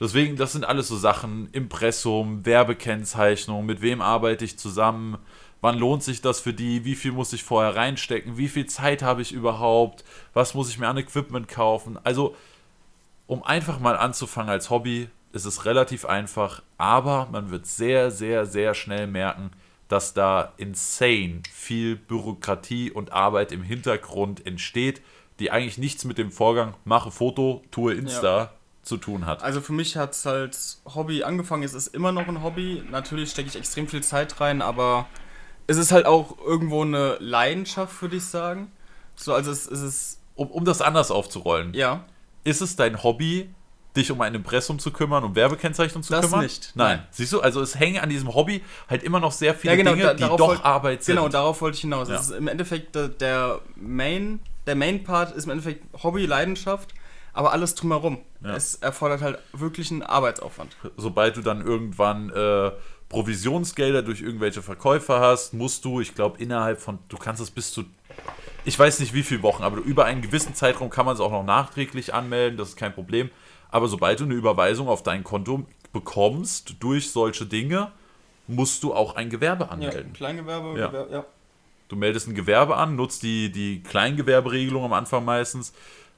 [0.00, 5.18] Deswegen, das sind alles so Sachen, Impressum, Werbekennzeichnung, mit wem arbeite ich zusammen,
[5.60, 9.02] wann lohnt sich das für die, wie viel muss ich vorher reinstecken, wie viel Zeit
[9.02, 11.98] habe ich überhaupt, was muss ich mir an Equipment kaufen.
[12.02, 12.34] Also,
[13.26, 18.46] um einfach mal anzufangen als Hobby, ist es relativ einfach, aber man wird sehr, sehr,
[18.46, 19.50] sehr schnell merken,
[19.88, 25.02] dass da insane viel Bürokratie und Arbeit im Hintergrund entsteht,
[25.38, 28.52] die eigentlich nichts mit dem Vorgang mache Foto, tue Insta
[28.84, 29.42] zu tun hat.
[29.42, 30.56] Also für mich hat es halt
[30.94, 32.82] Hobby angefangen, es ist immer noch ein Hobby.
[32.90, 35.06] Natürlich stecke ich extrem viel Zeit rein, aber
[35.66, 38.70] es ist halt auch irgendwo eine Leidenschaft, würde ich sagen.
[39.16, 42.04] So, also es, es ist, Um, um das anders aufzurollen, ja,
[42.42, 43.48] ist es dein Hobby,
[43.96, 46.42] dich um ein Impressum zu kümmern, um Werbekennzeichnung zu Das kümmern?
[46.42, 46.96] nicht, Nein.
[46.98, 47.06] nein.
[47.12, 49.92] Siehst du, also es hängen an diesem Hobby halt immer noch sehr viele ja genau,
[49.92, 51.14] Dinge, da, die doch wollt- Arbeit sind.
[51.14, 52.08] Genau, darauf wollte ich hinaus.
[52.08, 52.16] Ja.
[52.16, 56.92] Es ist im Endeffekt der, der Main, der Main-Part ist im Endeffekt Hobby, Leidenschaft,
[57.34, 58.18] aber alles drumherum.
[58.42, 58.56] Ja.
[58.56, 60.76] Es erfordert halt wirklich einen Arbeitsaufwand.
[60.96, 62.70] sobald du dann irgendwann äh,
[63.08, 67.72] Provisionsgelder durch irgendwelche Verkäufer hast, musst du, ich glaube, innerhalb von, du kannst es bis
[67.72, 67.84] zu,
[68.64, 71.30] ich weiß nicht wie viele Wochen, aber über einen gewissen Zeitraum kann man es auch
[71.30, 73.30] noch nachträglich anmelden, das ist kein Problem.
[73.70, 77.90] Aber sobald du eine Überweisung auf dein Konto bekommst durch solche Dinge,
[78.46, 80.12] musst du auch ein Gewerbe anmelden.
[80.12, 80.86] Kleingewerbe, Ja.
[80.88, 81.24] Gewerbe, ja.
[81.88, 85.72] Du meldest ein Gewerbe an, nutzt die, die Kleingewerberegelung am Anfang meistens.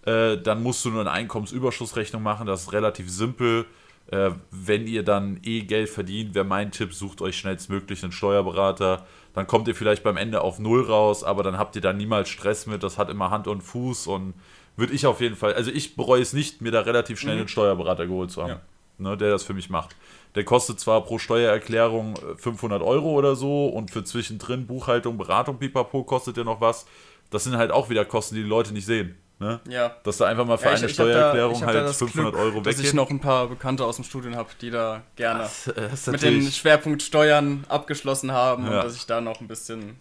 [0.07, 2.47] Äh, dann musst du nur eine Einkommensüberschussrechnung machen.
[2.47, 3.67] Das ist relativ simpel.
[4.11, 9.05] Äh, wenn ihr dann eh Geld verdient, wäre mein Tipp, sucht euch schnellstmöglich einen Steuerberater.
[9.35, 12.29] Dann kommt ihr vielleicht beim Ende auf Null raus, aber dann habt ihr da niemals
[12.29, 12.83] Stress mit.
[12.83, 14.35] Das hat immer Hand und Fuß und
[14.77, 17.49] würde ich auf jeden Fall, also ich bereue es nicht, mir da relativ schnell einen
[17.49, 18.61] Steuerberater geholt zu haben, Ja.
[18.99, 19.97] ne, der das für mich macht.
[20.35, 25.59] Der kostet zwar pro Steuererklärung äh, 500 Euro oder so und für zwischendrin Buchhaltung, Beratung,
[25.59, 26.87] pipapo kostet der noch was.
[27.31, 29.17] Das sind halt auch wieder Kosten, die die Leute nicht sehen.
[29.39, 29.61] Ne?
[29.69, 29.95] Ja.
[30.03, 32.43] Dass da einfach mal für Ja, ich- eine ich Steuererklärung da halt das 500 Glück,
[32.45, 35.65] Euro Dass ich noch ein paar Bekannte aus dem Studium habe, die da gerne Das,
[35.65, 38.71] das ist mit dem natürlich, Schwerpunkt Steuern abgeschlossen haben Ja.
[38.79, 39.99] und dass ich da noch ein bisschen.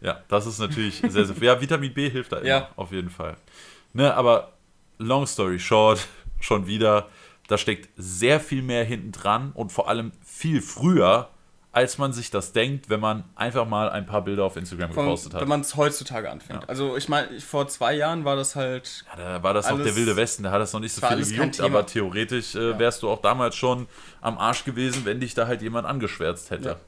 [0.00, 1.36] ja, das ist natürlich sehr, sehr.
[1.40, 2.68] Ja, Vitamin B hilft da immer, Ja.
[2.76, 3.36] auf jeden Fall.
[3.92, 4.52] Ne, aber
[4.98, 6.06] long story short,
[6.38, 7.08] schon wieder,
[7.48, 11.28] da steckt sehr viel mehr hinten dran und vor allem viel früher,
[11.76, 15.04] als man sich das denkt, wenn man einfach mal ein paar Bilder auf Instagram Von,
[15.04, 15.42] gepostet hat.
[15.42, 16.62] wenn man es heutzutage anfängt.
[16.62, 16.68] Ja.
[16.70, 19.04] Also ich meine, vor zwei Jahren war das halt.
[19.14, 21.06] Ja, da war das noch Alles- der wilde Westen, da hat das noch nicht so
[21.06, 23.88] viel gejuckt, aber theoretisch äh, wärst du auch damals schon
[24.22, 26.78] am Arsch gewesen, wenn dich da halt jemand angeschwärzt hätte.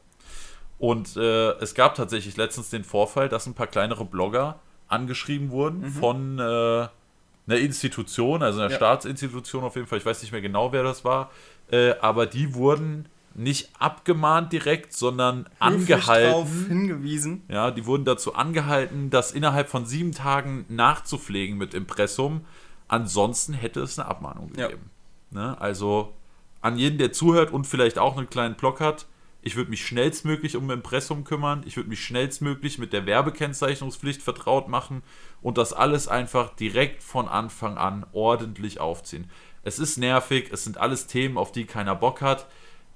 [0.79, 4.59] Und äh, es gab tatsächlich letztens den Vorfall, dass ein paar kleinere Blogger
[4.89, 5.93] angeschrieben wurden Mhm.
[5.93, 8.71] von äh, einer Institution, also einer.
[8.75, 11.31] Staatsinstitution auf jeden Fall, ich weiß nicht mehr genau, wer das war,
[11.71, 13.07] äh, aber die wurden
[13.39, 16.33] nicht abgemahnt direkt, sondern angehalten.
[16.33, 17.43] drauf hingewiesen.
[17.49, 22.45] Ja, die wurden dazu angehalten, das innerhalb von sieben Tagen nachzupflegen mit Impressum.
[22.89, 24.67] Ansonsten hätte es eine Abmahnung Ja.
[24.67, 24.91] gegeben.
[25.31, 25.61] Ne?
[25.61, 26.13] Also
[26.61, 29.07] an jeden, der zuhört und vielleicht auch einen kleinen Block hat,
[29.41, 31.63] Ich würde mich schnellstmöglich um Impressum kümmern.
[31.65, 35.03] Ich würde mich schnellstmöglich mit der Werbekennzeichnungspflicht vertraut machen
[35.41, 39.31] und das alles einfach direkt von Anfang an ordentlich aufziehen.
[39.63, 42.47] Es ist nervig, es sind alles Themen, auf die keiner Bock hat.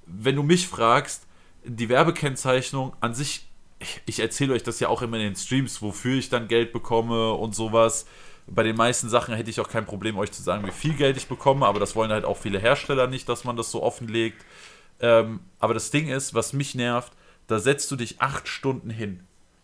[0.06, 1.26] Wenn du mich fragst,
[1.64, 3.48] die Werbekennzeichnung an sich,
[3.78, 6.72] ich, ich erzähle euch das ja auch immer in den Streams, wofür ich dann Geld
[6.72, 8.06] bekomme und sowas.
[8.46, 11.16] Bei den meisten Sachen hätte ich auch kein Problem, euch zu sagen, wie viel Geld
[11.16, 14.44] ich bekomme, aber das wollen halt auch viele Hersteller nicht, dass man das so offenlegt.
[15.00, 17.12] Ähm, aber das Ding ist, was mich nervt,
[17.46, 19.20] da setzt du dich acht Stunden hin,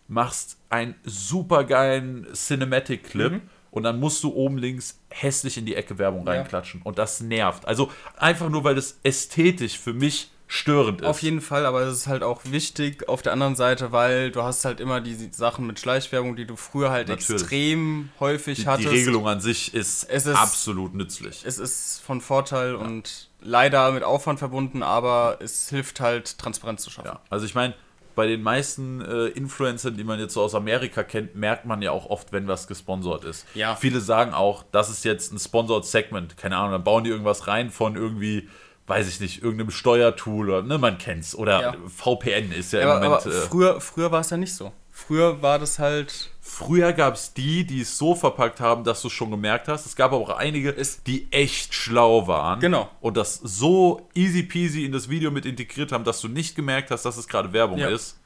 [0.06, 3.42] machst einen supergeilen Cinematic-Clip mhm.
[3.70, 6.32] Und dann musst du oben links hässlich in die Ecke Werbung ja.
[6.32, 6.82] reinklatschen.
[6.82, 7.66] Und das nervt.
[7.66, 11.06] Also einfach nur, weil das ästhetisch für mich störend ist.
[11.06, 14.42] Auf jeden Fall, aber es ist halt auch wichtig auf der anderen Seite, weil du
[14.42, 17.42] hast halt immer die Sachen mit Schleichwerbung, die du früher halt Natürlich.
[17.42, 18.88] extrem häufig die, hattest.
[18.90, 21.42] Die Regelung an sich ist, ist, absolut nützlich.
[21.44, 22.78] Es ist von Vorteil ja.
[22.78, 27.08] und leider mit Aufwand verbunden, aber es hilft halt, Transparenz zu schaffen.
[27.08, 27.74] Ja, also ich meine,
[28.18, 31.92] bei den meisten äh, Influencern, die man jetzt so aus Amerika kennt, merkt man ja
[31.92, 33.46] auch oft, wenn was gesponsert ist.
[33.54, 33.76] Ja.
[33.76, 36.36] Viele sagen auch, das ist jetzt ein Sponsored Segment.
[36.36, 38.48] Keine Ahnung, dann bauen die irgendwas rein von irgendwie
[38.88, 41.36] weiß ich nicht, irgendeinem Steuertool oder, ne, man kennt's.
[41.36, 41.74] Oder ja.
[41.86, 43.22] VPN ist ja, ja im Moment.
[43.22, 44.72] Aber äh, früher, früher war es ja nicht so.
[45.06, 46.28] Früher war das halt.
[46.40, 49.86] Früher gab es die, die es so verpackt haben, dass du es schon gemerkt hast.
[49.86, 50.74] Es gab aber auch einige,
[51.06, 52.58] die echt schlau waren.
[52.58, 52.90] Genau.
[53.00, 56.90] Und das so easy peasy in das Video mit integriert haben, dass du nicht gemerkt
[56.90, 57.88] hast, dass es gerade Werbung ja.
[57.88, 58.18] ist.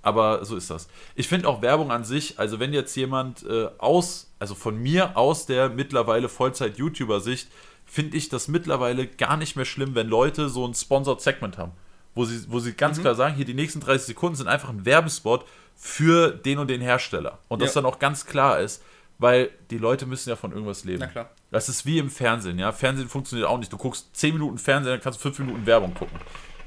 [0.00, 0.88] Aber so ist das.
[1.14, 5.16] Ich finde auch Werbung an sich, also wenn jetzt jemand äh, aus, also von mir
[5.16, 7.48] aus der mittlerweile Vollzeit-YouTuber-Sicht,
[7.84, 11.72] finde ich das mittlerweile gar nicht mehr schlimm, wenn Leute so ein Sponsored Segment haben.
[12.18, 13.02] Wo sie, wo sie ganz mhm.
[13.02, 15.44] klar sagen, hier die nächsten 30 Sekunden sind einfach ein Werbespot
[15.76, 17.38] für den und den Hersteller.
[17.46, 17.80] Und das ja.
[17.80, 18.82] dann auch ganz klar ist,
[19.18, 20.98] weil die Leute müssen ja von irgendwas leben.
[20.98, 21.30] Na klar.
[21.52, 22.72] Das ist wie im Fernsehen, ja.
[22.72, 23.72] Fernsehen funktioniert auch nicht.
[23.72, 26.18] Du guckst 10 Minuten Fernsehen, dann kannst du 5 Minuten Werbung gucken.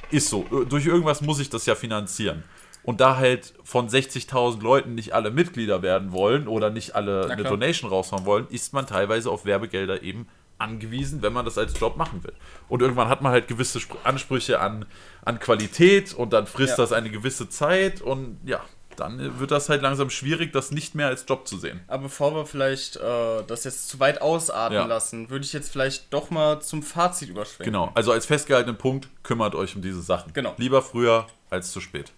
[0.09, 0.43] Ist so.
[0.69, 2.45] Durch irgendwas muss ich das ja finanzieren.
[2.83, 7.43] Und da halt von 60.000 Leuten nicht alle Mitglieder werden wollen oder nicht alle eine
[7.43, 10.27] Donation raushauen wollen, ist man teilweise auf Werbegelder eben
[10.61, 12.33] angewiesen, wenn man das als Job machen will.
[12.69, 14.85] Und irgendwann hat man halt gewisse Ansprüche an,
[15.25, 16.83] an Qualität und dann frisst ja.
[16.83, 18.61] das eine gewisse Zeit und ja,
[18.95, 21.81] dann wird das halt langsam schwierig, das nicht mehr als Job zu sehen.
[21.88, 24.85] Aber bevor wir vielleicht äh, das jetzt zu weit ausarten ja.
[24.85, 27.73] lassen, würde ich jetzt vielleicht doch mal zum Fazit überschwenken.
[27.73, 30.33] Genau, also als festgehaltenen Punkt, kümmert euch um diese Sachen.
[30.33, 30.53] Genau.
[30.57, 32.11] Lieber früher als zu spät.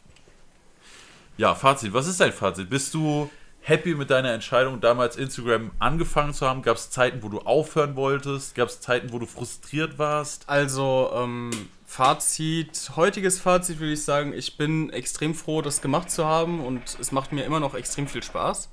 [1.37, 1.93] Ja, Fazit.
[1.93, 2.69] Was ist dein Fazit?
[2.69, 3.29] Bist du
[3.63, 6.61] happy mit deiner Entscheidung, damals Instagram angefangen zu haben?
[6.61, 8.55] Gab es Zeiten, wo du aufhören wolltest?
[8.55, 10.47] Gab es Zeiten, wo du frustriert warst?
[10.47, 11.51] Also, ähm,
[11.85, 16.81] Fazit, heutiges Fazit würde ich sagen, ich bin extrem froh, das gemacht zu haben und
[16.99, 18.69] es macht mir immer noch extrem viel Spaß.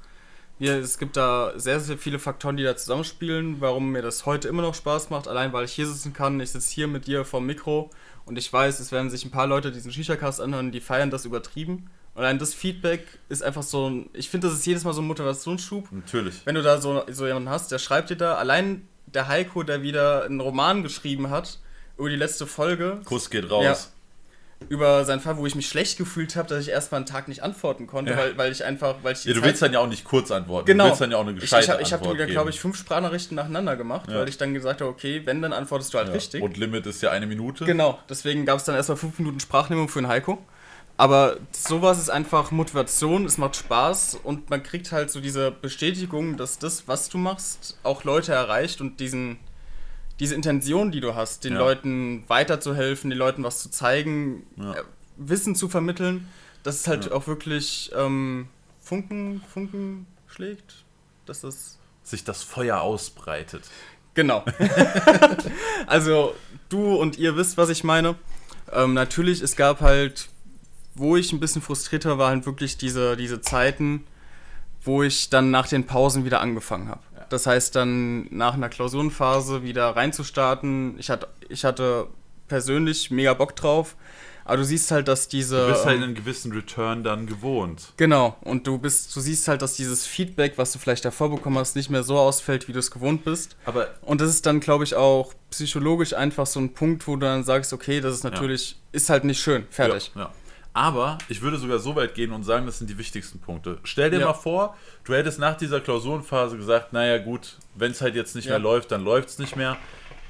[0.58, 4.48] Ja, es gibt da sehr, sehr viele Faktoren, die da zusammenspielen, warum mir das heute
[4.48, 5.26] immer noch Spaß macht.
[5.26, 6.38] Allein, weil ich hier sitzen kann.
[6.40, 7.90] Ich sitze hier mit dir vorm Mikro
[8.26, 11.24] und ich weiß, es werden sich ein paar Leute diesen Shisha-Cast anhören, die feiern das
[11.24, 11.88] übertrieben.
[12.14, 14.10] Allein das Feedback ist einfach so ein.
[14.12, 15.90] Ich finde, das ist jedes Mal so ein Motivationsschub.
[15.92, 16.42] Natürlich.
[16.44, 18.34] Wenn du da so, so jemanden hast, der schreibt dir da.
[18.34, 21.58] Allein der Heiko, der wieder einen Roman geschrieben hat
[21.96, 23.00] über die letzte Folge.
[23.04, 23.64] Kuss geht raus.
[23.64, 23.76] Ja,
[24.68, 27.42] über seinen Fall, wo ich mich schlecht gefühlt habe, dass ich erstmal einen Tag nicht
[27.42, 28.18] antworten konnte, ja.
[28.18, 30.66] weil, weil ich einfach, weil ich ja, du willst dann ja auch nicht kurz antworten.
[30.66, 30.84] Genau.
[30.84, 33.34] Du willst dann ja auch eine gescheite Ich, ich habe hab glaube ich, fünf Sprachnachrichten
[33.36, 34.18] nacheinander gemacht, ja.
[34.18, 36.42] weil ich dann gesagt habe, okay, wenn, dann antwortest du halt richtig.
[36.42, 37.64] Und Limit ist ja eine Minute.
[37.64, 40.38] Genau, deswegen gab es dann erstmal fünf Minuten Sprachnehmung für den Heiko.
[41.01, 46.36] Aber sowas ist einfach Motivation, es macht Spaß und man kriegt halt so diese Bestätigung,
[46.36, 49.39] dass das, was du machst, auch Leute erreicht und diesen,
[50.18, 51.59] diese Intention, die du hast, den ja.
[51.59, 54.74] Leuten weiterzuhelfen, den Leuten was zu zeigen, ja.
[54.74, 54.82] Äh,
[55.16, 56.28] Wissen zu vermitteln,
[56.64, 57.12] dass es halt ja.
[57.12, 58.51] auch wirklich ähm,
[58.82, 60.85] Funken, Funken schlägt,
[61.24, 63.70] dass das sich das Feuer ausbreitet.
[64.12, 64.44] Genau.
[65.86, 66.35] also
[66.68, 68.16] du und ihr wisst, was ich meine.
[68.70, 70.28] Ähm, natürlich, es gab halt
[71.01, 74.05] wo ich ein bisschen frustrierter war, halt wirklich diese, diese Zeiten,
[74.82, 77.01] wo ich dann nach den Pausen wieder angefangen habe.
[77.16, 77.27] Ja.
[77.28, 80.97] Das heißt, dann nach einer Klausurenphase wieder reinzustarten.
[80.98, 82.06] Ich hatte, ich hatte
[82.48, 83.97] persönlich mega Bock drauf.
[84.44, 85.66] Aber du siehst halt, dass diese.
[85.66, 87.93] Du bist halt einen gewissen Return dann gewohnt.
[87.97, 88.36] Genau.
[88.40, 91.77] Und du bist, du siehst halt, dass dieses Feedback, was du vielleicht davor bekommen hast,
[91.77, 93.56] nicht mehr so ausfällt, wie du es gewohnt bist.
[93.64, 97.27] Aber und das ist dann, glaube ich, auch psychologisch einfach so ein Punkt, wo du
[97.27, 98.77] dann sagst, okay, das ist natürlich, ja.
[98.93, 99.66] ist halt nicht schön.
[99.70, 100.10] Fertig.
[100.16, 100.32] Ja, ja.
[100.81, 103.78] Aber ich würde sogar so weit gehen und sagen, das sind die wichtigsten Punkte.
[103.85, 104.28] Stell dir ja.
[104.28, 104.74] mal vor,
[105.05, 108.52] du hättest nach dieser Klausurenphase gesagt, naja gut, wenn es halt jetzt nicht ja.
[108.52, 109.77] mehr läuft, dann läuft es nicht mehr.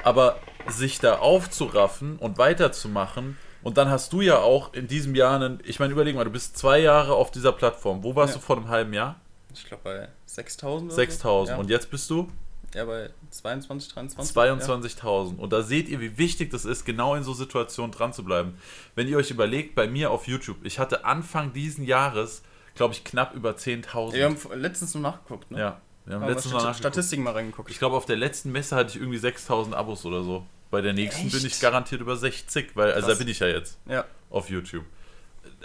[0.03, 5.37] Aber sich da aufzuraffen und weiterzumachen, und dann hast du ja auch in diesem Jahr
[5.37, 8.03] einen, ich meine, überleg mal, du bist zwei Jahre auf dieser Plattform.
[8.03, 8.41] Wo warst ja.
[8.41, 9.21] du vor einem halben Jahr?
[9.55, 10.93] Ich glaube bei 6000.
[10.93, 11.59] 6000.
[11.61, 12.29] Und jetzt bist du?
[12.75, 14.37] Ja, bei 22, 23.
[14.37, 15.37] 22.000.
[15.37, 18.59] Und da seht ihr, wie wichtig das ist, genau in so Situationen dran zu bleiben.
[18.95, 22.43] Wenn ihr euch überlegt, bei mir auf YouTube, ich hatte Anfang diesen Jahres,
[22.77, 24.13] glaube ich, knapp über 10.000.
[24.13, 25.59] Ja, wir haben letztens noch nachgeguckt, ne?
[25.59, 26.79] Ja, wir haben Aber letztens nachgeguckt.
[26.79, 27.71] Statistiken mal reingeguckt.
[27.71, 30.47] Ich glaube, auf der letzten Messe hatte ich irgendwie 6000 Abos oder so.
[30.71, 31.47] Bei der nächsten bin Echt?
[31.47, 34.05] ich garantiert über 60, weil, also da bin ich ja jetzt ja.
[34.31, 34.85] auf YouTube.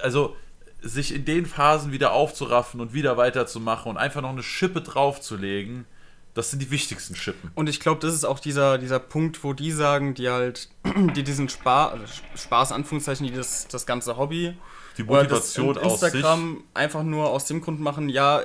[0.02, 0.36] Also,
[0.82, 5.86] sich in den Phasen wieder aufzuraffen und wieder weiterzumachen und einfach noch eine Schippe draufzulegen,
[6.36, 7.50] das sind die wichtigsten Schippen.
[7.56, 10.70] Und ich glaube, das ist auch dieser, dieser Punkt, wo die sagen, die halt,
[11.16, 12.06] die diesen Spaß, also
[12.36, 14.56] Spaß, Anführungszeichen, die das, das ganze Hobby
[14.98, 16.14] Die oder das Motivation aus sich.
[16.14, 18.42] Instagram einfach nur aus dem Grund machen, ja,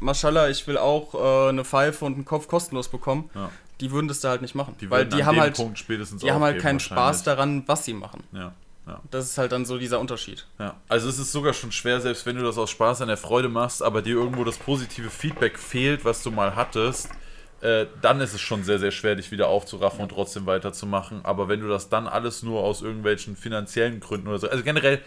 [0.00, 3.28] Maschallah, ich will auch äh, eine Pfeife und einen Kopf kostenlos bekommen.
[3.34, 3.50] Ja.
[3.82, 4.74] Die würden das da halt nicht machen.
[4.80, 8.24] Die weil würden die haben halt, die haben halt keinen Spaß daran, was sie machen.
[8.32, 8.54] Ja,
[8.90, 9.00] ja.
[9.10, 10.46] Das ist halt dann so dieser Unterschied.
[10.58, 13.16] Ja, also es ist sogar schon schwer, selbst wenn du das aus Spaß an der
[13.16, 17.08] Freude machst, aber dir irgendwo das positive Feedback fehlt, was du mal hattest,
[17.60, 21.24] äh, dann ist es schon sehr, sehr schwer, dich wieder aufzuraffen und trotzdem weiterzumachen.
[21.24, 25.00] Aber wenn du das dann alles nur aus irgendwelchen finanziellen Gründen oder so, also generell,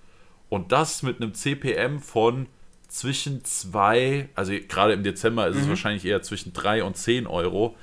[0.48, 2.46] Und das mit einem CPM von
[2.88, 7.76] zwischen 2, also gerade im Dezember ist es wahrscheinlich eher zwischen 3 und 10 Euro.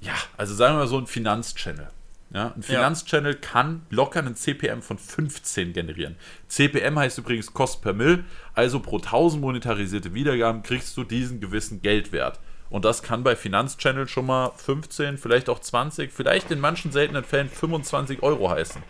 [0.00, 1.88] Ja, also sagen wir mal so ein Finanzchannel.
[2.30, 6.16] Ja, ein Finanzchannel kann locker einen CPM von 15 generieren.
[6.48, 8.24] CPM heißt übrigens Cost per Mill,
[8.54, 12.38] also pro 1000 monetarisierte Wiedergaben kriegst du diesen gewissen Geldwert.
[12.68, 17.24] Und das kann bei Finanzchannel schon mal 15, vielleicht auch 20, vielleicht in manchen seltenen
[17.24, 18.82] Fällen 25 Euro heißen.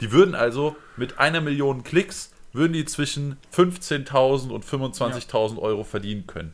[0.00, 6.28] Die würden also mit einer Million Klicks, würden die zwischen 15.000 und 25.000 Euro verdienen
[6.28, 6.52] können.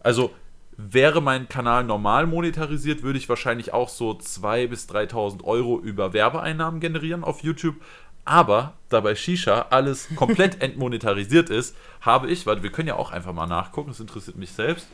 [0.00, 0.32] Also
[0.76, 6.12] wäre mein Kanal normal monetarisiert, würde ich wahrscheinlich auch so 2.000 bis 3.000 Euro über
[6.12, 7.76] Werbeeinnahmen generieren auf YouTube.
[8.24, 13.12] Aber da bei Shisha alles komplett entmonetarisiert ist, habe ich, weil wir können ja auch
[13.12, 14.86] einfach mal nachgucken, das interessiert mich selbst.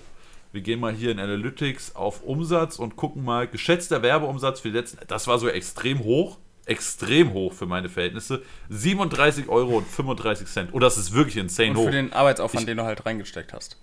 [0.52, 4.76] Wir gehen mal hier in Analytics auf Umsatz und gucken mal, geschätzter Werbeumsatz für die
[4.76, 9.84] letzten, das war so extrem hoch, extrem hoch für meine Verhältnisse, 37,35 Euro.
[10.72, 11.84] Und das ist wirklich insane Und hoch.
[11.84, 13.76] für den Arbeitsaufwand, den du halt reingesteckt hast.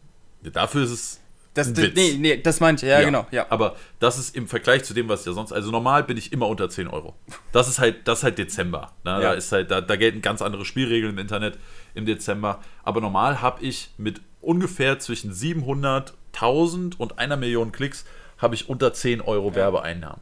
[0.44, 1.22] Dafür ist es
[1.58, 1.96] Das, Witz.
[1.96, 3.26] nee, nee, das meinte ich, ja, genau.
[3.32, 3.48] Ja.
[3.50, 5.52] Aber das ist im Vergleich zu dem, was ja sonst.
[5.52, 7.16] Also normal bin ich immer unter 10 Euro.
[7.52, 8.92] Das ist halt, das ist halt Dezember.
[9.04, 9.12] Ne?
[9.12, 9.34] Da, Ja.
[9.34, 11.58] ist halt, da, da gelten ganz andere Spielregeln im Internet
[11.96, 12.62] im Dezember.
[12.84, 18.06] Aber normal habe ich mit ungefähr zwischen 700.000 und einer Million Klicks
[18.38, 20.22] habe ich unter 10 Euro Werbeeinnahmen.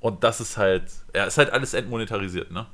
[0.00, 0.84] Und das ist halt,
[1.14, 2.66] ja, ist halt alles entmonetarisiert, ne?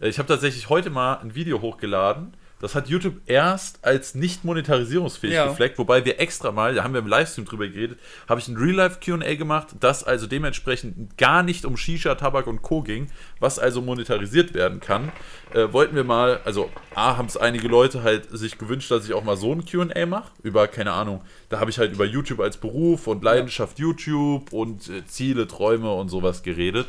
[0.00, 2.36] Ich habe tatsächlich heute mal ein Video hochgeladen.
[2.64, 5.48] Das hat YouTube erst als nicht monetarisierungsfähig Ja.
[5.48, 8.56] gefleckt, wobei wir extra mal, da haben wir im Livestream drüber geredet, habe ich ein
[8.56, 12.80] Real-Life QA gemacht, das also dementsprechend gar nicht um Shisha, Tabak und Co.
[12.80, 15.12] ging, was also monetarisiert werden kann.
[15.52, 19.12] Äh, wollten wir mal, also A, haben es einige Leute halt sich gewünscht, dass ich
[19.12, 21.20] auch mal so ein QA mache, über, keine Ahnung,
[21.50, 25.92] da habe ich halt über YouTube als Beruf und Leidenschaft YouTube und äh, Ziele, Träume
[25.92, 26.86] und sowas geredet.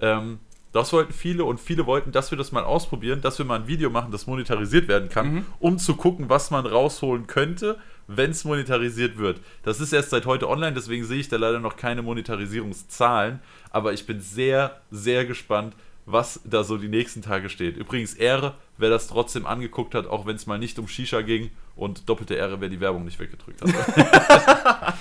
[0.00, 0.38] Ähm,
[0.72, 3.66] das wollten viele und viele wollten, dass wir das mal ausprobieren, dass wir mal ein
[3.66, 8.44] Video machen, das monetarisiert werden kann, um zu gucken, was man rausholen könnte, wenn es
[8.44, 9.40] monetarisiert wird.
[9.62, 13.40] Das ist erst seit heute online, deswegen sehe ich da leider noch keine Monetarisierungszahlen,
[13.70, 15.74] aber ich bin sehr, sehr gespannt,
[16.06, 17.76] was da so die nächsten Tage steht.
[17.76, 21.50] Übrigens Ehre, wer das trotzdem angeguckt hat, auch wenn es mal nicht um Shisha ging
[21.76, 24.94] und doppelte Ehre, wer die Werbung nicht weggedrückt hat.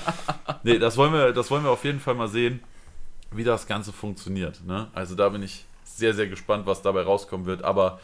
[0.64, 2.60] nee, das wollen, wir, das wollen wir auf jeden Fall mal sehen
[3.32, 4.64] wie das Ganze funktioniert.
[4.66, 4.88] Ne?
[4.94, 7.64] Also da bin ich sehr, sehr gespannt, was dabei rauskommen wird.
[7.64, 8.00] Aber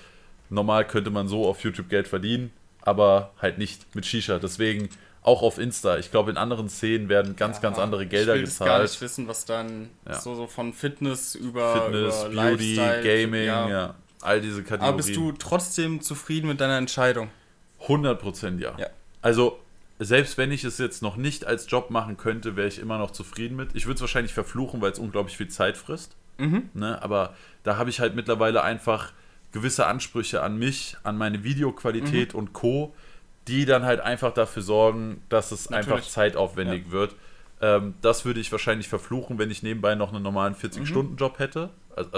[0.50, 4.38] normal könnte man so auf YouTube Geld verdienen, aber halt nicht mit Shisha.
[4.40, 4.90] Deswegen
[5.24, 5.98] auch auf Insta.
[5.98, 8.92] Ich glaube, in anderen Szenen werden ganz, ganz andere Gelder ich will jetzt gar nicht
[8.92, 9.02] gezahlt.
[9.02, 10.20] wissen, was dann Ja.
[10.20, 13.70] so, so von Fitness über, Fitness, über Beauty, Lifestyle, Gaming, ja.
[13.70, 13.96] ja.
[14.22, 14.88] all diese Kategorien.
[14.90, 17.30] Aber bist du trotzdem zufrieden mit deiner Entscheidung?
[17.88, 18.76] 100% ja.
[18.78, 18.88] Ja.
[19.24, 19.60] Also,
[20.00, 23.12] selbst wenn ich es jetzt noch nicht als Job machen könnte, wäre ich immer noch
[23.12, 23.70] zufrieden mit.
[23.76, 26.16] Ich würde es wahrscheinlich verfluchen, weil es unglaublich viel Zeit frisst.
[26.38, 26.70] Mhm.
[26.74, 27.02] Ne?
[27.02, 29.14] Aber da habe ich halt mittlerweile einfach
[29.54, 32.40] gewisse Ansprüche an mich, an meine Videoqualität Mhm.
[32.40, 32.94] und Co.,
[33.48, 36.10] die dann halt einfach dafür sorgen, dass es einfach Natürlich.
[36.10, 37.16] zeitaufwendig wird.
[37.62, 40.58] Ähm, das würde ich wahrscheinlich verfluchen, wenn ich nebenbei noch einen normalen Mhm.
[40.58, 41.70] 40-Stunden-Job hätte.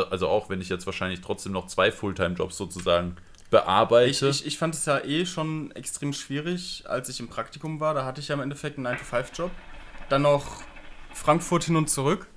[0.10, 3.18] Also auch wenn ich jetzt wahrscheinlich trotzdem noch zwei Fulltime-Jobs sozusagen
[3.50, 4.28] bearbeite.
[4.30, 7.94] Ich, ich, ich fand es ja eh schon extrem schwierig, als ich im Praktikum war.
[7.94, 9.52] Da hatte ich ja im Endeffekt einen 9-to-5-Job.
[10.10, 10.62] Dann noch
[11.14, 12.28] Frankfurt hin und zurück.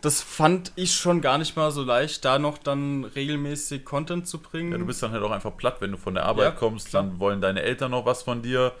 [0.00, 4.38] Das fand ich schon gar nicht mal so leicht, da noch dann regelmäßig Content zu
[4.38, 4.72] bringen.
[4.72, 6.88] Ja, du bist dann halt auch einfach platt, wenn du von der Arbeit Ja, kommst,
[6.90, 7.02] klar.
[7.04, 8.72] dann wollen deine Eltern noch was von dir.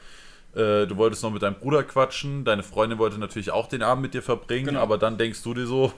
[0.54, 4.02] Äh, Du wolltest noch mit deinem Bruder quatschen, deine Freundin wollte natürlich auch den Abend
[4.02, 4.80] mit dir verbringen, Genau.
[4.82, 5.92] aber dann denkst du dir so,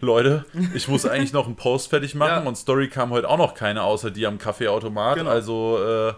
[0.00, 0.44] Leute,
[0.74, 2.48] ich muss eigentlich noch einen Post fertig machen Ja.
[2.48, 5.16] und Story kam heute auch noch keine, außer die am Kaffeeautomat.
[5.16, 5.30] Genau.
[5.30, 6.14] Also äh,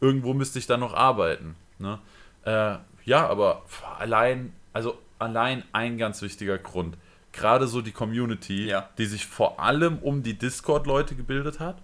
[0.00, 1.56] irgendwo müsste ich dann noch arbeiten.
[1.78, 1.98] Ne?
[2.44, 3.62] Äh, ja, aber
[3.98, 6.96] allein, also allein ein ganz wichtiger Grund.
[7.32, 8.88] Gerade so die Community, Ja.
[8.98, 11.82] die sich vor allem um die Discord-Leute gebildet hat.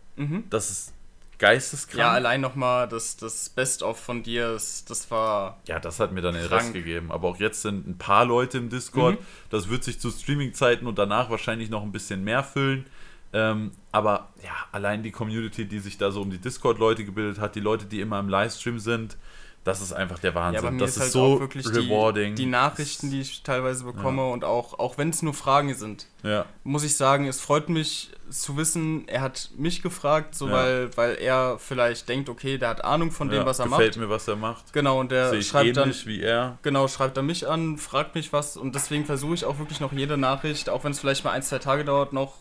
[0.50, 0.92] Das ist
[1.40, 1.98] geisteskrank.
[1.98, 5.58] ja, allein nochmal das, das Best-of von dir, das, das war.
[5.66, 6.46] Ja, das hat mir dann den.
[6.46, 7.10] Rest gegeben.
[7.10, 9.18] Aber auch jetzt sind ein paar Leute im Discord.
[9.18, 9.24] Mhm.
[9.50, 12.86] Das wird sich zu Streaming-Zeiten und danach wahrscheinlich noch ein bisschen mehr füllen.
[13.32, 17.54] Ähm, aber ja, allein die Community, die sich da so um die Discord-Leute gebildet hat,
[17.54, 19.16] die Leute, die immer im Livestream sind,
[19.64, 20.62] das ist einfach der Ja, Wahnsinn.
[20.62, 22.34] bei mir das ist ist, halt so auch wirklich rewarding.
[22.34, 26.06] die, die Nachrichten, die ich teilweise bekomme und auch, auch wenn es nur Fragen sind,
[26.22, 30.52] ja, muss ich sagen, es freut mich zu wissen, er hat mich gefragt, so Ja.
[30.54, 33.96] weil, weil er vielleicht denkt, okay, der hat Ahnung von dem, ja, was er gefällt
[33.96, 34.00] macht.
[34.06, 34.72] mir, was er macht.
[34.72, 36.56] Genau, und der schreibt dann, wie er.
[36.62, 39.92] genau, schreibt er mich an, fragt mich was und deswegen versuche ich auch wirklich noch
[39.92, 42.34] jede Nachricht, auch wenn es vielleicht mal ein, zwei Tage dauert, noch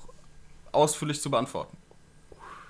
[0.72, 1.76] ausführlich zu beantworten.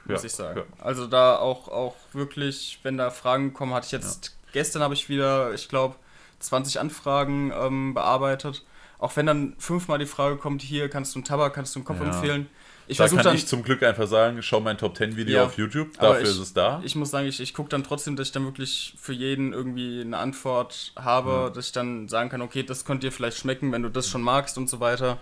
[0.05, 0.59] Muss Ja, ich sagen.
[0.77, 0.84] ja.
[0.84, 5.09] Also da auch, auch wirklich, wenn da Fragen kommen, hatte ich jetzt, gestern habe ich
[5.09, 5.95] wieder, ich glaube,
[6.39, 8.63] 20 Anfragen ähm, bearbeitet.
[8.97, 11.85] Auch wenn dann fünfmal die Frage kommt, hier kannst du einen Tabak, kannst du einen
[11.85, 12.07] Kopf Ja.
[12.07, 12.47] empfehlen.
[12.88, 15.45] Ich da kann dann, ich zum Glück einfach sagen, schau mein Top 10 Video Ja,
[15.45, 16.81] auf YouTube, dafür ich- ist es da.
[16.84, 20.01] ich muss sagen, ich, ich gucke dann trotzdem, dass ich dann wirklich für jeden irgendwie
[20.01, 23.84] eine Antwort habe, dass ich dann sagen kann, okay, das könnte dir vielleicht schmecken, wenn
[23.84, 25.19] du das schon magst und so weiter.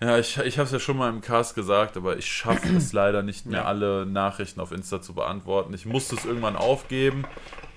[0.00, 2.92] Ja, ich, ich habe es ja schon mal im Cast gesagt, aber ich schaffe es
[2.92, 3.64] leider nicht mehr, Ja.
[3.64, 5.74] alle Nachrichten auf Insta zu beantworten.
[5.74, 7.24] Ich musste es irgendwann aufgeben.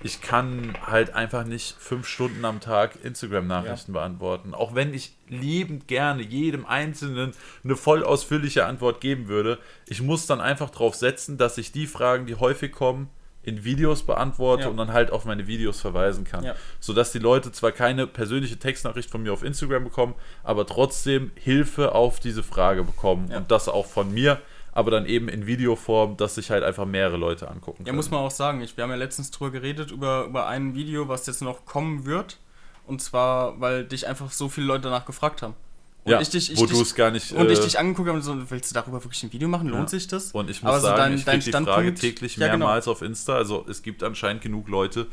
[0.04, 4.52] Ich kann halt einfach nicht fünf Stunden am Tag Instagram-Nachrichten beantworten.
[4.54, 7.32] Auch wenn ich liebend gerne jedem Einzelnen
[7.64, 9.58] eine voll ausführliche Antwort geben würde.
[9.86, 13.10] Ich muss dann einfach drauf setzen, dass ich die Fragen, die häufig kommen,
[13.44, 14.68] in Videos beantworte Ja.
[14.68, 16.44] und dann halt auf meine Videos verweisen kann.
[16.44, 16.54] Ja.
[16.80, 20.14] Sodass die Leute zwar keine persönliche Textnachricht von mir auf Instagram bekommen,
[20.44, 23.28] aber trotzdem Hilfe auf diese Frage bekommen.
[23.30, 23.38] Ja.
[23.38, 24.40] Und das auch von mir,
[24.72, 27.96] aber dann eben in Videoform, dass sich halt einfach mehrere Leute angucken Ja, können.
[27.96, 28.60] muss man auch sagen.
[28.62, 32.06] Ich, wir haben ja letztens drüber geredet, über, über ein Video, was jetzt noch kommen
[32.06, 32.38] wird.
[32.86, 35.54] Und zwar, weil dich einfach so viele Leute danach gefragt haben.
[36.04, 37.30] Und ja, ich dich, ich wo du es gar nicht...
[37.32, 39.68] und ich äh, dich angeguckt habe und so, willst du darüber wirklich ein Video machen?
[39.68, 39.88] Lohnt Ja.
[39.88, 40.32] sich das?
[40.32, 42.66] Und ich muss Aber so sagen, dein- ich kriege die Frage täglich Ja, genau.
[42.66, 43.34] mehrmals auf Insta.
[43.36, 45.06] Also es gibt anscheinend genug Leute,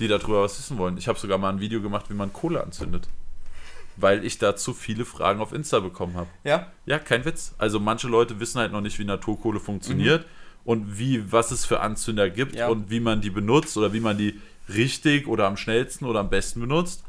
[0.00, 0.98] die darüber was wissen wollen.
[0.98, 3.08] Ich habe sogar mal ein Video gemacht, wie man Kohle anzündet.
[3.96, 6.28] Weil ich da zu viele Fragen auf Insta bekommen habe.
[6.42, 6.66] Ja.
[6.84, 7.54] Ja, kein Witz.
[7.58, 10.26] Also manche Leute wissen halt noch nicht, wie Naturkohle funktioniert
[10.64, 12.58] und wie, was es für Anzünder gibt Mhm.
[12.58, 12.68] Ja.
[12.68, 16.28] und wie man die benutzt oder wie man die richtig oder am schnellsten oder am
[16.28, 17.02] besten benutzt.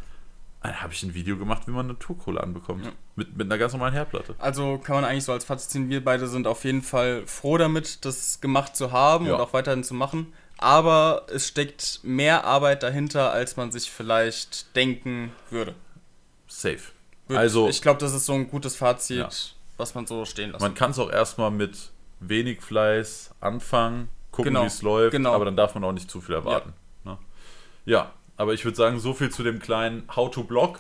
[0.66, 2.86] Dann habe ich ein Video gemacht, wie man Naturkohle anbekommt.
[2.86, 2.92] Ja.
[3.16, 4.36] Mit, mit einer ganz normalen Herdplatte.
[4.40, 7.58] Also kann man eigentlich so als Fazit ziehen, wir beide sind auf jeden Fall froh
[7.58, 9.36] damit, das gemacht zu haben Ja.
[9.36, 10.34] und auch weiterhin zu machen.
[10.58, 15.76] Aber es steckt mehr Arbeit dahinter, als man sich vielleicht denken würde.
[16.48, 16.80] Safe.
[17.28, 19.30] Würde- Also ich glaube, das ist so ein gutes Fazit, Ja.
[19.78, 20.62] was man so stehen lässt.
[20.62, 25.34] man kann es auch erstmal mit wenig Fleiß anfangen, gucken, Genau, wie es läuft, genau.
[25.34, 26.74] aber dann darf man auch nicht zu viel erwarten.
[27.04, 27.18] Ne?
[27.86, 30.80] Ja, aber ich würde sagen, so viel zu dem kleinen How-to-Blog.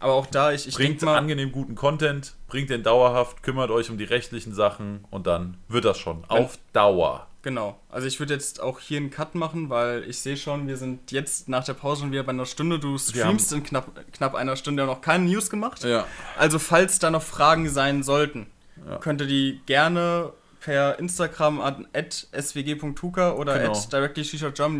[0.00, 3.88] Aber auch da, ich, ich bringt mal, angenehm guten Content, bringt den dauerhaft, kümmert euch
[3.88, 6.24] um die rechtlichen Sachen und dann wird das schon.
[6.26, 7.28] Auf Dauer.
[7.42, 7.78] genau.
[7.88, 11.12] Also ich würde jetzt auch hier einen Cut machen, weil ich sehe schon, wir sind
[11.12, 12.80] jetzt nach der Pause schon wieder bei einer Stunde.
[12.80, 15.84] Du streamst in knapp, knapp einer Stunde und noch keine News gemacht.
[15.84, 16.04] Ja.
[16.36, 18.46] Also falls da noch Fragen sein sollten,
[18.88, 18.96] Ja.
[18.98, 23.72] könnt ihr die gerne per Instagram an swg.tuka oder Genau.
[23.72, 24.24] at directly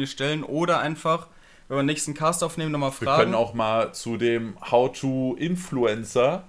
[0.07, 1.29] stellen oder einfach,
[1.73, 3.23] wenn wir den nächsten Cast aufnehmen, nochmal Wir fragen.
[3.23, 6.45] können auch mal zu dem How-to-Influencer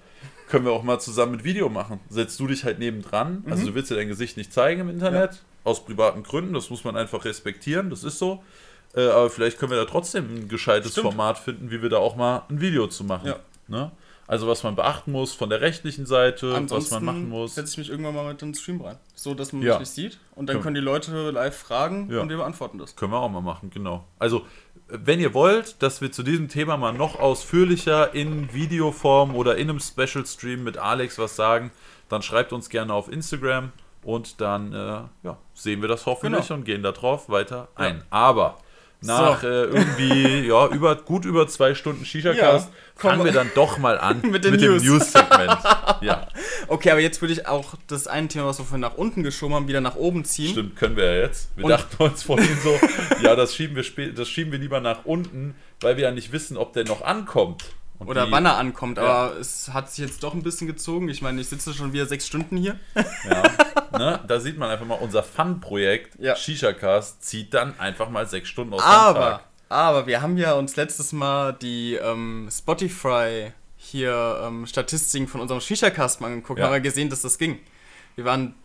[0.49, 1.99] können wir auch mal zusammen mit Video machen.
[2.09, 3.41] Setzt du dich halt nebendran.
[3.45, 3.51] Mhm.
[3.51, 5.41] Also du willst ja dein Gesicht nicht zeigen im Internet.
[5.63, 6.53] Aus privaten Gründen.
[6.53, 7.89] Das muss man einfach respektieren.
[7.89, 8.43] Das ist so.
[8.93, 11.05] Äh, aber vielleicht können wir da trotzdem ein gescheites Stimmt.
[11.07, 13.27] Format finden, wie wir da auch mal ein Video zu machen.
[13.29, 13.35] Ja.
[13.69, 13.91] Ne?
[14.27, 17.55] Also was man beachten muss von der rechtlichen Seite, was Ansonsten man machen muss.
[17.55, 18.97] setze ich mich irgendwann mal mit ins Stream rein.
[19.15, 19.71] So, dass man Ja.
[19.73, 20.19] mich nicht sieht.
[20.35, 20.61] Und dann Ja.
[20.61, 22.21] können die Leute live fragen Ja.
[22.21, 22.95] und wir beantworten das.
[22.95, 24.05] Können wir auch mal machen, genau.
[24.19, 24.45] Also,
[24.95, 29.69] wenn ihr wollt, dass wir zu diesem Thema mal noch ausführlicher in Videoform oder in
[29.69, 31.71] einem Special Stream mit Alex was sagen,
[32.09, 33.71] dann schreibt uns gerne auf Instagram
[34.03, 34.77] und dann äh,
[35.23, 36.59] ja, sehen wir das hoffentlich Genau.
[36.59, 37.85] und gehen darauf weiter Ja.
[37.85, 38.03] ein.
[38.09, 38.59] Aber
[39.05, 39.47] nach So.
[39.47, 43.97] äh, irgendwie, ja, über, gut über zwei Stunden Shisha-Cast, Ja, fangen wir dann doch mal
[43.99, 44.83] an Mit dem News.
[44.83, 45.57] News-Segment.
[46.01, 46.27] ja,
[46.67, 49.55] Okay, aber jetzt würde ich auch das eine Thema, was wir vorhin nach unten geschoben
[49.55, 50.51] haben, wieder nach oben ziehen.
[50.51, 51.49] stimmt, können wir ja jetzt.
[51.55, 52.77] Wir Und- dachten uns vorhin so,
[53.21, 56.57] ja, das schieben, wir das schieben wir lieber nach unten, weil wir ja nicht wissen,
[56.57, 57.63] ob der noch ankommt.
[57.99, 59.03] Und Oder die- wann er ankommt, Ja.
[59.03, 61.07] aber es hat sich jetzt doch ein bisschen gezogen.
[61.09, 62.77] Ich meine, ich sitze schon wieder sechs Stunden hier.
[62.95, 63.43] Ja,
[63.93, 64.19] ne?
[64.27, 66.35] Da sieht man einfach mal, unser Fun-Projekt Ja.
[66.35, 69.43] Shisha-Cast zieht dann einfach mal sechs Stunden aus dem Aber, Tag.
[69.69, 75.61] aber wir haben ja uns letztes Mal die ähm, Spotify hier ähm, Statistiken von unserem
[75.61, 76.65] Shisha-Cast mal angeguckt Ja.
[76.65, 77.59] haben wir gesehen, dass das ging.
[78.15, 78.55] Wir waren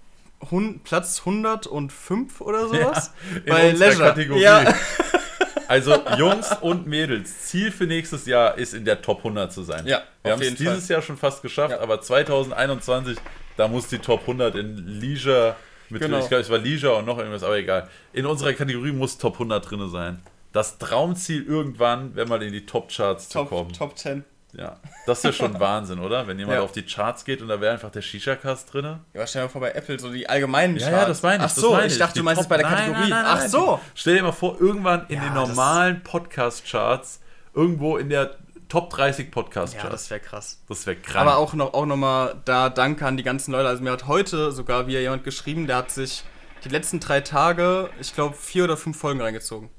[0.51, 3.13] hun Platz 105 oder sowas.
[3.45, 4.41] in unserer Kategorie.
[4.43, 4.75] Ja,
[5.69, 9.87] Also Jungs und Mädels, Ziel für nächstes Jahr ist in der Top 100 zu sein.
[9.87, 10.95] Ja, wir haben es dieses Fall.
[10.95, 11.81] Jahr schon fast geschafft, Ja.
[11.81, 13.19] aber 2021,
[13.59, 15.55] da muss die Top 100 in Leisure,
[15.91, 16.19] mit, Genau.
[16.21, 17.89] ich glaube es war Leisure und noch irgendwas, aber egal.
[18.15, 20.23] In unserer Kategorie muss Top 100 drin sein.
[20.53, 23.71] Das Traumziel irgendwann, wenn mal in die Top Charts zu kommen.
[23.75, 24.25] Top, Top 10.
[24.55, 24.77] Ja,
[25.07, 26.27] das ist ja schon Wahnsinn, oder?
[26.27, 26.63] Wenn jemand Ja.
[26.63, 28.97] auf die Charts geht und da wäre einfach der Shisha-Cast drin.
[29.13, 31.03] Ja, stell dir mal vor bei Apple, so die allgemeinen Ja, Charts.
[31.03, 31.51] ja, das meine ich.
[31.51, 33.01] Ach so, meine ich dachte, Die du meinst Top- es bei der Kategorie.
[33.01, 33.49] Nein, nein, Ach nein.
[33.51, 33.79] so.
[33.95, 37.21] Stell dir mal vor, irgendwann in Ja, den normalen Podcast-Charts,
[37.55, 38.37] irgendwo in der
[38.69, 39.85] Top 30 Podcast-Charts.
[39.85, 40.63] Ja, das wäre krass.
[40.69, 41.17] das wäre krank.
[41.17, 43.69] Aber auch noch, auch noch mal da Danke an die ganzen Leute.
[43.69, 46.23] Also mir hat heute sogar wieder jemand geschrieben, der hat sich
[46.65, 49.71] die letzten drei Tage, ich glaube, vier oder fünf Folgen reingezogen.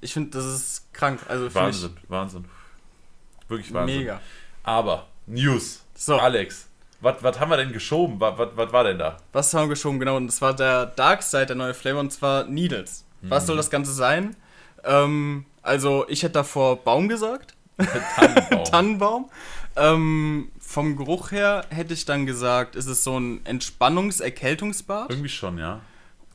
[0.00, 1.20] Ich finde, das ist krank.
[1.28, 2.44] Also Wahnsinn, Wahnsinn.
[3.48, 3.98] Wirklich ich Wahnsinn.
[3.98, 4.20] mega.
[4.62, 5.84] Aber, News.
[5.94, 6.18] So.
[6.18, 6.68] Alex,
[7.00, 8.20] was haben wir denn geschoben?
[8.20, 9.16] Was war denn da?
[9.32, 9.98] Was haben wir geschoben?
[9.98, 13.04] Genau, und das war der Dark Side, der neue Flavor, und zwar Needles.
[13.22, 14.36] Was soll das Ganze sein?
[14.84, 17.54] Ähm, also, ich hätte davor Baum gesagt.
[17.78, 18.64] Tannenbaum.
[18.70, 19.30] Tannenbaum.
[19.76, 25.10] Ähm, vom Geruch her hätte ich dann gesagt, ist es so ein Entspannungs-Erkältungsbad.
[25.10, 25.80] Irgendwie schon, ja.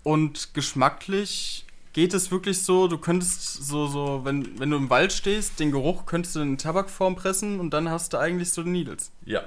[0.04, 5.14] Und geschmacklich geht es wirklich so, du könntest so, so, wenn, wenn du im Wald
[5.14, 9.12] stehst, den Geruch könntest du in Tabakform pressen und dann hast du eigentlich so Needles.
[9.26, 9.44] Ja.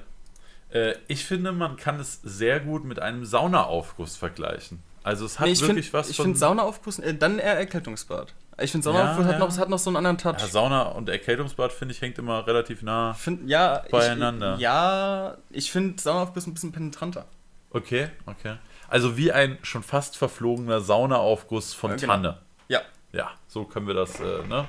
[0.70, 4.82] Äh, ich finde, man kann es sehr gut mit einem Saunaaufguss vergleichen.
[5.02, 6.26] Also es hat Nee, ich wirklich finde was ich von...
[6.26, 8.34] find Saunaaufguss, äh, dann eher Erkältungsbad.
[8.58, 9.46] Ich finde Saunaaufguss Ja, hat, ja.
[9.46, 10.40] noch, hat noch so einen anderen Touch.
[10.40, 13.12] ja, Sauna und Erkältungsbad, finde ich, hängt immer relativ nah.
[13.12, 14.54] Find, ja, Beieinander.
[14.54, 17.26] Ich, ja, ich finde Saunaaufguss ein bisschen penetranter.
[17.70, 18.56] Okay, okay.
[18.88, 22.12] Also wie ein schon fast verflogener Saunaaufguss von Ja, genau.
[22.12, 22.38] Tanne.
[22.68, 22.80] Ja.
[23.12, 24.66] Ja, so können wir das, äh, ne?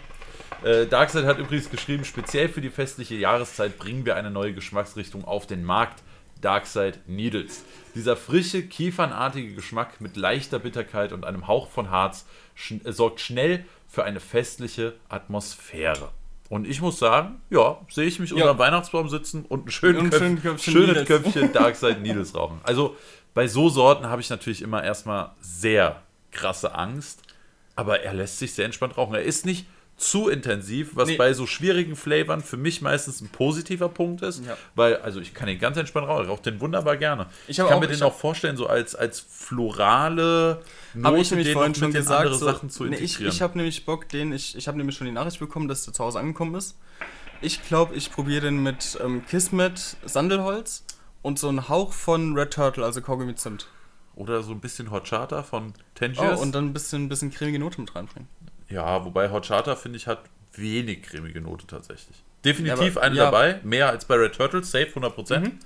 [0.64, 5.24] Äh, Darkseid hat übrigens geschrieben, speziell für die festliche Jahreszeit bringen wir eine neue Geschmacksrichtung
[5.24, 6.02] auf den Markt.
[6.42, 7.64] Darkside Needles.
[7.96, 13.20] Dieser frische, kiefernartige Geschmack mit leichter Bitterkeit und einem Hauch von Harz schn äh, sorgt
[13.22, 16.10] schnell für eine festliche Atmosphäre.
[16.50, 20.12] Und ich muss sagen, ja, sehe ich mich unter dem Weihnachtsbaum sitzen und ein schönes
[20.12, 21.08] Köpf Köpfchen schönes.
[21.08, 22.60] Köpfchen Darkside Needles rauchen.
[22.64, 22.96] Also
[23.34, 26.02] bei so Sorten habe ich natürlich immer erstmal sehr
[26.32, 27.22] krasse Angst,
[27.76, 29.16] aber er lässt sich sehr entspannt rauchen.
[29.16, 29.66] Er ist nicht
[29.98, 31.18] zu intensiv, was Nee.
[31.18, 34.56] bei so schwierigen Flavoren für mich meistens ein positiver Punkt ist, Ja.
[34.76, 37.26] weil also ich kann den ganz entspannt rauchen, ich rauche den wunderbar gerne.
[37.48, 39.20] Ich Ich, kann auch- mir den ich auch vorstellen so als als
[39.72, 40.62] florale
[40.94, 43.34] Note, Habe ich nämlich den vorhin schon gesagt, andere so, Sachen zu nee, ich, integrieren.
[43.34, 45.94] ich habe nämlich Bock, den, ich, ich habe nämlich schon die Nachricht bekommen, dass der
[45.94, 46.78] zu Hause angekommen ist.
[47.42, 50.84] Ich glaube, ich probiere den mit ähm, Kismet Sandelholz
[51.22, 53.68] und so ein Hauch von Red Turtle, also Kaugummi Zimt.
[54.16, 56.40] Oder so ein bisschen Hot Charter von Oh, Tangiers.
[56.40, 58.28] und dann ein bisschen, ein bisschen cremige Note mit reinbringen.
[58.70, 60.20] Ja, wobei Hot Charter, finde ich, hat
[60.54, 62.18] wenig cremige Note tatsächlich.
[62.46, 63.24] Definitiv Ja, aber- eine ja.
[63.26, 65.40] dabei, mehr als bei Red Turtles, safe 100%.
[65.46, 65.60] Mhm.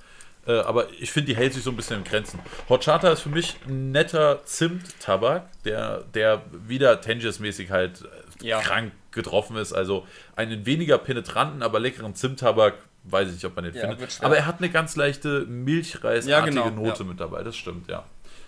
[0.44, 2.40] Äh, aber ich finde, die hält sich so ein bisschen in Grenzen.
[2.68, 8.02] Hot Charter ist für mich ein netter Zimt-Tabak, der, der wieder Tangiers-mäßig halt
[8.42, 8.60] äh, Ja.
[8.60, 9.72] krank getroffen ist.
[9.72, 10.04] Also
[10.34, 12.74] einen weniger penetranten, aber leckeren Zimt-Tabak,
[13.04, 14.18] weiß ich nicht, ob man den Ja, findet.
[14.22, 18.04] Aber er hat eine ganz leichte Milchreisartige genau, Note mit dabei, das stimmt, ja.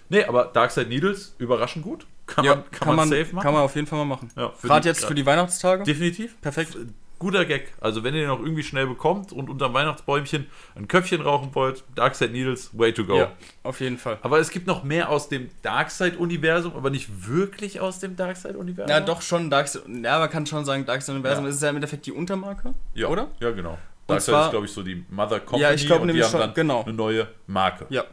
[0.08, 2.06] Nee, aber Darkside Needles, überraschend gut.
[2.26, 3.42] Kann, Ja, man, kann, man safe machen.
[3.44, 4.30] Kann man auf jeden Fall mal machen.
[4.36, 5.84] Ja, Gerade jetzt für die Weihnachtstage.
[5.84, 6.40] Definitiv.
[6.40, 6.76] Perfekt.
[7.18, 7.72] Guter Gag.
[7.80, 11.84] Also wenn ihr den noch irgendwie schnell bekommt und unterm Weihnachtsbäumchen ein Köpfchen rauchen wollt,
[11.94, 13.16] Darkside Needles, way to go.
[13.16, 13.32] Ja,
[13.62, 14.18] auf jeden Fall.
[14.22, 18.90] Aber es gibt noch mehr aus dem Darkside-Universum, aber nicht wirklich aus dem Darkside-Universum.
[18.90, 19.68] Ja, doch schon Dark
[20.02, 21.50] Ja, man kann schon sagen, Dark Side Universum Ja.
[21.50, 23.28] ist ja im Endeffekt die Untermarke, Ja, oder?
[23.40, 23.78] Ja, genau.
[24.06, 26.32] Darkside ist, glaube ich, so die Mother Company Ja, ich glaub und die nämlich haben
[26.32, 26.82] schon- dann genau.
[26.82, 27.86] eine neue Marke.
[27.88, 28.04] Ja.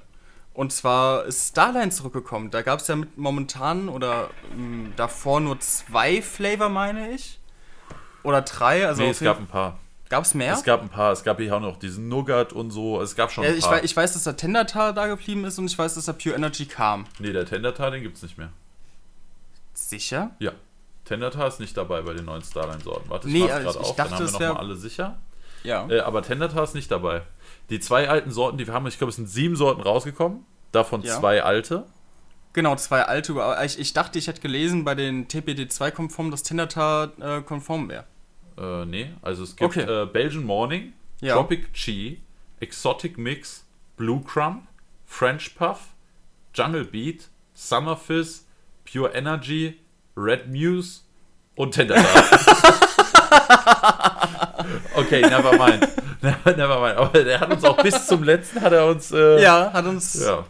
[0.62, 2.52] Und zwar ist Starline zurückgekommen.
[2.52, 7.40] Da gab es ja mit momentan oder ähm, davor nur zwei Flavor, meine ich.
[8.22, 8.86] Oder drei.
[8.86, 9.80] Also nee, es gab ein paar.
[10.08, 10.54] Gab's mehr?
[10.54, 11.14] Es gab ein paar.
[11.14, 13.02] Es gab hier auch noch diesen Nougat und so.
[13.02, 13.72] Es gab schon ja, ein ich, paar.
[13.78, 16.36] weiß, ich weiß, dass der Tendertar da geblieben ist und ich weiß, dass der Pure
[16.36, 17.06] Energy kam.
[17.18, 18.50] nee, der Tendertar, den gibt es nicht mehr.
[19.74, 20.30] Sicher?
[20.38, 20.52] Ja.
[21.06, 23.10] Tendertar ist nicht dabei bei den neuen Starline-Sorten.
[23.10, 24.60] Warte, ich Nee, also gerade ich auf, dachte, dann haben wir es noch wär- mal
[24.60, 25.18] alle sicher.
[25.64, 25.88] Ja.
[25.90, 27.24] Äh, aber Tendertar ist nicht dabei.
[27.72, 30.46] Die zwei alten Sorten, die wir haben, ich glaube, es sind sieben Sorten rausgekommen.
[30.72, 31.18] Davon Ja.
[31.20, 31.86] zwei alte.
[32.54, 37.12] Genau, ja alte, aber ich, ich dachte, ich hätte gelesen, bei den TPD2-konformen, dass Tindata
[37.20, 38.04] äh, konform wäre.
[38.58, 40.04] Äh, nee, also es gibt Okay.
[40.04, 40.92] äh, Belgian Morning,
[41.22, 41.36] Ja.
[41.36, 42.20] Tropic Chi,
[42.60, 44.64] Exotic Mix, Blue Crumb,
[45.06, 45.80] French Puff,
[46.54, 48.46] Jungle Beat, Summer Fizz,
[48.92, 49.80] Pure Energy,
[50.18, 51.02] Red Muse
[51.56, 52.04] und Tendata.
[55.02, 55.88] okay, never mind.
[56.22, 56.98] Never, mind.
[56.98, 59.12] Aber der hat uns auch bis zum letzten hat er uns.
[59.12, 60.24] Äh, Ja, hat uns.
[60.24, 60.46] ja.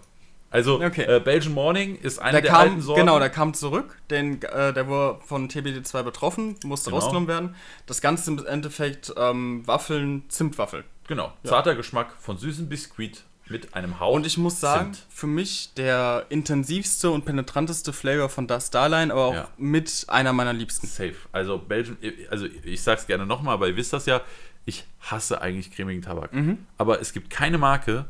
[0.50, 1.04] Also Okay.
[1.04, 3.00] äh, Belgian Morning ist eine Der der, kam, alten Sorten.
[3.00, 7.00] genau, der kam zurück, den, äh, der wurde von TBD2 betroffen, musste Genau.
[7.00, 7.56] rausgenommen werden.
[7.86, 10.84] Das Ganze im Endeffekt ähm, Waffeln, Zimtwaffel.
[11.08, 11.32] genau.
[11.46, 14.16] Zarter Geschmack von süßen Biskuit mit einem Hauch.
[14.16, 15.06] Und ich muss sagen, Zimt.
[15.10, 19.48] für mich der intensivste und penetranteste Flavor von Das Starline, aber auch Ja.
[19.58, 20.88] mit einer meiner liebsten.
[20.88, 21.16] Safe.
[21.32, 21.98] Also Belgian,
[22.30, 24.22] also ich sag's gerne nochmal, aber ihr wisst das ja,
[24.66, 26.34] ich hasse eigentlich cremigen Tabak.
[26.34, 26.60] Mhm.
[26.78, 28.06] Aber es gibt keine Marke,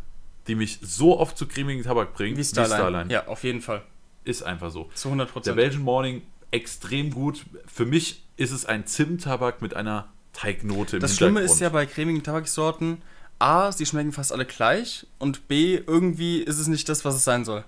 [0.47, 3.11] die mich so oft zu cremigen Tabak bringt Wie Starline.
[3.11, 3.83] Ja, auf jeden Fall.
[4.23, 4.89] Ist einfach so.
[4.93, 5.55] Zu 100% Der Prozent.
[5.55, 6.21] Belgian Morning
[6.51, 7.45] extrem gut.
[7.65, 11.85] Für mich ist es ein Zimttabak mit einer Teignote im Das Schlimme ist ja bei
[11.85, 13.01] cremigen Tabaksorten,
[13.41, 17.23] A, sie schmecken fast alle gleich und B, irgendwie ist es nicht das, was es
[17.23, 17.63] sein soll.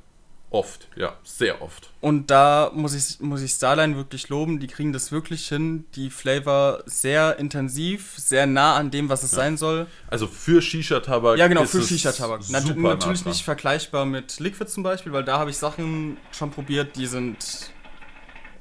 [0.53, 1.89] Oft, ja, sehr oft.
[1.99, 6.11] Und da muss ich, muss ich Starline wirklich loben, die kriegen das wirklich hin, die
[6.11, 9.87] Flavor sehr intensiv, sehr nah an dem, was es sein soll.
[10.11, 11.39] Also für Shisha-Tabak.
[11.39, 12.51] Ja, genau, für Shisha-Tabak.
[12.51, 16.51] Nat natürlich nah nicht vergleichbar mit Liquid zum Beispiel, weil da habe ich Sachen schon
[16.51, 17.71] probiert, die sind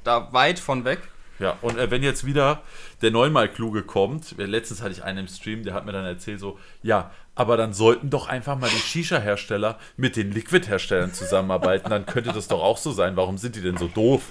[0.03, 1.01] da weit von weg.
[1.39, 2.63] Ja, und äh, wenn jetzt wieder
[3.03, 6.41] der neunmal Kluge kommt, letztens hatte ich einen im Stream, der hat mir dann erzählt
[6.41, 12.07] so, ja, aber dann sollten doch einfach mal die Shisha-Hersteller mit den Liquid-Herstellern zusammenarbeiten, dann
[12.07, 13.17] könnte das doch auch so sein.
[13.17, 14.31] Warum sind die denn so doof?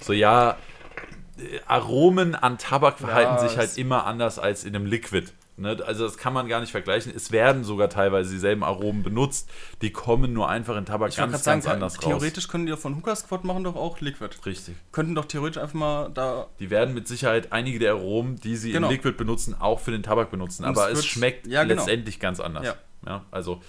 [0.00, 0.56] So, ja,
[1.38, 5.32] äh, Aromen an Tabak verhalten Ja, sich halt immer anders als in einem Liquid.
[5.58, 5.78] Ne?
[5.86, 7.12] Also das kann man gar nicht vergleichen.
[7.16, 9.48] Es werden sogar teilweise dieselben Aromen benutzt,
[9.80, 12.04] die kommen nur einfach in Tabak Ich ganz, ganz sagen, anders raus.
[12.04, 14.30] theoretisch können die von Hookah Squad machen doch auch Liquid.
[14.44, 14.74] Richtig.
[14.92, 16.46] Könnten doch theoretisch einfach mal da.
[16.60, 18.88] Die werden mit Sicherheit einige der Aromen, die sie Genau.
[18.88, 20.64] in Liquid benutzen, auch für den Tabak benutzen.
[20.64, 21.76] Und Aber es wird- schmeckt ja, genau.
[21.76, 22.66] letztendlich ganz anders.
[22.66, 22.74] Ja.
[23.06, 23.62] Ja, also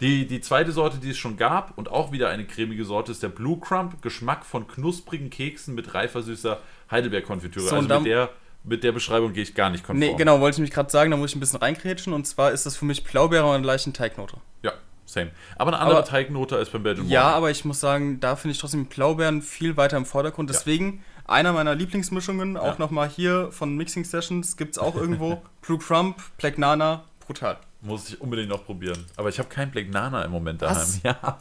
[0.00, 3.22] die, die zweite Sorte, die es schon gab und auch wieder eine cremige Sorte, ist
[3.22, 4.00] der Blue Crumb.
[4.02, 6.58] Geschmack von knusprigen Keksen mit reifer süßer
[6.90, 7.66] Heidelbeerkonfitüre.
[7.68, 8.30] So, also mit der,
[8.64, 9.98] mit der Beschreibung gehe ich gar nicht konform.
[9.98, 12.12] Nee, genau, wollte ich mich gerade sagen, da muss ich ein bisschen reinkrätschen.
[12.12, 14.36] Und zwar ist das für mich Blaubeere und eine leichte Teignote.
[14.62, 14.72] Ja,
[15.06, 15.30] same.
[15.56, 17.36] Aber eine andere Aber- Teignote als beim Belgian Ja, Morning.
[17.36, 20.50] aber ich muss sagen, da finde ich trotzdem Blaubeeren viel weiter im Vordergrund.
[20.50, 22.78] Deswegen einer meiner Lieblingsmischungen, auch Ja.
[22.78, 25.42] nochmal hier von Mixing Sessions, gibt es auch irgendwo.
[25.62, 27.58] Blue Crumb, Black Nana, brutal.
[27.80, 29.04] Muss ich unbedingt noch probieren.
[29.16, 31.00] Aber ich habe kein Black Nana im Moment Was?
[31.02, 31.16] daheim.
[31.22, 31.38] Ja.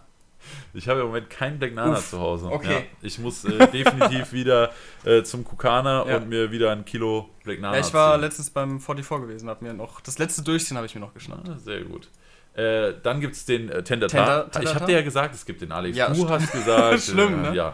[0.74, 2.48] Ich habe im Moment kein Black Nana Uff, zu Hause.
[2.52, 2.72] okay.
[2.74, 2.82] Ja.
[3.02, 4.72] Ich muss äh, definitiv wieder
[5.06, 6.18] äh, zum Kukana Ja.
[6.18, 8.22] und mir wieder ein Kilo Black Nana Ja, ich war ziehen.
[8.22, 11.50] letztens beim 44 gewesen, hab mir noch das letzte Durchziehen habe ich mir noch geschnappt.
[11.50, 12.10] Ah, Sehr gut.
[12.54, 14.58] Äh, dann gibt es den äh, Tart.
[14.64, 15.96] Ich habe dir ja gesagt, es gibt den Alex.
[15.96, 17.02] Ja, du hast gesagt.
[17.04, 17.56] Schlimm, äh, ne?
[17.56, 17.74] Ja.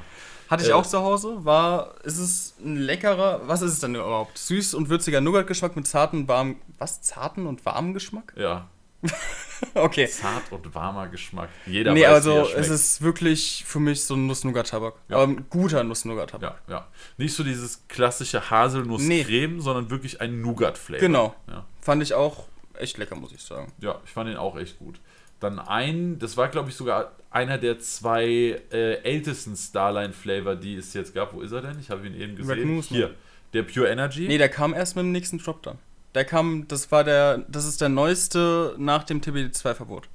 [0.50, 1.38] Hatte ich Äh, auch zu Hause.
[1.46, 4.38] War, ist es ein leckerer, was ist es denn überhaupt?
[4.38, 7.02] Süß und würziger Nougat-Geschmack mit zarten, warmen, was?
[7.02, 8.34] Zarten und warmen Geschmack?
[8.36, 8.68] ja,
[9.76, 10.08] Okay.
[10.08, 11.50] zart und warmer Geschmack.
[11.66, 14.96] Jeder nee, weiß, also es ist wirklich für mich so ein Nuss-Nougat-Tabak.
[15.08, 15.16] Ja.
[15.16, 16.62] Aber ein guter Nuss-Nougat-Tabak.
[16.68, 16.88] Ja, ja.
[17.18, 21.00] Nicht so dieses klassische Haselnuss-Creme, sondern wirklich ein Nougat-Flavor.
[21.00, 21.36] Genau.
[21.48, 21.66] Ja.
[21.82, 22.46] Fand ich auch
[22.78, 23.72] echt lecker, muss ich sagen.
[23.80, 25.00] Ja, ich fand den auch echt gut.
[25.40, 30.94] Dann ein, das war glaube ich sogar einer der zwei äh, ältesten Starline-Flavor, die es
[30.94, 31.34] jetzt gab.
[31.34, 31.80] Wo ist er denn?
[31.80, 32.76] Ich habe ihn eben gesehen.
[32.76, 33.16] Moose, Hier, ne?
[33.54, 34.28] der Pure Energy.
[34.28, 35.80] Nee, der kam erst mit dem nächsten Drop dann.
[36.16, 40.08] Der kam, das war der, das ist der neueste nach dem TBD2-Verbot.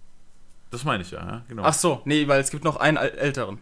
[0.71, 1.63] Das meine ich ja, ja genau.
[1.65, 3.59] Ach so, nee, weil es gibt noch einen äl- älteren.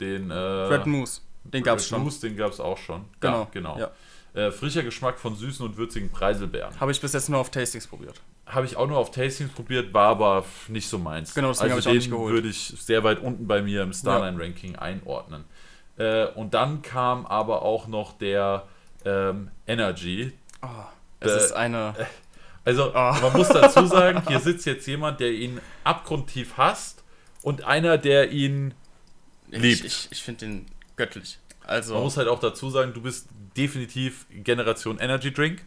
[0.00, 1.20] den äh, Red Moose.
[1.44, 2.02] Den gab's Red schon.
[2.02, 3.04] Moose, den gab es auch schon.
[3.20, 3.40] Genau.
[3.40, 3.78] Ja, genau.
[3.78, 3.90] Ja.
[4.34, 6.78] Äh, frischer Geschmack von süßen und würzigen Preiselbeeren.
[6.78, 8.20] Habe ich bis jetzt nur auf Tastings probiert.
[8.46, 11.34] Habe ich auch nur auf Tastings probiert, war aber nicht so meins.
[11.34, 12.32] Genau, deswegen also habe ich auch den nicht geholt.
[12.34, 15.44] würde ich sehr weit unten bei mir im Starline-Ranking einordnen.
[15.98, 18.64] Äh, und dann kam aber auch noch der
[19.04, 20.32] ähm, Energy.
[20.62, 20.66] Oh,
[21.20, 21.94] es Äh, ist eine.
[22.64, 23.16] Also Ah.
[23.22, 27.04] man muss dazu sagen, hier sitzt jetzt jemand, der ihn abgrundtief hasst
[27.42, 28.74] und einer, der ihn
[29.50, 29.84] liebt.
[29.84, 31.38] Ich, ich, ich finde den göttlich.
[31.64, 35.62] Also, Man muss halt auch dazu sagen, du bist definitiv Generation Energy Drink.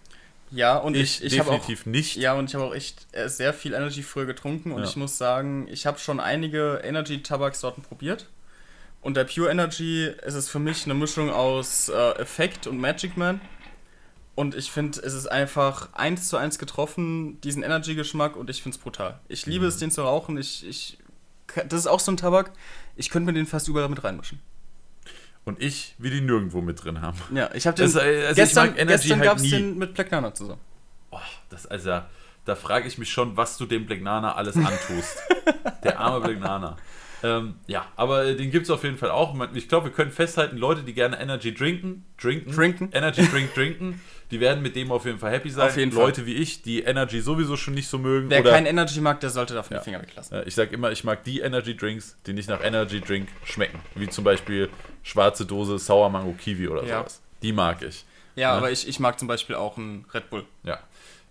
[0.52, 1.56] ja, und Ich, ich, ich habe auch.
[1.56, 2.16] definitiv nicht.
[2.18, 4.90] Ja, und ich habe auch echt äh, sehr viel Energy früher getrunken und Ja.
[4.90, 8.28] ich muss sagen, ich habe schon einige Energy-Tabaksorten probiert.
[9.02, 13.16] Und der Pure Energy ist es für mich eine Mischung aus äh, Effekt und Magic
[13.16, 13.40] Man.
[14.40, 18.78] Und ich finde, es ist einfach eins zu eins getroffen, diesen Energy-Geschmack, und ich finde
[18.78, 19.20] es brutal.
[19.28, 19.70] Ich liebe Mhm.
[19.70, 20.38] es, den zu rauchen.
[20.38, 20.98] Ich, ich,
[21.68, 22.54] das ist auch so ein Tabak,
[22.96, 24.40] ich könnte mir den fast überall mit reinmischen.
[25.44, 27.18] Und ich will die nirgendwo mit drin haben.
[27.36, 27.88] Ja, ich habe den.
[27.92, 30.62] Das, also ich gestern Energy gestern halt gab es den mit Black Nana zusammen.
[31.12, 31.20] Oh,
[31.50, 32.00] das, also,
[32.46, 35.18] da frage ich mich schon, was du dem Black Nana alles antust.
[35.84, 36.78] Der arme Black Nana.
[37.22, 39.36] Ähm, ja, aber äh, den gibt es auf jeden Fall auch.
[39.54, 42.90] Ich glaube, wir können festhalten, Leute, die gerne Energy trinken, trinken, Trinken.
[42.94, 45.68] Energy Drink trinken, die werden mit dem auf jeden Fall happy sein.
[45.68, 46.04] Auf jeden Fall.
[46.06, 48.30] Leute wie ich, die Energy sowieso schon nicht so mögen.
[48.30, 50.38] Wer oder, kein Energy mag, der sollte davon die Finger weglassen.
[50.38, 53.80] äh, ich sag immer, ich mag die Energy Drinks, die nicht nach Energy Drink schmecken.
[53.96, 54.70] Wie zum Beispiel
[55.04, 57.00] schwarze Dose Sour Mango Kiwi oder Ja.
[57.00, 57.22] sowas.
[57.42, 58.06] Die mag ich.
[58.36, 58.58] Ja, Ne?
[58.60, 60.46] aber ich, ich mag zum Beispiel auch einen Red Bull.
[60.64, 60.80] Ja.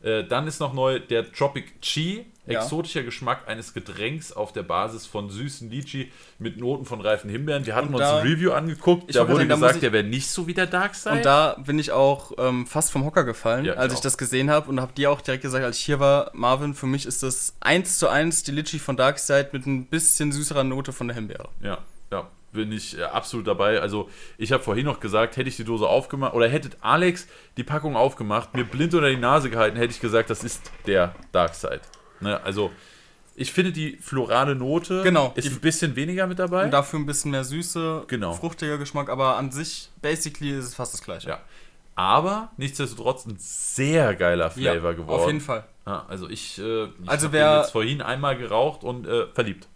[0.02, 2.60] Äh, dann ist noch neu der Tropic Chi, Ja.
[2.62, 7.67] exotischer Geschmack eines Getränks auf der Basis von süßen Litchi mit Noten von reifen Himbeeren.
[7.67, 9.81] Wir hatten Und uns da- ein Review angeguckt, Ich da wurde sagen, da gesagt, ich-
[9.81, 11.17] der wäre nicht so wie der Dark Side.
[11.17, 14.02] Und da bin ich auch ähm, fast vom Hocker gefallen, Ja, als ich auch.
[14.02, 16.86] das gesehen habe und habe dir auch direkt gesagt, als ich hier war, Marvin, für
[16.86, 20.93] mich ist das eins zu eins die Litchi von Darkside mit ein bisschen süßerer Note
[20.93, 21.49] von der Himbeere.
[21.60, 21.78] Ja,
[22.12, 23.81] ja, bin ich äh, absolut dabei.
[23.81, 27.65] Also, ich habe vorhin noch gesagt, hätte ich die Dose aufgemacht oder hättet Alex die
[27.65, 31.55] Packung aufgemacht, mir blind unter die Nase gehalten, hätte ich gesagt, das ist der Dark
[31.55, 31.81] Side.
[32.20, 32.70] Ne, also,
[33.36, 36.65] ich finde die florale Note Genau, ist ein bisschen weniger mit dabei.
[36.65, 38.33] Und dafür ein bisschen mehr Süße, Genau.
[38.33, 41.28] fruchtiger Geschmack, aber an sich, basically, ist es fast das gleiche.
[41.28, 41.41] Ja.
[41.94, 45.20] Aber nichtsdestotrotz ein sehr geiler Flavor geworden.
[45.20, 45.65] Auf jeden Fall.
[45.86, 49.27] Ja, also ich, äh, ich Also hab wer- den jetzt vorhin einmal geraucht und äh,
[49.35, 49.67] verliebt.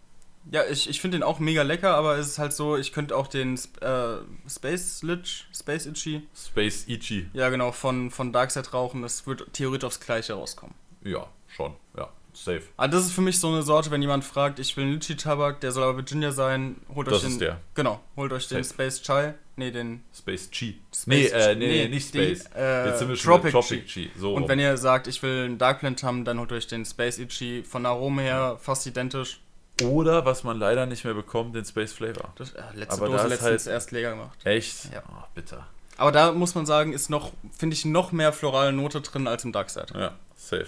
[0.51, 3.17] Ja, ich, ich finde den auch mega lecker, aber es ist halt so, ich könnte
[3.17, 4.17] auch den äh,
[4.49, 7.29] Space Lich, Space Itchy, Space Ichi.
[7.33, 10.75] ja genau, von, von Darkseid rauchen, das wird theoretisch aufs gleiche rauskommen.
[11.05, 11.75] Ja, schon.
[11.97, 12.63] Ja, safe.
[12.77, 15.61] Aber das ist für mich so eine Sorte, wenn jemand fragt, ich will einen Litchi-Tabak,
[15.61, 17.31] der soll aber Virginia sein, holt Das euch den.
[17.33, 17.61] ist der.
[17.75, 18.75] Genau, holt euch den Safe.
[18.75, 19.35] Space Chai.
[19.55, 20.81] Nee, den Space Chi.
[20.95, 22.49] Space nee, äh, nee, nee, nicht die, Space.
[22.57, 24.11] äh, Jetzt sind wir schon Tropic Tropic Chi.
[24.17, 24.49] So Und rum.
[24.49, 27.63] wenn ihr sagt, ich will einen Dark Blend haben, dann holt euch den Space Itchy.
[27.63, 29.41] Von Aroma her fast identisch.
[29.87, 32.33] Oder, was man leider nicht mehr bekommt, den Space Flavor.
[32.37, 34.39] Das, äh, letzte Aber Dose ist letztens halt- erst leer gemacht.
[34.45, 34.93] Echt?
[34.93, 35.03] Ja.
[35.09, 35.67] Oh, bitter.
[35.97, 39.45] Aber da muss man sagen, ist noch, finde ich, noch mehr florale Note drin als
[39.45, 39.87] im Darkside.
[39.95, 40.67] Ja, safe.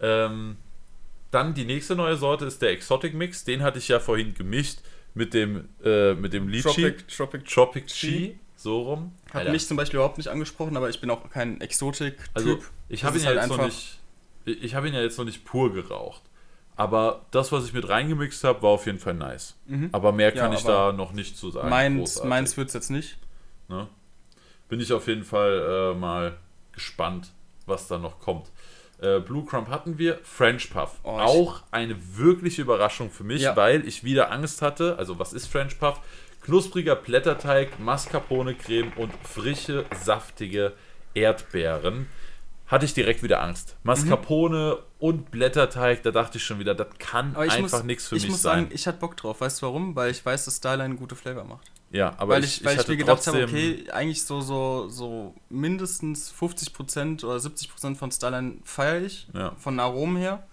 [0.00, 0.56] Ähm,
[1.30, 3.44] dann die nächste neue Sorte ist der Exotic Mix.
[3.44, 4.78] Den hatte ich ja vorhin gemischt
[5.14, 6.62] mit dem, äh, mit dem Litchi.
[6.62, 8.38] Tropic, Tropic Tropic Chi.
[8.56, 9.12] So rum.
[9.30, 9.52] hat Alter.
[9.52, 12.28] mich zum Beispiel überhaupt nicht angesprochen, aber ich bin auch kein Exotik-Typ.
[12.34, 12.58] Also,
[12.90, 13.98] ich habe ihn ja halt jetzt noch einfach- nicht.
[14.44, 16.20] Ich habe ihn ja jetzt noch nicht pur geraucht.
[16.80, 19.54] Aber das, was ich mit reingemixt habe, war auf jeden Fall nice.
[19.92, 20.36] Aber mehr Mhm.
[20.36, 21.68] Ja, kann ich da noch nicht zu sagen.
[21.68, 22.28] Meins, Großartig.
[22.30, 23.18] meins wird es jetzt nicht.
[23.68, 23.86] Ne?
[24.68, 26.36] Bin ich auf jeden Fall äh, mal
[26.72, 27.32] gespannt,
[27.66, 28.50] was da noch kommt.
[29.00, 30.92] Äh, Blue Crumb hatten wir, French Puff.
[31.02, 33.56] Oh, Auch eine wirkliche Überraschung für mich, Ja.
[33.56, 34.96] weil ich wieder Angst hatte.
[34.98, 36.00] Also, was ist French Puff?
[36.42, 40.72] Knuspriger Blätterteig, Mascarpone-Creme und frische, saftige
[41.12, 42.06] Erdbeeren.
[42.70, 43.76] Hatte ich direkt wieder Angst.
[43.82, 48.16] Mascarpone und Blätterteig, da dachte ich schon wieder, das kann ich einfach muss, nichts für
[48.16, 48.64] ich mich muss sein.
[48.64, 49.40] sagen, ich hatte Bock drauf.
[49.40, 49.96] Weißt du warum?
[49.96, 51.68] Weil ich weiß, dass Starline gute Flavor macht.
[51.90, 54.88] ja, aber weil ich, ich, weil ich, hatte mir gedacht habe, okay, eigentlich so, so,
[54.88, 59.26] so mindestens 50% oder 70% von Starline feiere ich.
[59.34, 59.52] Ja.
[59.58, 60.46] Von Aromen her.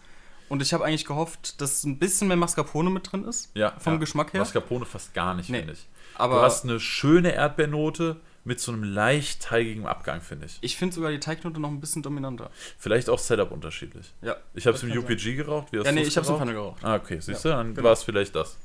[0.50, 3.52] Und ich habe eigentlich gehofft, dass ein bisschen mehr Mascarpone mit drin ist.
[3.54, 4.00] ja, vom ja.
[4.00, 4.40] Geschmack her.
[4.40, 5.60] Mascarpone fast gar nicht, Nee.
[5.60, 5.88] finde ich.
[6.16, 8.16] Aber du hast eine schöne Erdbeernote
[8.48, 10.58] mit so einem leicht teigigen Abgang, finde ich.
[10.62, 12.50] ich finde sogar die Teignote noch ein bisschen dominanter.
[12.78, 14.14] Vielleicht auch Setup unterschiedlich.
[14.22, 14.38] Ja.
[14.54, 15.68] Ich habe es im UPG geraucht.
[15.72, 16.38] Wie hast Ja, nee, ich habe es im?
[16.38, 16.84] Pfanne geraucht.
[16.84, 17.86] Ah, okay, siehst du, Ja, dann genau.
[17.88, 18.58] war es vielleicht das.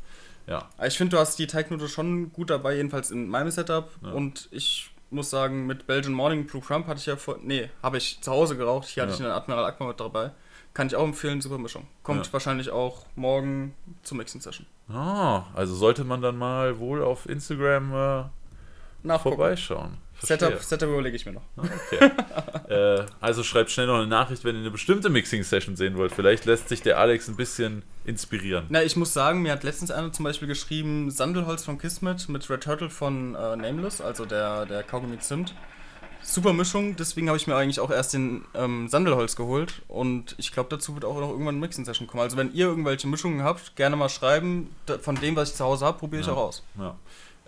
[0.46, 3.90] Ja, ich finde, du hast die Teignote schon gut dabei, jedenfalls in meinem Setup.
[4.02, 4.12] Ja.
[4.12, 7.38] Und ich muss sagen, mit Belgian Morning Blue Crumb hatte ich ja vor.
[7.42, 8.86] Nee, habe ich zu Hause geraucht.
[8.88, 9.18] Hier hatte Ja.
[9.18, 10.30] ich eine Admiral Akbar mit dabei.
[10.74, 11.86] Kann ich auch empfehlen, super Mischung.
[12.02, 12.32] Kommt Ja.
[12.32, 14.64] wahrscheinlich auch morgen zur Mixing Session.
[14.88, 18.24] ah, also sollte man dann mal wohl auf Instagram äh,
[19.02, 19.36] Nachgucken.
[19.36, 19.98] vorbeischauen.
[20.14, 20.38] Verstehe.
[20.38, 21.42] Setup, Setup überlege ich mir noch.
[21.56, 22.10] Okay.
[22.68, 26.12] äh, also schreibt schnell noch eine Nachricht, wenn ihr eine bestimmte Mixing-Session sehen wollt.
[26.12, 28.66] Vielleicht lässt sich der Alex ein bisschen inspirieren.
[28.68, 32.48] Na, ich muss sagen, mir hat letztens einer zum Beispiel geschrieben, Sandelholz von Kismet mit
[32.48, 35.54] Red Turtle von äh, Nameless, also der, der Kaugummi Zimt.
[36.24, 40.52] Super Mischung, deswegen habe ich mir eigentlich auch erst den ähm, Sandelholz geholt und ich
[40.52, 42.22] glaube, dazu wird auch noch irgendwann eine Mixing-Session kommen.
[42.22, 44.70] Also wenn ihr irgendwelche Mischungen habt, gerne mal schreiben.
[45.00, 46.34] Von dem, was ich zu Hause habe, probiere ich Ja.
[46.34, 46.62] auch aus.
[46.78, 46.94] Ja.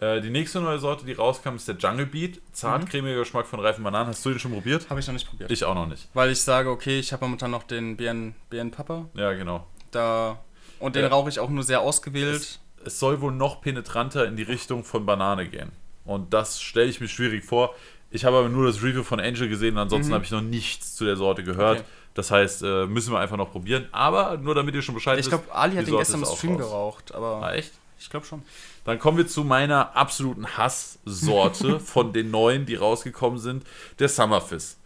[0.00, 2.40] Äh, die nächste neue Sorte, die rauskam, ist der Jungle Beat.
[2.52, 4.08] Zart, cremiger Geschmack von reifen Bananen.
[4.08, 4.88] Hast du den schon probiert?
[4.90, 5.50] Habe ich noch nicht probiert.
[5.50, 6.08] Ich auch noch nicht.
[6.14, 9.66] Weil ich sage, okay, ich habe momentan noch den BN, BN Papa Ja, genau.
[9.92, 10.38] da
[10.80, 11.08] und den Ja.
[11.08, 12.58] rauche ich auch nur sehr ausgewählt.
[12.84, 15.70] Es soll wohl noch penetranter in die Richtung von Banane gehen.
[16.04, 17.74] Und das stelle ich mir schwierig vor.
[18.10, 20.14] Ich habe aber nur das Review von Angel gesehen ansonsten Mhm.
[20.14, 21.78] habe ich noch nichts zu der Sorte gehört.
[21.80, 21.88] Okay.
[22.14, 23.88] Das heißt, äh, müssen wir einfach noch probieren.
[23.90, 25.30] Aber nur damit ihr schon Bescheid Ich wisst.
[25.30, 27.72] glaube, Ali hat den Sorte gestern im Stream geraucht, aber Ah, echt?
[27.98, 28.42] ich glaube schon.
[28.84, 33.64] Dann kommen wir zu meiner absoluten Hasssorte von den neuen, die rausgekommen sind.
[33.98, 34.78] Der Summerfizz.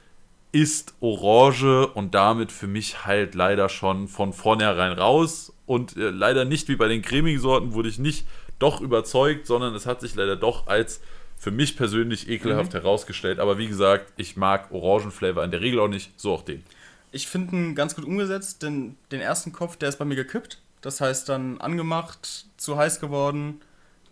[0.51, 5.53] Ist Orange und damit für mich halt leider schon von vornherein raus.
[5.67, 8.27] Und äh, leider nicht wie bei den cremigen Sorten wurde ich nicht
[8.59, 11.01] doch überzeugt, sondern es hat sich leider doch als
[11.37, 13.39] für mich persönlich ekelhaft herausgestellt.
[13.39, 16.65] Aber wie gesagt, ich mag Orangenflavor in der Regel auch nicht, so auch den.
[17.13, 20.61] Ich finde ihn ganz gut umgesetzt, denn den ersten Kopf, der ist bei mir gekippt.
[20.81, 23.61] Das heißt dann angemacht, zu heiß geworden,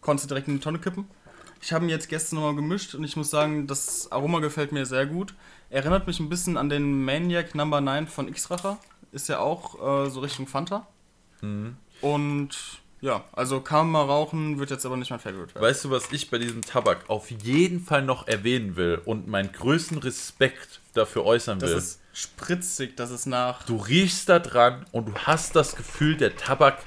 [0.07, 1.07] konntest du direkt in die Tonne kippen.
[1.60, 4.86] Ich habe ihn jetzt gestern nochmal gemischt und ich muss sagen, das Aroma gefällt mir
[4.86, 5.35] sehr gut.
[5.68, 8.78] Erinnert mich ein bisschen an den Maniac Number 9 von X-Racher.
[9.10, 10.86] Ist ja auch äh, so Richtung Fanta.
[11.41, 11.76] Mhm.
[12.01, 12.57] Und
[13.01, 15.65] ja, also kann man mal rauchen, wird jetzt aber nicht mein Favorite werden.
[15.67, 19.51] Weißt du, was ich bei diesem Tabak auf jeden Fall noch erwähnen will und meinen
[19.51, 21.78] größten Respekt dafür äußern Das will?
[21.78, 23.65] ist spritzig, das ist nach.
[23.65, 26.78] Du riechst da dran und du hast das Gefühl, der Tabak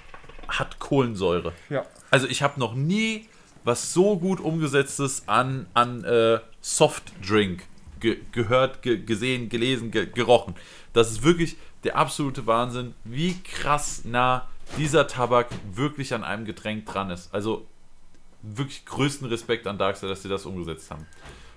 [0.47, 1.53] hat Kohlensäure.
[1.69, 1.85] Ja.
[2.11, 3.27] Also ich habe noch nie
[3.63, 7.63] was so gut umgesetztes an, an äh, Softdrink
[7.99, 10.55] ge gehört, ge gesehen, gelesen, ge gerochen.
[10.93, 14.47] Das ist wirklich der absolute Wahnsinn, wie krass nah
[14.77, 17.33] dieser Tabak wirklich an einem Getränk dran ist.
[17.33, 17.65] Also
[18.41, 21.05] wirklich größten Respekt an Darkseid, dass sie das umgesetzt haben.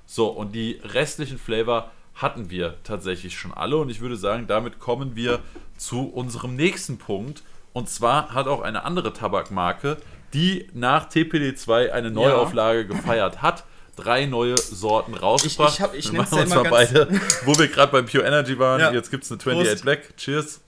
[0.07, 3.77] So, und die restlichen Flavor hatten wir tatsächlich schon alle.
[3.77, 5.41] Und ich würde sagen, damit kommen wir
[5.77, 7.43] zu unserem nächsten Punkt.
[7.73, 9.97] Und zwar hat auch eine andere Tabakmarke,
[10.35, 13.65] die nach TPD2 eine Neuauflage gefeiert hat,
[13.97, 15.69] drei neue Sorten rausgebracht.
[15.73, 17.09] Ich- ich hab- ich wir machen ja uns mal beide,
[17.45, 18.81] wo wir gerade beim Pure Energy waren.
[18.81, 18.93] Ja.
[18.93, 19.83] Jetzt gibt es eine 28 Prost.
[19.85, 20.17] Black.
[20.17, 20.61] Cheers.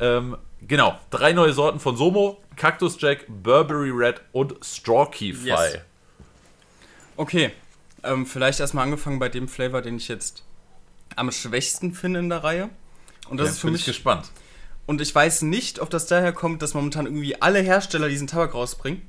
[0.00, 5.48] Ähm, genau, drei neue Sorten von Somo: Cactus Jack, Burberry Red und Straw Key Fi.
[5.48, 5.78] Yes.
[7.16, 7.52] Okay,
[8.02, 10.42] ähm, vielleicht erstmal angefangen bei dem Flavor, den ich jetzt
[11.16, 12.68] am schwächsten finde in der Reihe.
[13.28, 13.80] Und das Jetzt ist für bin mich.
[13.82, 14.30] ich gespannt.
[14.86, 18.54] Und ich weiß nicht, ob das daher kommt, dass momentan irgendwie alle Hersteller diesen Tabak
[18.54, 19.02] rausbringen.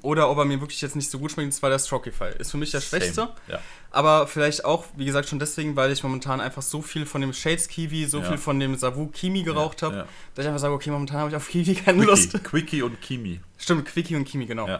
[0.00, 2.30] Oder ob er mir wirklich jetzt nicht so gut schmeckt, und zwar der Strokify.
[2.38, 3.28] Ist für mich der schwächste.
[3.46, 3.60] Ja.
[3.90, 7.34] Aber vielleicht auch, wie gesagt, schon deswegen, weil ich momentan einfach so viel von dem
[7.34, 8.28] Shades Kiwi, so Ja.
[8.28, 10.06] viel von dem Savu Kimi geraucht habe, ja.
[10.34, 12.32] dass ich einfach sage, okay, momentan habe ich auf Kiwi keine Lust.
[12.32, 13.40] Quickie, Quickie und Kimi.
[13.58, 14.78] Stimmt, Quickie und Kimi, genau.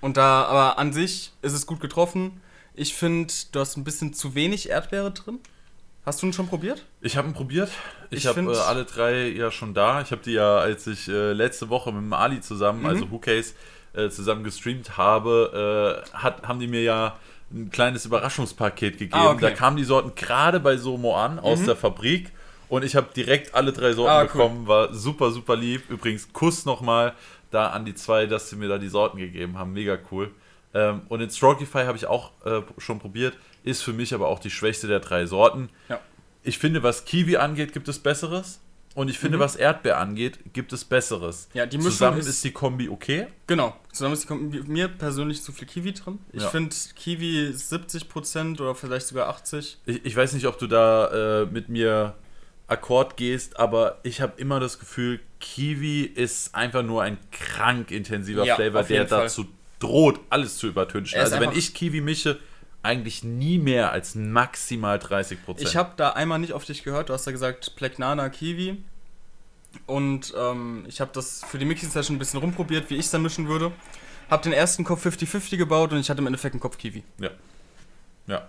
[0.00, 2.40] Und da, aber an sich ist es gut getroffen.
[2.74, 5.40] Ich finde, du hast ein bisschen zu wenig Erdbeere drin.
[6.06, 6.84] Hast du ihn schon probiert?
[7.02, 7.70] Ich habe ihn probiert.
[8.10, 10.00] Ich, Ich habe äh, alle drei ja schon da.
[10.00, 12.86] Ich habe die ja, als ich äh, letzte Woche mit dem Ali zusammen, Mhm.
[12.86, 13.54] also Who Case,
[13.92, 17.16] äh, zusammen gestreamt habe, äh, hat, haben die mir ja
[17.52, 19.14] ein kleines Überraschungspaket gegeben.
[19.20, 19.40] Ah, okay.
[19.40, 22.30] Da kamen die Sorten gerade bei Somo an, aus der Fabrik.
[22.68, 24.28] Und ich habe direkt alle drei Sorten Ah, cool.
[24.28, 24.66] bekommen.
[24.68, 25.90] War super, super lieb.
[25.90, 27.14] Übrigens, Kuss nochmal
[27.50, 29.72] da an die zwei, dass sie mir da die Sorten gegeben haben.
[29.72, 30.30] Mega cool.
[30.72, 33.34] Ähm, und den Strokify habe ich auch äh, schon probiert.
[33.64, 35.68] Ist für mich aber auch die schwächste der drei Sorten.
[35.88, 36.00] Ja.
[36.42, 38.60] Ich finde, was Kiwi angeht, gibt es Besseres.
[38.96, 41.48] Und ich finde, was Erdbeer angeht, gibt es Besseres.
[41.52, 41.58] Mhm.
[41.58, 43.28] Ja, die Mischung Zusammen ist- ist, die Kombi okay.
[43.46, 43.76] Genau.
[43.92, 44.34] Zusammen ist die-
[44.66, 46.18] mir persönlich zu viel Kiwi drin.
[46.32, 46.48] Ich Ja.
[46.48, 49.78] finde Kiwi 70% oder vielleicht sogar 80%.
[49.86, 52.14] Ich, ich weiß nicht, ob du da äh, mit mir
[52.66, 58.44] Akkord gehst, aber ich habe immer das Gefühl, Kiwi ist einfach nur ein krank intensiver
[58.44, 59.22] Ja, Flavor, der Fall.
[59.24, 59.46] dazu
[59.78, 61.16] droht, alles zu übertünchen.
[61.16, 62.38] Er Also wenn ich Kiwi mische,
[62.82, 65.36] eigentlich nie mehr als maximal 30%.
[65.58, 67.08] Ich habe da einmal nicht auf dich gehört.
[67.08, 68.82] Du hast ja gesagt Pleknana Kiwi.
[69.86, 73.10] Und ähm, ich habe das für die Mixing Session ein bisschen rumprobiert, wie ich es
[73.10, 73.72] dann mischen würde.
[74.30, 77.04] Habe den ersten Kopf 50-50 gebaut und ich hatte im Endeffekt einen Kopf Kiwi.
[77.18, 77.30] Ja.
[78.26, 78.48] Ja.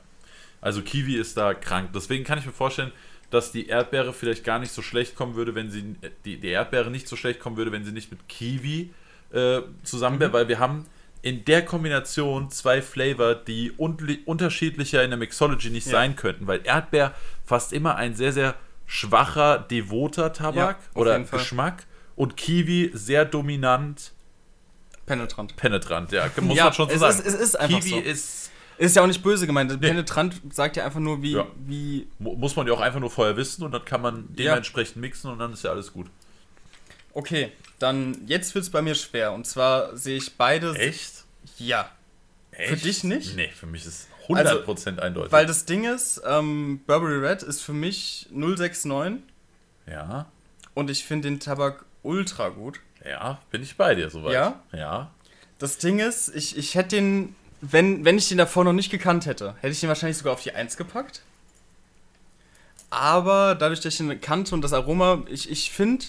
[0.61, 1.90] Also Kiwi ist da krank.
[1.93, 2.92] Deswegen kann ich mir vorstellen,
[3.32, 5.95] dass die Erdbeere vielleicht gar nicht so schlecht kommen würde, wenn sie
[6.26, 8.93] die, die Erdbeere nicht so schlecht kommen würde, wenn sie nicht mit Kiwi
[9.32, 10.85] äh, zusammen wäre, weil wir haben
[11.24, 15.91] in der Kombination zwei Flavor, die un unterschiedlicher in der Mixology nicht Ja.
[15.93, 17.14] sein könnten, weil Erdbeer
[17.45, 18.56] fast immer ein sehr, sehr
[18.88, 21.19] schwacher, devoter Tabak Ja, oder.
[21.19, 21.85] Geschmack
[22.16, 24.11] und Kiwi sehr dominant
[25.06, 25.56] Penetrant.
[25.56, 27.19] penetrant, ja, muss Ja, man schon so es sagen.
[27.19, 27.98] ist- es ist einfach Kiwi so.
[28.00, 29.80] ist Ist ja auch nicht böse gemeint.
[29.80, 32.08] Penetrant sagt ja einfach nur, wie, wie.
[32.17, 35.30] Mu- Muss man ja auch einfach nur vorher wissen und dann kann man dementsprechend mixen
[35.30, 36.08] und dann ist ja alles gut.
[37.14, 39.33] Okay, dann jetzt wird es bei mir schwer.
[39.33, 40.75] Und zwar sehe ich beide.
[40.75, 41.25] Echt?
[41.57, 41.90] Ja.
[42.51, 43.35] Für dich nicht?
[43.35, 45.31] Nee, für mich ist 100% eindeutig.
[45.31, 49.22] Weil das Ding ist, ähm, Burberry Red ist für mich 069
[49.88, 50.27] ja,
[50.73, 52.80] und ich finde den Tabak ultra gut.
[53.06, 54.33] ja, bin ich bei dir soweit.
[54.33, 54.61] Ja?
[54.72, 55.11] Ja.
[55.59, 59.25] Das Ding ist, ich, ich hätte den, wenn, wenn ich den davor noch nicht gekannt
[59.25, 61.22] hätte, hätte ich den wahrscheinlich sogar auf die 1 gepackt.
[62.90, 66.06] Aber dadurch, dass ich ihn kannte und das Aroma, ich, ich finde,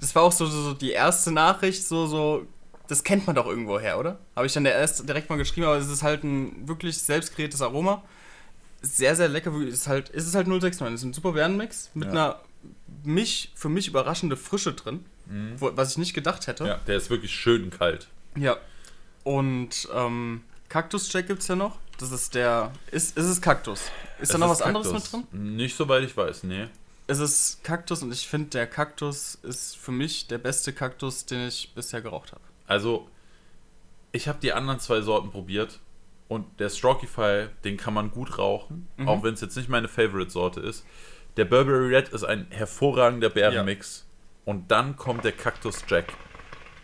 [0.00, 2.46] das war auch so, so, so die erste Nachricht, so, so,
[2.86, 4.18] das kennt man doch irgendwo her, oder?
[4.36, 7.34] Habe ich dann der erst direkt mal geschrieben, aber es ist halt ein wirklich selbst
[7.34, 8.02] kreiertes Aroma.
[8.80, 10.94] Sehr, sehr lecker, ist halt, ist es halt 069.
[10.94, 12.10] Es ist ein super Bärenmix mit Ja.
[12.12, 12.40] einer
[13.04, 15.04] mich, für mich überraschende Frische drin,
[15.58, 16.64] wo, was ich nicht gedacht hätte.
[16.66, 18.08] ja, der ist wirklich schön kalt.
[18.36, 18.56] Ja.
[19.24, 21.78] Und ähm, Cactus Jack gibt's ja noch.
[21.98, 22.72] Das ist der.
[22.92, 23.80] Ist, ist es Kaktus?
[24.20, 25.12] Ist da Es noch was anderes Kaktus.
[25.12, 25.56] mit drin?
[25.56, 26.68] Nicht soweit ich weiß, nee.
[27.08, 31.48] Es ist Kaktus und ich finde, der Kaktus ist für mich der beste Kaktus, den
[31.48, 32.42] ich bisher geraucht habe.
[32.66, 33.08] Also,
[34.12, 35.80] ich habe die anderen zwei Sorten probiert
[36.28, 39.08] und der Strokify, den kann man gut rauchen, Mhm.
[39.08, 40.84] auch wenn es jetzt nicht meine Favorite-Sorte ist.
[41.38, 44.04] Der Burberry Red ist ein hervorragender Bärenmix
[44.44, 46.12] und dann kommt der Cactus Jack.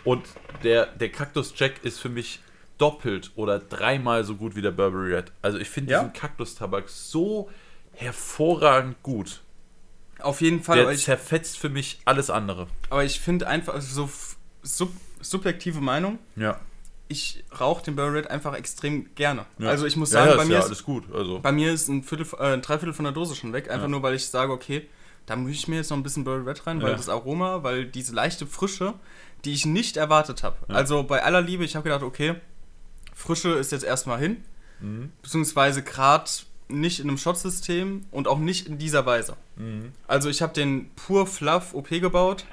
[0.05, 0.25] Und
[0.63, 2.41] der, der Cactus Jack ist für mich
[2.79, 5.33] doppelt oder dreimal so gut wie der Burberry Red.
[5.43, 5.99] Also ich finde Ja?
[6.01, 7.51] diesen Cactus-Tabak so
[7.93, 9.43] hervorragend gut.
[10.25, 12.67] Auf jeden Fall, Der ich, zerfetzt für mich alles andere.
[12.91, 14.11] aber ich finde einfach, also so
[14.63, 16.59] sub, subjektive Meinung, Ja.
[17.09, 19.47] ich rauche den Burberry Red einfach extrem gerne.
[19.59, 19.69] ja.
[19.69, 21.05] Also ich muss sagen, ja, bei mir ist alles gut.
[21.15, 21.41] Also.
[21.41, 24.03] Bei mir ist ein, Viertel, äh, ein Dreiviertel von der Dose schon weg, einfach nur
[24.03, 24.89] weil ich sage, okay,
[25.27, 27.87] da muss ich mir jetzt noch ein bisschen Burberry Red rein, weil das Aroma, weil
[27.87, 28.95] diese leichte Frische,
[29.45, 30.57] die ich nicht erwartet habe.
[30.69, 32.35] Also bei aller Liebe, ich habe gedacht, okay,
[33.15, 34.43] Frische ist jetzt erstmal hin,
[34.81, 35.13] Mhm.
[35.23, 36.29] beziehungsweise gerade
[36.69, 39.37] nicht in einem Shot-System und auch nicht in dieser Weise.
[39.57, 39.93] Mhm.
[40.07, 42.45] Also ich habe den Pur Fluff OP gebaut.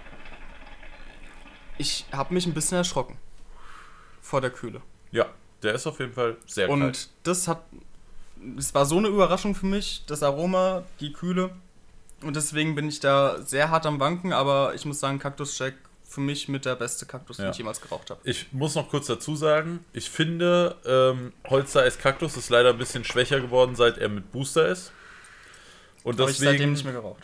[1.77, 3.17] Ich habe mich ein bisschen erschrocken
[4.21, 4.81] vor der Kühle.
[5.11, 5.25] Ja,
[5.63, 7.09] der ist auf jeden Fall sehr Und kalt.
[7.23, 7.63] das hat.
[8.57, 11.51] Es war so eine Überraschung für mich, das Aroma, die Kühle.
[12.23, 15.75] Und deswegen bin ich da sehr hart am Wanken, aber ich muss sagen, Cactus Jack
[16.11, 17.51] für mich mit der beste Kaktus, den Ja.
[17.51, 18.19] ich jemals geraucht habe.
[18.25, 22.77] Ich muss noch kurz dazu sagen, ich finde, ähm, Holzer als Kaktus ist leider ein
[22.77, 24.91] bisschen schwächer geworden, seit er mit Booster ist.
[26.03, 27.23] Und Habe ich seitdem deswegen, nicht mehr geraucht.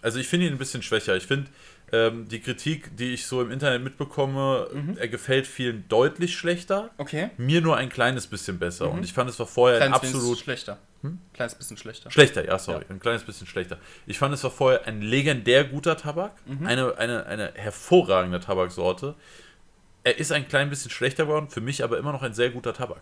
[0.00, 1.16] also ich finde ihn ein bisschen schwächer.
[1.16, 1.50] Ich finde,
[1.92, 4.96] ähm, die Kritik, die ich so im Internet mitbekomme, Mhm.
[4.98, 6.90] er gefällt vielen deutlich schlechter.
[6.96, 7.30] Okay.
[7.36, 8.86] Mir nur ein kleines bisschen besser.
[8.86, 8.92] Mhm.
[8.98, 10.78] Und ich fand, es war vorher ein Kleines absolut schlechter.
[11.32, 12.10] Kleines bisschen schlechter.
[12.10, 12.84] Schlechter, ja, sorry.
[12.88, 13.78] Ein kleines bisschen schlechter.
[14.06, 16.32] Ich fand, es war vorher ein legendär guter Tabak.
[16.46, 16.66] Mhm.
[16.66, 19.14] Eine, eine, eine hervorragende Tabaksorte.
[20.04, 22.72] Er ist ein klein bisschen schlechter geworden, für mich aber immer noch ein sehr guter
[22.74, 23.00] Tabak.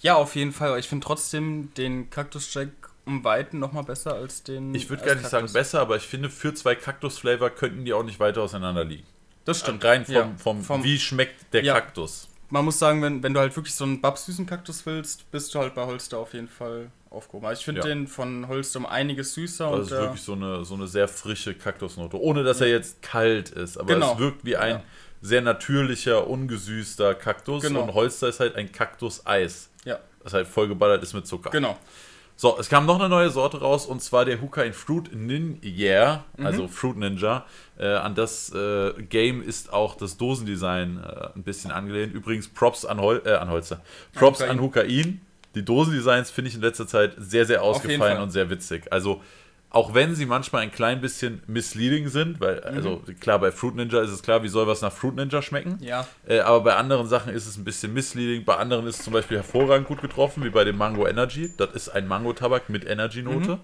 [0.00, 0.78] Ja, auf jeden Fall.
[0.78, 2.68] Ich finde trotzdem den Cactus Jack
[3.06, 4.74] um Weiten nochmal besser als den.
[4.74, 5.52] Ich würde gar nicht sagen Kaktus.
[5.52, 9.06] besser, aber ich finde, für zwei Kaktus-Flavor könnten die auch nicht weiter auseinander liegen.
[9.44, 9.84] Das stimmt.
[9.84, 11.74] Rein vom, Ja, vom, vom- wie schmeckt der Ja.
[11.74, 12.28] Kaktus.
[12.50, 15.58] Man muss sagen, wenn, wenn du halt wirklich so einen babsüßen Kaktus willst, bist du
[15.58, 17.46] halt bei Holster auf jeden Fall aufgehoben.
[17.46, 17.86] Also ich finde Ja.
[17.86, 21.08] den von Holster um einiges süßer Das und ist wirklich so eine, so eine sehr
[21.08, 22.20] frische Kaktusnote.
[22.20, 23.78] Ohne dass er jetzt kalt ist.
[23.78, 24.12] Aber Genau.
[24.14, 24.82] es wirkt wie ein Ja.
[25.22, 27.62] sehr natürlicher, ungesüßter Kaktus.
[27.62, 27.82] Genau.
[27.84, 29.70] Und Holster ist halt ein Kaktus-Eis.
[29.84, 31.50] ja, Das halt vollgeballert ist mit Zucker.
[31.50, 31.78] genau.
[32.36, 36.24] So, es kam noch eine neue Sorte raus und zwar der Hookah in Fruit Ninja,
[36.36, 36.46] Mhm.
[36.46, 37.46] also Fruit Ninja.
[37.78, 42.12] Äh, an das äh, Game ist auch das Dosendesign äh, ein bisschen angelehnt.
[42.12, 43.82] Übrigens Props an, Hol äh, an Holzer.
[44.14, 44.50] Props Hukain.
[44.50, 45.20] an Hukain.
[45.54, 48.22] Die Dosendesigns finde ich in letzter Zeit sehr, sehr ausgefallen Fall.
[48.22, 48.92] und sehr witzig.
[48.92, 49.22] Also
[49.70, 52.76] auch wenn sie manchmal ein klein bisschen misleading sind, weil, Mhm.
[52.76, 55.78] also klar, bei Fruit Ninja ist es klar, wie soll was nach Fruit Ninja schmecken.
[55.80, 58.44] Ja, Äh, aber bei anderen Sachen ist es ein bisschen misleading.
[58.44, 61.52] Bei anderen ist es zum Beispiel hervorragend gut getroffen, wie bei dem Mango Energy.
[61.56, 63.58] Das ist ein Mango-Tabak mit Energy-Note.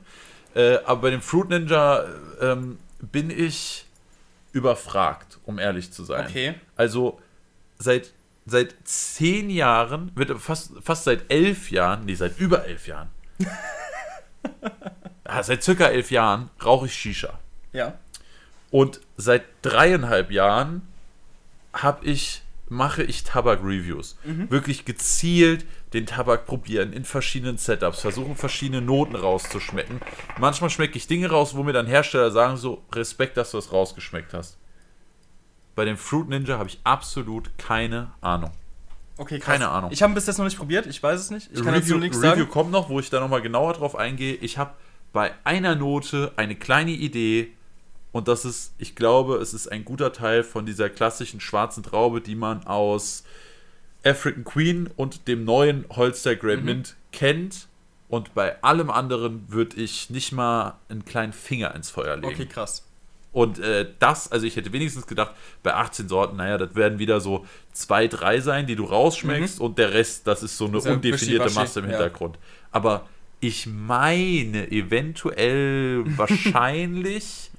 [0.56, 2.04] Äh, aber bei dem Fruit Ninja
[2.40, 2.78] ähm,
[3.12, 3.86] bin ich
[4.52, 6.26] überfragt, um ehrlich zu sein.
[6.28, 6.54] okay.
[6.76, 7.20] Also
[7.78, 8.10] seit,
[8.50, 13.08] seit zehn Jahren, wird fast, fast seit elf Jahren, nee, seit über elf Jahren.
[15.26, 17.38] ja, seit circa elf Jahren rauche ich Shisha.
[17.72, 17.98] Ja.
[18.70, 20.82] Und seit dreieinhalb Jahren
[21.72, 24.16] habe ich, mache ich Tabak-Reviews.
[24.24, 30.00] Wirklich gezielt den Tabak probieren in verschiedenen Setups, versuchen verschiedene Noten rauszuschmecken.
[30.38, 33.72] Manchmal schmecke ich Dinge raus, wo mir dann Hersteller sagen, so Respekt, dass du das
[33.72, 34.56] rausgeschmeckt hast.
[35.74, 38.50] Bei dem Fruit Ninja habe ich absolut keine Ahnung.
[39.16, 39.52] Okay, krass.
[39.52, 39.90] Keine Ahnung.
[39.92, 41.50] Ich habe bis jetzt noch nicht probiert, ich weiß es nicht.
[41.52, 42.48] Ich kann Review, nichts Review sagen.
[42.48, 44.34] kommt noch, wo ich da nochmal genauer drauf eingehe.
[44.34, 44.72] Ich habe
[45.12, 47.52] bei einer Note eine kleine Idee
[48.12, 52.20] und das ist, ich glaube, es ist ein guter Teil von dieser klassischen schwarzen Traube,
[52.20, 53.24] die man aus
[54.04, 56.64] African Queen und dem neuen Holster Grey Mhm.
[56.64, 57.68] Mint kennt.
[58.08, 62.26] Und bei allem anderen würde ich nicht mal einen kleinen Finger ins Feuer legen.
[62.34, 62.84] Okay, krass.
[63.32, 67.20] Und äh, das, also ich hätte wenigstens gedacht, bei 18 Sorten, naja, das werden wieder
[67.20, 70.78] so zwei, drei sein, die du rausschmeckst und der Rest, das ist so eine Mhm.
[70.78, 71.92] Ist ja undefinierte Masse im ja.
[71.92, 72.38] Hintergrund.
[72.72, 73.06] Aber
[73.38, 77.50] ich meine, eventuell, wahrscheinlich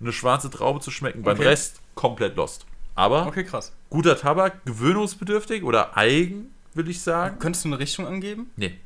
[0.00, 1.22] eine schwarze Traube zu schmecken.
[1.22, 1.48] Beim Okay.
[1.48, 2.66] Rest komplett lost.
[2.94, 3.72] Aber Okay, krass.
[3.90, 7.38] guter Tabak, gewöhnungsbedürftig oder eigen, will ich sagen.
[7.38, 8.50] Könntest du eine Richtung angeben?
[8.56, 8.78] Nee.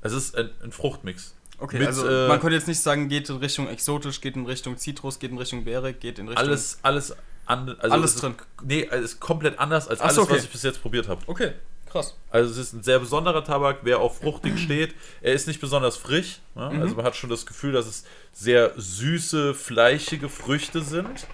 [0.00, 1.34] Es ist ein, ein Fruchtmix.
[1.58, 4.46] Okay, Mit, also äh, man könnte jetzt nicht sagen, geht in Richtung exotisch, geht in
[4.46, 6.46] Richtung Zitrus, geht in Richtung Beere, geht in Richtung.
[6.46, 7.14] Alles, alles,
[7.46, 8.34] an, also Alles es ist, drin.
[8.62, 10.34] Nee, es ist komplett anders als Ach alles, so, okay.
[10.34, 11.22] was ich bis jetzt probiert habe.
[11.26, 11.52] Okay,
[11.90, 12.16] krass.
[12.30, 14.94] Also es ist ein sehr besonderer Tabak, wer auf fruchtig steht.
[15.20, 16.40] Er ist nicht besonders frisch.
[16.54, 16.70] Ne?
[16.70, 16.82] Mhm.
[16.82, 21.26] Also man hat schon das Gefühl, dass es sehr süße, fleischige Früchte sind.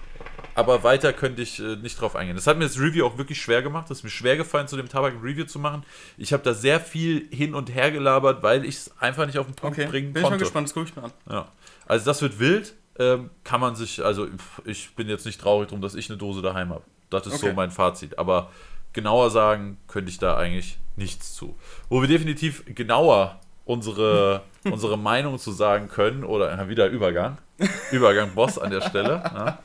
[0.59, 2.35] Aber weiter könnte ich äh, nicht drauf eingehen.
[2.35, 3.89] Das hat mir das Review auch wirklich schwer gemacht.
[3.89, 5.83] Es ist mir schwer gefallen, zu dem Tabak ein Review zu machen.
[6.17, 9.45] Ich habe da sehr viel hin und her gelabert, weil ich es einfach nicht auf
[9.45, 10.43] den Punkt Okay, bringen bin ich mal konnte.
[10.43, 11.11] gespannt, das gucke ich mir an.
[11.29, 11.47] Ja.
[11.87, 12.73] Also das wird wild.
[12.99, 14.27] Ähm, kann man sich, also
[14.65, 16.83] ich bin jetzt nicht traurig drum, dass ich eine Dose daheim habe.
[17.09, 17.55] Das ist so Okay.
[17.55, 18.19] mein Fazit.
[18.19, 18.51] Aber
[18.91, 21.55] genauer sagen könnte ich da eigentlich nichts zu.
[21.87, 27.37] Wo wir definitiv genauer unsere, unsere Meinung zu sagen können, oder wieder Übergang.
[27.91, 29.21] Übergang Boss an der Stelle.
[29.23, 29.59] Ja.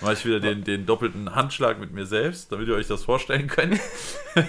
[0.00, 3.48] Mache ich wieder den, den doppelten Handschlag mit mir selbst, damit ihr euch das vorstellen
[3.48, 3.80] könnt.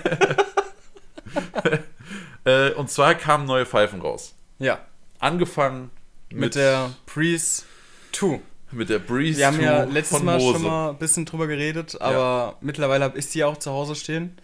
[2.46, 4.36] äh, und zwar kamen neue Pfeifen raus.
[4.60, 4.80] Ja.
[5.20, 5.92] Angefangen
[6.30, 7.64] Mit, mit, der Breeze
[8.12, 8.40] 2.
[8.72, 10.54] mit der Breeze Wir haben ja 2 letztes Mal Mose.
[10.54, 14.38] schon mal ein bisschen drüber geredet, aber mittlerweile habe ich sie auch zu Hause stehen.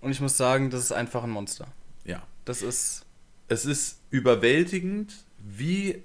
[0.00, 1.66] Und ich muss sagen, das ist einfach ein Monster.
[2.04, 2.22] Ja.
[2.44, 3.04] Das ist.
[3.48, 6.02] es ist überwältigend, wie,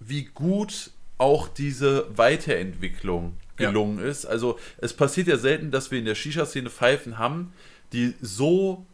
[0.00, 3.68] wie gut auch diese Weiterentwicklung Ja.
[3.70, 4.24] gelungen ist.
[4.24, 7.52] Also es passiert ja selten, dass wir in der Shisha-Szene Pfeifen haben,
[7.92, 8.86] die so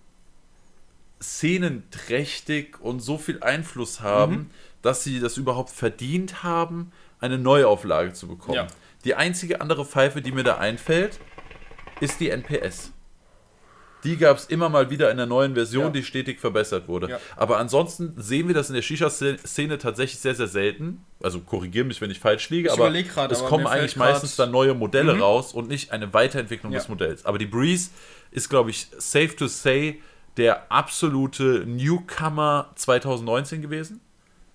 [1.39, 4.51] szenenträchtig und so viel Einfluss haben, Mhm.
[4.83, 8.55] dass sie das überhaupt verdient haben, eine Neuauflage zu bekommen.
[8.57, 8.67] Ja.
[9.05, 11.19] Die einzige andere Pfeife, die mir da einfällt,
[12.01, 12.93] ist die NPS.
[14.05, 15.91] Die gab es immer mal wieder in der neuen Version, Ja.
[15.91, 17.11] die stetig verbessert wurde.
[17.11, 17.21] Ja.
[17.37, 21.05] Aber ansonsten sehen wir das in der Shisha-Szene tatsächlich sehr, sehr selten.
[21.21, 24.37] Also korrigiere mich, wenn ich falsch liege, Ich aber grad, es aber kommen eigentlich meistens
[24.37, 25.23] dann neue Modelle Mhm.
[25.23, 26.79] raus und nicht eine Weiterentwicklung Ja.
[26.79, 27.25] des Modells.
[27.27, 27.91] Aber die Breeze
[28.31, 30.01] ist, glaube ich, safe to say,
[30.37, 34.01] der absolute Newcomer 2019 gewesen.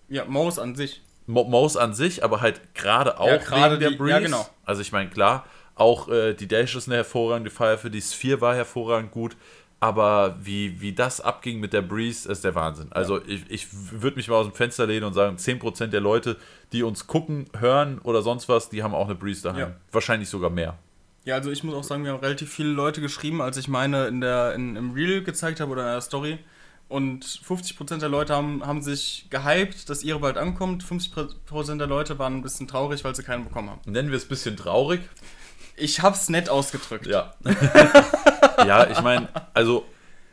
[0.08, 1.02] Ja, Maus an sich.
[1.26, 4.12] Mo- Mose an sich, aber halt gerade auch Ja, gerade wegen der die- Breeze.
[4.12, 4.48] ja, genau.
[4.66, 8.56] Also ich meine, klar, auch äh, die Dash ist eine hervorragende Pfeife, die Sphere war
[8.56, 9.36] hervorragend gut,
[9.80, 12.88] aber wie, wie das abging mit der Breeze, ist der Wahnsinn.
[12.92, 16.38] Also ich, ich würde mich mal aus dem Fenster lehnen und sagen, 10% der Leute,
[16.72, 19.60] die uns gucken, hören oder sonst was, die haben auch eine Breeze daheim.
[19.60, 19.76] Ja.
[19.92, 20.78] Wahrscheinlich sogar mehr.
[21.26, 24.08] Ja, also ich muss auch sagen, wir haben relativ viele Leute geschrieben, als ich meine
[24.08, 26.40] in der, in, im Reel gezeigt habe oder in der Story.
[26.90, 30.84] Und 50% der Leute haben, haben sich gehypt, dass ihre bald ankommt.
[30.84, 33.82] 50% der Leute waren ein bisschen traurig, weil sie keinen bekommen haben.
[33.86, 35.02] Nennen wir es ein bisschen traurig.
[35.76, 37.08] Ich hab's nett ausgedrückt.
[37.08, 37.34] Ja.
[38.58, 39.86] ja, ich meine, also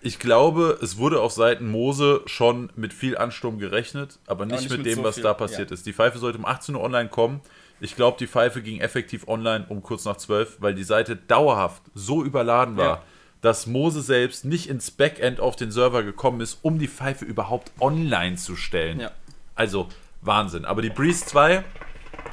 [0.02, 4.70] ich glaube, es wurde auf Seiten Mose schon mit viel Ansturm gerechnet, aber nicht, nicht
[4.70, 5.75] mit, mit dem, so was viel, da passiert ja.
[5.75, 5.86] ist.
[5.86, 7.41] Die Pfeife sollte um 18 Uhr online kommen.
[7.81, 11.83] Ich glaube, die Pfeife ging effektiv online um kurz nach 12, weil die Seite dauerhaft
[11.94, 13.02] so überladen war, Ja.
[13.41, 17.73] dass Mose selbst nicht ins Backend auf den Server gekommen ist, um die Pfeife überhaupt
[17.81, 19.01] online zu stellen.
[19.01, 19.10] Ja.
[19.55, 19.89] Also
[20.23, 20.65] Wahnsinn.
[20.65, 21.65] Aber die Breeze 2,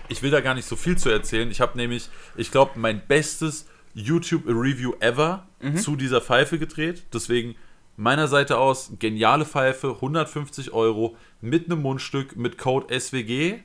[0.10, 1.50] ich will da gar nicht so viel zu erzählen.
[1.52, 7.04] Ich habe nämlich, ich glaube, mein bestes YouTube-Review ever zu dieser Pfeife gedreht.
[7.14, 7.56] Deswegen
[7.96, 13.60] meiner Seite aus, geniale Pfeife, 150 Euro mit einem Mundstück mit Code SWG.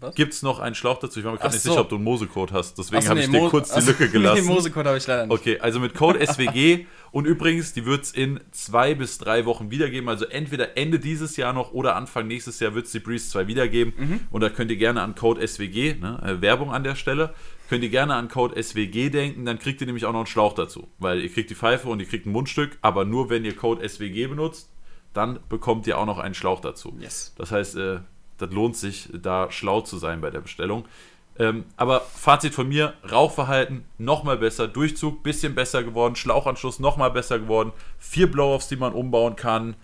[0.00, 0.14] Was?
[0.14, 1.18] Gibt es noch einen Schlauch dazu?
[1.18, 1.70] Ich war mir gerade nicht so.
[1.70, 2.78] sicher, ob du einen Mosecode hast.
[2.78, 4.46] Deswegen Achso, habe nee, ich dir Mo- kurz die Lücke gelassen.
[4.46, 5.38] Nee, Mosecode habe ich leider nicht.
[5.40, 9.70] Okay, also mit Code SWG und übrigens, die wird es in zwei bis drei Wochen
[9.70, 10.08] wiedergeben.
[10.08, 13.46] Also entweder Ende dieses Jahr noch oder Anfang nächstes Jahr wird es die Breeze 2
[13.46, 13.92] wiedergeben.
[13.96, 14.20] Mhm.
[14.30, 17.34] Und da könnt ihr gerne an Code SWG, ne, äh, Werbung an der Stelle,
[17.68, 20.54] könnt ihr gerne an Code SWG denken, dann kriegt ihr nämlich auch noch einen Schlauch
[20.54, 20.88] dazu.
[20.98, 23.86] Weil ihr kriegt die Pfeife und ihr kriegt ein Mundstück, aber nur wenn ihr Code
[23.86, 24.70] SWG benutzt,
[25.14, 26.96] dann bekommt ihr auch noch einen Schlauch dazu.
[27.00, 27.34] Yes.
[27.36, 27.98] Das heißt, äh,
[28.38, 30.84] das lohnt sich, da schlau zu sein bei der Bestellung.
[31.38, 37.38] Ähm, aber Fazit von mir: Rauchverhalten nochmal besser, Durchzug bisschen besser geworden, Schlauchanschluss nochmal besser
[37.38, 39.76] geworden, vier Blow-Offs, die man umbauen kann,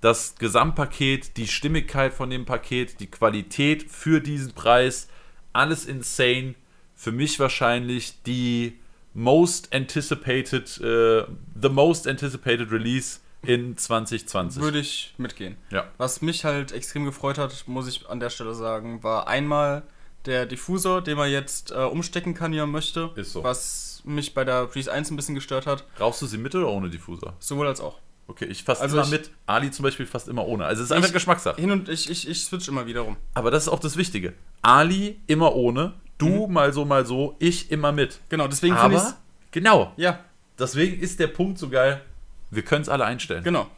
[0.00, 5.08] das Gesamtpaket, die Stimmigkeit von dem Paket, die Qualität für diesen Preis,
[5.52, 6.54] alles insane.
[6.94, 8.78] Für mich wahrscheinlich die
[9.14, 11.24] most anticipated, äh,
[11.60, 14.62] the most anticipated Release in 2020.
[14.62, 15.56] Würde ich mitgehen.
[15.70, 15.86] Ja.
[15.98, 19.82] Was mich halt extrem gefreut hat, muss ich an der Stelle sagen, war einmal
[20.26, 23.10] der Diffusor, den man jetzt äh, umstecken kann, wie man möchte.
[23.16, 23.42] Ist so.
[23.42, 25.84] Was mich bei der Breeze 1 ein bisschen gestört hat.
[25.98, 27.34] Rauchst du sie mit oder ohne Diffusor?
[27.38, 27.98] Sowohl als auch.
[28.28, 29.30] Okay, ich fast Also immer ich- mit.
[29.46, 30.64] Ali zum Beispiel fast immer ohne.
[30.66, 31.60] Also es ist einfach Ich- Geschmackssache.
[31.60, 33.16] Hin und ich, ich, ich switch immer wieder rum.
[33.34, 34.34] Aber das ist auch das Wichtige.
[34.62, 36.52] Ali immer ohne, du Mhm.
[36.52, 38.20] mal so, mal so, ich immer mit.
[38.28, 39.16] Genau, deswegen finde ich Aber,
[39.50, 40.20] genau, Ja,
[40.58, 42.02] deswegen ist der Punkt so geil,
[42.50, 43.44] wir können es alle einstellen.
[43.44, 43.68] genau.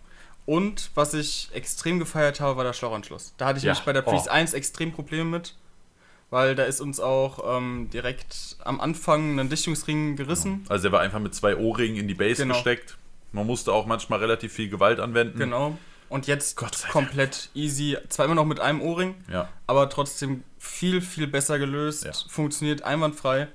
[0.44, 3.33] Und was ich extrem gefeiert habe, war der Schlauchanschluss.
[3.36, 3.73] Da hatte ich Ja.
[3.73, 4.33] mich bei der Breeze Oh.
[4.33, 5.55] 1 extrem Probleme mit,
[6.31, 10.65] weil da ist uns auch ähm, direkt am Anfang ein Dichtungsring gerissen.
[10.68, 12.55] Also er war einfach mit zwei Ohrringen in die Base Genau.
[12.55, 12.97] gesteckt.
[13.31, 15.39] Man musste auch manchmal relativ viel Gewalt anwenden.
[15.39, 15.78] Genau.
[16.09, 17.97] Und jetzt komplett easy.
[18.09, 19.49] Zwar immer noch mit einem Ohrring, Ja.
[19.68, 22.05] aber trotzdem viel, viel besser gelöst.
[22.05, 22.10] Ja.
[22.28, 23.47] Funktioniert einwandfrei.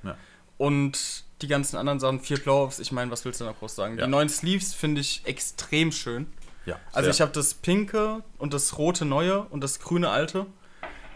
[0.58, 3.98] Und die ganzen anderen Sachen, vier Blow-Offs, ich meine, was willst du da groß sagen?
[3.98, 4.06] Ja.
[4.06, 6.28] Die neuen Sleeves finde ich extrem schön.
[6.66, 7.14] ja Also sehr.
[7.14, 10.46] ich habe das pinke und das rote neue und das grüne alte.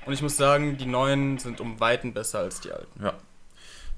[0.06, 3.04] Und ich muss sagen, die neuen sind um Weiten besser als die alten.
[3.04, 3.14] Ja.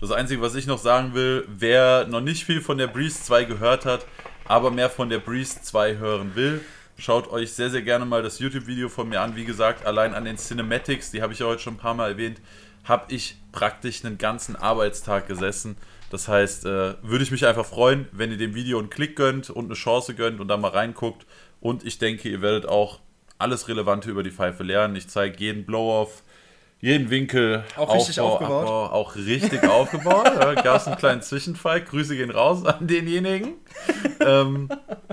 [0.01, 3.45] Das Einzige, was ich noch sagen will, wer noch nicht viel von der Breeze 2
[3.45, 4.05] gehört hat,
[4.45, 6.59] aber mehr von der Breeze 2 hören will,
[6.97, 9.37] schaut euch sehr, sehr gerne mal das YouTube-Video von mir an.
[9.37, 12.11] Wie gesagt, allein an den Cinematics, die habe ich ja heute schon ein paar Mal
[12.11, 12.41] erwähnt,
[12.83, 15.77] habe ich praktisch einen ganzen Arbeitstag gesessen.
[16.13, 19.49] Das heißt, äh, würde ich mich einfach freuen, wenn ihr dem Video einen Klick gönnt
[19.49, 21.25] und eine Chance gönnt und da mal reinguckt.
[21.59, 22.99] Und ich denke, ihr werdet auch
[23.39, 24.95] alles Relevante über die Pfeife lernen.
[24.95, 26.21] Ich zeige jeden Blow-Off,
[26.81, 28.63] jeden Winkel Auch richtig aufgebaut.
[28.67, 30.27] Abbau, auch richtig aufgebaut.
[30.27, 31.81] Da gab es einen kleinen Zwischenfall.
[31.81, 33.55] Grüße gehen raus an denjenigen.
[34.19, 34.69] ähm,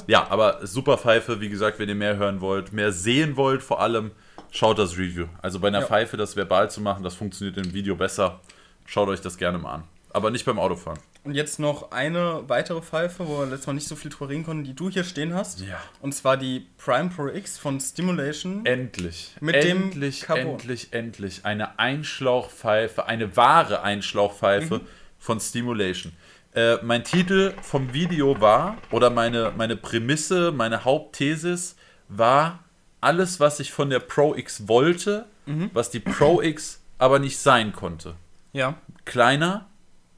[0.06, 1.40] ja, aber super Pfeife.
[1.40, 4.10] Wie gesagt, wenn ihr mehr hören wollt, mehr sehen wollt, vor allem
[4.50, 5.28] schaut das Review.
[5.40, 5.86] Also bei einer Ja.
[5.86, 8.40] Pfeife das verbal zu machen, das funktioniert im Video besser.
[8.84, 9.84] Schaut euch das gerne mal an.
[10.12, 10.98] Aber nicht beim Autofahren.
[11.22, 14.44] Und jetzt noch eine weitere Pfeife, wo wir letztes Mal nicht so viel drüber reden
[14.44, 15.60] konnten, die du hier stehen hast.
[15.60, 15.78] Ja.
[16.00, 18.66] Und zwar die Prime Pro X von Stimulation.
[18.66, 19.36] Endlich.
[19.40, 20.46] Mit dem endlich, Carbon.
[20.54, 21.44] endlich, endlich.
[21.44, 24.86] Eine Einschlauchpfeife, eine wahre Einschlauchpfeife Mhm.
[25.18, 26.12] von Stimulation.
[26.54, 31.76] Äh, mein Titel vom Video war, oder meine, meine Prämisse, meine Hauptthesis
[32.08, 32.64] war,
[33.00, 35.70] alles, was ich von der Pro X wollte, Mhm.
[35.72, 38.14] was die Pro X aber nicht sein konnte.
[38.52, 38.74] Ja.
[39.04, 39.66] Kleiner,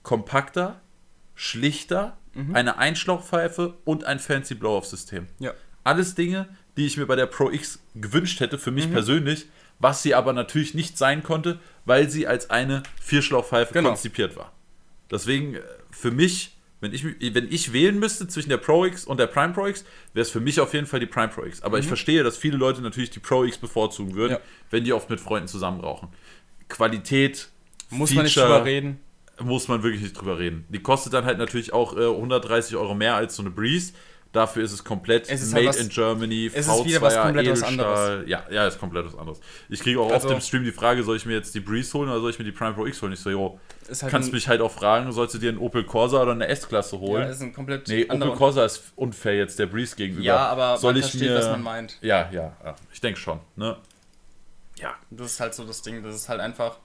[0.02, 0.80] kompakter,
[1.34, 2.54] schlichter, Mhm.
[2.54, 5.26] eine Einschlauchpfeife und ein fancy Blow-Off-System.
[5.38, 5.52] Ja.
[5.84, 6.48] Alles Dinge,
[6.78, 8.74] die ich mir bei der Pro X gewünscht hätte, für Mhm.
[8.76, 9.46] mich persönlich,
[9.78, 13.90] was sie aber natürlich nicht sein konnte, weil sie als eine Vierschlauchpfeife Genau.
[13.90, 14.52] konzipiert war.
[15.10, 19.18] Deswegen äh, für mich, wenn ich, wenn ich wählen müsste zwischen der Pro X und
[19.20, 21.62] der Prime Pro X, wäre es für mich auf jeden Fall die Prime Pro X.
[21.62, 24.38] Aber ich verstehe, dass viele Leute natürlich die Pro X bevorzugen würden, Mhm.
[24.38, 24.40] Ja.
[24.70, 26.08] wenn die oft mit Freunden zusammen rauchen.
[26.68, 27.48] Qualität,
[27.90, 29.00] Muss man nicht Feature, drüber reden.
[29.44, 30.64] Muss man wirklich nicht drüber reden.
[30.68, 33.92] Die kostet dann halt natürlich auch äh, 130 Euro mehr als so eine Breeze.
[34.32, 37.14] Dafür ist es komplett Es ist made halt was- in Germany, es ist wieder was
[37.18, 38.26] komplett was anderes.
[38.26, 39.40] Ja, ja, ist komplett was anderes.
[39.68, 41.92] Ich kriege auch Also- oft im Stream die Frage, soll ich mir jetzt die Breeze
[41.92, 43.12] holen oder soll ich mir die Prime Pro X holen?
[43.12, 46.22] Ich so, jo, halt kannst mich halt auch fragen, sollst du dir einen Opel Corsa
[46.22, 47.28] oder eine S-Klasse ja, holen?
[47.28, 48.30] ist ein komplett nee, Opel.
[48.32, 50.24] Corsa ist unfair jetzt der Breeze gegenüber.
[50.24, 51.98] Ja, aber soll man ich versteht, mir, was man meint.
[52.00, 53.76] Ja, ja, ja, ich denke schon, ne?
[54.78, 56.02] Ja, Das ist halt so das Ding.
[56.02, 56.78] Das ist halt einfach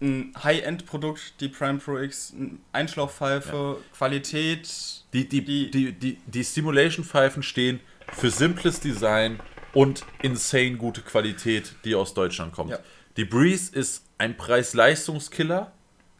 [0.00, 4.68] ein High-End-Produkt, die Prime Pro X, ein Einschlauchpfeife, Qualität.
[5.12, 7.80] Die, die, Die- die, die, die Stimulation-Pfeifen stehen
[8.12, 9.40] für simples Design
[9.72, 12.70] und insane gute Qualität, die aus Deutschland kommt.
[12.72, 12.78] Ja.
[13.16, 15.72] Die Breeze ist ein Preis-Leistungskiller,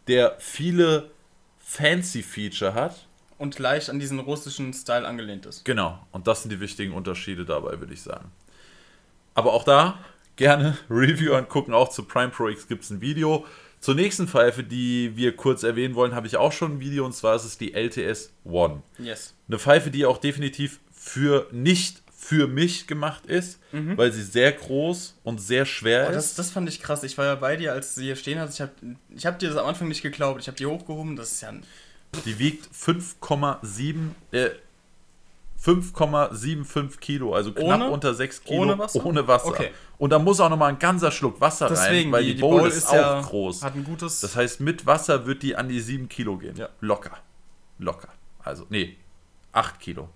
[0.09, 1.11] der viele
[1.59, 3.07] fancy Feature hat.
[3.39, 5.65] und leicht an diesen russischen Style angelehnt ist.
[5.67, 8.31] Genau, und das sind die wichtigen Unterschiede dabei, würde ich sagen.
[9.35, 9.99] Aber auch da
[10.37, 11.75] gerne Review angucken.
[11.75, 13.45] Auch zu Prime Pro X gibt es ein Video.
[13.81, 17.13] Zur nächsten Pfeife, die wir kurz erwähnen wollen, habe ich auch schon ein Video und
[17.15, 18.83] zwar ist es die LTS One.
[18.99, 19.35] Yes.
[19.49, 25.17] Eine Pfeife, die auch definitiv für nicht für mich gemacht ist, weil sie sehr groß
[25.23, 26.09] und sehr schwer Mhm.
[26.11, 26.39] Oh, das, ist.
[26.39, 27.05] das fand ich krass.
[27.05, 28.55] Ich war ja bei dir, als du hier stehen hast.
[28.55, 28.73] Ich habe
[29.15, 30.41] ich hab dir das am Anfang nicht geglaubt.
[30.41, 31.15] Ich habe die hochgehoben.
[31.15, 31.63] Das ist ja ein.
[32.25, 34.49] Die wiegt 5,7 äh,
[35.67, 37.91] 5,75 Kilo, also knapp Ohne?
[37.91, 39.05] unter 6 Kilo Ohne Wasser?
[39.05, 39.49] Ohne Wasser.
[39.49, 39.71] Okay.
[39.99, 42.69] Und da muss auch noch mal ein ganzer Schluck Wasser Deswegen, rein, weil die, Bowl,
[42.69, 43.65] ist, auch ja, groß.
[43.65, 44.21] Hat ein gutes.
[44.21, 46.57] Das heißt, mit Wasser wird die an die 7 Kilo gehen.
[46.57, 46.69] Ja.
[46.81, 47.17] Locker.
[47.79, 48.09] Locker.
[48.39, 48.97] Also, nee,
[49.53, 50.09] 8 Kilo.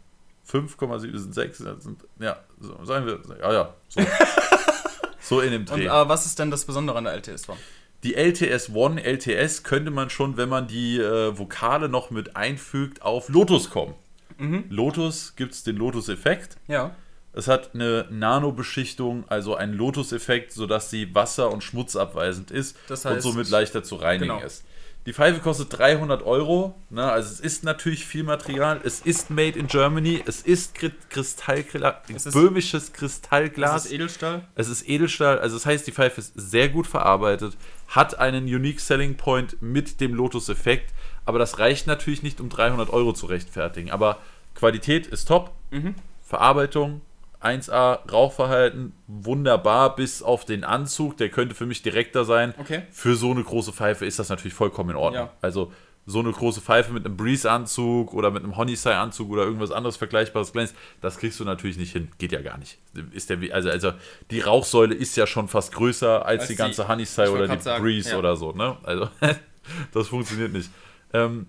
[0.48, 4.00] 5,7 sind 6, das sind, ja, so, sagen wir, ja, ja, so.
[5.20, 5.88] so in dem und, Dreh.
[5.88, 7.58] aber was ist denn das Besondere an der LTS One?
[8.02, 13.02] Die LTS One, LTS könnte man schon, wenn man die äh, Vokale noch mit einfügt,
[13.02, 13.94] auf Lotus kommen.
[14.40, 14.64] Mhm.
[14.70, 16.56] Lotus gibt es den Lotus-Effekt.
[16.68, 16.94] Ja.
[17.32, 23.12] Es hat eine Nanobeschichtung, also einen Lotus-Effekt, sodass sie wasser- und schmutzabweisend ist Das und
[23.12, 24.44] heißt- somit leichter zu reinigen Genau.
[24.44, 24.64] ist.
[25.06, 26.74] Die Pfeife kostet 300 Euro.
[26.90, 27.02] Ne?
[27.10, 28.80] Also es ist natürlich viel Material.
[28.84, 30.22] Es ist made in Germany.
[30.26, 33.86] Es ist Kri- Kristallglas, Es ist- böhmisches Kristallglas.
[33.86, 34.46] ist Edelstahl.
[34.56, 37.56] Es ist Edelstahl, also das heißt, die Pfeife ist sehr gut verarbeitet,
[37.88, 40.92] hat einen Unique Selling Point mit dem Lotus-Effekt,
[41.24, 43.90] aber das reicht natürlich nicht, um 300 Euro zu rechtfertigen.
[43.90, 44.18] Aber
[44.54, 45.94] Qualität ist top, Mhm.
[46.22, 47.00] Verarbeitung
[47.40, 52.54] 1A, Rauchverhalten wunderbar, bis auf den Anzug, der könnte für mich direkter sein.
[52.58, 52.82] Okay.
[52.90, 55.24] Für so eine große Pfeife ist das natürlich vollkommen in Ordnung.
[55.24, 55.32] Ja.
[55.40, 55.72] Also
[56.06, 60.52] so eine große Pfeife mit einem Breeze-Anzug oder mit einem Honeysai-Anzug oder irgendwas anderes Vergleichbares
[60.52, 62.08] Kleines, das kriegst du natürlich nicht hin.
[62.18, 62.78] Geht ja gar nicht.
[63.12, 63.92] Ist der, also, also
[64.30, 67.82] die Rauchsäule ist ja schon fast größer als, Als die ganze Honeysai oder die sagen,
[67.82, 68.18] Breeze ja.
[68.18, 68.52] oder so.
[68.52, 68.76] Ne?
[68.82, 69.08] Also
[69.92, 70.70] das funktioniert nicht.
[71.12, 71.46] Ähm,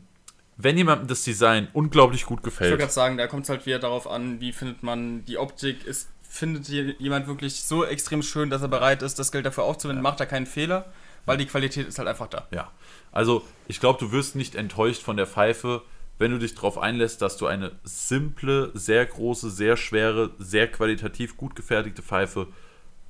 [0.57, 3.65] wenn jemandem das Design unglaublich gut Ich wollte gefällt, gerade sagen, da kommt es halt
[3.65, 5.85] wieder darauf an, wie findet man die Optik.
[5.85, 10.01] Ist, findet jemand wirklich so extrem schön, dass er bereit ist, das Geld dafür aufzuwenden,
[10.01, 10.85] macht er keinen Fehler,
[11.25, 12.47] weil die Qualität ist halt einfach da.
[12.51, 12.71] Ja,
[13.11, 15.81] also ich glaube, du wirst nicht enttäuscht von der Pfeife,
[16.19, 21.35] wenn du dich darauf einlässt, dass du eine simple, sehr große, sehr schwere, sehr qualitativ
[21.35, 22.47] gut gefertigte Pfeife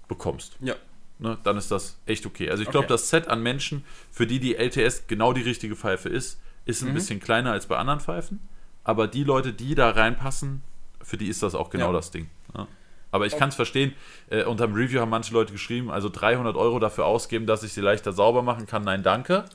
[0.08, 0.58] bekommst.
[0.62, 0.76] Ja.
[1.22, 2.50] Ne, dann ist das echt okay.
[2.50, 2.74] Also ich Okay.
[2.80, 6.82] glaube, das Set an Menschen, für die die LTS genau die richtige Pfeife ist, ist
[6.82, 6.94] ein Mhm.
[6.96, 8.40] bisschen kleiner als bei anderen Pfeifen.
[8.84, 10.64] Aber die Leute, die da reinpassen,
[11.04, 11.94] für die ist das auch genau Ja.
[11.94, 12.30] das Ding.
[12.56, 12.68] Ja.
[13.12, 13.94] Aber ich kann es verstehen,
[14.30, 17.82] äh, unterm Review haben manche Leute geschrieben, also 300 Euro dafür ausgeben, dass ich sie
[17.82, 18.84] leichter sauber machen kann.
[18.84, 19.46] Nein, danke.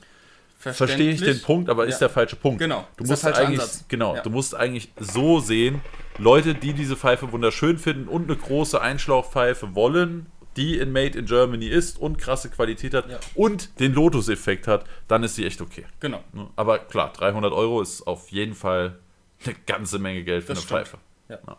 [0.59, 2.07] Verstehe ich den Punkt, aber ist Ja.
[2.07, 2.59] der falsche Punkt.
[2.59, 3.85] Genau, Du ist musst eigentlich, Ansatz.
[3.89, 4.21] genau, Ja.
[4.21, 5.81] du musst eigentlich so sehen,
[6.17, 10.25] Leute, die diese Pfeife wunderschön finden und eine große Einschlauchpfeife wollen,
[10.57, 13.19] die in Made in Germany ist und krasse Qualität hat Ja.
[13.35, 15.85] und den Lotus-Effekt hat, dann ist sie echt okay.
[16.01, 16.23] Genau.
[16.33, 16.47] Ne?
[16.55, 18.99] Aber klar, 300 Euro ist auf jeden Fall
[19.45, 20.99] eine ganze Menge Geld für Das eine stimmt.
[21.27, 21.43] Pfeife.
[21.47, 21.57] Ja.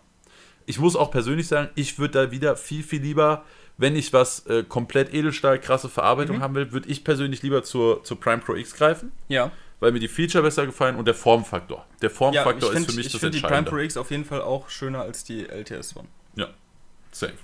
[0.67, 3.44] Ich muss auch persönlich sagen, ich würde da wieder viel, viel lieber,
[3.78, 6.43] wenn ich was äh, komplett Edelstahl, krasse Verarbeitung Mhm.
[6.43, 9.51] haben will, würde ich persönlich lieber zur, zur Prime Pro X greifen, Ja.
[9.81, 11.86] weil mir die Feature besser gefallen und der Formfaktor.
[12.02, 13.62] Der Ja, Formfaktor ich ist finde für mich ich das find die Prime.
[13.62, 16.09] Pro X auf jeden Fall auch schöner als die LTS One.
[16.35, 16.49] Ja,
[17.12, 17.35] safe.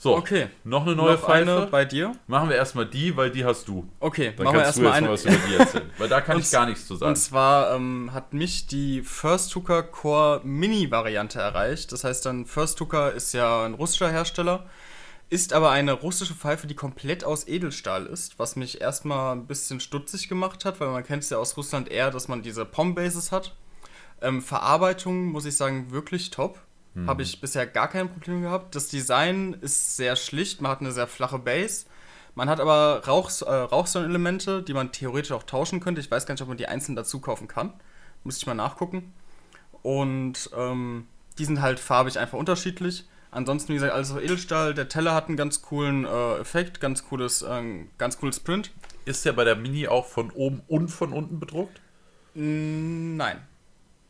[0.00, 0.48] So, Okay.
[0.62, 1.70] noch eine neue Noch eine Pfeife.
[1.72, 2.12] bei dir?
[2.28, 3.88] Machen wir erstmal die, weil die hast du.
[3.98, 5.34] Okay, Dann machen wir kannst du erstmal jetzt eine.
[5.34, 5.90] mal was über die erzählen.
[5.98, 7.10] Weil da kann Und ich gar nichts zu sagen.
[7.10, 11.90] Und zwar ähm, hat mich die First Hooker Core Mini Variante erreicht.
[11.90, 14.66] Das heißt dann, First Hooker ist ja ein russischer Hersteller,
[15.30, 19.80] ist aber eine russische Pfeife, die komplett aus Edelstahl ist, was mich erstmal ein bisschen
[19.80, 23.32] stutzig gemacht hat, weil man kennt es ja aus Russland eher, dass man diese POM-Bases
[23.32, 23.54] hat.
[24.22, 26.60] Ähm, Verarbeitung, muss ich sagen, wirklich top.
[27.06, 28.74] Habe ich bisher gar kein Problem gehabt.
[28.74, 31.86] Das Design ist sehr schlicht, man hat eine sehr flache Base.
[32.34, 36.00] Man hat aber Rauch, äh, Rauchsäulenelemente, die man theoretisch auch tauschen könnte.
[36.00, 37.72] Ich weiß gar nicht, ob man die einzeln dazu kaufen kann.
[38.24, 39.12] Muss ich mal nachgucken.
[39.82, 41.06] Und ähm,
[41.38, 43.06] die sind halt farbig einfach unterschiedlich.
[43.30, 44.74] Ansonsten, wie gesagt, alles auf Edelstahl.
[44.74, 48.70] Der Teller hat einen ganz coolen äh, Effekt, ganz cooles, äh, ganz cooles Print.
[49.04, 51.80] Ist der bei der Mini auch von oben und von unten bedruckt?
[52.34, 53.40] Mm, nein,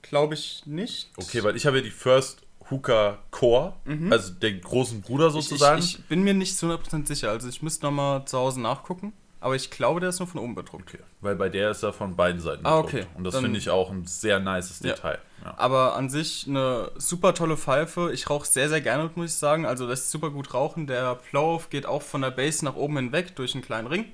[0.02, 1.10] glaube ich nicht.
[1.16, 3.74] Okay, weil ich habe ja die First Hooker Core,
[4.10, 5.36] also den großen Bruder Mhm.
[5.38, 5.78] ich, sozusagen.
[5.80, 7.30] ich, ich bin mir nicht zu 100% sicher.
[7.30, 9.12] Also ich müsste nochmal zu Hause nachgucken.
[9.40, 10.92] Aber ich glaube, der ist nur von oben bedruckt.
[10.92, 12.94] okay, weil bei der ist er von beiden Seiten Ah, bedruckt.
[12.94, 13.06] okay.
[13.16, 14.94] Und das finde ich auch ein sehr nices Ja.
[14.94, 15.18] Detail.
[15.44, 15.55] Ja.
[15.56, 18.10] Aber an sich eine super tolle Pfeife.
[18.12, 19.64] Ich rauche sehr, sehr gerne, muss ich sagen.
[19.64, 20.88] Also lässt super gut rauchen.
[20.88, 24.06] Der Flow geht auch von der Base nach oben hinweg durch einen kleinen Ring.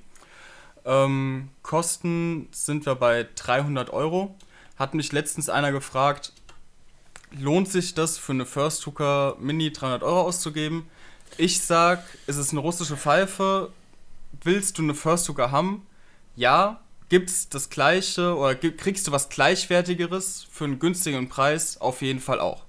[0.85, 4.35] Ähm, Kosten sind wir bei 300 Euro.
[4.77, 6.33] Hat mich letztens einer gefragt,
[7.39, 10.87] lohnt sich das für eine First Hooker Mini 300 Euro auszugeben?
[11.37, 13.71] Ich sag, es ist eine russische Pfeife.
[14.43, 15.85] Willst du eine First Hooker haben?
[16.35, 16.81] Ja.
[17.07, 21.79] Gibt's das gleiche oder kriegst du was gleichwertigeres für einen günstigen Preis?
[21.79, 22.63] Auf jeden Fall auch.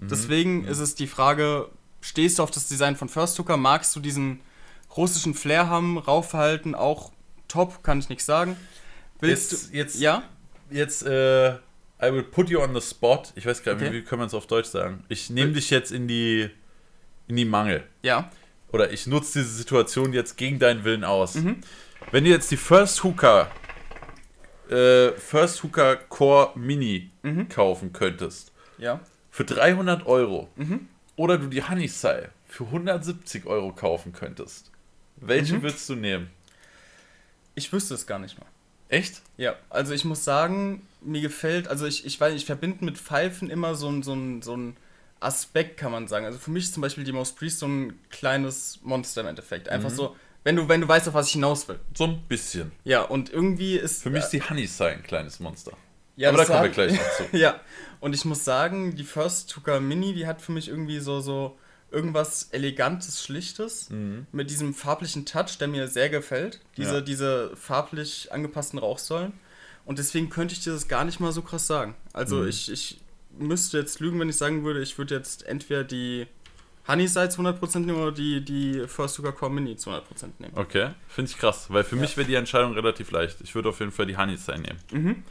[0.00, 1.68] Deswegen ist es die Frage,
[2.00, 3.56] stehst du auf das Design von First Hooker?
[3.58, 4.40] Magst du diesen
[4.96, 5.98] russischen Flair haben?
[5.98, 7.12] Raufverhalten auch
[7.48, 8.56] top, kann ich nichts sagen.
[9.20, 10.22] Willst Jetzt- du jetzt- ja?
[10.70, 11.56] Jetzt, äh,
[12.02, 13.32] I will put you on the spot.
[13.36, 13.92] Ich weiß gar nicht, Okay.
[13.96, 15.04] wie kann man es auf Deutsch sagen.
[15.08, 16.50] Ich nehme dich jetzt in die,
[17.28, 17.84] in die Mangel.
[18.02, 18.30] Ja.
[18.72, 21.36] Oder ich nutze diese Situation jetzt gegen deinen Willen aus.
[21.36, 21.60] Mhm.
[22.10, 23.50] Wenn du jetzt die First Hooker,
[24.70, 27.48] äh, First Hooker Core Mini Mhm.
[27.48, 29.00] kaufen könntest, Ja.
[29.30, 30.88] für 300 Euro, Mhm.
[31.16, 34.70] oder du die Honeysai für 170 Euro kaufen könntest,
[35.16, 35.62] welche Mhm.
[35.62, 36.30] würdest du nehmen?
[37.54, 38.46] Ich wüsste es gar nicht mal.
[38.88, 39.22] Echt?
[39.36, 43.48] Ja, also ich muss sagen, mir gefällt, also ich, ich weiß, ich verbinde mit Pfeifen
[43.50, 44.76] immer so ein, so ein, so ein
[45.20, 46.26] Aspekt, kann man sagen.
[46.26, 49.68] Also für mich ist zum Beispiel die Mouse Priest so ein kleines Monster im Endeffekt.
[49.68, 49.94] Einfach Mhm.
[49.94, 51.78] so, wenn du, wenn du weißt, auf was ich hinaus will.
[51.94, 52.70] So ein bisschen.
[52.84, 54.02] Ja, und irgendwie ist.
[54.02, 55.72] Für mich ist die Honeysai ein kleines Monster.
[56.16, 57.24] ja, Aber da kommen wir gleich noch zu.
[57.36, 57.60] ja,
[58.00, 61.58] und ich muss sagen, die First Hooker Mini, die hat für mich irgendwie so, so
[61.90, 64.26] irgendwas Elegantes, Schlichtes Mhm.
[64.32, 66.60] mit diesem farblichen Touch, der mir sehr gefällt.
[66.76, 67.00] Diese, Ja.
[67.00, 69.32] diese farblich angepassten Rauchsäulen.
[69.86, 71.94] Und deswegen könnte ich dir das gar nicht mal so krass sagen.
[72.12, 72.48] Also Mhm.
[72.48, 73.00] ich, ich
[73.38, 76.26] müsste jetzt lügen, wenn ich sagen würde, ich würde jetzt entweder die
[76.88, 80.00] Honeyside zu 100% nehmen oder die, die First Hooker Core Mini zu 100%
[80.38, 80.52] nehmen.
[80.56, 82.02] Okay, finde ich krass, weil für Ja.
[82.02, 83.38] mich wäre die Entscheidung relativ leicht.
[83.42, 84.78] Ich würde auf jeden Fall die Honeysai nehmen.
[84.92, 85.22] Mhm.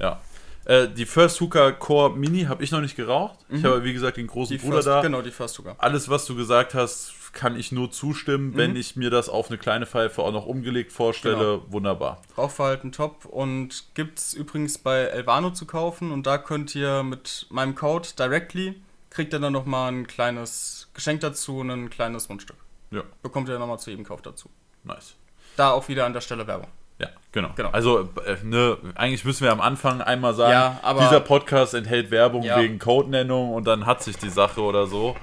[0.00, 0.20] Ja.
[0.64, 3.38] Äh, die First Hooker Core Mini habe ich noch nicht geraucht.
[3.50, 3.66] Ich Mhm.
[3.66, 5.02] habe, wie gesagt, den großen Die Bruder First, da.
[5.02, 5.76] Genau, die First Hooker.
[5.78, 8.56] Alles, was du gesagt hast, kann ich nur zustimmen.
[8.56, 8.76] Wenn Mhm.
[8.76, 11.62] ich mir das auf eine kleine Pfeife auch noch umgelegt vorstelle, Genau.
[11.68, 12.22] wunderbar.
[12.38, 17.74] Rauchverhalten top und gibt's übrigens bei Elvano zu kaufen und da könnt ihr mit meinem
[17.74, 18.80] Code directly
[19.10, 22.56] kriegt ihr dann nochmal ein kleines Geschenk dazu und ein kleines Mundstück.
[22.90, 24.48] Ja, Bekommt ihr nochmal zu jedem Kauf dazu.
[24.82, 25.14] nice.
[25.56, 26.66] Da auch wieder an der Stelle Werbung.
[26.98, 27.50] Ja, genau.
[27.56, 27.70] Genau.
[27.70, 32.10] Also, äh, ne, eigentlich müssen wir am Anfang einmal sagen, Ja, aber- dieser Podcast enthält
[32.10, 32.58] Werbung Ja.
[32.60, 35.16] wegen Codenennung und dann hat sich die Sache oder so.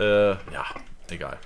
[0.00, 0.64] Äh, ja,
[1.10, 1.38] egal.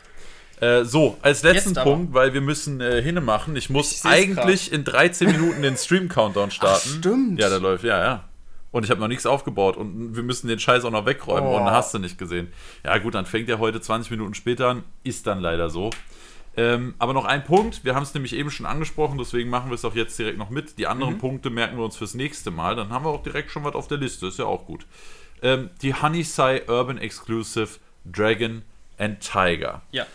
[0.62, 1.90] Äh, so, als letzten Jetzt aber.
[1.90, 3.56] Punkt, weil wir müssen äh, hinne machen.
[3.56, 6.88] Ich muss Ich eigentlich in 13 Minuten den Stream-Countdown starten.
[6.98, 7.40] stimmt.
[7.40, 8.24] Ja, der läuft, ja, ja.
[8.70, 11.56] Und ich habe noch nichts aufgebaut und wir müssen den Scheiß auch noch wegräumen Oh.
[11.56, 12.52] und hast du nicht gesehen.
[12.84, 14.84] Ja, gut, dann fängt er heute 20 Minuten später an.
[15.02, 15.90] Ist dann leider so.
[16.56, 19.74] Ähm, aber noch ein Punkt, wir haben es nämlich eben schon angesprochen, deswegen machen wir
[19.74, 20.78] es auch jetzt direkt noch mit.
[20.78, 23.64] Die anderen Punkte merken wir uns fürs nächste Mal, dann haben wir auch direkt schon
[23.64, 24.86] was auf der Liste, ist ja auch gut.
[25.42, 28.62] Ähm, die Honeysai Urban Exclusive Dragon
[28.98, 29.82] and Tiger.
[29.92, 30.06] Ja.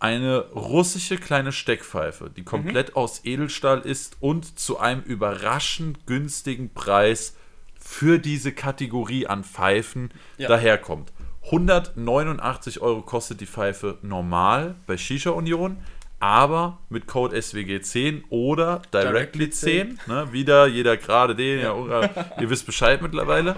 [0.00, 7.34] Eine russische kleine Steckpfeife, die komplett aus Edelstahl ist und zu einem überraschend günstigen Preis
[7.80, 10.48] für diese Kategorie an Pfeifen Ja.
[10.48, 11.12] daherkommt.
[11.46, 15.78] 189 Euro kostet die Pfeife normal bei Shisha Union,
[16.20, 22.50] aber mit Code SWG10 oder Directly 10, ne, wieder jeder gerade den, ja, oder, ihr
[22.50, 23.56] wisst Bescheid mittlerweile,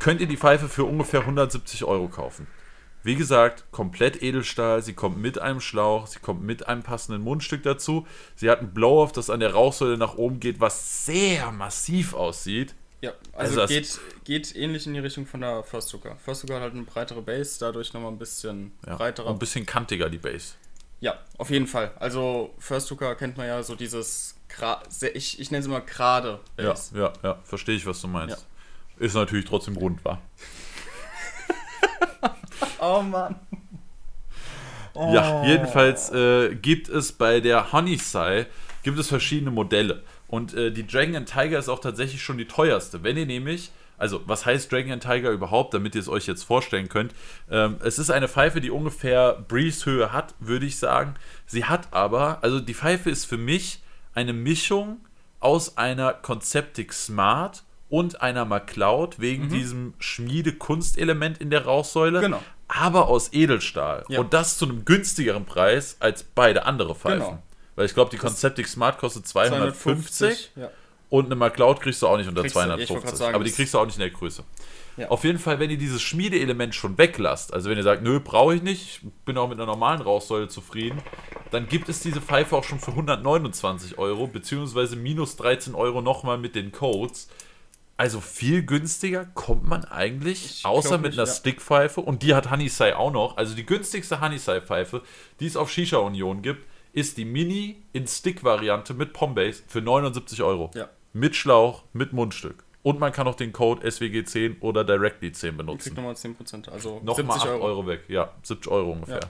[0.00, 2.46] könnt ihr die Pfeife für ungefähr 170 Euro kaufen.
[3.06, 4.82] Wie gesagt, komplett Edelstahl.
[4.82, 8.04] Sie kommt mit einem Schlauch, sie kommt mit einem passenden Mundstück dazu.
[8.34, 12.74] Sie hat ein Blow-Off, das an der Rauchsäule nach oben geht, was sehr massiv aussieht.
[13.02, 16.16] Ja, also, Also geht, geht ähnlich in die Richtung von der First Hooker.
[16.16, 19.30] First Hooker hat halt eine breitere Base, dadurch nochmal ein bisschen Ja, breiterer.
[19.30, 20.54] ein bisschen kantiger die Base.
[20.98, 21.92] Ja, auf jeden Fall.
[22.00, 24.82] Also First Hooker kennt man ja so dieses, gra-
[25.14, 28.44] ich, ich nenne es immer gerade Ja, ja, ja, verstehe ich, was du meinst.
[28.98, 30.20] Ist natürlich trotzdem rund, war.
[32.80, 33.36] Oh Mann.
[34.94, 38.46] Ja, jedenfalls äh, gibt es bei der Honeysai
[38.86, 40.04] gibt es verschiedene Modelle.
[40.28, 43.02] Und äh, die Dragon and Tiger ist auch tatsächlich schon die teuerste.
[43.02, 46.44] Wenn ihr nämlich, also was heißt Dragon and Tiger überhaupt, damit ihr es euch jetzt
[46.44, 47.12] vorstellen könnt?
[47.50, 51.14] Ähm, es ist eine Pfeife, die ungefähr Breeze-Höhe hat, würde ich sagen.
[51.46, 53.80] Sie hat aber, also die Pfeife ist für mich
[54.14, 54.98] eine Mischung
[55.40, 62.42] aus einer Conceptic Smart und einer MacLeod wegen diesem Schmiede-Kunstelement in der Rauchsäule Genau.
[62.68, 64.04] aber aus Edelstahl.
[64.08, 64.20] Ja.
[64.20, 67.20] Und das zu einem günstigeren Preis als beide andere Pfeifen.
[67.20, 67.42] Genau.
[67.76, 70.70] Weil ich glaube, die Conceptic Smart kostet 250 Ja.
[71.10, 73.04] und eine MacLeod kriegst du auch nicht unter Kriegst du- ich wollte 250.
[73.10, 74.42] grad sagen, aber die kriegst du auch nicht in der Größe.
[74.96, 75.08] Ja.
[75.08, 78.54] Auf jeden Fall, wenn ihr dieses Schmiedeelement schon weglasst, also wenn ihr sagt, nö, brauche
[78.54, 81.02] ich nicht, ich bin auch mit einer normalen Rauchsäule zufrieden,
[81.50, 86.38] dann gibt es diese Pfeife auch schon für 129 Euro, beziehungsweise minus 13 Euro nochmal
[86.38, 87.28] mit den Codes.
[87.98, 91.34] Also viel günstiger kommt man eigentlich, Ich außer mit nicht, einer ja.
[91.34, 92.00] Stickpfeife.
[92.00, 93.36] Und die hat Honeysai auch noch.
[93.38, 95.02] Also die günstigste Honeysai-Pfeife,
[95.40, 100.42] die es auf Shisha Union gibt, ist die Mini in Stick-Variante mit Pombase für 79
[100.42, 100.70] Euro.
[100.74, 100.88] Ja.
[101.14, 102.64] Mit Schlauch, mit Mundstück.
[102.82, 105.94] Und man kann auch den Code SWG10 oder Directly 10 Kriegt benutzen.
[105.94, 106.68] nochmal 10%.
[106.70, 107.64] Also Nochmal 70 8 Euro.
[107.64, 107.86] Euro.
[107.86, 108.02] weg.
[108.08, 109.20] Ja, 70 Euro ungefähr.
[109.22, 109.28] Ja.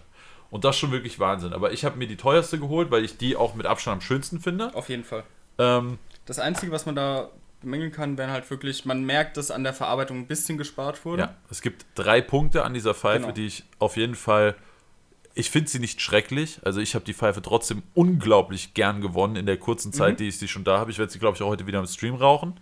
[0.50, 1.52] Und das ist schon wirklich Wahnsinn.
[1.52, 4.40] Aber ich habe mir die teuerste geholt, weil ich die auch mit Abstand am schönsten
[4.40, 4.74] finde.
[4.74, 5.22] Auf jeden Fall.
[5.58, 9.64] Ähm, Das Einzige, was man da bemängeln kann, wären halt wirklich, man merkt, dass an
[9.64, 11.22] der Verarbeitung ein bisschen gespart wurde.
[11.22, 13.32] Ja, es gibt drei Punkte an dieser Pfeife, Genau.
[13.32, 14.54] die ich auf jeden Fall.
[15.34, 16.60] Ich finde sie nicht schrecklich.
[16.64, 20.16] Also ich habe die Pfeife trotzdem unglaublich gern gewonnen in der kurzen Zeit, Mhm.
[20.18, 20.90] die ich sie schon da habe.
[20.90, 22.58] Ich werde sie, glaube ich, auch heute wieder im Stream rauchen.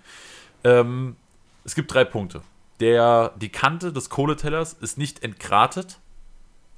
[0.65, 1.17] Ähm,
[1.65, 2.43] es gibt drei Punkte.
[2.81, 6.01] Der, die Kante des Kohletellers ist nicht entgratet.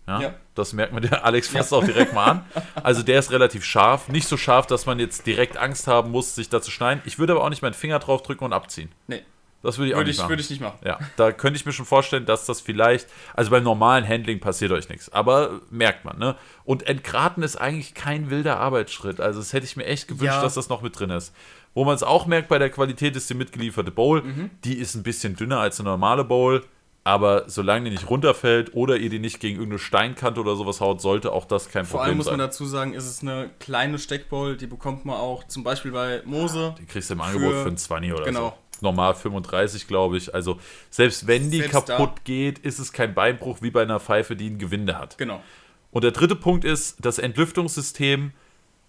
[0.07, 0.35] Ja, Ja.
[0.55, 1.79] Das merkt man der Alex fast Ja.
[1.79, 2.45] auch direkt mal an.
[2.83, 4.09] Also der ist relativ scharf.
[4.09, 7.03] Nicht so scharf, dass man jetzt direkt Angst haben muss, sich da zu schneiden.
[7.05, 8.91] Ich würde aber auch nicht meinen Finger drauf drücken und abziehen.
[9.09, 9.23] Nee,
[9.63, 10.29] Das würde ich auch würde nicht ich, machen.
[10.31, 10.79] würde ich nicht machen.
[10.85, 14.71] Ja, da könnte ich mir schon vorstellen, dass das vielleicht, also beim normalen Handling passiert
[14.73, 16.37] euch nichts, aber merkt man, ne?
[16.65, 19.21] Und entgraten ist eigentlich kein wilder Arbeitsschritt.
[19.21, 20.43] Also das hätte ich mir echt gewünscht, Ja.
[20.43, 21.35] dass das noch mit drin ist.
[21.75, 24.23] Wo man es auch merkt bei der Qualität ist die mitgelieferte Bowl.
[24.23, 24.51] Mhm.
[24.65, 26.65] Die ist ein bisschen dünner als eine normale Bowl,
[27.07, 31.01] aber solange die nicht runterfällt oder ihr die nicht gegen irgendeine Steinkante oder sowas haut,
[31.01, 32.39] sollte auch das kein Vor Problem allem muss man sein.
[32.41, 36.75] dazu sagen, ist es eine kleine Steckbowl, die bekommt man auch zum Beispiel bei Mose.
[36.81, 38.49] Die kriegst du im Angebot für- für einen 20 oder genau.
[38.49, 38.55] so.
[38.83, 40.35] Normal 35, glaube ich.
[40.35, 40.59] Also
[40.91, 42.21] selbst wenn die Selbst kaputt da.
[42.25, 45.17] geht, ist es kein Beinbruch wie bei einer Pfeife, die ein Gewinde hat.
[45.17, 45.41] Genau.
[45.93, 48.33] Und der dritte Punkt ist, das Entlüftungssystem,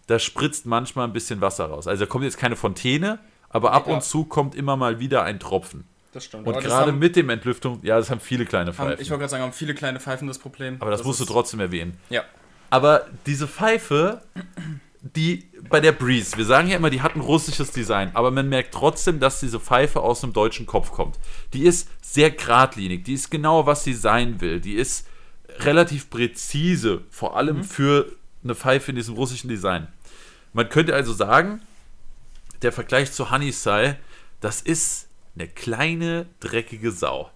[0.08, 1.88] da spritzt manchmal ein bisschen Wasser raus.
[1.88, 3.94] Also da kommt jetzt keine Fontäne, aber ab Ja.
[3.94, 5.86] und zu kommt immer mal wieder ein Tropfen.
[6.18, 6.48] Das stimmt.
[6.48, 9.02] Und Aber das gerade haben- mit dem Entlüftung, ja, das haben viele kleine haben, Pfeifen.
[9.04, 10.78] ich wollte gerade sagen, haben viele kleine Pfeifen das Problem.
[10.80, 12.00] aber das, musst du trotzdem erwähnen.
[12.10, 12.24] Ja.
[12.72, 14.24] Aber diese Pfeife,
[15.04, 18.50] die bei der Breeze, wir sagen ja immer, die hat ein russisches Design, aber man
[18.50, 21.20] merkt trotzdem, dass diese Pfeife aus einem deutschen Kopf kommt.
[21.54, 24.60] Die ist sehr geradlinig, die ist genau, was sie sein will.
[24.60, 25.06] Die ist
[25.60, 28.12] relativ präzise, vor allem für
[28.44, 29.88] eine Pfeife in diesem russischen Design.
[30.52, 31.62] Man könnte also sagen,
[32.64, 33.98] der Vergleich zu Honeysai,
[34.42, 35.07] das ist
[35.40, 37.30] eine kleine, dreckige Sau.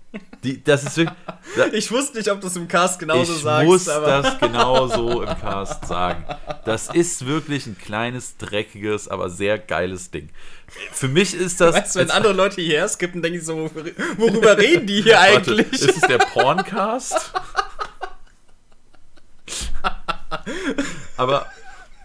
[0.44, 1.16] Die, das ist wirklich,
[1.56, 4.40] da, Ich wusste nicht, ob du es im Cast genauso ich sagst, muss aber das
[4.40, 6.26] genau so im Cast sagen.
[6.66, 10.30] Das ist wirklich ein kleines, dreckiges, aber sehr geiles Ding.
[10.92, 11.76] Für mich ist das.
[11.76, 15.14] weißt du, wenn andere Leute hierher skippen, denke ich so, worü- worüber reden die hier
[15.16, 15.72] Warte, eigentlich?
[15.72, 17.32] ist es der Porncast?
[21.18, 21.46] aber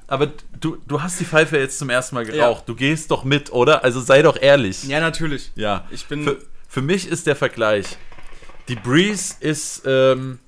[0.08, 2.64] aber du, du hast die Pfeife jetzt zum ersten Mal geraucht.
[2.68, 3.82] Du gehst doch mit, oder?
[3.84, 4.84] Also sei doch ehrlich.
[4.84, 5.52] ja, natürlich.
[5.56, 7.96] Ja, Ich bin- Für, für mich ist der Vergleich:
[8.68, 10.38] Die Breeze ist ähm,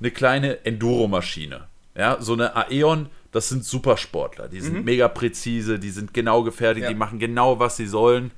[0.00, 1.66] eine kleine Enduro-Maschine.
[1.96, 4.48] Ja, so eine Aeon, das sind Supersportler.
[4.48, 6.90] Die sind mega präzise, die sind genau gefertigt, Mhm.
[6.90, 6.92] Ja.
[6.92, 8.30] die machen genau, was sie sollen.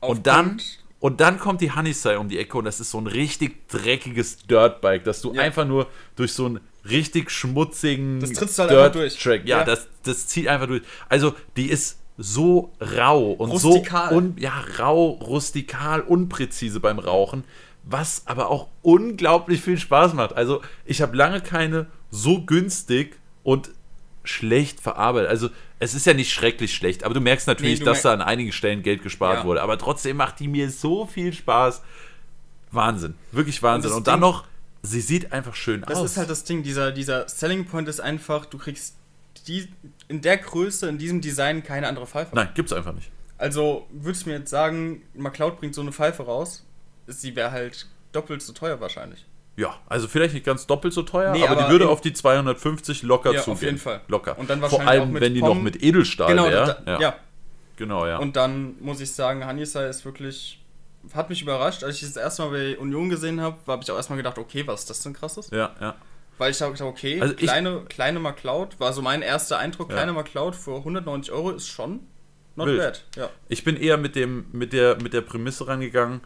[0.00, 0.78] Auf Und dann, Punkt.
[1.00, 4.38] und dann kommt die Honeysai um die Ecke und das ist so ein richtig dreckiges
[4.46, 5.42] Dirtbike, dass du Ja.
[5.42, 5.86] einfach nur
[6.16, 9.18] durch so einen richtig schmutzigen Das trittst halt einfach durch.
[9.22, 9.64] Track, ja, Ja.
[9.64, 10.82] Das, das zieht einfach durch.
[11.08, 14.10] Also die ist so rau und Rustikal.
[14.10, 17.44] so un, ja, rau, rustikal, unpräzise beim Rauchen.
[17.86, 20.34] was aber auch unglaublich viel Spaß macht.
[20.34, 23.70] Also ich habe lange keine so günstig und
[24.22, 25.28] schlecht verarbeitet.
[25.28, 28.16] Also es ist ja nicht schrecklich schlecht, aber du merkst natürlich, Nee, du dass da
[28.16, 29.44] mer- an einigen Stellen Geld gespart Ja.
[29.44, 29.60] wurde.
[29.60, 31.82] Aber trotzdem macht die mir so viel Spaß.
[32.70, 33.90] Wahnsinn, wirklich Wahnsinn.
[33.90, 34.44] das Und, dann Ding- noch,
[34.86, 36.10] sie sieht einfach schön Das aus.
[36.12, 38.96] ist halt das Ding, dieser, dieser Selling Point ist einfach, du kriegst
[39.48, 39.68] die,
[40.08, 42.34] in der Größe, in diesem Design keine andere Pfeife.
[42.34, 43.10] Nein, gibt's einfach nicht.
[43.38, 46.64] Also würdest du mir jetzt sagen, McCloud bringt so eine Pfeife raus,
[47.06, 49.24] sie wäre halt doppelt so teuer wahrscheinlich.
[49.56, 52.00] Ja, also vielleicht nicht ganz doppelt so teuer, Nee, aber, die aber würde in- auf
[52.00, 53.60] die 250 locker Ja, auf zugehen.
[53.64, 54.00] jeden Fall.
[54.08, 54.38] Locker.
[54.38, 56.82] Und dann Vor wahrscheinlich allem, auch mit wenn die noch Pom- mit Edelstahl Genau, wäre.
[56.86, 57.00] ja.
[57.00, 57.16] ja.
[57.76, 58.18] Genau, ja.
[58.18, 60.60] Und dann muss ich sagen, Hanisa ist wirklich,
[61.12, 61.84] hat mich überrascht.
[61.84, 64.66] Als ich das erste Mal bei Union gesehen habe, habe ich auch erstmal gedacht, okay,
[64.66, 65.50] was ist das denn krasses?
[65.50, 65.94] ja, ja.
[66.38, 69.90] Weil ich habe gedacht, okay, Also ich- kleine, kleine McCloud, war so mein erster Eindruck,
[69.90, 69.96] Ja.
[69.96, 72.00] kleine McCloud für 190 Euro ist schon
[72.56, 72.78] not Wild.
[72.78, 73.04] bad.
[73.16, 73.30] Ja.
[73.48, 76.22] Ich bin eher mit, dem, mit, der, mit der Prämisse rangegangen,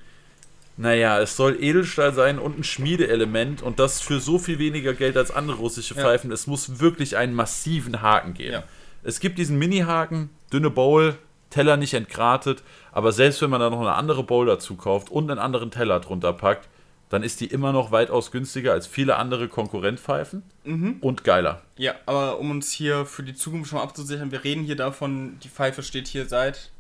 [0.77, 5.17] naja, es soll Edelstahl sein und ein Schmiedeelement und das für so viel weniger Geld
[5.17, 6.03] als andere russische Ja.
[6.03, 6.31] Pfeifen.
[6.33, 8.53] Es muss wirklich einen massiven Haken geben.
[8.53, 8.63] Ja.
[9.03, 11.17] Es gibt diesen Mini-Haken, dünne Bowl,
[11.51, 12.63] Teller nicht entgratet,
[12.93, 16.01] aber selbst wenn man da noch eine andere Bowl dazu kauft und einen anderen Teller
[16.01, 16.69] drunter packt,
[17.09, 20.97] dann ist die immer noch weitaus günstiger als viele andere Konkurrentpfeifen Mhm.
[21.01, 21.63] und geiler.
[21.77, 25.39] Ja, aber um uns hier für die Zukunft schon mal abzusichern, wir reden hier davon,
[25.43, 26.71] die Pfeife steht hier seit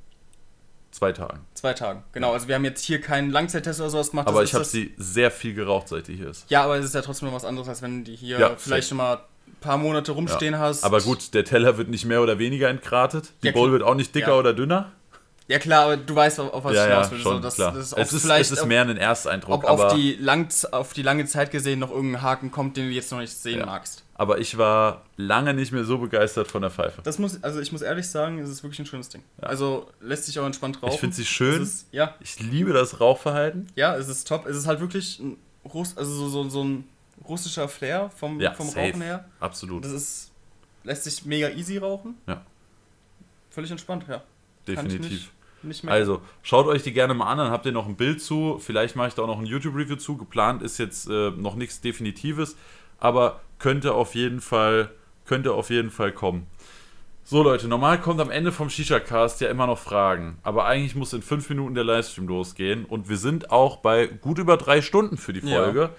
[0.90, 1.40] Zwei Tagen.
[1.54, 2.02] zwei Tagen.
[2.12, 4.26] Genau, also wir haben jetzt hier keinen Langzeittest oder sowas gemacht.
[4.26, 6.50] Aber das ich habe sie sehr viel geraucht, seit die hier ist.
[6.50, 8.88] Ja, aber es ist ja trotzdem noch was anderes, als wenn die hier Ja, vielleicht
[8.88, 9.20] schon mal
[9.60, 10.60] paar Monate rumstehen Ja.
[10.60, 10.84] hast.
[10.84, 13.30] Aber gut, der Teller wird nicht mehr oder weniger entgratet.
[13.42, 14.38] Die Ja, Bowl wird auch nicht dicker Ja.
[14.38, 14.92] oder dünner.
[15.50, 17.18] Ja klar, aber du weißt, auf was ja, ich hinaus will.
[17.20, 17.56] schon, so, das.
[17.56, 20.46] Das ist, es, ist, vielleicht, es ist mehr ein Ersteindruck, ob auf aber, die, lang,
[20.72, 23.64] auf die lange Zeit gesehen noch irgendein Haken kommt, den du jetzt noch nicht sehen
[23.64, 24.04] magst.
[24.14, 27.00] aber ich war lange nicht mehr so begeistert von der Pfeife.
[27.02, 29.22] Das muss, also ich muss ehrlich sagen, es ist wirklich ein schönes Ding.
[29.40, 30.92] Also lässt sich auch entspannt rauchen.
[30.92, 31.62] Ich finde sie schön.
[31.62, 33.68] Ist, ja, Ich liebe das Rauchverhalten.
[33.74, 34.44] ja, es ist top.
[34.46, 36.84] Es ist halt wirklich ein, also so, so, so ein
[37.28, 38.88] russischer Flair vom, Ja, vom safe.
[38.88, 39.24] Rauchen her.
[39.40, 39.84] Absolut.
[39.84, 40.32] Das ist,
[40.84, 42.16] lässt sich mega easy rauchen.
[42.26, 42.42] Ja.
[43.50, 44.16] Völlig entspannt, ja.
[44.16, 45.10] Kann ich Definitiv.
[45.10, 45.30] nicht,
[45.62, 45.94] nicht mehr.
[45.94, 48.58] Also, schaut euch die gerne mal an, dann habt ihr noch ein Bild zu.
[48.58, 50.16] Vielleicht mache ich da auch noch ein YouTube-Review zu.
[50.16, 52.56] Geplant ist jetzt äh, noch nichts Definitives,
[52.98, 54.90] aber könnte auf jeden Fall,
[55.24, 56.46] könnte auf jeden Fall kommen.
[57.24, 61.12] So Leute, normal kommt am Ende vom Shisha-Cast ja immer noch Fragen, aber eigentlich muss
[61.12, 65.18] in fünf Minuten der Livestream losgehen und wir sind auch bei gut über drei Stunden
[65.18, 65.90] für die Ja.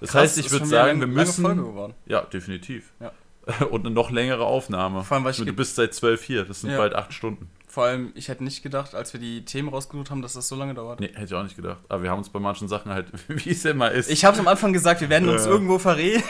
[0.00, 1.42] Das Krass, heißt, ich würde sagen, wir müssen...
[1.44, 1.94] Folge geworden.
[2.06, 2.92] Ja, definitiv.
[3.00, 3.12] Ja.
[3.70, 5.02] Und eine noch längere Aufnahme.
[5.04, 6.76] Vor allem, weil ich du bist seit zwölf hier, das sind Ja.
[6.78, 7.50] bald acht Stunden.
[7.66, 10.56] Vor allem, ich hätte nicht gedacht, als wir die Themen rausgesucht haben, dass das so
[10.56, 11.00] lange dauert.
[11.00, 11.78] Nee, hätte ich auch nicht gedacht.
[11.88, 14.10] Aber wir haben uns bei manchen Sachen halt, wie es immer ist.
[14.10, 15.50] Ich habe es am Anfang gesagt, wir werden uns Ja.
[15.50, 16.22] irgendwo verreden.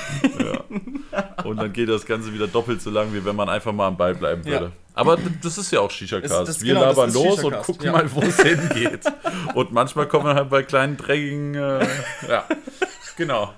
[1.45, 3.97] Und dann geht das Ganze wieder doppelt so lang, wie wenn man einfach mal am
[3.97, 4.53] Ball bleiben Ja.
[4.61, 4.73] würde.
[4.95, 6.61] Aber d- das ist ja auch Shisha-Cast.
[6.63, 7.93] Wir genau, labern los und gucken ja.
[7.93, 9.03] mal, wo es hingeht.
[9.55, 11.55] Und manchmal kommen wir halt bei kleinen, dreckigen.
[11.55, 11.87] Äh,
[12.29, 12.45] ja,
[13.19, 13.53] genau.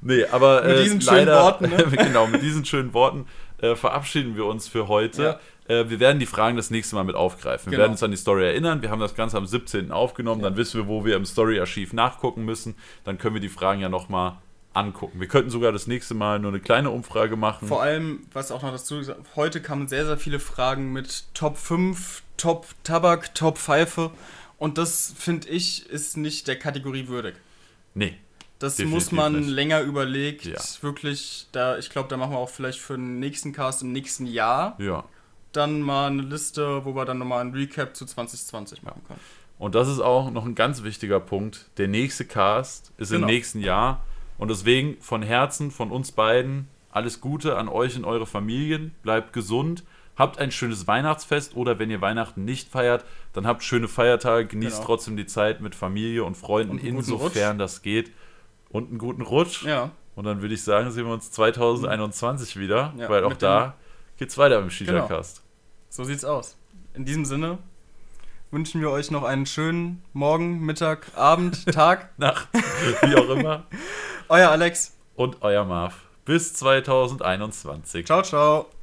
[0.00, 1.84] Nee, aber Mit äh, diesen schönen leider, Worten, ne?
[1.90, 3.26] genau, mit diesen schönen Worten
[3.58, 5.40] äh, verabschieden wir uns für heute.
[5.68, 7.66] Äh, wir werden die Fragen das nächste Mal mit aufgreifen.
[7.66, 7.82] Wir Genau.
[7.82, 8.82] werden uns an die Story erinnern.
[8.82, 9.90] Wir haben das Ganze am 17.
[9.90, 10.42] aufgenommen.
[10.42, 12.76] Dann wissen wir, wo wir im Story-Archiv nachgucken müssen.
[13.04, 14.36] Dann können wir die Fragen ja nochmal
[14.74, 15.18] angucken.
[15.18, 17.66] Wir könnten sogar das nächste Mal nur eine kleine Umfrage machen.
[17.66, 21.56] Vor allem, was auch noch dazu gesagt heute kamen sehr, sehr viele Fragen mit Top
[21.56, 24.10] 5, Top Tabak, Top Pfeife.
[24.58, 27.34] Und das, finde ich, ist nicht der Kategorie würdig.
[27.94, 28.18] Nee,
[28.58, 29.48] Das Definitiv muss man nicht.
[29.50, 30.44] länger überlegt.
[30.46, 30.58] Ja.
[30.80, 34.26] Wirklich, da, ich glaube, da machen wir auch vielleicht für den nächsten Cast im nächsten
[34.26, 35.04] Jahr ja.
[35.52, 39.20] dann mal eine Liste, wo wir dann nochmal ein Recap zu 2020 machen können.
[39.58, 41.66] Und das ist auch noch ein ganz wichtiger Punkt.
[41.78, 43.26] Der nächste Cast ist im Genau.
[43.28, 44.02] nächsten Jahr.
[44.38, 48.94] Und deswegen von Herzen, von uns beiden, alles Gute an euch und eure Familien.
[49.02, 49.82] Bleibt gesund.
[50.16, 53.04] Habt ein schönes Weihnachtsfest oder wenn ihr Weihnachten nicht feiert,
[53.34, 54.86] dann habt schöne Feiertage, genießt Genau.
[54.86, 58.10] trotzdem die Zeit mit Familie und Freunden, Und insofern das geht.
[58.76, 59.64] Und einen guten Rutsch.
[59.64, 63.42] Ja, Und dann würde ich sagen, sehen wir uns 2021 wieder, Ja, weil auch mit
[63.42, 63.74] da
[64.18, 65.42] geht's weiter im Shisha-Cast.
[65.88, 66.56] so sieht's aus.
[66.94, 67.58] In diesem Sinne
[68.50, 72.10] wünschen wir euch noch einen schönen Morgen, Mittag, Abend, Tag.
[72.18, 72.48] Nacht,
[73.02, 73.64] wie auch immer.
[74.28, 74.96] Euer Alex.
[75.14, 75.94] Und euer Marv.
[76.24, 78.04] Bis 2021.
[78.04, 78.75] Ciao, ciao.